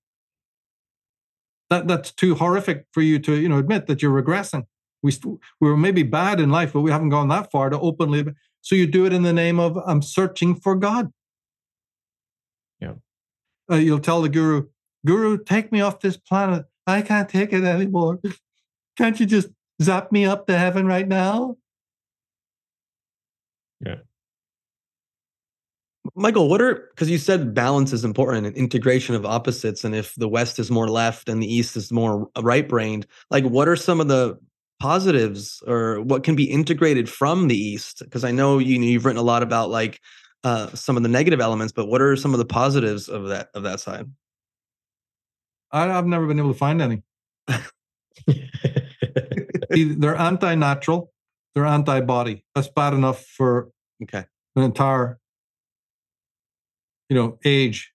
That 1.69 1.87
that's 1.87 2.11
too 2.11 2.35
horrific 2.35 2.85
for 2.93 3.01
you 3.01 3.19
to, 3.19 3.35
you 3.35 3.49
know, 3.49 3.57
admit 3.57 3.87
that 3.87 4.01
you're 4.01 4.21
regressing. 4.21 4.63
We 5.03 5.11
st- 5.11 5.39
we 5.59 5.69
were 5.69 5.77
maybe 5.77 6.03
bad 6.03 6.39
in 6.39 6.51
life, 6.51 6.71
but 6.73 6.81
we 6.81 6.91
haven't 6.91 7.09
gone 7.09 7.27
that 7.29 7.51
far 7.51 7.69
to 7.69 7.79
openly. 7.79 8.25
So 8.61 8.75
you 8.75 8.87
do 8.87 9.05
it 9.05 9.13
in 9.13 9.23
the 9.23 9.33
name 9.33 9.59
of 9.59 9.77
I'm 9.85 10.01
searching 10.01 10.55
for 10.55 10.75
God. 10.75 11.11
Yeah. 12.79 12.93
Uh, 13.69 13.75
you'll 13.75 13.99
tell 13.99 14.21
the 14.21 14.29
guru, 14.29 14.67
Guru, 15.05 15.43
take 15.43 15.71
me 15.71 15.81
off 15.81 15.99
this 15.99 16.17
planet. 16.17 16.65
I 16.85 17.01
can't 17.01 17.29
take 17.29 17.53
it 17.53 17.63
anymore. 17.63 18.19
Can't 18.97 19.19
you 19.19 19.25
just 19.25 19.49
zap 19.81 20.11
me 20.11 20.25
up 20.25 20.47
to 20.47 20.57
heaven 20.57 20.85
right 20.85 21.07
now? 21.07 21.57
Yeah. 23.79 23.97
Michael, 26.15 26.49
what 26.49 26.61
are 26.61 26.89
because 26.89 27.09
you 27.09 27.17
said 27.17 27.53
balance 27.53 27.93
is 27.93 28.03
important 28.03 28.45
and 28.45 28.55
integration 28.55 29.15
of 29.15 29.25
opposites, 29.25 29.83
and 29.83 29.95
if 29.95 30.13
the 30.15 30.27
West 30.27 30.59
is 30.59 30.69
more 30.69 30.87
left 30.87 31.29
and 31.29 31.41
the 31.41 31.53
East 31.53 31.77
is 31.77 31.91
more 31.91 32.27
right 32.39 32.67
brained, 32.67 33.05
like 33.29 33.43
what 33.45 33.67
are 33.67 33.75
some 33.75 34.01
of 34.01 34.07
the 34.07 34.37
positives 34.81 35.61
or 35.67 36.01
what 36.01 36.23
can 36.23 36.35
be 36.35 36.45
integrated 36.45 37.07
from 37.07 37.47
the 37.47 37.55
East? 37.55 38.01
Because 38.03 38.23
I 38.23 38.31
know 38.31 38.57
you 38.57 38.79
you've 38.81 39.05
written 39.05 39.19
a 39.19 39.23
lot 39.23 39.43
about 39.43 39.69
like 39.69 40.01
uh, 40.43 40.69
some 40.69 40.97
of 40.97 41.03
the 41.03 41.09
negative 41.09 41.39
elements, 41.39 41.71
but 41.71 41.85
what 41.85 42.01
are 42.01 42.15
some 42.15 42.33
of 42.33 42.39
the 42.39 42.45
positives 42.45 43.07
of 43.07 43.27
that 43.27 43.49
of 43.53 43.61
that 43.61 43.79
side? 43.79 44.07
I, 45.71 45.89
I've 45.91 46.07
never 46.07 46.25
been 46.25 46.39
able 46.39 46.53
to 46.53 46.57
find 46.57 46.81
any. 46.81 47.03
they're 49.69 50.15
anti-natural, 50.15 51.11
they're 51.53 51.67
anti-body. 51.67 52.43
That's 52.55 52.69
bad 52.69 52.93
enough 52.93 53.23
for 53.23 53.69
Okay. 54.01 54.25
an 54.55 54.63
entire, 54.63 55.19
you 57.07 57.15
know, 57.15 57.37
age, 57.45 57.93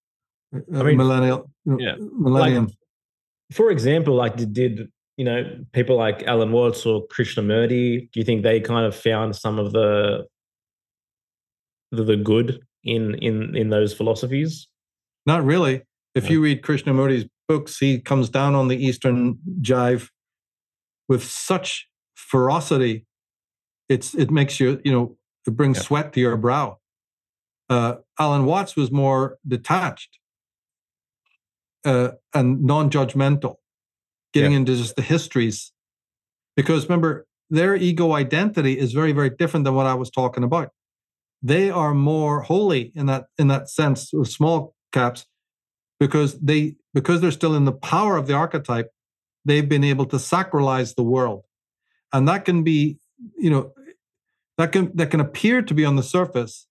uh, 0.54 0.60
I 0.72 0.82
mean, 0.84 0.98
millennial, 0.98 1.50
yeah, 1.64 1.96
millennium. 1.98 2.68
For 3.50 3.72
example, 3.72 4.14
like 4.14 4.36
did, 4.36 4.52
did 4.52 4.92
you 5.16 5.24
know 5.24 5.64
people 5.72 5.96
like 5.96 6.22
Alan 6.24 6.52
Watts 6.52 6.84
or 6.86 7.06
Krishnamurti? 7.08 8.10
Do 8.12 8.20
you 8.20 8.24
think 8.24 8.42
they 8.42 8.60
kind 8.60 8.86
of 8.86 8.94
found 8.94 9.36
some 9.36 9.58
of 9.58 9.72
the 9.72 10.26
the, 11.92 12.04
the 12.04 12.16
good 12.16 12.60
in 12.84 13.14
in 13.16 13.56
in 13.56 13.70
those 13.70 13.92
philosophies? 13.94 14.68
Not 15.26 15.44
really. 15.44 15.82
If 16.14 16.24
Yeah. 16.24 16.32
you 16.32 16.42
read 16.42 16.62
Krishnamurti's 16.62 17.28
books, 17.48 17.78
he 17.78 18.00
comes 18.00 18.28
down 18.28 18.54
on 18.54 18.68
the 18.68 18.76
Eastern 18.76 19.38
jive 19.60 20.10
with 21.08 21.22
such 21.24 21.88
ferocity. 22.14 23.06
It's 23.88 24.14
it 24.14 24.30
makes 24.30 24.58
you, 24.60 24.80
you 24.84 24.92
know, 24.92 25.16
it 25.46 25.50
brings 25.56 25.78
Yeah. 25.78 25.82
sweat 25.84 26.12
to 26.14 26.20
your 26.20 26.36
brow. 26.36 26.78
Uh, 27.68 27.96
Alan 28.18 28.44
Watts 28.44 28.76
was 28.76 28.90
more 28.92 29.38
detached 29.46 30.18
uh, 31.84 32.12
and 32.34 32.62
non-judgmental, 32.62 33.56
getting 34.32 34.52
Yeah. 34.52 34.58
into 34.58 34.76
just 34.76 34.96
the 34.96 35.02
histories. 35.02 35.72
Because 36.56 36.84
remember, 36.88 37.26
their 37.50 37.76
ego 37.76 38.12
identity 38.12 38.78
is 38.78 38.92
very, 38.92 39.12
very 39.12 39.30
different 39.30 39.64
than 39.64 39.74
what 39.74 39.86
I 39.86 39.94
was 39.94 40.10
talking 40.10 40.42
about. 40.44 40.70
They 41.42 41.70
are 41.70 41.94
more 41.94 42.42
holy 42.42 42.92
in 42.94 43.06
that 43.06 43.26
in 43.38 43.48
that 43.48 43.68
sense 43.68 44.12
of 44.12 44.28
small 44.28 44.74
caps 44.92 45.26
because 46.00 46.38
they 46.40 46.76
because 46.94 47.20
they're 47.20 47.30
still 47.30 47.54
in 47.54 47.64
the 47.66 47.72
power 47.72 48.16
of 48.16 48.26
the 48.26 48.32
archetype 48.32 48.90
they've 49.44 49.68
been 49.68 49.84
able 49.84 50.06
to 50.06 50.16
sacralize 50.16 50.94
the 50.94 51.02
world 51.02 51.44
and 52.12 52.26
that 52.26 52.44
can 52.44 52.62
be 52.64 52.98
you 53.38 53.50
know 53.50 53.72
that 54.58 54.72
can 54.72 54.90
that 54.96 55.10
can 55.10 55.20
appear 55.20 55.62
to 55.62 55.74
be 55.74 55.84
on 55.84 55.96
the 55.96 56.02
surface 56.02 56.66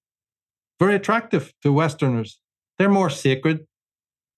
very 0.79 0.95
attractive 0.95 1.53
to 1.61 1.71
westerners 1.71 2.39
they're 2.77 2.89
more 2.89 3.09
sacred 3.09 3.65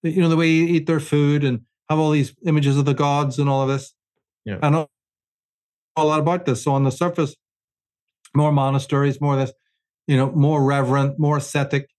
you 0.04 0.22
know 0.22 0.30
the 0.30 0.36
way 0.38 0.50
you 0.50 0.66
eat 0.68 0.88
their 0.88 1.00
food 1.00 1.44
and 1.44 1.62
have 1.90 2.00
all 2.00 2.12
these 2.12 2.34
images 2.46 2.78
of 2.78 2.86
the 2.86 2.94
gods 2.94 3.40
and 3.40 3.50
all 3.50 3.62
of 3.64 3.70
this 3.70 3.94
Yeah. 4.46 4.60
i 4.62 4.70
know 4.70 4.88
a 5.98 6.06
lot 6.06 6.20
about 6.20 6.46
this 6.46 6.64
so 6.64 6.74
on 6.74 6.84
the 6.84 6.92
surface 6.92 7.36
more 8.36 8.52
monasteries 8.52 9.20
more 9.22 9.36
this 9.36 9.54
you 10.08 10.18
know 10.18 10.32
more 10.32 10.64
reverent 10.64 11.20
more 11.20 11.38
ascetic 11.38 11.90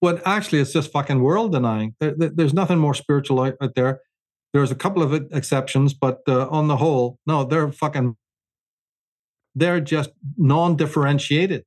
but 0.00 0.20
actually 0.26 0.60
it's 0.60 0.72
just 0.72 0.90
fucking 0.92 1.22
world 1.22 1.52
denying. 1.52 1.94
There, 2.00 2.14
there- 2.16 2.30
there's 2.34 2.52
nothing 2.54 2.78
more 2.78 2.94
spiritual 2.94 3.40
out, 3.40 3.54
out 3.62 3.74
there. 3.76 4.00
There's 4.52 4.70
a 4.72 4.74
couple 4.74 5.02
of 5.02 5.12
exceptions, 5.32 5.94
but 5.94 6.20
uh, 6.28 6.48
on 6.48 6.68
the 6.68 6.76
whole, 6.76 7.18
no, 7.26 7.44
they're 7.44 7.70
fucking. 7.72 8.16
They're 9.54 9.80
just 9.80 10.10
non-differentiated. 10.36 11.64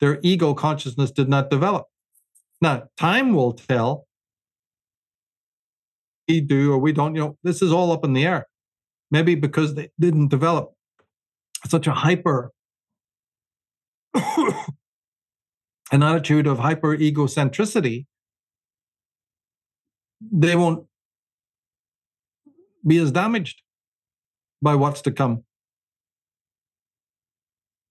Their 0.00 0.20
ego 0.22 0.54
consciousness 0.54 1.10
did 1.10 1.28
not 1.28 1.50
develop. 1.50 1.86
Now, 2.60 2.84
time 2.98 3.34
will 3.34 3.54
tell. 3.54 4.06
We 6.30 6.40
do 6.40 6.72
or 6.72 6.78
we 6.78 6.92
don't. 6.92 7.14
You 7.16 7.20
know, 7.22 7.38
this 7.42 7.60
is 7.60 7.72
all 7.72 7.90
up 7.90 8.04
in 8.04 8.12
the 8.12 8.24
air. 8.24 8.46
Maybe 9.10 9.34
because 9.34 9.74
they 9.74 9.90
didn't 9.98 10.28
develop 10.28 10.74
such 11.66 11.88
a 11.88 11.92
hyper 11.92 12.52
an 15.92 16.02
attitude 16.02 16.46
of 16.46 16.58
hyper 16.58 16.96
egocentricity, 16.96 18.06
they 20.20 20.54
won't 20.54 20.86
be 22.86 22.98
as 22.98 23.10
damaged 23.10 23.62
by 24.62 24.76
what's 24.76 25.02
to 25.02 25.10
come. 25.10 25.42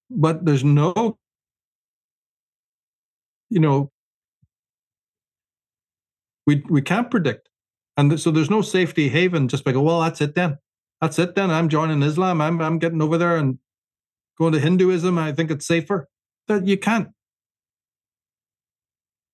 But 0.10 0.46
there's 0.46 0.64
no, 0.64 1.18
you 3.50 3.60
know, 3.60 3.92
we 6.48 6.64
we 6.70 6.82
can't 6.82 7.12
predict, 7.12 7.49
and 8.00 8.18
so 8.18 8.32
there's 8.32 8.50
no 8.50 8.62
safety 8.62 9.10
haven. 9.10 9.50
Just 9.50 9.66
by 9.66 9.74
go, 9.74 9.82
well, 9.82 10.00
that's 10.00 10.22
it 10.22 10.34
then. 10.34 10.58
That's 11.02 11.20
it 11.20 11.36
then. 11.36 11.52
I'm 11.52 11.68
joining 11.68 12.02
Islam. 12.02 12.40
I'm 12.40 12.62
I'm 12.62 12.80
getting 12.80 13.02
over 13.02 13.18
there 13.18 13.36
and 13.36 13.60
going 14.38 14.54
to 14.54 14.60
Hinduism. 14.60 15.18
I 15.18 15.34
think 15.34 15.52
it's 15.52 15.68
safer. 15.68 16.08
That 16.48 16.66
you 16.66 16.78
can't. 16.78 17.10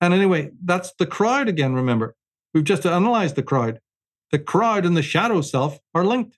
And 0.00 0.12
anyway, 0.12 0.50
that's 0.64 0.92
the 0.98 1.06
crowd 1.06 1.48
again, 1.48 1.74
remember. 1.74 2.16
We've 2.52 2.64
just 2.64 2.84
analyzed 2.84 3.36
the 3.36 3.42
crowd. 3.42 3.80
The 4.32 4.40
crowd 4.40 4.84
and 4.84 4.96
the 4.96 5.02
shadow 5.02 5.40
self 5.42 5.78
are 5.94 6.04
linked. 6.04 6.36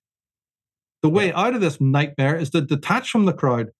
The 1.03 1.09
way 1.09 1.33
out 1.33 1.55
of 1.55 1.63
this 1.63 1.81
nightmare 1.81 2.37
is 2.37 2.51
to 2.51 2.61
detach 2.61 3.09
from 3.11 3.25
the 3.25 3.33
crowd, 3.33 3.71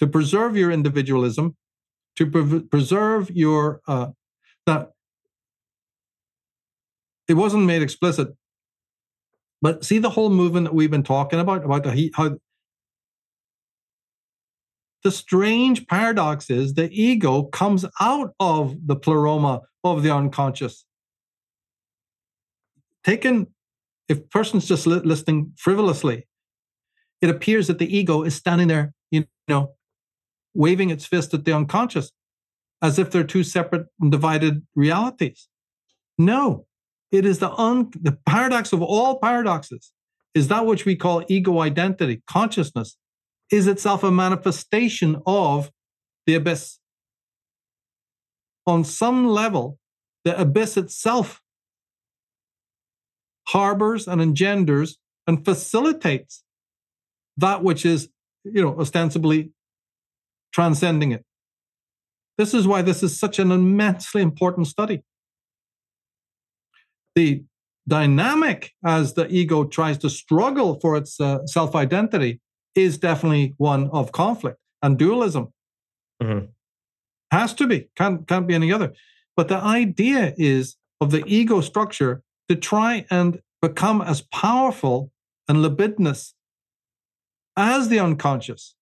to 0.00 0.08
preserve 0.08 0.56
your 0.56 0.72
individualism, 0.72 1.56
to 2.16 2.26
pre- 2.28 2.60
preserve 2.60 3.30
your. 3.30 3.80
Uh, 3.86 4.08
now, 4.66 4.88
it 7.28 7.34
wasn't 7.34 7.64
made 7.64 7.82
explicit, 7.82 8.28
but 9.60 9.84
see 9.84 9.98
the 9.98 10.10
whole 10.10 10.30
movement 10.30 10.64
that 10.64 10.74
we've 10.74 10.90
been 10.90 11.02
talking 11.02 11.38
about, 11.38 11.64
about 11.64 11.84
the, 11.84 11.92
he- 11.92 12.12
how 12.14 12.38
the 15.04 15.10
strange 15.10 15.86
paradox 15.86 16.50
is 16.50 16.74
the 16.74 16.90
ego 16.90 17.44
comes 17.44 17.84
out 18.00 18.34
of 18.40 18.76
the 18.86 18.96
pleroma 18.96 19.62
of 19.84 20.02
the 20.02 20.14
unconscious. 20.14 20.84
Taken, 23.04 23.46
if 24.08 24.28
person's 24.30 24.66
just 24.66 24.86
li- 24.86 25.00
listening 25.04 25.52
frivolously, 25.56 26.26
it 27.20 27.30
appears 27.30 27.66
that 27.66 27.78
the 27.78 27.96
ego 27.96 28.22
is 28.22 28.34
standing 28.34 28.68
there, 28.68 28.92
you 29.10 29.26
know, 29.48 29.74
waving 30.54 30.90
its 30.90 31.04
fist 31.04 31.34
at 31.34 31.44
the 31.44 31.54
unconscious, 31.54 32.12
as 32.82 32.98
if 32.98 33.10
they're 33.10 33.24
two 33.24 33.44
separate 33.44 33.86
and 34.00 34.10
divided 34.10 34.66
realities. 34.74 35.48
No, 36.16 36.66
it 37.10 37.24
is 37.24 37.38
the 37.38 37.50
un- 37.52 37.90
the 38.00 38.18
paradox 38.26 38.72
of 38.72 38.82
all 38.82 39.18
paradoxes 39.18 39.92
is 40.34 40.48
that 40.48 40.66
which 40.66 40.84
we 40.84 40.94
call 40.94 41.24
ego 41.28 41.60
identity, 41.60 42.22
consciousness, 42.26 42.96
is 43.50 43.66
itself 43.66 44.04
a 44.04 44.10
manifestation 44.10 45.20
of 45.26 45.70
the 46.26 46.34
abyss. 46.34 46.78
On 48.66 48.84
some 48.84 49.26
level, 49.26 49.78
the 50.24 50.38
abyss 50.38 50.76
itself 50.76 51.40
harbors 53.48 54.06
and 54.06 54.20
engenders 54.20 54.98
and 55.26 55.42
facilitates 55.44 56.44
that 57.38 57.62
which 57.62 57.86
is, 57.86 58.10
you 58.44 58.62
know, 58.62 58.78
ostensibly 58.78 59.50
transcending 60.52 61.12
it. 61.12 61.24
This 62.36 62.52
is 62.52 62.66
why 62.66 62.82
this 62.82 63.02
is 63.02 63.18
such 63.18 63.38
an 63.38 63.50
immensely 63.50 64.20
important 64.20 64.66
study. 64.66 65.02
The 67.18 67.42
dynamic 67.88 68.74
as 68.84 69.14
the 69.14 69.26
ego 69.26 69.64
tries 69.64 69.98
to 69.98 70.08
struggle 70.08 70.78
for 70.78 70.96
its 70.96 71.20
uh, 71.20 71.44
self 71.46 71.74
identity 71.74 72.40
is 72.76 72.96
definitely 72.96 73.54
one 73.56 73.90
of 73.90 74.12
conflict 74.12 74.58
and 74.82 74.96
dualism. 74.96 75.52
Mhm. 76.22 76.50
Has 77.32 77.54
to 77.54 77.66
be, 77.66 77.88
can't, 77.96 78.28
can't 78.28 78.46
be 78.46 78.54
any 78.54 78.72
other. 78.72 78.92
But 79.36 79.48
the 79.48 79.56
idea 79.56 80.32
is 80.36 80.76
of 81.00 81.10
the 81.10 81.24
ego 81.26 81.60
structure 81.60 82.22
to 82.48 82.54
try 82.54 83.04
and 83.10 83.42
become 83.60 84.00
as 84.00 84.20
powerful 84.20 85.10
and 85.48 85.60
libidinous 85.60 86.34
as 87.56 87.88
the 87.88 87.98
unconscious, 87.98 88.76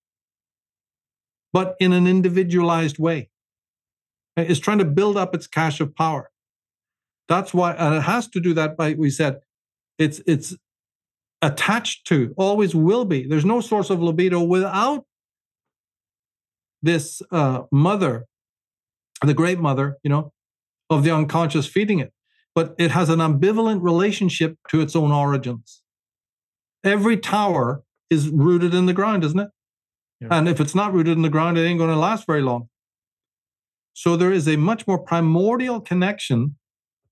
but 1.51 1.75
in 1.79 1.91
an 1.91 2.05
individualized 2.05 2.99
way. 2.99 3.29
It's 4.35 4.59
trying 4.59 4.77
to 4.77 4.85
build 4.85 5.17
up 5.17 5.33
its 5.33 5.47
cache 5.47 5.79
of 5.79 5.95
power. 5.95 6.29
That's 7.29 7.53
why, 7.53 7.73
and 7.73 7.95
it 7.95 8.01
has 8.01 8.27
to 8.29 8.39
do 8.39 8.53
that 8.53 8.77
by, 8.77 8.93
we 8.93 9.09
said, 9.09 9.39
it's, 9.97 10.21
it's 10.25 10.55
attached 11.41 12.07
to, 12.07 12.33
always 12.37 12.73
will 12.73 13.05
be. 13.05 13.27
There's 13.27 13.45
no 13.45 13.61
source 13.61 13.89
of 13.89 14.01
libido 14.01 14.41
without 14.41 15.05
this 16.81 17.21
uh, 17.31 17.63
mother, 17.71 18.25
the 19.21 19.33
great 19.33 19.59
mother, 19.59 19.97
you 20.03 20.09
know, 20.09 20.31
of 20.89 21.03
the 21.03 21.11
unconscious 21.11 21.67
feeding 21.67 21.99
it. 21.99 22.13
but 22.57 22.73
it 22.79 22.89
has 22.89 23.09
an 23.09 23.19
ambivalent 23.19 23.83
relationship 23.83 24.57
to 24.67 24.81
its 24.81 24.95
own 24.95 25.11
origins. 25.11 25.83
Every 26.83 27.15
tower 27.15 27.83
is 28.09 28.29
rooted 28.29 28.73
in 28.73 28.87
the 28.87 28.93
ground, 28.93 29.23
isn't 29.23 29.39
it? 29.39 29.49
Yeah. 30.19 30.29
And 30.31 30.49
if 30.49 30.59
it's 30.59 30.73
not 30.73 30.91
rooted 30.91 31.15
in 31.17 31.21
the 31.21 31.29
ground, 31.29 31.59
it 31.59 31.61
ain't 31.61 31.77
going 31.77 31.91
to 31.91 31.95
last 31.95 32.25
very 32.25 32.41
long. 32.41 32.69
So 33.93 34.17
there 34.17 34.31
is 34.31 34.47
a 34.47 34.55
much 34.55 34.87
more 34.87 34.97
primordial 34.97 35.79
connection 35.81 36.55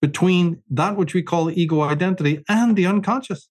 between 0.02 0.62
that 0.70 0.98
which 0.98 1.14
we 1.14 1.22
call 1.22 1.50
ego 1.50 1.82
identity 1.82 2.44
and 2.48 2.76
the 2.76 2.86
unconscious. 2.86 3.50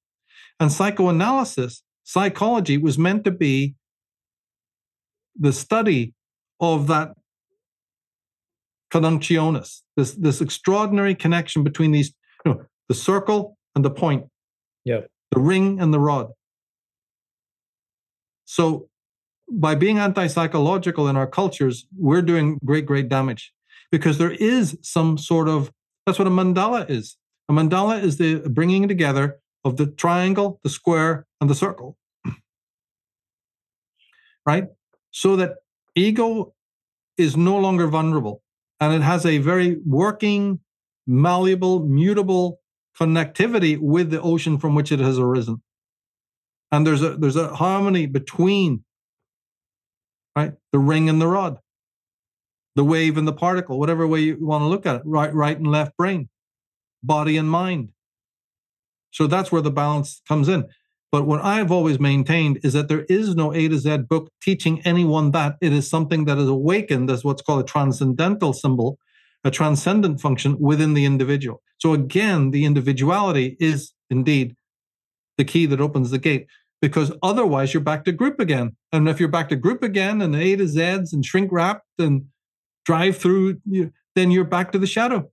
And 0.60 0.70
psychoanalysis, 0.70 1.82
psychology 2.04 2.78
was 2.78 2.98
meant 2.98 3.24
to 3.24 3.30
be 3.30 3.74
the 5.38 5.52
study 5.52 6.14
of 6.60 6.86
that 6.86 7.14
coniunctionis, 8.92 9.80
this, 9.96 10.14
this 10.14 10.40
extraordinary 10.40 11.14
connection 11.14 11.64
between 11.64 11.90
these, 11.90 12.14
you 12.44 12.54
know, 12.54 12.64
the 12.88 12.94
circle 12.94 13.56
and 13.74 13.84
the 13.84 13.90
point, 13.90 14.26
yeah. 14.84 15.00
the 15.32 15.40
ring 15.40 15.80
and 15.80 15.92
the 15.92 15.98
rod. 15.98 16.28
So 18.44 18.88
by 19.50 19.74
being 19.74 19.98
anti-psychological 19.98 21.08
in 21.08 21.16
our 21.16 21.26
cultures, 21.26 21.86
we're 21.96 22.22
doing 22.22 22.58
great, 22.64 22.86
great 22.86 23.08
damage 23.08 23.52
because 23.90 24.18
there 24.18 24.30
is 24.30 24.78
some 24.82 25.18
sort 25.18 25.48
of 25.48 25.72
that's 26.06 26.18
what 26.18 26.28
a 26.28 26.30
mandala 26.30 26.88
is. 26.88 27.16
A 27.48 27.52
mandala 27.52 28.02
is 28.02 28.18
the 28.18 28.36
bringing 28.48 28.88
together 28.88 29.40
of 29.64 29.76
the 29.76 29.86
triangle, 29.86 30.60
the 30.62 30.70
square, 30.70 31.26
and 31.40 31.48
the 31.48 31.54
circle. 31.54 31.96
right? 34.46 34.68
So 35.10 35.36
that 35.36 35.56
ego 35.94 36.54
is 37.16 37.36
no 37.36 37.56
longer 37.56 37.86
vulnerable 37.86 38.42
and 38.80 38.92
it 38.94 39.02
has 39.02 39.24
a 39.24 39.38
very 39.38 39.78
working, 39.86 40.60
malleable, 41.06 41.80
mutable 41.80 42.60
connectivity 42.98 43.78
with 43.78 44.10
the 44.10 44.20
ocean 44.20 44.58
from 44.58 44.74
which 44.74 44.92
it 44.92 45.00
has 45.00 45.18
arisen. 45.18 45.62
And 46.70 46.86
there's 46.86 47.02
a 47.02 47.16
there's 47.16 47.36
a 47.36 47.54
harmony 47.54 48.06
between 48.06 48.84
right 50.36 50.54
the 50.72 50.78
ring 50.78 51.08
and 51.08 51.20
the 51.20 51.28
rod, 51.28 51.58
the 52.76 52.84
wave 52.84 53.16
and 53.16 53.26
the 53.26 53.32
particle, 53.32 53.78
whatever 53.78 54.06
way 54.06 54.20
you 54.20 54.38
want 54.40 54.62
to 54.62 54.66
look 54.66 54.86
at 54.86 54.96
it, 54.96 55.02
right, 55.04 55.32
right 55.32 55.56
and 55.56 55.68
left 55.68 55.96
brain, 55.96 56.28
body 57.02 57.36
and 57.36 57.50
mind. 57.50 57.90
So 59.10 59.26
that's 59.26 59.52
where 59.52 59.62
the 59.62 59.70
balance 59.70 60.20
comes 60.26 60.48
in. 60.48 60.64
But 61.12 61.26
what 61.28 61.44
I've 61.44 61.70
always 61.70 62.00
maintained 62.00 62.58
is 62.64 62.72
that 62.72 62.88
there 62.88 63.04
is 63.08 63.36
no 63.36 63.54
A 63.54 63.68
to 63.68 63.78
Z 63.78 63.98
book 64.08 64.30
teaching 64.42 64.82
anyone 64.84 65.30
that. 65.30 65.56
It 65.60 65.72
is 65.72 65.88
something 65.88 66.24
that 66.24 66.38
is 66.38 66.48
awakened 66.48 67.08
as 67.08 67.22
what's 67.24 67.42
called 67.42 67.60
a 67.60 67.64
transcendental 67.64 68.52
symbol, 68.52 68.98
a 69.44 69.50
transcendent 69.52 70.20
function 70.20 70.58
within 70.58 70.94
the 70.94 71.04
individual. 71.04 71.62
So 71.78 71.92
again, 71.92 72.50
the 72.50 72.64
individuality 72.64 73.56
is 73.60 73.92
indeed 74.10 74.56
the 75.38 75.44
key 75.44 75.66
that 75.66 75.80
opens 75.80 76.10
the 76.10 76.18
gate 76.18 76.48
because 76.82 77.12
otherwise 77.22 77.72
you're 77.72 77.80
back 77.80 78.04
to 78.06 78.12
group 78.12 78.40
again. 78.40 78.76
And 78.90 79.08
if 79.08 79.20
you're 79.20 79.28
back 79.28 79.48
to 79.50 79.56
group 79.56 79.84
again 79.84 80.20
and 80.20 80.34
A 80.34 80.56
to 80.56 80.64
Zs 80.64 81.12
and 81.12 81.24
shrink 81.24 81.52
wrapped 81.52 81.86
and 82.00 82.24
drive 82.84 83.16
through, 83.16 83.60
then 84.14 84.30
you're 84.30 84.44
back 84.44 84.72
to 84.72 84.78
the 84.78 84.86
shadow 84.86 85.30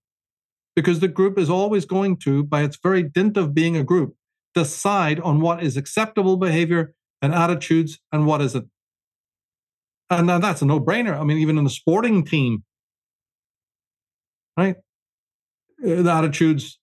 because 0.75 0.99
the 0.99 1.07
group 1.07 1.37
is 1.37 1.49
always 1.49 1.85
going 1.85 2.17
to, 2.17 2.43
by 2.43 2.63
its 2.63 2.77
very 2.81 3.03
dint 3.03 3.37
of 3.37 3.53
being 3.53 3.75
a 3.75 3.83
group, 3.83 4.15
decide 4.55 5.19
on 5.19 5.41
what 5.41 5.63
is 5.63 5.77
acceptable 5.77 6.37
behavior 6.37 6.93
and 7.21 7.33
attitudes 7.33 7.99
and 8.11 8.25
what 8.25 8.41
isn't. 8.41 8.67
And 10.09 10.27
now 10.27 10.39
that's 10.39 10.61
a 10.61 10.65
no 10.65 10.79
brainer. 10.79 11.19
I 11.19 11.23
mean, 11.23 11.37
even 11.37 11.57
in 11.57 11.63
the 11.63 11.69
sporting 11.69 12.25
team, 12.25 12.63
right? 14.57 14.75
Uh, 15.85 16.01
the 16.01 16.11
attitudes 16.11 16.79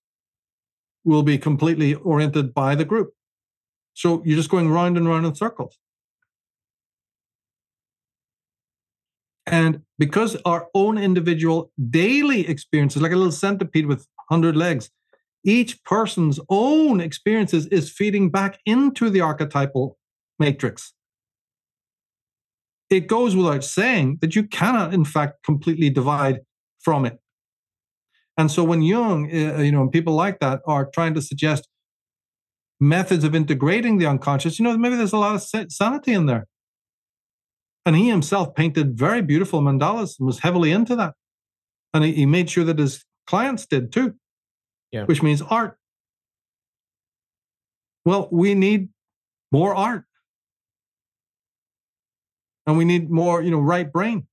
will 1.04 1.22
be 1.22 1.38
completely 1.38 1.94
oriented 1.94 2.54
by 2.54 2.74
the 2.74 2.84
group. 2.84 3.12
So 3.94 4.22
you're 4.24 4.36
just 4.36 4.50
going 4.50 4.70
round 4.70 4.96
and 4.96 5.08
round 5.08 5.26
in 5.26 5.34
circles. 5.34 5.78
And 9.48 9.82
because 9.98 10.36
our 10.44 10.68
own 10.74 10.98
individual 10.98 11.72
daily 11.90 12.48
experiences, 12.48 13.02
like 13.02 13.12
a 13.12 13.16
little 13.16 13.32
centipede 13.32 13.86
with 13.86 14.06
100 14.28 14.56
legs, 14.56 14.90
each 15.44 15.82
person's 15.84 16.38
own 16.48 17.00
experiences 17.00 17.66
is 17.66 17.90
feeding 17.90 18.30
back 18.30 18.58
into 18.66 19.08
the 19.10 19.20
archetypal 19.20 19.96
matrix. 20.38 20.92
It 22.90 23.06
goes 23.06 23.36
without 23.36 23.64
saying 23.64 24.18
that 24.20 24.34
you 24.34 24.44
cannot, 24.44 24.94
in 24.94 25.04
fact, 25.04 25.42
completely 25.44 25.90
divide 25.90 26.40
from 26.80 27.04
it. 27.04 27.18
And 28.36 28.50
so 28.50 28.64
when 28.64 28.82
Jung, 28.82 29.26
uh, 29.26 29.60
you 29.60 29.72
know, 29.72 29.82
and 29.82 29.92
people 29.92 30.14
like 30.14 30.38
that 30.40 30.60
are 30.66 30.88
trying 30.94 31.14
to 31.14 31.22
suggest 31.22 31.68
methods 32.80 33.24
of 33.24 33.34
integrating 33.34 33.98
the 33.98 34.06
unconscious, 34.06 34.58
you 34.58 34.64
know, 34.64 34.76
maybe 34.78 34.96
there's 34.96 35.12
a 35.12 35.18
lot 35.18 35.34
of 35.34 35.72
sanity 35.72 36.12
in 36.12 36.26
there. 36.26 36.46
And 37.88 37.96
he 37.96 38.10
himself 38.10 38.54
painted 38.54 38.98
very 38.98 39.22
beautiful 39.22 39.62
mandalas 39.62 40.18
and 40.18 40.26
was 40.26 40.40
heavily 40.40 40.72
into 40.72 40.94
that. 40.96 41.14
And 41.94 42.04
he, 42.04 42.12
he 42.12 42.26
made 42.26 42.50
sure 42.50 42.64
that 42.64 42.78
his 42.78 43.02
clients 43.26 43.64
did 43.64 43.90
too 43.92 44.14
yeah. 44.90 45.04
which 45.04 45.22
means 45.22 45.42
art. 45.42 45.76
Well, 48.04 48.28
we 48.30 48.54
need 48.54 48.88
more 49.52 49.74
art. 49.74 50.04
And 52.66 52.76
we 52.76 52.84
need 52.84 53.10
more, 53.10 53.42
you 53.42 53.50
know, 53.50 53.60
right 53.60 53.90
brain. 53.90 54.26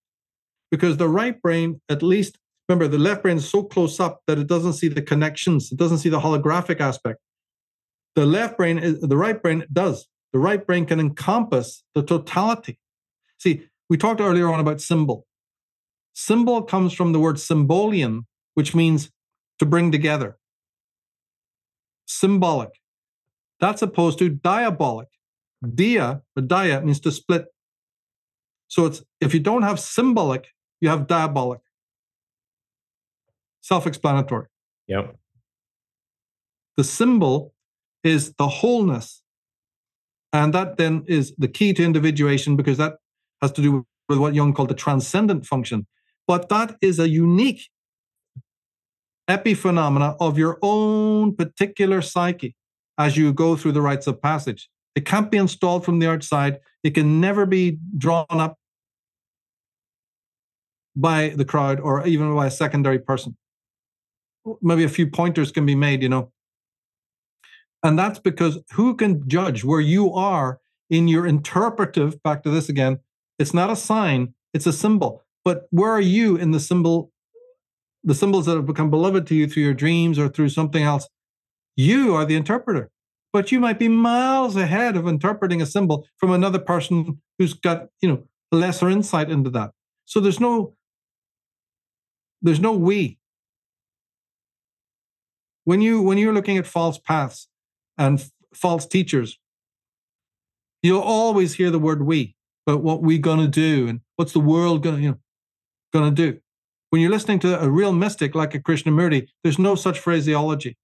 Because 0.72 0.98
the 0.98 1.08
right 1.08 1.42
brain, 1.42 1.82
at 1.90 2.04
least, 2.04 2.38
remember, 2.68 2.88
the 2.88 2.98
left 2.98 3.24
brain 3.24 3.38
is 3.38 3.50
so 3.50 3.64
close 3.64 4.00
up 4.00 4.22
that 4.28 4.38
it 4.38 4.48
doesn't 4.48 4.74
see 4.74 4.90
the 4.90 5.02
connections, 5.02 5.72
it 5.72 5.78
doesn't 5.78 6.00
see 6.00 6.10
the 6.10 6.20
holographic 6.20 6.80
aspect. 6.80 7.20
The 8.16 8.26
left 8.26 8.58
brain, 8.58 8.78
is, 8.78 9.00
the 9.00 9.18
right 9.18 9.42
brain 9.42 9.66
does. 9.72 10.08
The 10.34 10.40
right 10.40 10.66
brain 10.66 10.86
can 10.86 11.00
encompass 11.00 11.84
the 11.94 12.04
totality. 12.04 12.78
See, 13.46 13.68
we 13.90 13.98
talked 13.98 14.22
earlier 14.22 14.52
on 14.52 14.60
about 14.60 14.82
symbol. 14.82 15.28
Symbol 16.14 16.64
comes 16.64 16.94
from 16.94 17.12
the 17.12 17.20
word 17.20 17.40
symbolion, 17.40 18.26
which 18.56 18.74
means 18.74 19.12
to 19.60 19.66
bring 19.66 19.92
together 19.92 20.38
symbolic. 22.08 22.70
That's 23.60 23.82
opposed 23.82 24.20
to 24.20 24.30
diabolic. 24.30 25.10
Dia 25.74 26.22
or 26.36 26.42
dia 26.42 26.82
means 26.82 27.00
to 27.02 27.12
split. 27.12 27.46
So 28.68 28.86
it's 28.86 29.04
if 29.22 29.34
you 29.34 29.40
don't 29.40 29.64
have 29.64 29.80
symbolic, 29.80 30.48
you 30.82 30.90
have 30.90 31.08
diabolic. 31.08 31.62
Self-explanatory. 33.62 34.48
Yep. 34.88 35.16
The 36.78 36.84
symbol 36.84 37.54
is 38.04 38.34
the 38.34 38.48
wholeness. 38.48 39.22
And 40.34 40.54
that 40.54 40.78
then 40.78 41.04
is 41.08 41.34
the 41.38 41.48
key 41.48 41.74
to 41.74 41.84
individuation 41.84 42.56
because 42.56 42.78
that 42.78 42.98
has 43.42 43.52
to 43.54 43.62
do 43.62 43.86
with 44.10 44.20
what 44.20 44.36
Jung 44.36 44.54
called 44.54 44.70
the 44.70 44.76
transcendent 44.76 45.46
function. 45.46 45.88
But 46.28 46.50
that 46.50 46.76
is 46.82 47.00
a 47.00 47.10
unique 47.10 47.70
epiphenomena 49.28 50.16
of 50.20 50.38
your 50.38 50.60
own 50.62 51.36
particular 51.36 52.02
psyche 52.02 52.56
as 52.98 53.18
you 53.18 53.34
go 53.34 53.56
through 53.56 53.74
the 53.74 53.82
rites 53.82 54.08
of 54.08 54.22
passage. 54.22 54.70
It 54.96 55.06
can't 55.06 55.30
be 55.30 55.38
installed 55.38 55.84
from 55.84 56.00
the 56.00 56.10
outside. 56.10 56.60
It 56.84 56.92
can 56.92 57.20
never 57.20 57.46
be 57.46 57.80
drawn 57.98 58.26
up 58.30 58.58
by 60.96 61.30
the 61.30 61.46
crowd 61.46 61.80
or 61.80 62.06
even 62.08 62.34
by 62.34 62.48
a 62.48 62.52
secondary 62.52 63.00
person. 63.00 63.36
Maybe 64.62 64.84
a 64.84 64.90
few 64.90 65.08
pointers 65.08 65.52
can 65.52 65.66
be 65.66 65.76
made, 65.76 66.02
you 66.02 66.10
know. 66.10 66.32
And 67.84 68.00
that's 68.00 68.20
because 68.20 68.60
who 68.74 68.96
can 68.96 69.28
judge 69.28 69.64
where 69.64 69.82
you 69.82 70.14
are 70.14 70.60
in 70.90 71.08
your 71.08 71.28
interpretive, 71.28 72.22
back 72.24 72.44
to 72.44 72.50
this 72.50 72.70
again, 72.70 73.00
it's 73.40 73.54
not 73.54 73.70
a 73.70 73.76
sign, 73.76 74.34
it's 74.54 74.68
a 74.68 74.74
symbol. 74.74 75.24
But 75.44 75.68
where 75.70 75.92
are 75.92 76.02
you 76.02 76.36
in 76.36 76.52
the 76.52 76.60
symbol 76.60 77.12
the 78.06 78.14
symbols 78.14 78.46
that 78.46 78.56
have 78.56 78.68
become 78.68 78.92
beloved 78.92 79.26
to 79.28 79.36
you 79.36 79.48
through 79.48 79.64
your 79.64 79.74
dreams 79.74 80.20
or 80.20 80.30
through 80.30 80.50
something 80.50 80.84
else, 80.84 81.10
you 81.76 82.14
are 82.14 82.24
the 82.24 82.36
interpreter. 82.36 82.90
But 83.34 83.52
you 83.52 83.60
might 83.60 83.80
be 83.80 83.90
miles 83.90 84.56
ahead 84.56 84.96
of 84.96 85.08
interpreting 85.08 85.62
a 85.62 85.66
symbol 85.66 86.08
from 86.18 86.32
another 86.32 86.60
person 86.60 87.22
who's 87.38 87.54
got, 87.54 87.88
you 88.00 88.08
know, 88.08 88.24
lesser 88.52 88.90
insight 88.90 89.30
into 89.30 89.50
that. 89.50 89.72
So 90.06 90.20
there's 90.20 90.40
no 90.40 90.76
there's 92.42 92.60
no 92.60 92.72
we. 92.72 93.18
When 95.64 95.82
you 95.82 96.02
when 96.02 96.18
you're 96.20 96.34
looking 96.34 96.58
at 96.58 96.68
false 96.68 97.00
paths 97.00 97.50
and 97.98 98.20
f- 98.20 98.30
false 98.54 98.86
teachers, 98.86 99.40
you'll 100.84 101.02
always 101.02 101.56
hear 101.56 101.72
the 101.72 101.80
word 101.80 102.04
we, 102.04 102.35
but 102.66 102.80
what 102.80 103.02
we 103.02 103.18
gonna 103.18 103.48
do 103.48 103.88
and 103.88 104.02
what's 104.16 104.34
the 104.34 104.40
world 104.40 104.84
gonna, 104.84 104.98
you 104.98 105.10
know, 105.10 105.20
gonna 105.94 106.12
do. 106.12 106.40
When 106.90 107.02
you're 107.02 107.12
listening 107.12 107.40
to 107.40 107.62
a 107.62 107.70
real 107.70 107.92
mystic 107.92 108.36
like 108.36 108.56
a 108.56 108.60
Krishnamurti, 108.60 109.28
there's 109.44 109.60
no 109.60 109.76
such 109.76 110.00
phraseology. 110.00 110.78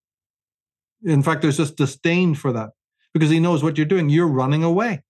In 1.03 1.23
fact, 1.23 1.41
there's 1.41 1.57
just 1.57 1.77
disdain 1.77 2.35
for 2.35 2.51
that 2.53 2.71
because 3.13 3.29
he 3.29 3.39
knows 3.39 3.63
what 3.63 3.77
you're 3.77 3.85
doing. 3.85 4.09
You're 4.09 4.27
running 4.27 4.63
away. 4.63 5.03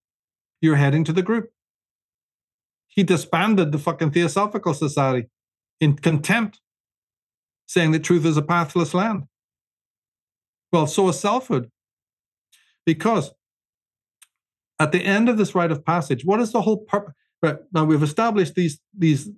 You're 0.62 0.76
heading 0.76 1.04
to 1.06 1.14
the 1.14 1.24
group. 1.24 1.52
He 2.88 3.04
disbanded 3.04 3.72
the 3.72 3.80
fucking 3.80 4.12
Theosophical 4.12 4.74
Society 4.74 5.28
in 5.80 5.96
contempt, 5.96 6.60
saying 7.66 7.92
that 7.92 8.04
truth 8.04 8.26
is 8.26 8.38
a 8.38 8.42
pathless 8.42 8.94
land. 8.94 9.24
Well, 10.72 10.88
so 10.88 11.10
is 11.10 11.20
selfhood. 11.20 11.72
Because 12.86 13.32
at 14.82 14.92
the 14.92 15.06
end 15.06 15.30
of 15.30 15.38
this 15.38 15.54
rite 15.54 15.72
of 15.72 15.86
passage, 15.86 16.26
what 16.26 16.40
is 16.40 16.52
the 16.52 16.62
whole 16.64 16.78
purpose? 16.78 17.14
Right 17.44 17.58
now, 17.72 17.86
we've 17.86 18.02
established 18.02 18.56
these 18.56 18.80
these 18.98 19.30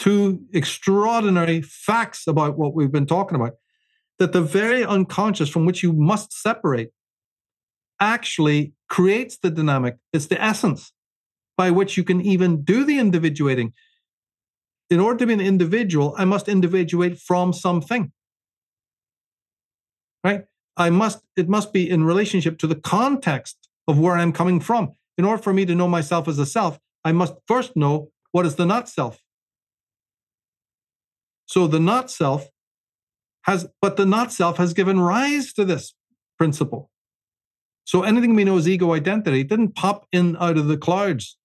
two 0.00 0.42
extraordinary 0.52 1.62
facts 1.62 2.26
about 2.26 2.58
what 2.58 2.74
we've 2.74 2.90
been 2.90 3.06
talking 3.06 3.36
about. 3.36 3.52
That 4.18 4.32
the 4.32 4.42
very 4.42 4.84
unconscious 4.84 5.48
from 5.48 5.64
which 5.64 5.84
you 5.84 5.92
must 5.92 6.32
separate 6.32 6.92
actually 8.00 8.72
creates 8.88 9.38
the 9.38 9.50
dynamic. 9.50 9.96
It's 10.12 10.26
the 10.26 10.42
essence 10.42 10.92
by 11.56 11.70
which 11.70 11.96
you 11.96 12.02
can 12.02 12.20
even 12.20 12.62
do 12.62 12.84
the 12.84 12.98
individuating. 12.98 13.72
In 14.88 14.98
order 14.98 15.20
to 15.20 15.26
be 15.26 15.34
an 15.34 15.40
individual, 15.40 16.16
I 16.18 16.24
must 16.24 16.48
individuate 16.48 17.20
from 17.20 17.52
something. 17.52 18.10
Right? 20.24 20.46
I 20.76 20.90
must, 20.90 21.20
it 21.36 21.48
must 21.48 21.72
be 21.72 21.88
in 21.88 22.02
relationship 22.02 22.58
to 22.58 22.66
the 22.66 22.74
context 22.74 23.59
of 23.90 23.98
where 23.98 24.16
I'm 24.16 24.32
coming 24.32 24.60
from. 24.60 24.94
In 25.18 25.24
order 25.24 25.42
for 25.42 25.52
me 25.52 25.66
to 25.66 25.74
know 25.74 25.88
myself 25.88 26.28
as 26.28 26.38
a 26.38 26.46
self, 26.46 26.78
I 27.04 27.12
must 27.12 27.34
first 27.46 27.76
know 27.76 28.10
what 28.32 28.46
is 28.46 28.56
the 28.56 28.64
not 28.64 28.88
self. 28.88 29.18
So 31.46 31.66
the 31.66 31.80
not 31.80 32.10
self 32.10 32.48
has, 33.42 33.66
but 33.82 33.96
the 33.96 34.06
not 34.06 34.32
self 34.32 34.56
has 34.56 34.72
given 34.72 35.00
rise 35.00 35.52
to 35.54 35.64
this 35.64 35.94
principle. 36.38 36.90
So 37.84 38.02
anything 38.02 38.34
we 38.34 38.44
know 38.44 38.56
as 38.56 38.68
ego 38.68 38.92
identity 38.94 39.42
didn't 39.42 39.74
pop 39.74 40.06
in 40.12 40.36
out 40.38 40.56
of 40.56 40.68
the 40.68 40.76
clouds. 40.76 41.36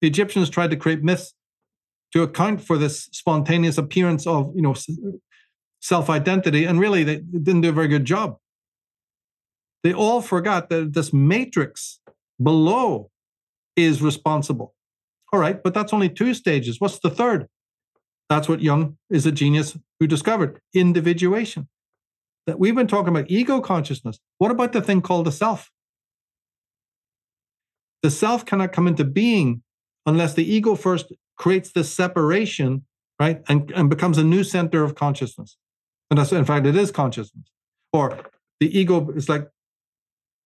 The 0.00 0.06
Egyptians 0.06 0.48
tried 0.48 0.70
to 0.70 0.76
create 0.76 1.02
myths 1.02 1.34
to 2.12 2.22
account 2.22 2.60
for 2.60 2.78
this 2.78 3.08
spontaneous 3.12 3.76
appearance 3.76 4.26
of, 4.26 4.52
you 4.54 4.62
know, 4.62 4.74
self-identity, 5.80 6.64
and 6.64 6.78
really 6.78 7.04
they 7.04 7.16
didn't 7.16 7.62
do 7.62 7.70
a 7.70 7.72
very 7.72 7.88
good 7.88 8.04
job. 8.04 8.36
They 9.82 9.92
all 9.92 10.20
forgot 10.20 10.68
that 10.68 10.92
this 10.92 11.12
matrix 11.12 12.00
below 12.42 13.10
is 13.76 14.02
responsible. 14.02 14.74
All 15.32 15.40
right, 15.40 15.62
but 15.62 15.74
that's 15.74 15.92
only 15.92 16.08
two 16.08 16.34
stages. 16.34 16.80
What's 16.80 16.98
the 16.98 17.10
third? 17.10 17.46
That's 18.28 18.48
what 18.48 18.60
Jung 18.60 18.98
is 19.08 19.26
a 19.26 19.32
genius 19.32 19.76
who 19.98 20.06
discovered 20.06 20.60
individuation. 20.74 21.68
That 22.46 22.58
we've 22.58 22.74
been 22.74 22.86
talking 22.86 23.08
about 23.08 23.30
ego 23.30 23.60
consciousness. 23.60 24.18
What 24.38 24.50
about 24.50 24.72
the 24.72 24.82
thing 24.82 25.02
called 25.02 25.26
the 25.26 25.32
self? 25.32 25.70
The 28.02 28.10
self 28.10 28.44
cannot 28.44 28.72
come 28.72 28.88
into 28.88 29.04
being 29.04 29.62
unless 30.06 30.34
the 30.34 30.44
ego 30.44 30.74
first 30.74 31.12
creates 31.36 31.72
this 31.72 31.92
separation, 31.92 32.84
right? 33.18 33.42
And, 33.48 33.70
and 33.72 33.90
becomes 33.90 34.18
a 34.18 34.24
new 34.24 34.42
center 34.42 34.82
of 34.82 34.94
consciousness. 34.94 35.56
And 36.10 36.18
that's, 36.18 36.32
in 36.32 36.44
fact, 36.44 36.66
it 36.66 36.76
is 36.76 36.90
consciousness. 36.90 37.50
Or 37.92 38.18
the 38.58 38.76
ego 38.76 39.10
is 39.10 39.28
like, 39.28 39.48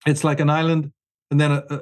it's 0.05 0.23
like 0.23 0.39
an 0.39 0.49
island 0.49 0.91
and 1.31 1.39
then 1.39 1.51
a, 1.51 1.63
a, 1.69 1.81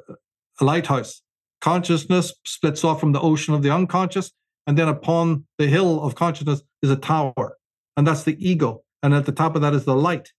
a 0.61 0.65
lighthouse. 0.65 1.21
Consciousness 1.61 2.33
splits 2.45 2.83
off 2.83 2.99
from 2.99 3.11
the 3.11 3.21
ocean 3.21 3.53
of 3.53 3.63
the 3.63 3.69
unconscious. 3.69 4.31
And 4.65 4.77
then 4.77 4.87
upon 4.87 5.45
the 5.57 5.67
hill 5.67 6.01
of 6.03 6.15
consciousness 6.15 6.61
is 6.81 6.89
a 6.89 6.95
tower. 6.95 7.57
And 7.97 8.07
that's 8.07 8.23
the 8.23 8.37
ego. 8.39 8.83
And 9.01 9.13
at 9.13 9.25
the 9.25 9.31
top 9.31 9.55
of 9.55 9.61
that 9.61 9.73
is 9.73 9.85
the 9.85 9.95
light 9.95 10.31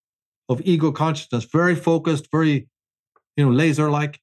of 0.48 0.60
ego 0.64 0.92
consciousness, 0.92 1.44
very 1.44 1.74
focused, 1.74 2.28
very, 2.30 2.68
you 3.36 3.44
know, 3.44 3.50
laser 3.50 3.90
like. 3.90 4.20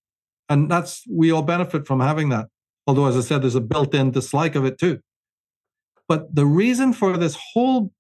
And 0.49 0.69
that's, 0.69 1.03
we 1.09 1.31
all 1.31 1.41
benefit 1.41 1.88
from 1.88 1.99
having 1.99 2.29
that. 2.29 2.47
Although, 2.88 3.05
as 3.05 3.17
I 3.17 3.21
said, 3.21 3.41
there's 3.43 3.55
a 3.55 3.61
built 3.61 3.93
in 3.93 4.11
dislike 4.11 4.55
of 4.55 4.65
it 4.65 4.77
too. 4.77 4.99
But 6.07 6.35
the 6.35 6.45
reason 6.45 6.93
for 6.93 7.17
this 7.17 7.38
whole 7.53 7.91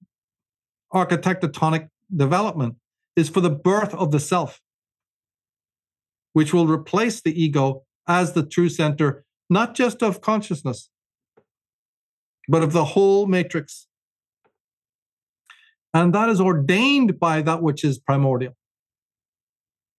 architectonic 0.93 1.87
development 2.15 2.75
is 3.15 3.29
for 3.29 3.41
the 3.41 3.49
birth 3.49 3.93
of 3.93 4.11
the 4.11 4.19
self, 4.19 4.60
which 6.33 6.53
will 6.53 6.67
replace 6.67 7.21
the 7.21 7.41
ego 7.41 7.83
as 8.07 8.33
the 8.33 8.45
true 8.45 8.69
center, 8.69 9.25
not 9.49 9.75
just 9.75 10.01
of 10.01 10.21
consciousness, 10.21 10.89
but 12.47 12.63
of 12.63 12.73
the 12.73 12.85
whole 12.85 13.27
matrix. 13.27 13.87
And 15.93 16.13
that 16.13 16.29
is 16.29 16.39
ordained 16.39 17.19
by 17.19 17.41
that 17.41 17.61
which 17.61 17.83
is 17.83 17.99
primordial. 17.99 18.55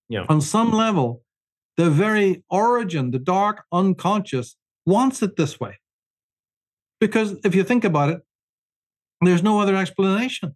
Yeah. 0.09 0.25
On 0.29 0.41
some 0.41 0.73
level, 0.73 1.23
the 1.77 1.91
very 1.91 2.45
origin, 2.51 3.11
the 3.11 3.19
dark 3.19 3.65
unconscious, 3.73 4.57
wants 4.85 5.23
it 5.23 5.37
this 5.37 5.61
way. 5.61 5.79
Because 7.01 7.37
if 7.45 7.55
you 7.55 7.65
think 7.65 7.85
about 7.85 8.11
it, 8.11 8.21
there's 9.21 9.43
no 9.43 9.61
other 9.61 9.77
explanation. 9.77 10.55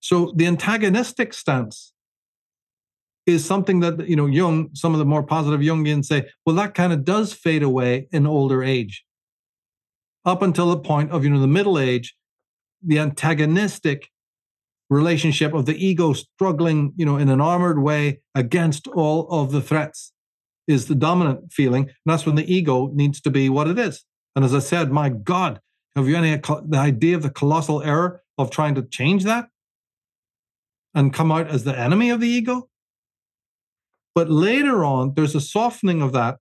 So 0.00 0.32
the 0.36 0.46
antagonistic 0.46 1.34
stance 1.34 1.92
is 3.34 3.44
something 3.44 3.80
that 3.80 4.08
you 4.08 4.16
know 4.16 4.26
Jung, 4.26 4.70
some 4.74 4.92
of 4.92 4.98
the 4.98 5.04
more 5.04 5.22
positive 5.22 5.60
Jungians 5.60 6.06
say, 6.06 6.28
well, 6.44 6.56
that 6.56 6.74
kind 6.74 6.92
of 6.92 7.04
does 7.04 7.32
fade 7.32 7.62
away 7.62 8.08
in 8.12 8.26
older 8.26 8.62
age. 8.62 9.04
Up 10.24 10.42
until 10.42 10.68
the 10.70 10.78
point 10.78 11.10
of 11.10 11.24
you 11.24 11.30
know 11.30 11.40
the 11.40 11.46
middle 11.46 11.78
age, 11.78 12.16
the 12.82 12.98
antagonistic 12.98 14.10
relationship 14.90 15.52
of 15.52 15.66
the 15.66 15.86
ego 15.86 16.12
struggling, 16.14 16.92
you 16.96 17.04
know, 17.04 17.16
in 17.16 17.28
an 17.28 17.40
armored 17.40 17.82
way 17.82 18.20
against 18.34 18.88
all 18.88 19.28
of 19.30 19.52
the 19.52 19.60
threats 19.60 20.12
is 20.66 20.86
the 20.86 20.94
dominant 20.94 21.52
feeling. 21.52 21.84
And 21.84 21.94
that's 22.06 22.24
when 22.24 22.36
the 22.36 22.52
ego 22.52 22.90
needs 22.94 23.20
to 23.22 23.30
be 23.30 23.48
what 23.48 23.68
it 23.68 23.78
is. 23.78 24.04
And 24.34 24.44
as 24.44 24.54
I 24.54 24.60
said, 24.60 24.90
my 24.90 25.08
God, 25.10 25.60
have 25.94 26.08
you 26.08 26.16
any 26.16 26.36
the 26.36 26.78
idea 26.78 27.16
of 27.16 27.22
the 27.22 27.30
colossal 27.30 27.82
error 27.82 28.22
of 28.38 28.50
trying 28.50 28.74
to 28.76 28.82
change 28.82 29.24
that? 29.24 29.48
and 30.94 31.12
come 31.12 31.30
out 31.30 31.48
as 31.48 31.64
the 31.64 31.78
enemy 31.78 32.10
of 32.10 32.20
the 32.20 32.28
ego. 32.28 32.68
But 34.18 34.30
later 34.30 34.84
on, 34.84 35.12
there's 35.14 35.36
a 35.36 35.40
softening 35.40 36.02
of 36.02 36.12
that 36.12 36.38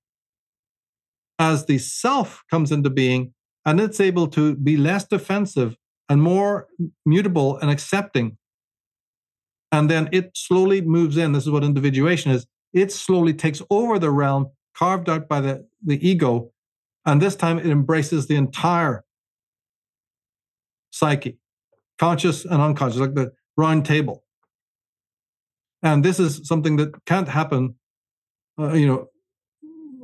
as 1.37 1.67
the 1.67 1.77
self 1.77 2.41
comes 2.49 2.71
into 2.71 2.89
being 2.89 3.35
and 3.67 3.79
it's 3.79 3.99
able 3.99 4.27
to 4.29 4.55
be 4.55 4.77
less 4.77 5.05
defensive 5.05 5.75
and 6.09 6.19
more 6.19 6.65
mutable 7.05 7.55
and 7.59 7.69
accepting. 7.69 8.39
And 9.71 9.91
then 9.91 10.09
it 10.11 10.31
slowly 10.33 10.81
moves 10.81 11.17
in. 11.17 11.33
This 11.33 11.43
is 11.43 11.51
what 11.51 11.63
individuation 11.63 12.31
is. 12.31 12.47
It 12.73 12.91
slowly 12.91 13.35
takes 13.35 13.61
over 13.69 13.99
the 13.99 14.09
realm 14.09 14.47
carved 14.75 15.07
out 15.07 15.27
by 15.27 15.41
the, 15.41 15.67
the 15.85 15.99
ego. 16.01 16.49
And 17.05 17.21
this 17.21 17.35
time 17.35 17.59
it 17.59 17.67
embraces 17.67 18.25
the 18.25 18.37
entire 18.37 19.05
psyche, 20.89 21.37
conscious 21.99 22.43
and 22.43 22.59
unconscious, 22.59 23.01
like 23.01 23.13
the 23.13 23.33
round 23.55 23.85
table. 23.85 24.23
And 25.87 26.03
this 26.03 26.19
is 26.19 26.41
something 26.43 26.75
that 26.77 27.05
can't 27.05 27.29
happen, 27.29 27.75
uh, 28.59 28.73
you 28.73 28.87
know, 28.87 29.07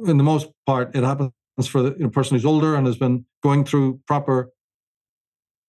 in 0.10 0.18
the 0.18 0.24
most 0.24 0.48
part, 0.66 0.96
it 0.96 1.04
happens 1.04 1.32
for 1.68 1.82
the 1.82 1.92
you 1.98 2.06
know, 2.06 2.10
person 2.10 2.36
who's 2.36 2.46
older 2.46 2.76
and 2.76 2.88
has 2.88 2.98
been 2.98 3.26
going 3.42 3.66
through 3.66 4.00
proper 4.08 4.52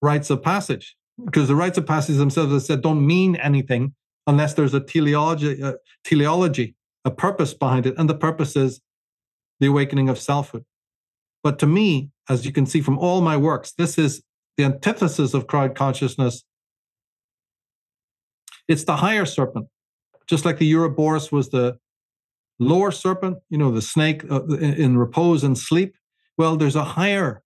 rites 0.01 0.31
of 0.31 0.41
passage. 0.41 0.97
Because 1.25 1.49
the 1.49 1.57
rites 1.57 1.79
of 1.79 1.87
passage 1.87 2.17
themselves, 2.17 2.53
as 2.53 2.65
I 2.65 2.67
said, 2.67 2.83
don't 2.83 3.05
mean 3.05 3.35
anything 3.37 3.95
unless 4.29 4.55
there's 4.55 4.73
a 4.73 4.81
teleology, 4.81 5.61
uh, 5.61 5.75
teleology, 6.05 6.77
a 7.05 7.11
purpose 7.11 7.53
behind 7.53 7.85
it. 7.87 7.95
And 7.99 8.09
the 8.09 8.17
purpose 8.17 8.55
is 8.55 8.81
the 9.59 9.67
awakening 9.67 10.09
of 10.09 10.19
selfhood. 10.19 10.65
But 11.43 11.59
to 11.59 11.67
me, 11.67 12.11
as 12.29 12.47
you 12.47 12.53
can 12.53 12.67
see 12.67 12.81
from 12.81 12.99
all 12.99 13.21
my 13.21 13.37
works, 13.37 13.73
this 13.73 13.99
is 13.99 14.23
the 14.57 14.65
antithesis 14.65 15.35
of 15.35 15.49
crowd 15.49 15.75
consciousness. 15.75 16.45
It's 18.69 18.85
the 18.85 18.97
higher 18.97 19.27
serpent 19.27 19.67
just 20.27 20.45
like 20.45 20.59
the 20.59 20.73
Ouroboros 20.73 21.31
was 21.31 21.51
the 21.51 21.79
lower 22.59 22.91
serpent, 22.91 23.39
you 23.51 23.59
know, 23.59 23.71
the 23.71 23.83
snake 23.83 24.25
uh, 24.31 24.45
in 24.47 24.97
repose 24.97 25.45
and 25.45 25.59
sleep. 25.59 25.97
Well, 26.37 26.57
there's 26.57 26.77
a 26.77 26.85
higher 26.85 27.43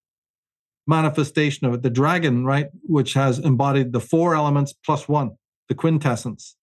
manifestation 0.87 1.67
of 1.67 1.75
it, 1.75 1.83
the 1.83 1.91
dragon, 1.91 2.45
right, 2.45 2.69
which 2.83 3.15
has 3.15 3.39
embodied 3.39 3.93
the 3.93 4.01
four 4.01 4.35
elements 4.35 4.73
plus 4.73 5.09
one, 5.09 5.33
the 5.69 5.75
quintessence. 5.75 6.57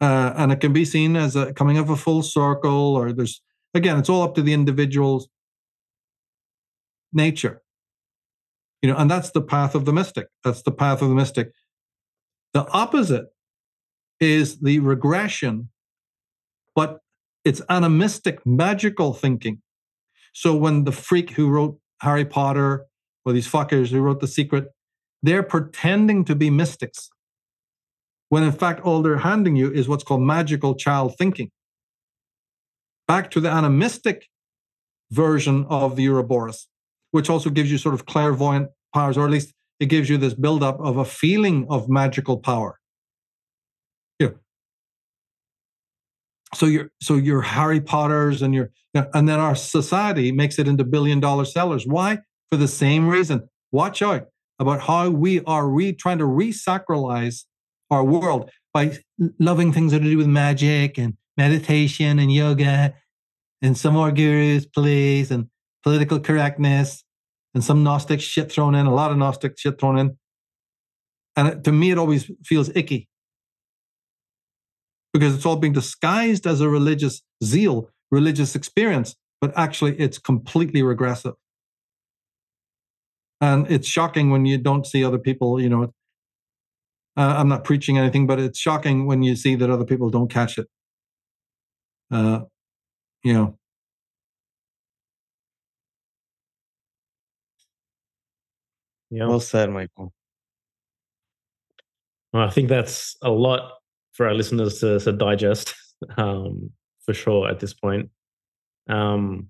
Uh, 0.00 0.32
and 0.36 0.50
it 0.52 0.60
can 0.60 0.72
be 0.72 0.84
seen 0.84 1.16
as 1.16 1.36
a 1.36 1.52
coming 1.52 1.76
of 1.76 1.90
a 1.90 1.96
full 1.96 2.22
circle, 2.22 2.96
or 2.96 3.12
there's 3.12 3.42
again, 3.74 3.98
it's 3.98 4.08
all 4.08 4.22
up 4.22 4.34
to 4.34 4.42
the 4.42 4.52
individual's 4.52 5.28
nature. 7.12 7.62
You 8.80 8.90
know, 8.90 8.96
and 8.96 9.10
that's 9.10 9.30
the 9.30 9.42
path 9.42 9.74
of 9.74 9.84
the 9.84 9.92
mystic. 9.92 10.28
That's 10.42 10.62
the 10.62 10.72
path 10.72 11.02
of 11.02 11.10
the 11.10 11.14
mystic. 11.14 11.52
The 12.54 12.66
opposite 12.68 13.26
is 14.20 14.60
the 14.60 14.78
regression, 14.80 15.70
but 16.74 17.00
it's 17.44 17.62
animistic, 17.68 18.44
magical 18.46 19.14
thinking. 19.14 19.62
So 20.32 20.54
when 20.54 20.84
the 20.84 20.92
freak 20.92 21.30
who 21.30 21.48
wrote 21.48 21.78
Harry 22.02 22.24
Potter 22.24 22.86
or 23.24 23.32
these 23.32 23.48
fuckers 23.48 23.88
who 23.88 24.00
wrote 24.00 24.20
The 24.20 24.26
Secret, 24.26 24.68
they're 25.22 25.42
pretending 25.42 26.24
to 26.26 26.34
be 26.34 26.50
mystics. 26.50 27.10
When 28.28 28.42
in 28.42 28.52
fact, 28.52 28.80
all 28.80 29.02
they're 29.02 29.18
handing 29.18 29.56
you 29.56 29.72
is 29.72 29.88
what's 29.88 30.04
called 30.04 30.22
magical 30.22 30.74
child 30.74 31.16
thinking. 31.18 31.50
Back 33.08 33.30
to 33.32 33.40
the 33.40 33.50
animistic 33.50 34.28
version 35.10 35.66
of 35.68 35.96
the 35.96 36.06
Ouroboros, 36.08 36.68
which 37.10 37.28
also 37.28 37.50
gives 37.50 37.70
you 37.72 37.78
sort 37.78 37.94
of 37.94 38.06
clairvoyant 38.06 38.68
powers, 38.94 39.18
or 39.18 39.24
at 39.24 39.32
least 39.32 39.52
it 39.80 39.86
gives 39.86 40.08
you 40.08 40.16
this 40.16 40.34
buildup 40.34 40.78
of 40.80 40.96
a 40.96 41.04
feeling 41.04 41.66
of 41.68 41.88
magical 41.88 42.38
power. 42.38 42.78
Yeah. 44.20 44.28
So 46.54 46.66
your 46.66 46.90
so 47.00 47.16
your 47.16 47.42
Harry 47.42 47.80
Potters 47.80 48.42
and 48.42 48.54
your 48.54 48.70
and 48.94 49.28
then 49.28 49.38
our 49.38 49.54
society 49.54 50.32
makes 50.32 50.58
it 50.58 50.66
into 50.66 50.84
billion 50.84 51.20
dollar 51.20 51.44
sellers. 51.44 51.86
Why? 51.86 52.18
For 52.50 52.56
the 52.56 52.68
same 52.68 53.08
reason. 53.08 53.48
Watch 53.70 54.02
out 54.02 54.26
about 54.58 54.80
how 54.80 55.10
we 55.10 55.42
are 55.44 55.68
re 55.68 55.92
trying 55.92 56.18
to 56.18 56.26
re-sacralize 56.26 57.44
our 57.90 58.04
world 58.04 58.50
by 58.74 58.98
loving 59.38 59.72
things 59.72 59.92
that 59.92 60.00
are 60.00 60.04
to 60.04 60.10
do 60.10 60.18
with 60.18 60.26
magic 60.26 60.98
and 60.98 61.14
meditation 61.36 62.18
and 62.18 62.32
yoga 62.32 62.94
and 63.62 63.76
some 63.76 63.94
more 63.94 64.10
gurus, 64.10 64.66
please, 64.66 65.30
and 65.30 65.46
political 65.82 66.20
correctness 66.20 67.04
and 67.54 67.64
some 67.64 67.82
Gnostic 67.82 68.20
shit 68.20 68.50
thrown 68.50 68.74
in, 68.74 68.86
a 68.86 68.94
lot 68.94 69.10
of 69.10 69.16
Gnostic 69.16 69.58
shit 69.58 69.78
thrown 69.80 69.98
in. 69.98 70.18
And 71.36 71.64
to 71.64 71.72
me, 71.72 71.90
it 71.90 71.98
always 71.98 72.30
feels 72.44 72.70
icky 72.74 73.08
because 75.12 75.34
it's 75.34 75.46
all 75.46 75.56
being 75.56 75.72
disguised 75.72 76.46
as 76.46 76.60
a 76.60 76.68
religious 76.68 77.22
zeal, 77.42 77.90
religious 78.10 78.54
experience, 78.54 79.16
but 79.40 79.52
actually 79.56 79.98
it's 79.98 80.18
completely 80.18 80.82
regressive. 80.82 81.34
And 83.40 83.70
it's 83.70 83.88
shocking 83.88 84.30
when 84.30 84.46
you 84.46 84.58
don't 84.58 84.86
see 84.86 85.04
other 85.04 85.18
people, 85.18 85.60
you 85.60 85.68
know. 85.68 85.92
Uh, 87.16 87.34
I'm 87.38 87.48
not 87.48 87.64
preaching 87.64 87.98
anything, 87.98 88.26
but 88.26 88.38
it's 88.38 88.58
shocking 88.58 89.06
when 89.06 89.22
you 89.22 89.36
see 89.36 89.54
that 89.56 89.70
other 89.70 89.84
people 89.84 90.10
don't 90.10 90.30
catch 90.30 90.58
it. 90.58 90.66
Uh, 92.10 92.42
you 93.24 93.32
know, 93.34 93.58
Yeah. 99.10 99.26
Well 99.26 99.40
said, 99.40 99.70
Michael. 99.70 100.12
Well, 102.32 102.44
I 102.44 102.50
think 102.50 102.68
that's 102.68 103.16
a 103.22 103.30
lot 103.30 103.72
for 104.20 104.28
our 104.28 104.34
listeners 104.34 104.80
to, 104.80 105.00
to 105.00 105.12
digest, 105.12 105.74
um, 106.18 106.68
for 107.06 107.14
sure. 107.14 107.48
At 107.48 107.58
this 107.58 107.72
point, 107.72 108.10
um, 108.86 109.48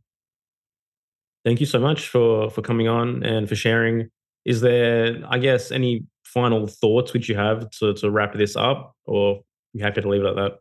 thank 1.44 1.58
you 1.58 1.66
so 1.66 1.80
much 1.80 2.06
for 2.06 2.48
for 2.50 2.62
coming 2.62 2.86
on 2.86 3.24
and 3.24 3.48
for 3.48 3.56
sharing. 3.56 4.10
Is 4.44 4.60
there, 4.60 5.24
I 5.28 5.38
guess, 5.38 5.72
any 5.72 6.04
final 6.22 6.68
thoughts 6.68 7.12
which 7.12 7.28
you 7.28 7.34
have 7.34 7.68
to 7.80 7.94
to 7.94 8.12
wrap 8.12 8.34
this 8.34 8.54
up, 8.54 8.94
or 9.06 9.40
you 9.72 9.82
happy 9.82 10.02
to 10.02 10.08
leave 10.08 10.22
it 10.22 10.28
at 10.28 10.36
that? 10.36 10.52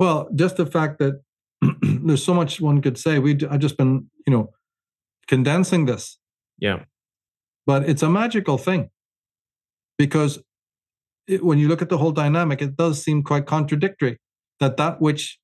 Well, 0.00 0.28
just 0.34 0.56
the 0.56 0.66
fact 0.66 0.98
that 0.98 1.22
there's 1.82 2.24
so 2.24 2.34
much 2.34 2.60
one 2.60 2.82
could 2.82 2.98
say. 2.98 3.20
We 3.20 3.38
I've 3.48 3.60
just 3.60 3.76
been, 3.76 4.10
you 4.26 4.32
know, 4.32 4.50
condensing 5.28 5.86
this. 5.86 6.18
Yeah. 6.58 6.86
But 7.66 7.88
it's 7.88 8.02
a 8.02 8.10
magical 8.10 8.58
thing 8.58 8.90
because 9.96 10.42
it, 11.26 11.44
when 11.44 11.58
you 11.58 11.68
look 11.68 11.82
at 11.82 11.88
the 11.88 11.98
whole 11.98 12.12
dynamic, 12.12 12.62
it 12.62 12.76
does 12.76 13.02
seem 13.02 13.22
quite 13.22 13.46
contradictory 13.46 14.18
that 14.60 14.76
that 14.76 15.00
which 15.00 15.38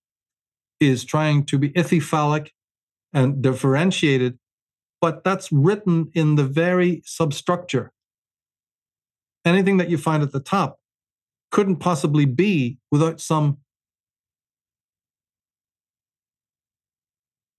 is 0.81 1.05
trying 1.05 1.45
to 1.47 1.59
be 1.59 1.71
ithyphallic 1.71 2.49
and 3.13 3.43
differentiated, 3.43 4.39
but 5.01 5.23
that's 5.25 5.53
written 5.53 6.11
in 6.15 6.37
the 6.37 6.45
very 6.45 7.03
substructure. 7.05 7.93
Anything 9.45 9.77
that 9.79 9.91
you 9.91 9.99
find 9.99 10.23
at 10.23 10.33
the 10.33 10.41
top 10.41 10.79
couldn't 11.51 11.77
possibly 11.77 12.25
be 12.25 12.79
without 12.91 13.21
some, 13.21 13.59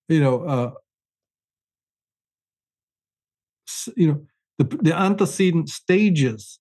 you 0.08 0.20
know, 0.20 0.44
uh, 0.44 0.72
you 3.95 4.08
know, 4.08 4.26
the, 4.58 4.78
the 4.82 4.95
antecedent 4.98 5.70
stages. 5.70 6.60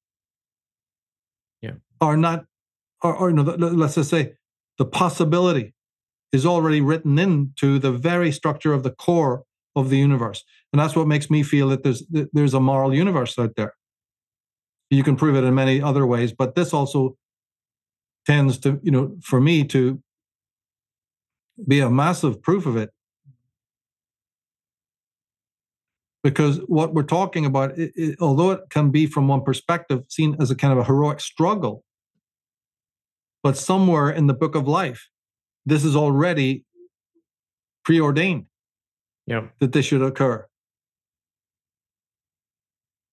Are 2.03 2.17
not, 2.17 2.45
or, 3.03 3.15
or 3.15 3.31
you 3.31 3.37
know, 3.37 3.43
let's 3.43 3.95
just 3.95 4.11
say 4.11 4.35
the 4.77 4.85
possibility 4.85 5.73
is 6.33 6.45
already 6.45 6.81
written 6.81 7.19
into 7.19 7.79
the 7.79 7.93
very 7.93 8.33
structure 8.33 8.73
of 8.73 8.83
the 8.83 8.91
core 8.91 9.45
of 9.77 9.89
the 9.89 9.99
universe. 9.99 10.45
And 10.73 10.81
that's 10.81 10.97
what 10.97 11.07
makes 11.07 11.31
me 11.31 11.43
feel 11.43 11.69
that 11.69 11.83
there's 11.85 12.03
there's 12.11 12.55
a 12.55 12.61
moral 12.61 12.95
universe 12.95 13.39
out 13.39 13.53
there. 13.57 13.75
You 14.91 15.03
can 15.03 15.17
prove 15.17 15.37
it 15.37 15.45
in 15.45 15.55
many 15.55 15.81
other 15.81 16.07
ways, 16.07 16.33
but 16.33 16.55
this 16.55 16.75
also 16.75 17.17
tends 18.27 18.59
to, 18.59 18.81
you 18.83 18.91
know, 18.91 19.17
for 19.23 19.41
me 19.41 19.65
to 19.65 20.03
be 21.67 21.81
a 21.81 21.91
massive 21.91 22.43
proof 22.43 22.67
of 22.67 22.77
it 22.77 22.91
because 26.23 26.59
what 26.67 26.95
we're 26.95 27.03
talking 27.03 27.45
about, 27.45 27.77
it, 27.79 27.93
it, 27.97 28.17
although 28.21 28.53
it 28.53 28.61
can 28.71 28.91
be 28.91 29.07
from 29.07 29.29
one 29.29 29.43
perspective 29.43 30.05
seen 30.09 30.37
as 30.41 30.51
a 30.51 30.55
kind 30.55 30.73
of 30.73 30.79
a 30.79 30.85
heroic 30.85 31.21
struggle, 31.21 31.85
but 33.43 33.57
somewhere 33.57 34.11
in 34.11 34.27
the 34.27 34.35
book 34.35 34.55
of 34.55 34.69
life, 34.69 35.09
this 35.67 35.85
is 35.85 35.97
already 35.97 36.65
preordained 37.85 38.47
yeah. 39.27 39.49
that 39.59 39.73
this 39.73 39.87
should 39.87 40.03
occur. 40.03 40.47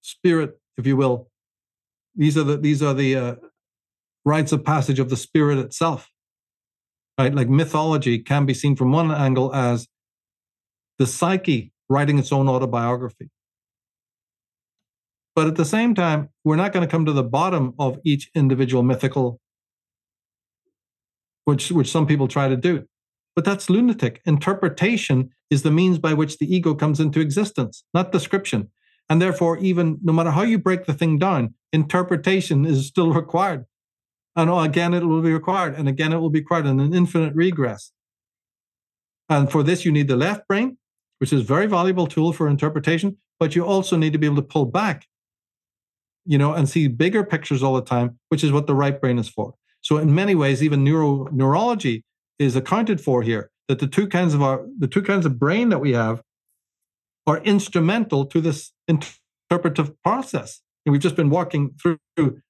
Spirit, 0.01 0.59
if 0.77 0.85
you 0.85 0.95
will, 0.95 1.29
these 2.15 2.37
are 2.37 2.43
the 2.43 2.57
these 2.57 2.81
are 2.81 2.93
the 2.93 3.15
uh, 3.15 3.35
rites 4.25 4.51
of 4.51 4.63
passage 4.63 4.99
of 4.99 5.09
the 5.09 5.17
spirit 5.17 5.57
itself. 5.57 6.09
Right, 7.17 7.33
like 7.33 7.49
mythology 7.49 8.19
can 8.19 8.45
be 8.45 8.53
seen 8.53 8.75
from 8.75 8.91
one 8.91 9.11
angle 9.11 9.53
as 9.53 9.87
the 10.99 11.05
psyche 11.05 11.73
writing 11.89 12.17
its 12.17 12.31
own 12.31 12.47
autobiography. 12.47 13.29
But 15.35 15.47
at 15.47 15.55
the 15.55 15.65
same 15.65 15.95
time, 15.95 16.29
we're 16.43 16.55
not 16.55 16.71
going 16.71 16.85
to 16.85 16.91
come 16.91 17.05
to 17.05 17.13
the 17.13 17.23
bottom 17.23 17.73
of 17.79 17.97
each 18.03 18.29
individual 18.35 18.83
mythical, 18.83 19.39
which, 21.45 21.71
which 21.71 21.91
some 21.91 22.05
people 22.05 22.27
try 22.27 22.47
to 22.47 22.57
do. 22.57 22.85
But 23.35 23.45
that's 23.45 23.69
lunatic. 23.69 24.21
Interpretation 24.25 25.29
is 25.49 25.63
the 25.63 25.71
means 25.71 25.97
by 25.97 26.13
which 26.13 26.37
the 26.37 26.53
ego 26.53 26.75
comes 26.75 26.99
into 26.99 27.19
existence, 27.19 27.83
not 27.93 28.11
description. 28.11 28.69
And 29.09 29.21
therefore, 29.21 29.57
even 29.57 29.97
no 30.03 30.13
matter 30.13 30.31
how 30.31 30.43
you 30.43 30.59
break 30.59 30.85
the 30.85 30.93
thing 30.93 31.17
down, 31.17 31.53
interpretation 31.71 32.65
is 32.65 32.87
still 32.87 33.13
required. 33.21 33.65
And 34.35 34.49
again, 34.51 34.93
it 34.93 35.03
will 35.03 35.21
be 35.21 35.33
required. 35.33 35.75
And 35.75 35.87
again, 35.87 36.13
it 36.13 36.17
will 36.17 36.29
be 36.29 36.39
required 36.39 36.65
in 36.65 36.79
an 36.79 36.93
infinite 36.93 37.33
regress. 37.35 37.91
And 39.27 39.51
for 39.51 39.63
this, 39.63 39.85
you 39.85 39.91
need 39.91 40.07
the 40.07 40.15
left 40.15 40.47
brain 40.47 40.77
which 41.19 41.31
is 41.31 41.41
a 41.41 41.43
very 41.43 41.67
valuable 41.67 42.07
tool 42.07 42.33
for 42.33 42.47
interpretation, 42.47 43.17
but 43.39 43.55
you 43.55 43.63
also 43.63 43.95
need 43.95 44.13
to 44.13 44.19
be 44.19 44.25
able 44.25 44.37
to 44.37 44.41
pull 44.41 44.65
back, 44.65 45.05
you 46.25 46.37
know, 46.37 46.53
and 46.53 46.67
see 46.67 46.87
bigger 46.87 47.23
pictures 47.23 47.61
all 47.61 47.75
the 47.75 47.83
time, 47.83 48.17
which 48.29 48.43
is 48.43 48.51
what 48.51 48.67
the 48.67 48.75
right 48.75 48.99
brain 48.99 49.19
is 49.19 49.29
for. 49.29 49.53
So 49.89 49.97
in 49.97 50.13
many 50.13 50.35
ways, 50.35 50.61
even 50.61 50.83
neuro 50.83 51.27
neurology 51.31 52.03
is 52.37 52.55
accounted 52.55 53.01
for 53.01 53.23
here. 53.23 53.49
That 53.67 53.79
the 53.79 53.87
two 53.87 54.07
kinds 54.07 54.35
of 54.35 54.43
our 54.43 54.63
the 54.77 54.87
two 54.87 55.01
kinds 55.01 55.25
of 55.25 55.39
brain 55.39 55.69
that 55.69 55.79
we 55.79 55.93
have 55.93 56.21
are 57.25 57.39
instrumental 57.39 58.27
to 58.27 58.39
this 58.39 58.71
interpretive 58.87 59.99
process. 60.03 60.61
And 60.85 60.91
we've 60.91 61.01
just 61.01 61.15
been 61.15 61.31
walking 61.31 61.71
through 61.81 61.97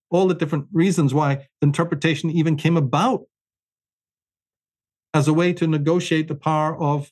all 0.09 0.27
the 0.27 0.33
different 0.33 0.65
reasons 0.73 1.13
why 1.13 1.47
interpretation 1.61 2.29
even 2.29 2.57
came 2.57 2.75
about 2.75 3.21
as 5.13 5.29
a 5.29 5.33
way 5.33 5.53
to 5.53 5.65
negotiate 5.65 6.27
the 6.27 6.35
power 6.35 6.77
of 6.77 7.09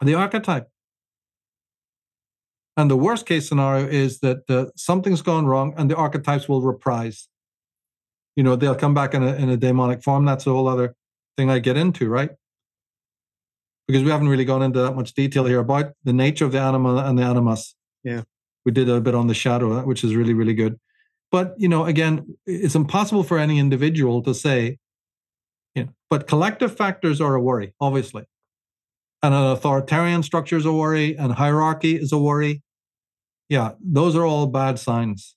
the 0.00 0.14
archetype. 0.14 0.66
And 2.76 2.90
the 2.90 2.96
worst 2.96 3.24
case 3.24 3.48
scenario 3.48 3.86
is 3.86 4.18
that 4.18 4.50
uh, 4.50 4.66
something's 4.74 5.22
gone 5.22 5.46
wrong 5.46 5.74
and 5.76 5.88
the 5.88 5.96
archetypes 5.96 6.48
will 6.48 6.62
reprise. 6.62 7.28
You 8.36 8.42
know, 8.42 8.54
they'll 8.54 8.74
come 8.74 8.94
back 8.94 9.14
in 9.14 9.22
a, 9.22 9.34
in 9.34 9.48
a 9.48 9.56
demonic 9.56 10.02
form. 10.02 10.24
That's 10.24 10.46
a 10.46 10.50
whole 10.50 10.68
other 10.68 10.94
thing 11.36 11.50
I 11.50 11.58
get 11.58 11.76
into, 11.76 12.08
right? 12.08 12.30
Because 13.88 14.02
we 14.02 14.10
haven't 14.10 14.28
really 14.28 14.44
gone 14.44 14.62
into 14.62 14.80
that 14.80 14.94
much 14.94 15.14
detail 15.14 15.44
here 15.44 15.60
about 15.60 15.92
the 16.04 16.12
nature 16.12 16.44
of 16.44 16.52
the 16.52 16.60
anima 16.60 16.96
and 17.06 17.18
the 17.18 17.22
animus. 17.22 17.74
Yeah. 18.04 18.22
We 18.64 18.72
did 18.72 18.88
a 18.88 19.00
bit 19.00 19.14
on 19.14 19.26
the 19.26 19.34
shadow, 19.34 19.80
which 19.82 20.04
is 20.04 20.14
really, 20.14 20.34
really 20.34 20.54
good. 20.54 20.78
But, 21.30 21.54
you 21.56 21.68
know, 21.68 21.86
again, 21.86 22.36
it's 22.46 22.74
impossible 22.74 23.22
for 23.22 23.38
any 23.38 23.58
individual 23.58 24.22
to 24.22 24.34
say, 24.34 24.78
you 25.74 25.84
know, 25.84 25.90
but 26.10 26.26
collective 26.26 26.76
factors 26.76 27.20
are 27.20 27.34
a 27.34 27.40
worry, 27.40 27.74
obviously 27.80 28.26
and 29.22 29.34
an 29.34 29.42
authoritarian 29.42 30.22
structure 30.22 30.56
is 30.56 30.66
a 30.66 30.72
worry, 30.72 31.16
and 31.16 31.32
hierarchy 31.32 31.96
is 31.96 32.12
a 32.12 32.18
worry. 32.18 32.62
Yeah, 33.48 33.72
those 33.80 34.16
are 34.16 34.24
all 34.24 34.46
bad 34.46 34.78
signs. 34.78 35.35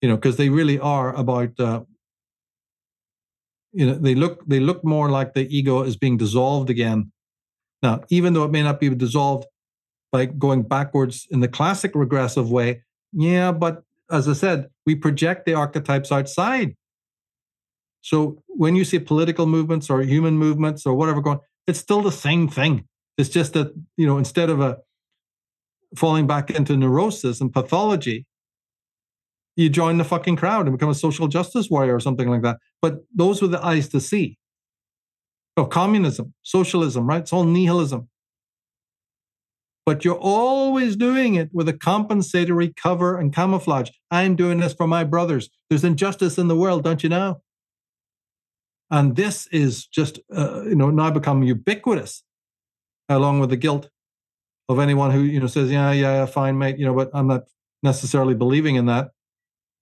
You 0.00 0.08
know, 0.08 0.16
because 0.16 0.36
they 0.36 0.48
really 0.48 0.78
are 0.78 1.14
about. 1.14 1.58
Uh, 1.58 1.82
you 3.72 3.86
know, 3.86 3.94
they 3.94 4.14
look 4.14 4.44
they 4.46 4.60
look 4.60 4.82
more 4.84 5.10
like 5.10 5.34
the 5.34 5.46
ego 5.56 5.82
is 5.82 5.96
being 5.96 6.16
dissolved 6.16 6.70
again. 6.70 7.12
Now, 7.82 8.00
even 8.08 8.34
though 8.34 8.44
it 8.44 8.50
may 8.50 8.62
not 8.62 8.80
be 8.80 8.88
dissolved 8.90 9.46
by 10.12 10.26
going 10.26 10.62
backwards 10.62 11.26
in 11.30 11.40
the 11.40 11.48
classic 11.48 11.92
regressive 11.94 12.50
way, 12.50 12.82
yeah, 13.12 13.52
but 13.52 13.84
as 14.10 14.28
I 14.28 14.32
said, 14.32 14.68
we 14.86 14.94
project 14.96 15.46
the 15.46 15.54
archetypes 15.54 16.10
outside. 16.10 16.74
So 18.00 18.42
when 18.48 18.76
you 18.76 18.84
see 18.84 18.98
political 18.98 19.46
movements 19.46 19.88
or 19.88 20.02
human 20.02 20.36
movements 20.36 20.84
or 20.84 20.94
whatever 20.94 21.20
going, 21.20 21.38
it's 21.66 21.78
still 21.78 22.02
the 22.02 22.12
same 22.12 22.48
thing. 22.48 22.86
It's 23.18 23.28
just 23.28 23.52
that, 23.52 23.72
you 23.96 24.06
know, 24.06 24.18
instead 24.18 24.50
of 24.50 24.60
a 24.60 24.78
falling 25.96 26.26
back 26.26 26.50
into 26.50 26.76
neurosis 26.76 27.40
and 27.40 27.52
pathology, 27.52 28.26
you 29.56 29.68
join 29.68 29.98
the 29.98 30.04
fucking 30.04 30.36
crowd 30.36 30.66
and 30.66 30.76
become 30.76 30.90
a 30.90 30.94
social 30.94 31.28
justice 31.28 31.68
warrior 31.70 31.94
or 31.94 32.00
something 32.00 32.28
like 32.28 32.42
that. 32.42 32.58
But 32.80 33.00
those 33.14 33.42
were 33.42 33.48
the 33.48 33.64
eyes 33.64 33.88
to 33.88 34.00
see. 34.00 34.38
Oh, 35.56 35.66
communism, 35.66 36.32
socialism, 36.42 37.06
right? 37.06 37.20
It's 37.20 37.32
all 37.32 37.44
nihilism. 37.44 38.08
But 39.84 40.04
you're 40.04 40.18
always 40.18 40.94
doing 40.94 41.34
it 41.34 41.50
with 41.52 41.68
a 41.68 41.72
compensatory 41.72 42.72
cover 42.72 43.18
and 43.18 43.34
camouflage. 43.34 43.90
I'm 44.10 44.36
doing 44.36 44.60
this 44.60 44.72
for 44.72 44.86
my 44.86 45.04
brothers. 45.04 45.50
There's 45.68 45.84
injustice 45.84 46.38
in 46.38 46.48
the 46.48 46.56
world, 46.56 46.84
don't 46.84 47.02
you 47.02 47.08
know? 47.08 47.42
And 48.90 49.16
this 49.16 49.46
is 49.48 49.86
just, 49.86 50.20
uh, 50.34 50.62
you 50.64 50.74
know, 50.74 50.90
now 50.90 51.10
become 51.10 51.42
ubiquitous, 51.42 52.22
along 53.08 53.40
with 53.40 53.50
the 53.50 53.56
guilt 53.56 53.88
of 54.68 54.78
anyone 54.78 55.10
who, 55.10 55.22
you 55.22 55.40
know, 55.40 55.46
says, 55.46 55.70
yeah, 55.70 55.92
yeah, 55.92 56.26
fine, 56.26 56.58
mate, 56.58 56.78
you 56.78 56.86
know, 56.86 56.94
but 56.94 57.10
I'm 57.12 57.26
not 57.26 57.44
necessarily 57.82 58.34
believing 58.34 58.76
in 58.76 58.86
that. 58.86 59.10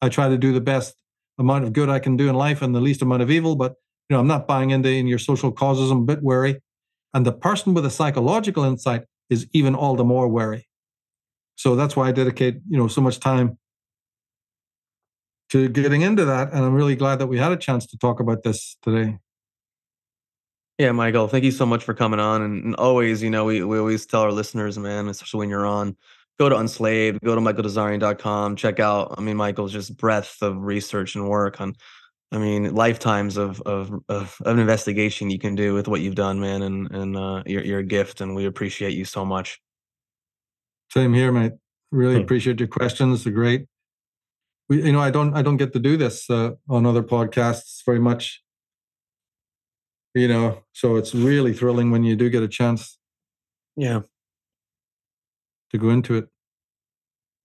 I 0.01 0.09
try 0.09 0.29
to 0.29 0.39
do 0.39 0.53
the 0.53 0.61
best 0.61 0.95
amount 1.39 1.65
of 1.65 1.73
good 1.73 1.89
I 1.89 1.99
can 1.99 2.17
do 2.17 2.29
in 2.29 2.35
life 2.35 2.63
and 2.63 2.75
the 2.75 2.81
least 2.81 3.03
amount 3.03 3.23
of 3.23 3.31
evil. 3.31 3.57
But 3.57 3.75
you 4.09 4.15
know, 4.15 4.21
I'm 4.21 4.27
not 4.27 4.47
buying 4.47 4.71
into 4.71 4.89
in 4.89 5.07
your 5.07 5.19
social 5.19 5.53
causes. 5.53 5.91
I'm 5.91 6.03
a 6.03 6.05
bit 6.05 6.23
wary. 6.23 6.61
And 7.15 7.27
the 7.27 7.33
person 7.33 7.75
with 7.75 7.85
a 7.85 7.91
psychological 7.91 8.65
insight 8.65 9.03
is 9.31 9.47
even 9.53 9.75
all 9.75 9.97
the 9.97 10.05
more 10.05 10.29
wary. 10.29 10.67
So 11.57 11.75
that's 11.75 11.97
why 11.97 12.09
I 12.09 12.13
dedicate, 12.13 12.61
you 12.69 12.79
know, 12.79 12.89
so 12.89 13.01
much 13.01 13.19
time 13.19 13.59
to 15.51 15.69
getting 15.69 16.03
into 16.03 16.25
that. 16.27 16.53
And 16.53 16.65
I'm 16.65 16.75
really 16.75 16.97
glad 16.97 17.19
that 17.19 17.27
we 17.27 17.39
had 17.39 17.53
a 17.53 17.57
chance 17.57 17.87
to 17.87 17.99
talk 17.99 18.21
about 18.21 18.43
this 18.43 18.77
today. 18.83 19.19
Yeah, 20.79 20.93
Michael, 20.93 21.27
thank 21.27 21.43
you 21.43 21.51
so 21.51 21.67
much 21.67 21.83
for 21.83 21.93
coming 21.93 22.21
on. 22.21 22.43
And, 22.43 22.65
and 22.65 22.77
always, 22.77 23.23
you 23.23 23.31
know, 23.31 23.45
we, 23.45 23.65
we 23.65 23.79
always 23.79 24.07
tell 24.07 24.21
our 24.21 24.31
listeners, 24.31 24.79
man, 24.79 25.09
especially 25.09 25.39
when 25.39 25.49
you're 25.49 25.67
on, 25.67 25.97
go 26.39 26.49
to 26.49 26.57
Unslaved, 26.57 27.21
go 27.25 27.35
to 27.35 27.41
michaeltsarion.com, 27.41 28.57
check 28.57 28.79
out, 28.81 29.15
I 29.19 29.21
mean, 29.21 29.37
Michael's 29.37 29.73
just 29.73 29.97
breadth 29.97 30.41
of 30.41 30.57
research 30.57 31.17
and 31.17 31.29
work 31.29 31.61
on, 31.61 31.75
I 32.31 32.39
mean, 32.39 32.75
lifetimes 32.75 33.37
of, 33.37 33.61
of, 33.63 33.93
of, 34.09 34.37
of 34.45 34.59
investigation 34.59 35.31
you 35.31 35.39
can 35.39 35.55
do 35.55 35.75
with 35.75 35.89
what 35.89 36.01
you've 36.01 36.15
done, 36.15 36.39
man. 36.41 36.63
And, 36.63 36.91
and, 36.93 37.17
uh, 37.17 37.43
you're, 37.47 37.65
you're 37.65 37.79
a 37.81 37.85
gift 37.85 38.21
and 38.21 38.37
we 38.37 38.47
appreciate 38.47 38.95
you 38.95 39.05
so 39.05 39.25
much. 39.25 39.61
Same 40.93 41.13
here, 41.13 41.33
mate. 41.33 41.53
Really 41.91 42.17
hmm. 42.17 42.23
appreciate 42.23 42.61
your 42.61 42.69
questions. 42.69 43.25
They're 43.25 43.33
great. 43.33 43.67
We, 44.69 44.85
you 44.85 44.93
know, 44.93 45.01
I 45.01 45.11
don't, 45.11 45.35
I 45.35 45.43
don't 45.43 45.57
get 45.57 45.73
to 45.73 45.79
do 45.79 45.97
this 45.97 46.29
uh, 46.31 46.53
on 46.69 46.87
other 46.87 47.03
podcasts 47.03 47.83
very 47.85 47.99
much. 47.99 48.43
You 50.15 50.29
know, 50.29 50.65
so 50.73 50.97
it's 50.97 51.15
really 51.15 51.53
thrilling 51.53 51.91
when 51.91 52.05
you 52.05 52.17
do 52.17 52.31
get 52.31 52.43
a 52.43 52.49
chance. 52.49 52.99
Yeah 53.77 54.01
to 55.71 55.79
go 55.79 55.91
into 55.91 56.17
it. 56.17 56.27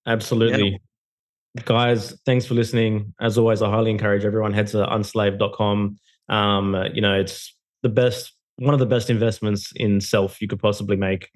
Absolutely. 0.06 0.72
Yeah. 0.72 1.64
Guys, 1.66 2.20
thanks 2.26 2.46
for 2.46 2.56
listening. 2.56 3.14
As 3.22 3.38
always, 3.38 3.62
I 3.62 3.70
highly 3.70 3.92
encourage 3.92 4.26
everyone 4.26 4.54
head 4.54 4.68
to 4.68 4.86
unslaved.com. 4.92 5.98
Um, 6.30 6.76
you 6.94 7.02
know, 7.02 7.20
it's 7.20 7.56
the 7.84 7.90
best, 7.90 8.34
one 8.58 8.74
of 8.74 8.80
the 8.80 8.86
best 8.86 9.10
investments 9.10 9.72
in 9.76 10.02
self 10.02 10.42
you 10.42 10.48
could 10.48 10.60
possibly 10.60 10.96
make. 10.96 11.30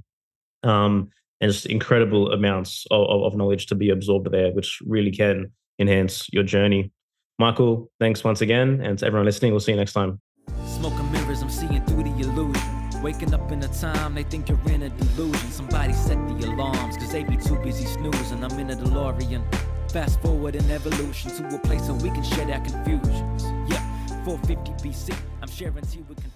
Um, 0.64 1.10
and 1.40 1.52
just 1.52 1.68
incredible 1.68 2.32
amounts 2.32 2.86
of, 2.90 3.08
of 3.24 3.36
knowledge 3.36 3.68
to 3.68 3.76
be 3.76 3.92
absorbed 3.92 4.32
there, 4.32 4.52
which 4.54 4.80
really 4.86 5.12
can 5.12 5.52
enhance 5.80 6.28
your 6.34 6.44
journey. 6.44 6.92
Michael, 7.38 7.92
thanks 8.00 8.24
once 8.24 8.42
again. 8.42 8.82
And 8.82 8.98
to 9.00 9.06
everyone 9.06 9.26
listening, 9.26 9.52
we'll 9.52 9.60
see 9.60 9.72
you 9.72 9.78
next 9.78 9.94
time. 9.94 10.20
Smoking 10.66 11.12
mirrors, 11.12 11.44
I'm 11.44 11.50
seeing 11.50 11.86
through 11.86 12.04
the 12.04 12.20
illusion. 12.22 12.77
Waking 13.04 13.34
up 13.34 13.52
in 13.52 13.64
a 13.64 13.68
time 13.68 14.16
they 14.16 14.24
think 14.24 14.50
you're 14.50 14.60
in 14.70 14.84
a 14.84 14.90
delusion. 14.90 15.52
Somebody 15.52 15.94
set 15.94 16.18
the 16.28 16.48
alarms, 16.48 16.98
cause 16.98 17.12
they 17.12 17.24
be 17.24 17.38
too 17.38 17.56
busy 17.58 17.86
snoozing. 17.86 18.44
I'm 18.44 18.60
in 18.60 18.72
a 18.72 18.76
DeLorean. 18.76 19.44
Fast 19.92 20.20
forward 20.22 20.56
in 20.56 20.70
evolution 20.70 21.32
to 21.38 21.56
a 21.56 21.60
place 21.60 21.88
where 21.88 21.94
we 21.94 22.10
can 22.10 22.24
share 22.24 22.52
our 22.52 22.60
confusions. 22.60 23.44
Yeah, 23.72 23.84
450 24.26 24.72
BC, 24.88 25.16
I'm 25.42 25.50
sharing 25.50 25.86
tea 25.86 26.04
with. 26.10 26.27